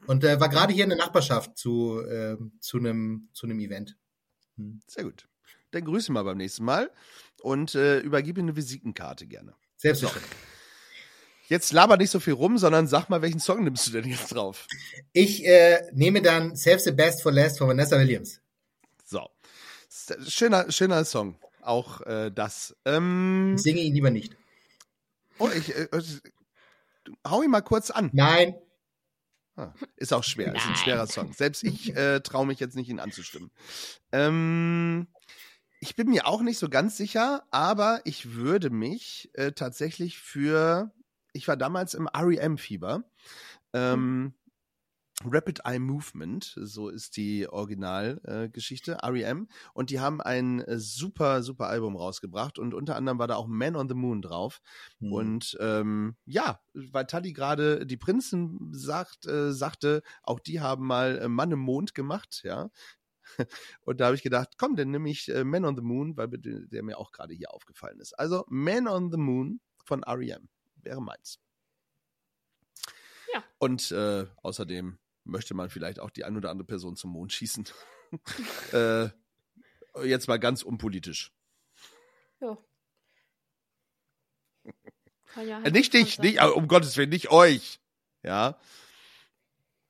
Und 0.07 0.23
äh, 0.25 0.39
war 0.41 0.49
gerade 0.49 0.73
hier 0.73 0.83
in 0.83 0.89
der 0.89 0.99
Nachbarschaft 0.99 1.57
zu, 1.57 2.01
äh, 2.01 2.35
zu 2.59 2.77
einem 2.77 3.29
zu 3.33 3.45
einem 3.45 3.59
Event. 3.59 3.97
Sehr 4.87 5.05
gut. 5.05 5.27
Dann 5.71 5.85
grüße 5.85 6.11
mal 6.11 6.23
beim 6.23 6.37
nächsten 6.37 6.65
Mal 6.65 6.91
und 7.41 7.75
äh, 7.75 7.99
übergebe 7.99 8.41
eine 8.41 8.55
Visitenkarte 8.57 9.25
gerne. 9.27 9.55
Selbstverständlich. 9.77 10.33
Jetzt 11.51 11.73
laber 11.73 11.97
nicht 11.97 12.11
so 12.11 12.21
viel 12.21 12.31
rum, 12.31 12.57
sondern 12.57 12.87
sag 12.87 13.09
mal, 13.09 13.21
welchen 13.21 13.41
Song 13.41 13.65
nimmst 13.65 13.85
du 13.85 13.91
denn 13.91 14.05
jetzt 14.09 14.29
drauf? 14.33 14.67
Ich 15.11 15.45
äh, 15.45 15.81
nehme 15.91 16.21
dann 16.21 16.55
Save 16.55 16.79
the 16.79 16.93
Best 16.93 17.21
for 17.21 17.33
Last 17.33 17.57
von 17.57 17.67
Vanessa 17.67 17.99
Williams. 17.99 18.39
So. 19.03 19.27
Schöner, 20.29 20.71
schöner 20.71 21.03
Song. 21.03 21.37
Auch 21.61 21.99
äh, 22.03 22.31
das. 22.31 22.73
Ähm, 22.85 23.55
Ich 23.57 23.63
singe 23.63 23.81
ihn 23.81 23.93
lieber 23.93 24.11
nicht. 24.11 24.33
oh, 25.39 25.49
ich, 25.53 25.75
äh, 25.75 25.89
äh, 25.91 26.01
hau 27.27 27.41
ihn 27.41 27.51
mal 27.51 27.59
kurz 27.59 27.91
an. 27.91 28.09
Nein, 28.13 28.55
Ah, 29.57 29.73
ist 29.97 30.13
auch 30.13 30.23
schwer, 30.23 30.55
ist 30.55 30.61
ein 30.63 30.69
Nein. 30.69 30.77
schwerer 30.77 31.07
Song. 31.07 31.33
Selbst 31.33 31.65
ich 31.65 31.93
äh, 31.97 32.21
traue 32.21 32.45
mich 32.47 32.61
jetzt 32.61 32.77
nicht, 32.77 32.87
ihn 32.87 33.01
anzustimmen. 33.01 33.51
Ähm, 34.13 35.09
ich 35.81 35.97
bin 35.97 36.09
mir 36.09 36.25
auch 36.27 36.41
nicht 36.41 36.57
so 36.57 36.69
ganz 36.69 36.95
sicher, 36.95 37.43
aber 37.51 37.99
ich 38.05 38.31
würde 38.35 38.69
mich 38.69 39.29
äh, 39.33 39.51
tatsächlich 39.51 40.19
für, 40.19 40.93
ich 41.33 41.47
war 41.47 41.57
damals 41.57 41.93
im 41.93 42.07
REM-Fieber. 42.07 43.03
Ähm, 43.73 44.33
Rapid 45.23 45.61
Eye 45.65 45.79
Movement, 45.79 46.55
so 46.57 46.89
ist 46.89 47.17
die 47.17 47.47
Originalgeschichte, 47.47 48.93
äh, 49.01 49.07
REM. 49.07 49.47
Und 49.73 49.89
die 49.89 49.99
haben 49.99 50.21
ein 50.21 50.61
äh, 50.61 50.79
super, 50.79 51.43
super 51.43 51.67
Album 51.67 51.95
rausgebracht 51.95 52.59
und 52.59 52.73
unter 52.73 52.95
anderem 52.95 53.19
war 53.19 53.27
da 53.27 53.35
auch 53.35 53.47
Man 53.47 53.75
on 53.75 53.87
the 53.87 53.95
Moon 53.95 54.21
drauf. 54.21 54.61
Hm. 54.99 55.11
Und 55.11 55.57
ähm, 55.59 56.15
ja, 56.25 56.59
weil 56.73 57.05
Tali 57.05 57.33
gerade 57.33 57.85
die 57.85 57.97
Prinzen 57.97 58.71
sagt, 58.73 59.25
äh, 59.27 59.51
sagte, 59.53 60.01
auch 60.23 60.39
die 60.39 60.61
haben 60.61 60.85
mal 60.85 61.19
äh, 61.19 61.27
Mann 61.27 61.51
im 61.51 61.59
Mond 61.59 61.93
gemacht, 61.93 62.41
ja. 62.43 62.69
Und 63.81 63.99
da 63.99 64.05
habe 64.05 64.15
ich 64.15 64.23
gedacht, 64.23 64.55
komm, 64.57 64.75
dann 64.75 64.91
nehme 64.91 65.09
ich 65.09 65.29
äh, 65.29 65.43
Man 65.43 65.65
on 65.65 65.75
the 65.75 65.83
Moon, 65.83 66.17
weil 66.17 66.27
der 66.29 66.83
mir 66.83 66.97
auch 66.97 67.11
gerade 67.11 67.33
hier 67.33 67.53
aufgefallen 67.53 67.99
ist. 67.99 68.13
Also 68.13 68.45
Man 68.49 68.87
on 68.87 69.11
the 69.11 69.17
Moon 69.17 69.59
von 69.83 70.03
R.E.M. 70.03 70.49
wäre 70.83 71.01
meins. 71.01 71.39
Ja. 73.33 73.43
Und 73.59 73.91
äh, 73.91 74.27
außerdem 74.41 74.97
möchte 75.23 75.53
man 75.53 75.69
vielleicht 75.69 75.99
auch 75.99 76.09
die 76.09 76.25
ein 76.25 76.35
oder 76.35 76.49
andere 76.49 76.65
Person 76.65 76.95
zum 76.95 77.11
Mond 77.11 77.33
schießen. 77.33 77.67
äh, 78.73 79.09
jetzt 80.03 80.27
mal 80.27 80.39
ganz 80.39 80.63
unpolitisch. 80.63 81.33
Ja. 82.39 82.57
Ja 85.35 85.59
Äh, 85.59 85.63
halt 85.63 85.73
nicht 85.73 85.93
dich, 85.93 86.19
nicht, 86.19 86.41
um 86.41 86.67
Gottes 86.67 86.97
Willen, 86.97 87.09
nicht 87.09 87.31
euch. 87.31 87.79
Ja. 88.23 88.59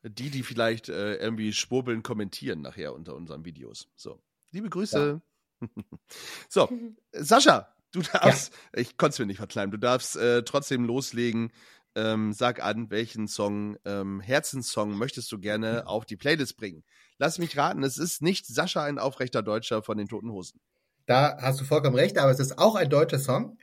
Die, 0.04 0.30
die 0.30 0.44
vielleicht 0.44 0.90
äh, 0.90 1.16
irgendwie 1.16 1.54
schwurbeln, 1.54 2.04
kommentieren 2.04 2.62
nachher 2.62 2.94
unter 2.94 3.16
unseren 3.16 3.46
Videos. 3.46 3.90
So. 3.96 4.22
Liebe 4.52 4.70
Grüße. 4.70 5.22
so, 6.50 6.70
Sascha, 7.12 7.74
du 7.92 8.02
darfst, 8.02 8.54
ich 8.74 8.98
konnte 8.98 9.14
es 9.14 9.20
mir 9.20 9.26
nicht 9.26 9.38
verkleiden, 9.38 9.72
du 9.72 9.78
darfst 9.78 10.16
äh, 10.16 10.44
trotzdem 10.44 10.86
loslegen. 10.86 11.52
Ähm, 11.94 12.32
sag 12.32 12.64
an, 12.64 12.90
welchen 12.90 13.28
Song, 13.28 13.78
ähm, 13.84 14.22
Herzenssong 14.22 14.98
möchtest 14.98 15.30
du 15.32 15.40
gerne 15.40 15.88
auf 15.88 16.06
die 16.06 16.16
Playlist 16.16 16.56
bringen? 16.56 16.84
Lass 17.18 17.38
mich 17.38 17.58
raten, 17.58 17.84
es 17.84 17.98
ist 17.98 18.22
nicht 18.22 18.48
Sascha 18.48 18.84
ein 18.86 18.98
aufrechter 18.98 19.44
Deutscher 19.44 19.84
von 19.84 19.98
den 19.98 20.08
Toten 20.08 20.32
Hosen. 20.32 20.62
Da 21.06 21.38
hast 21.42 21.60
du 21.60 21.66
vollkommen 21.66 21.96
recht, 21.98 22.18
aber 22.18 22.32
es 22.32 22.40
ist 22.40 22.58
auch 22.58 22.76
ein 22.76 22.90
deutscher 22.90 23.20
Song 23.20 23.58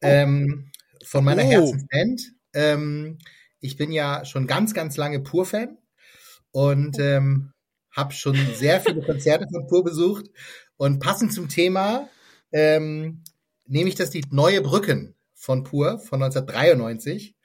ähm, 0.00 0.70
von 1.04 1.24
meiner 1.24 1.44
Oh. 1.44 1.50
Herzensband. 1.50 2.22
Ähm, 2.54 3.18
ich 3.60 3.76
bin 3.76 3.92
ja 3.92 4.24
schon 4.24 4.46
ganz, 4.46 4.72
ganz 4.72 4.96
lange 4.96 5.20
Pur-Fan 5.20 5.76
und 6.52 6.98
ähm, 6.98 7.52
habe 7.90 8.14
schon 8.14 8.36
sehr 8.54 8.80
viele 8.80 9.02
Konzerte 9.06 9.46
von 9.52 9.66
Pur 9.66 9.84
besucht. 9.84 10.26
Und 10.76 10.98
passend 11.00 11.32
zum 11.32 11.48
Thema 11.48 12.08
ähm, 12.52 13.22
nehme 13.66 13.88
ich 13.88 13.94
das 13.94 14.12
Lied 14.12 14.32
Neue 14.32 14.62
Brücken 14.62 15.14
von 15.34 15.64
Pur 15.64 15.98
von 15.98 16.22
1993. 16.22 17.36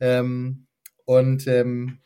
Ähm, 0.00 0.66
und 1.04 1.46
ähm, 1.46 1.98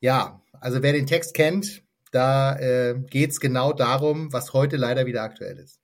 ja, 0.00 0.42
also 0.52 0.82
wer 0.82 0.92
den 0.92 1.06
Text 1.06 1.34
kennt, 1.34 1.82
da 2.10 2.56
äh, 2.58 2.98
geht 2.98 3.30
es 3.30 3.40
genau 3.40 3.72
darum, 3.72 4.32
was 4.32 4.52
heute 4.52 4.76
leider 4.76 5.06
wieder 5.06 5.22
aktuell 5.22 5.58
ist. 5.58 5.80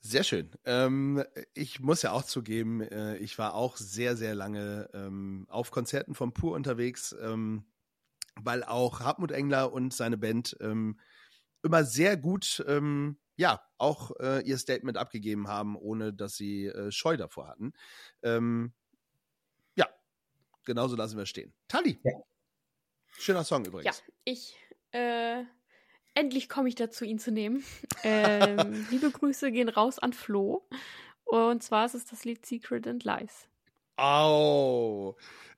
Sehr 0.00 0.22
schön. 0.22 0.50
Ähm, 0.66 1.24
ich 1.54 1.80
muss 1.80 2.02
ja 2.02 2.12
auch 2.12 2.24
zugeben, 2.24 2.82
äh, 2.82 3.16
ich 3.16 3.38
war 3.38 3.54
auch 3.54 3.78
sehr, 3.78 4.16
sehr 4.16 4.34
lange 4.34 4.90
ähm, 4.92 5.46
auf 5.48 5.70
Konzerten 5.70 6.14
von 6.14 6.34
Pur 6.34 6.52
unterwegs, 6.52 7.16
ähm, 7.22 7.64
weil 8.36 8.64
auch 8.64 9.00
Hartmut 9.00 9.32
Engler 9.32 9.72
und 9.72 9.94
seine 9.94 10.18
Band 10.18 10.58
ähm, 10.60 11.00
immer 11.62 11.84
sehr 11.84 12.18
gut, 12.18 12.62
ähm, 12.68 13.16
ja, 13.36 13.62
auch 13.78 14.12
äh, 14.20 14.40
ihr 14.42 14.58
Statement 14.58 14.96
abgegeben 14.98 15.48
haben, 15.48 15.76
ohne 15.76 16.12
dass 16.12 16.36
sie 16.36 16.66
äh, 16.66 16.90
Scheu 16.92 17.16
davor 17.16 17.48
hatten. 17.48 17.72
Ähm, 18.22 18.72
ja, 19.76 19.88
genauso 20.64 20.96
lassen 20.96 21.16
wir 21.18 21.26
stehen. 21.26 21.52
Tali. 21.68 21.98
Ja. 22.04 22.12
Schöner 23.18 23.44
Song 23.44 23.64
Ja, 23.64 23.68
übrigens. 23.68 24.02
ich, 24.24 24.56
äh, 24.92 25.42
endlich 26.14 26.48
komme 26.48 26.68
ich 26.68 26.74
dazu, 26.74 27.04
ihn 27.04 27.18
zu 27.18 27.30
nehmen. 27.32 27.64
ähm, 28.04 28.86
liebe 28.90 29.10
Grüße 29.10 29.52
gehen 29.52 29.68
raus 29.68 29.98
an 29.98 30.12
Flo. 30.12 30.68
Und 31.24 31.62
zwar 31.62 31.86
ist 31.86 31.94
es 31.94 32.04
das 32.06 32.24
Lied 32.24 32.44
Secret 32.46 32.86
and 32.86 33.04
Lies. 33.04 33.48
Au. 33.96 35.16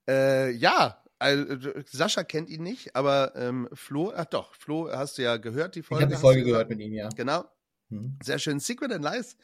Äh, 0.08 0.50
ja, 0.52 1.02
also, 1.18 1.70
Sascha 1.86 2.24
kennt 2.24 2.50
ihn 2.50 2.62
nicht, 2.62 2.94
aber 2.94 3.34
ähm, 3.36 3.68
Flo, 3.72 4.12
ach 4.14 4.26
doch, 4.26 4.54
Flo, 4.54 4.90
hast 4.92 5.16
du 5.18 5.22
ja 5.22 5.38
gehört, 5.38 5.74
die 5.74 5.80
Ich 5.80 5.86
Folge. 5.86 6.04
habe 6.04 6.14
die 6.14 6.20
Folge 6.20 6.44
gehört 6.44 6.68
mit 6.68 6.78
ihm, 6.80 6.92
ja. 6.92 7.08
Genau, 7.16 7.44
Mhm. 7.88 8.18
sehr 8.22 8.38
schön. 8.38 8.60
Secret 8.60 8.92
and 8.92 9.04
Lies, 9.04 9.36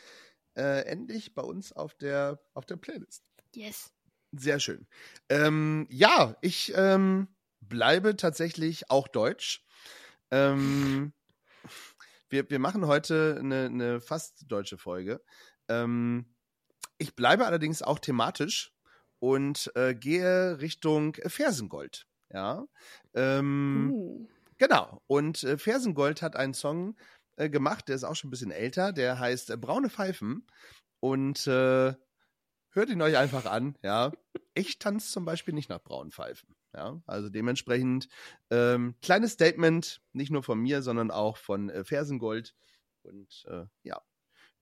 äh, 0.57 0.85
endlich 0.85 1.35
bei 1.35 1.43
uns 1.43 1.73
auf 1.73 1.95
der, 1.95 2.41
auf 2.55 2.67
der 2.67 2.77
Playlist. 2.77 3.25
Yes. 3.55 3.93
Sehr 4.33 4.61
schön. 4.61 4.87
Ähm, 5.29 5.87
ja, 5.91 6.37
ich 6.41 6.73
ähm, 6.75 7.29
bleibe 7.61 8.17
tatsächlich 8.17 8.91
auch 8.91 9.09
deutsch. 9.09 9.65
Ähm, 10.31 11.13
wir, 12.31 12.49
wir 12.49 12.59
machen 12.59 12.87
heute 12.87 13.37
eine, 13.39 13.67
eine 13.67 14.01
fast 14.01 14.51
deutsche 14.51 14.79
Folge. 14.79 15.23
Ähm, 15.69 16.35
ich 16.97 17.15
bleibe 17.15 17.47
allerdings 17.47 17.83
auch 17.83 17.99
thematisch 17.99 18.73
und 19.19 19.71
äh, 19.75 19.95
gehe 19.95 20.61
Richtung 20.61 21.15
Fersengold. 21.27 22.07
Ja. 22.31 22.65
Ähm, 23.15 23.91
Uh. 23.93 24.27
Genau. 24.59 25.03
Und 25.09 25.43
äh, 25.43 25.59
Fersengold 25.59 26.23
hat 26.23 26.37
einen 26.37 26.55
Song 26.55 26.97
äh, 27.37 27.49
gemacht, 27.49 27.89
der 27.89 27.97
ist 27.97 28.05
auch 28.05 28.17
schon 28.17 28.29
ein 28.29 28.31
bisschen 28.31 28.51
älter, 28.51 28.93
der 28.93 29.19
heißt 29.19 29.51
äh, 29.51 29.57
Braune 29.57 29.91
Pfeifen. 29.91 30.47
Und 31.01 31.47
äh, 31.47 31.95
hört 32.71 32.89
ihn 32.89 33.03
euch 33.03 33.17
einfach 33.17 33.47
an, 33.47 33.77
ja. 33.83 34.13
Ich 34.55 34.79
tanze 34.79 35.11
zum 35.11 35.25
Beispiel 35.25 35.55
nicht 35.55 35.69
nach 35.69 35.83
braunen 35.83 36.13
Pfeifen. 36.13 36.55
Ja, 36.75 37.03
also 37.07 37.29
dementsprechend 37.29 38.09
ähm, 38.51 38.95
kleines 39.03 39.33
Statement, 39.33 40.01
nicht 40.13 40.31
nur 40.31 40.43
von 40.43 40.59
mir, 40.59 40.81
sondern 40.83 41.11
auch 41.11 41.37
von 41.37 41.69
äh, 41.69 41.85
Fersengold. 41.85 42.55
Und 43.03 43.45
äh, 43.49 43.67
ja, 43.83 44.01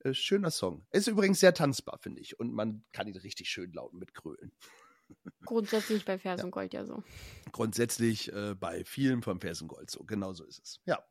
äh, 0.00 0.14
schöner 0.14 0.50
Song. 0.50 0.86
Ist 0.90 1.08
übrigens 1.08 1.40
sehr 1.40 1.54
tanzbar, 1.54 1.98
finde 1.98 2.20
ich. 2.20 2.38
Und 2.40 2.52
man 2.52 2.84
kann 2.92 3.06
ihn 3.06 3.16
richtig 3.16 3.48
schön 3.48 3.72
laut 3.72 3.92
mitgrölen. 3.92 4.52
Grundsätzlich 5.44 6.04
bei 6.04 6.18
Fersengold 6.18 6.72
ja 6.72 6.84
so. 6.84 7.02
Grundsätzlich 7.52 8.32
äh, 8.32 8.54
bei 8.54 8.84
vielen 8.84 9.22
vom 9.22 9.40
Fersengold 9.40 9.90
so. 9.90 10.04
Genau 10.04 10.32
so 10.32 10.44
ist 10.44 10.60
es. 10.60 10.80
Ja. 10.84 11.04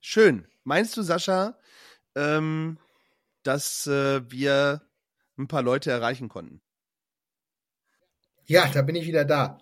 Schön. 0.00 0.46
Meinst 0.64 0.96
du, 0.96 1.02
Sascha, 1.02 1.58
ähm, 2.14 2.78
dass 3.42 3.86
äh, 3.86 4.20
wir 4.30 4.82
ein 5.36 5.48
paar 5.48 5.62
Leute 5.62 5.90
erreichen 5.90 6.28
konnten? 6.28 6.60
Ja, 8.44 8.68
da 8.68 8.82
bin 8.82 8.96
ich 8.96 9.06
wieder 9.06 9.24
da. 9.24 9.58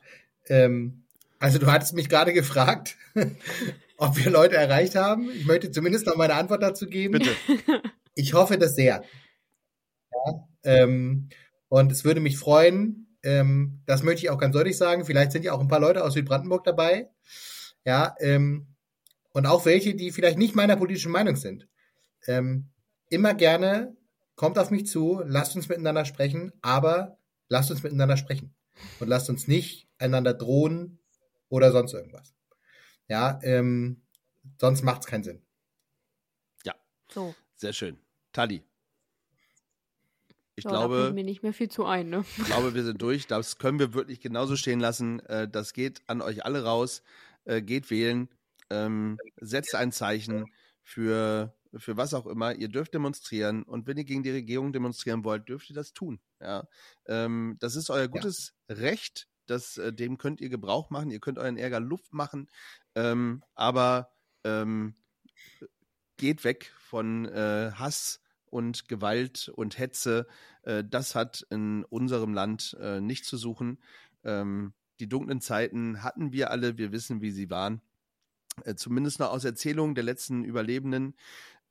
Ähm, 0.46 1.04
also 1.38 1.58
du 1.58 1.70
hattest 1.70 1.94
mich 1.94 2.08
gerade 2.08 2.32
gefragt, 2.32 2.96
ob 3.96 4.16
wir 4.16 4.30
Leute 4.30 4.56
erreicht 4.56 4.94
haben. 4.94 5.30
Ich 5.30 5.46
möchte 5.46 5.70
zumindest 5.70 6.06
noch 6.06 6.16
meine 6.16 6.34
Antwort 6.34 6.62
dazu 6.62 6.86
geben. 6.86 7.14
Bitte. 7.14 7.34
Ich 8.18 8.32
hoffe 8.32 8.56
das 8.56 8.74
sehr. 8.74 9.04
Ja, 10.10 10.48
ähm, 10.62 11.28
und 11.68 11.92
es 11.92 12.02
würde 12.02 12.20
mich 12.20 12.38
freuen, 12.38 13.18
ähm, 13.22 13.82
das 13.84 14.02
möchte 14.02 14.24
ich 14.24 14.30
auch 14.30 14.38
ganz 14.38 14.54
deutlich 14.54 14.78
sagen, 14.78 15.04
vielleicht 15.04 15.32
sind 15.32 15.44
ja 15.44 15.52
auch 15.52 15.60
ein 15.60 15.68
paar 15.68 15.80
Leute 15.80 16.02
aus 16.02 16.14
Südbrandenburg 16.14 16.64
dabei. 16.64 17.10
Ja, 17.86 18.14
ähm, 18.20 18.66
und 19.32 19.46
auch 19.46 19.64
welche, 19.64 19.94
die 19.94 20.12
vielleicht 20.12 20.36
nicht 20.38 20.54
meiner 20.54 20.76
politischen 20.76 21.12
Meinung 21.12 21.36
sind. 21.36 21.68
Ähm, 22.26 22.70
immer 23.08 23.32
gerne, 23.32 23.96
kommt 24.34 24.58
auf 24.58 24.70
mich 24.70 24.86
zu, 24.86 25.22
lasst 25.24 25.56
uns 25.56 25.68
miteinander 25.68 26.04
sprechen, 26.04 26.52
aber 26.60 27.18
lasst 27.48 27.70
uns 27.70 27.82
miteinander 27.82 28.18
sprechen. 28.18 28.54
Und 29.00 29.08
lasst 29.08 29.30
uns 29.30 29.48
nicht 29.48 29.88
einander 29.98 30.34
drohen 30.34 30.98
oder 31.48 31.72
sonst 31.72 31.94
irgendwas. 31.94 32.34
Ja, 33.08 33.38
ähm, 33.42 34.02
sonst 34.60 34.82
macht 34.82 35.00
es 35.02 35.06
keinen 35.06 35.24
Sinn. 35.24 35.46
So. 37.16 37.34
Sehr 37.56 37.72
schön. 37.72 37.98
Tali. 38.32 38.62
Ich 40.54 40.64
Ja, 40.64 40.70
da 40.70 40.78
glaube, 40.78 41.02
fällt 41.02 41.14
mir 41.14 41.24
nicht 41.24 41.42
mehr 41.42 41.52
viel 41.52 41.70
zu 41.70 41.84
ein, 41.84 42.08
ne? 42.08 42.24
Ich 42.36 42.44
glaube, 42.44 42.74
wir 42.74 42.84
sind 42.84 43.00
durch. 43.00 43.26
Das 43.26 43.58
können 43.58 43.78
wir 43.78 43.94
wirklich 43.94 44.20
genauso 44.20 44.56
stehen 44.56 44.80
lassen. 44.80 45.20
Äh, 45.20 45.48
Das 45.48 45.72
geht 45.72 46.02
an 46.06 46.22
euch 46.22 46.44
alle 46.44 46.64
raus. 46.64 47.02
Äh, 47.46 47.62
Geht 47.62 47.90
wählen. 47.90 48.28
Ähm, 48.70 49.18
Setzt 49.40 49.74
ein 49.74 49.92
Zeichen 49.92 50.44
für, 50.82 51.54
für 51.74 51.96
was 51.96 52.14
auch 52.14 52.26
immer. 52.26 52.54
Ihr 52.54 52.68
dürft 52.68 52.94
demonstrieren. 52.94 53.62
Und 53.62 53.86
wenn 53.86 53.96
ihr 53.96 54.04
gegen 54.04 54.22
die 54.22 54.30
Regierung 54.30 54.72
demonstrieren 54.72 55.24
wollt, 55.24 55.48
dürft 55.48 55.70
ihr 55.70 55.76
das 55.76 55.92
tun. 55.92 56.20
Ja? 56.40 56.68
Ähm, 57.06 57.56
Das 57.60 57.76
ist 57.76 57.90
euer 57.90 58.08
gutes 58.08 58.54
Recht. 58.68 59.28
Das, 59.46 59.78
äh, 59.78 59.92
dem 59.92 60.18
könnt 60.18 60.40
ihr 60.40 60.48
Gebrauch 60.48 60.90
machen. 60.90 61.10
Ihr 61.10 61.20
könnt 61.20 61.38
euren 61.38 61.56
Ärger 61.56 61.80
Luft 61.80 62.12
machen. 62.12 62.48
Ähm, 62.94 63.42
aber 63.54 64.12
ähm, 64.44 64.96
geht 66.16 66.44
weg 66.44 66.72
von 66.78 67.26
äh, 67.26 67.72
Hass 67.74 68.20
und 68.46 68.88
Gewalt 68.88 69.50
und 69.54 69.78
Hetze. 69.78 70.26
Äh, 70.62 70.82
das 70.84 71.14
hat 71.14 71.46
in 71.50 71.84
unserem 71.84 72.34
Land 72.34 72.76
äh, 72.80 73.00
nichts 73.00 73.28
zu 73.28 73.36
suchen. 73.36 73.78
Ähm, 74.24 74.72
die 75.00 75.08
dunklen 75.08 75.40
Zeiten 75.40 76.02
hatten 76.02 76.32
wir 76.32 76.50
alle, 76.50 76.78
wir 76.78 76.92
wissen, 76.92 77.20
wie 77.20 77.30
sie 77.30 77.50
waren. 77.50 77.80
Äh, 78.64 78.74
zumindest 78.74 79.18
noch 79.18 79.30
aus 79.30 79.44
Erzählungen 79.44 79.94
der 79.94 80.04
letzten 80.04 80.44
Überlebenden. 80.44 81.14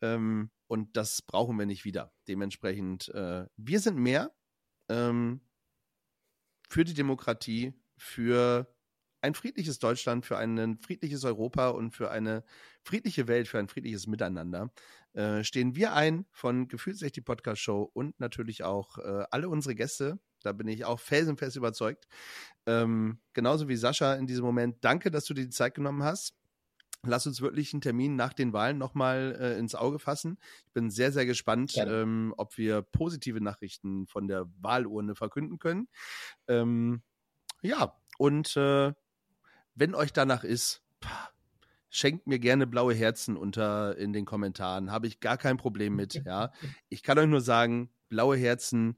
Ähm, 0.02 0.52
und 0.68 0.98
das 0.98 1.22
brauchen 1.22 1.58
wir 1.58 1.66
nicht 1.66 1.86
wieder. 1.86 2.14
Dementsprechend, 2.28 3.10
äh, 3.10 3.46
wir 3.58 3.80
sind 3.80 3.98
mehr 3.98 4.36
ähm, 4.90 5.42
für 6.70 6.84
die 6.84 6.94
Demokratie, 6.94 7.74
für 7.98 8.68
ein 9.22 9.34
friedliches 9.34 9.80
Deutschland, 9.80 10.26
für 10.26 10.38
ein 10.38 10.78
friedliches 10.78 11.24
Europa 11.24 11.70
und 11.70 11.92
für 11.92 12.12
eine 12.12 12.44
friedliche 12.84 13.28
Welt, 13.28 13.48
für 13.48 13.60
ein 13.60 13.68
friedliches 13.68 14.08
Miteinander. 14.08 14.72
Äh, 15.14 15.44
stehen 15.44 15.76
wir 15.76 15.94
ein 15.94 16.26
von 16.32 16.68
Gefühlsecht 16.68 17.16
die 17.16 17.22
Podcast 17.22 17.62
Show 17.62 17.90
und 17.94 18.20
natürlich 18.20 18.64
auch 18.64 18.98
äh, 19.00 19.26
alle 19.32 19.50
unsere 19.50 19.76
Gäste. 19.76 20.20
Da 20.46 20.52
bin 20.52 20.68
ich 20.68 20.86
auch 20.86 21.00
felsenfest 21.00 21.56
überzeugt. 21.56 22.08
Ähm, 22.66 23.20
genauso 23.34 23.68
wie 23.68 23.76
Sascha 23.76 24.16
in 24.16 24.28
diesem 24.28 24.46
Moment. 24.46 24.78
Danke, 24.82 25.12
dass 25.12 25.26
du 25.26 25.34
dir 25.34 25.46
die 25.46 25.50
Zeit 25.50 25.76
genommen 25.76 26.04
hast. 26.04 26.36
Lass 27.04 27.28
uns 27.28 27.42
wirklich 27.42 27.74
einen 27.74 27.82
Termin 27.82 28.16
nach 28.16 28.34
den 28.34 28.54
Wahlen 28.54 28.78
nochmal 28.78 29.38
äh, 29.40 29.60
ins 29.60 29.76
Auge 29.76 30.00
fassen. 30.00 30.38
Ich 30.66 30.74
bin 30.74 30.90
sehr, 30.90 31.12
sehr 31.12 31.26
gespannt, 31.26 31.76
ähm, 31.78 32.34
ob 32.38 32.58
wir 32.58 32.82
positive 32.82 33.42
Nachrichten 33.42 34.08
von 34.08 34.28
der 34.28 34.48
Wahlurne 34.60 35.16
verkünden 35.16 35.60
können. 35.60 35.88
Ähm, 36.48 37.04
ja, 37.62 37.96
und 38.18 38.56
äh, 38.58 38.94
wenn 39.76 39.94
euch 39.94 40.14
danach 40.14 40.44
ist, 40.44 40.82
pah, 41.00 41.30
schenkt 41.90 42.28
mir 42.28 42.40
gerne 42.40 42.68
blaue 42.68 42.94
Herzen 42.94 43.38
unter 43.38 43.98
in 43.98 44.12
den 44.12 44.26
Kommentaren. 44.26 44.92
Habe 44.92 45.08
ich 45.08 45.20
gar 45.20 45.38
kein 45.38 45.58
Problem 45.58 45.96
mit. 45.96 46.22
Ja, 46.26 46.52
ich 46.90 47.04
kann 47.04 47.18
euch 47.18 47.28
nur 47.28 47.42
sagen, 47.42 47.90
blaue 48.10 48.38
Herzen. 48.38 48.98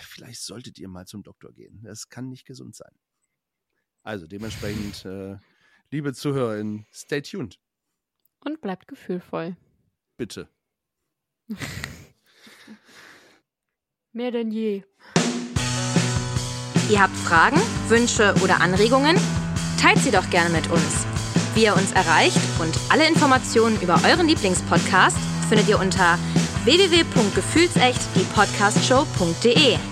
Vielleicht 0.00 0.42
solltet 0.42 0.78
ihr 0.78 0.88
mal 0.88 1.06
zum 1.06 1.22
Doktor 1.22 1.52
gehen. 1.52 1.82
Das 1.82 2.08
kann 2.08 2.28
nicht 2.28 2.46
gesund 2.46 2.74
sein. 2.74 2.92
Also 4.02 4.26
dementsprechend, 4.26 5.04
äh, 5.04 5.36
liebe 5.90 6.12
ZuhörerInnen, 6.14 6.86
stay 6.92 7.20
tuned, 7.22 7.60
Und 8.40 8.60
bleibt 8.60 8.88
gefühlvoll. 8.88 9.56
bitte. 10.16 10.48
Mehr 14.12 14.30
denn 14.30 14.50
je. 14.50 14.82
Ihr 16.90 17.00
habt 17.00 17.14
Fragen, 17.16 17.56
Wünsche 17.88 18.34
oder 18.42 18.60
Anregungen? 18.60 19.16
Teilt 19.80 19.98
sie 19.98 20.10
doch 20.10 20.28
gerne 20.30 20.50
mit 20.50 20.68
uns. 20.70 21.06
Wie 21.54 21.64
ihr 21.64 21.74
uns 21.74 21.92
erreicht 21.92 22.36
und 22.60 22.78
alle 22.90 23.06
Informationen 23.08 23.80
über 23.80 24.00
euren 24.04 24.26
Lieblingspodcast 24.28 25.16
findet 25.48 25.68
ihr 25.68 25.78
unter 25.78 26.18
www.gefühlsecht 26.64 28.00
die 28.14 28.24
Podcastshow.de. 28.34 29.91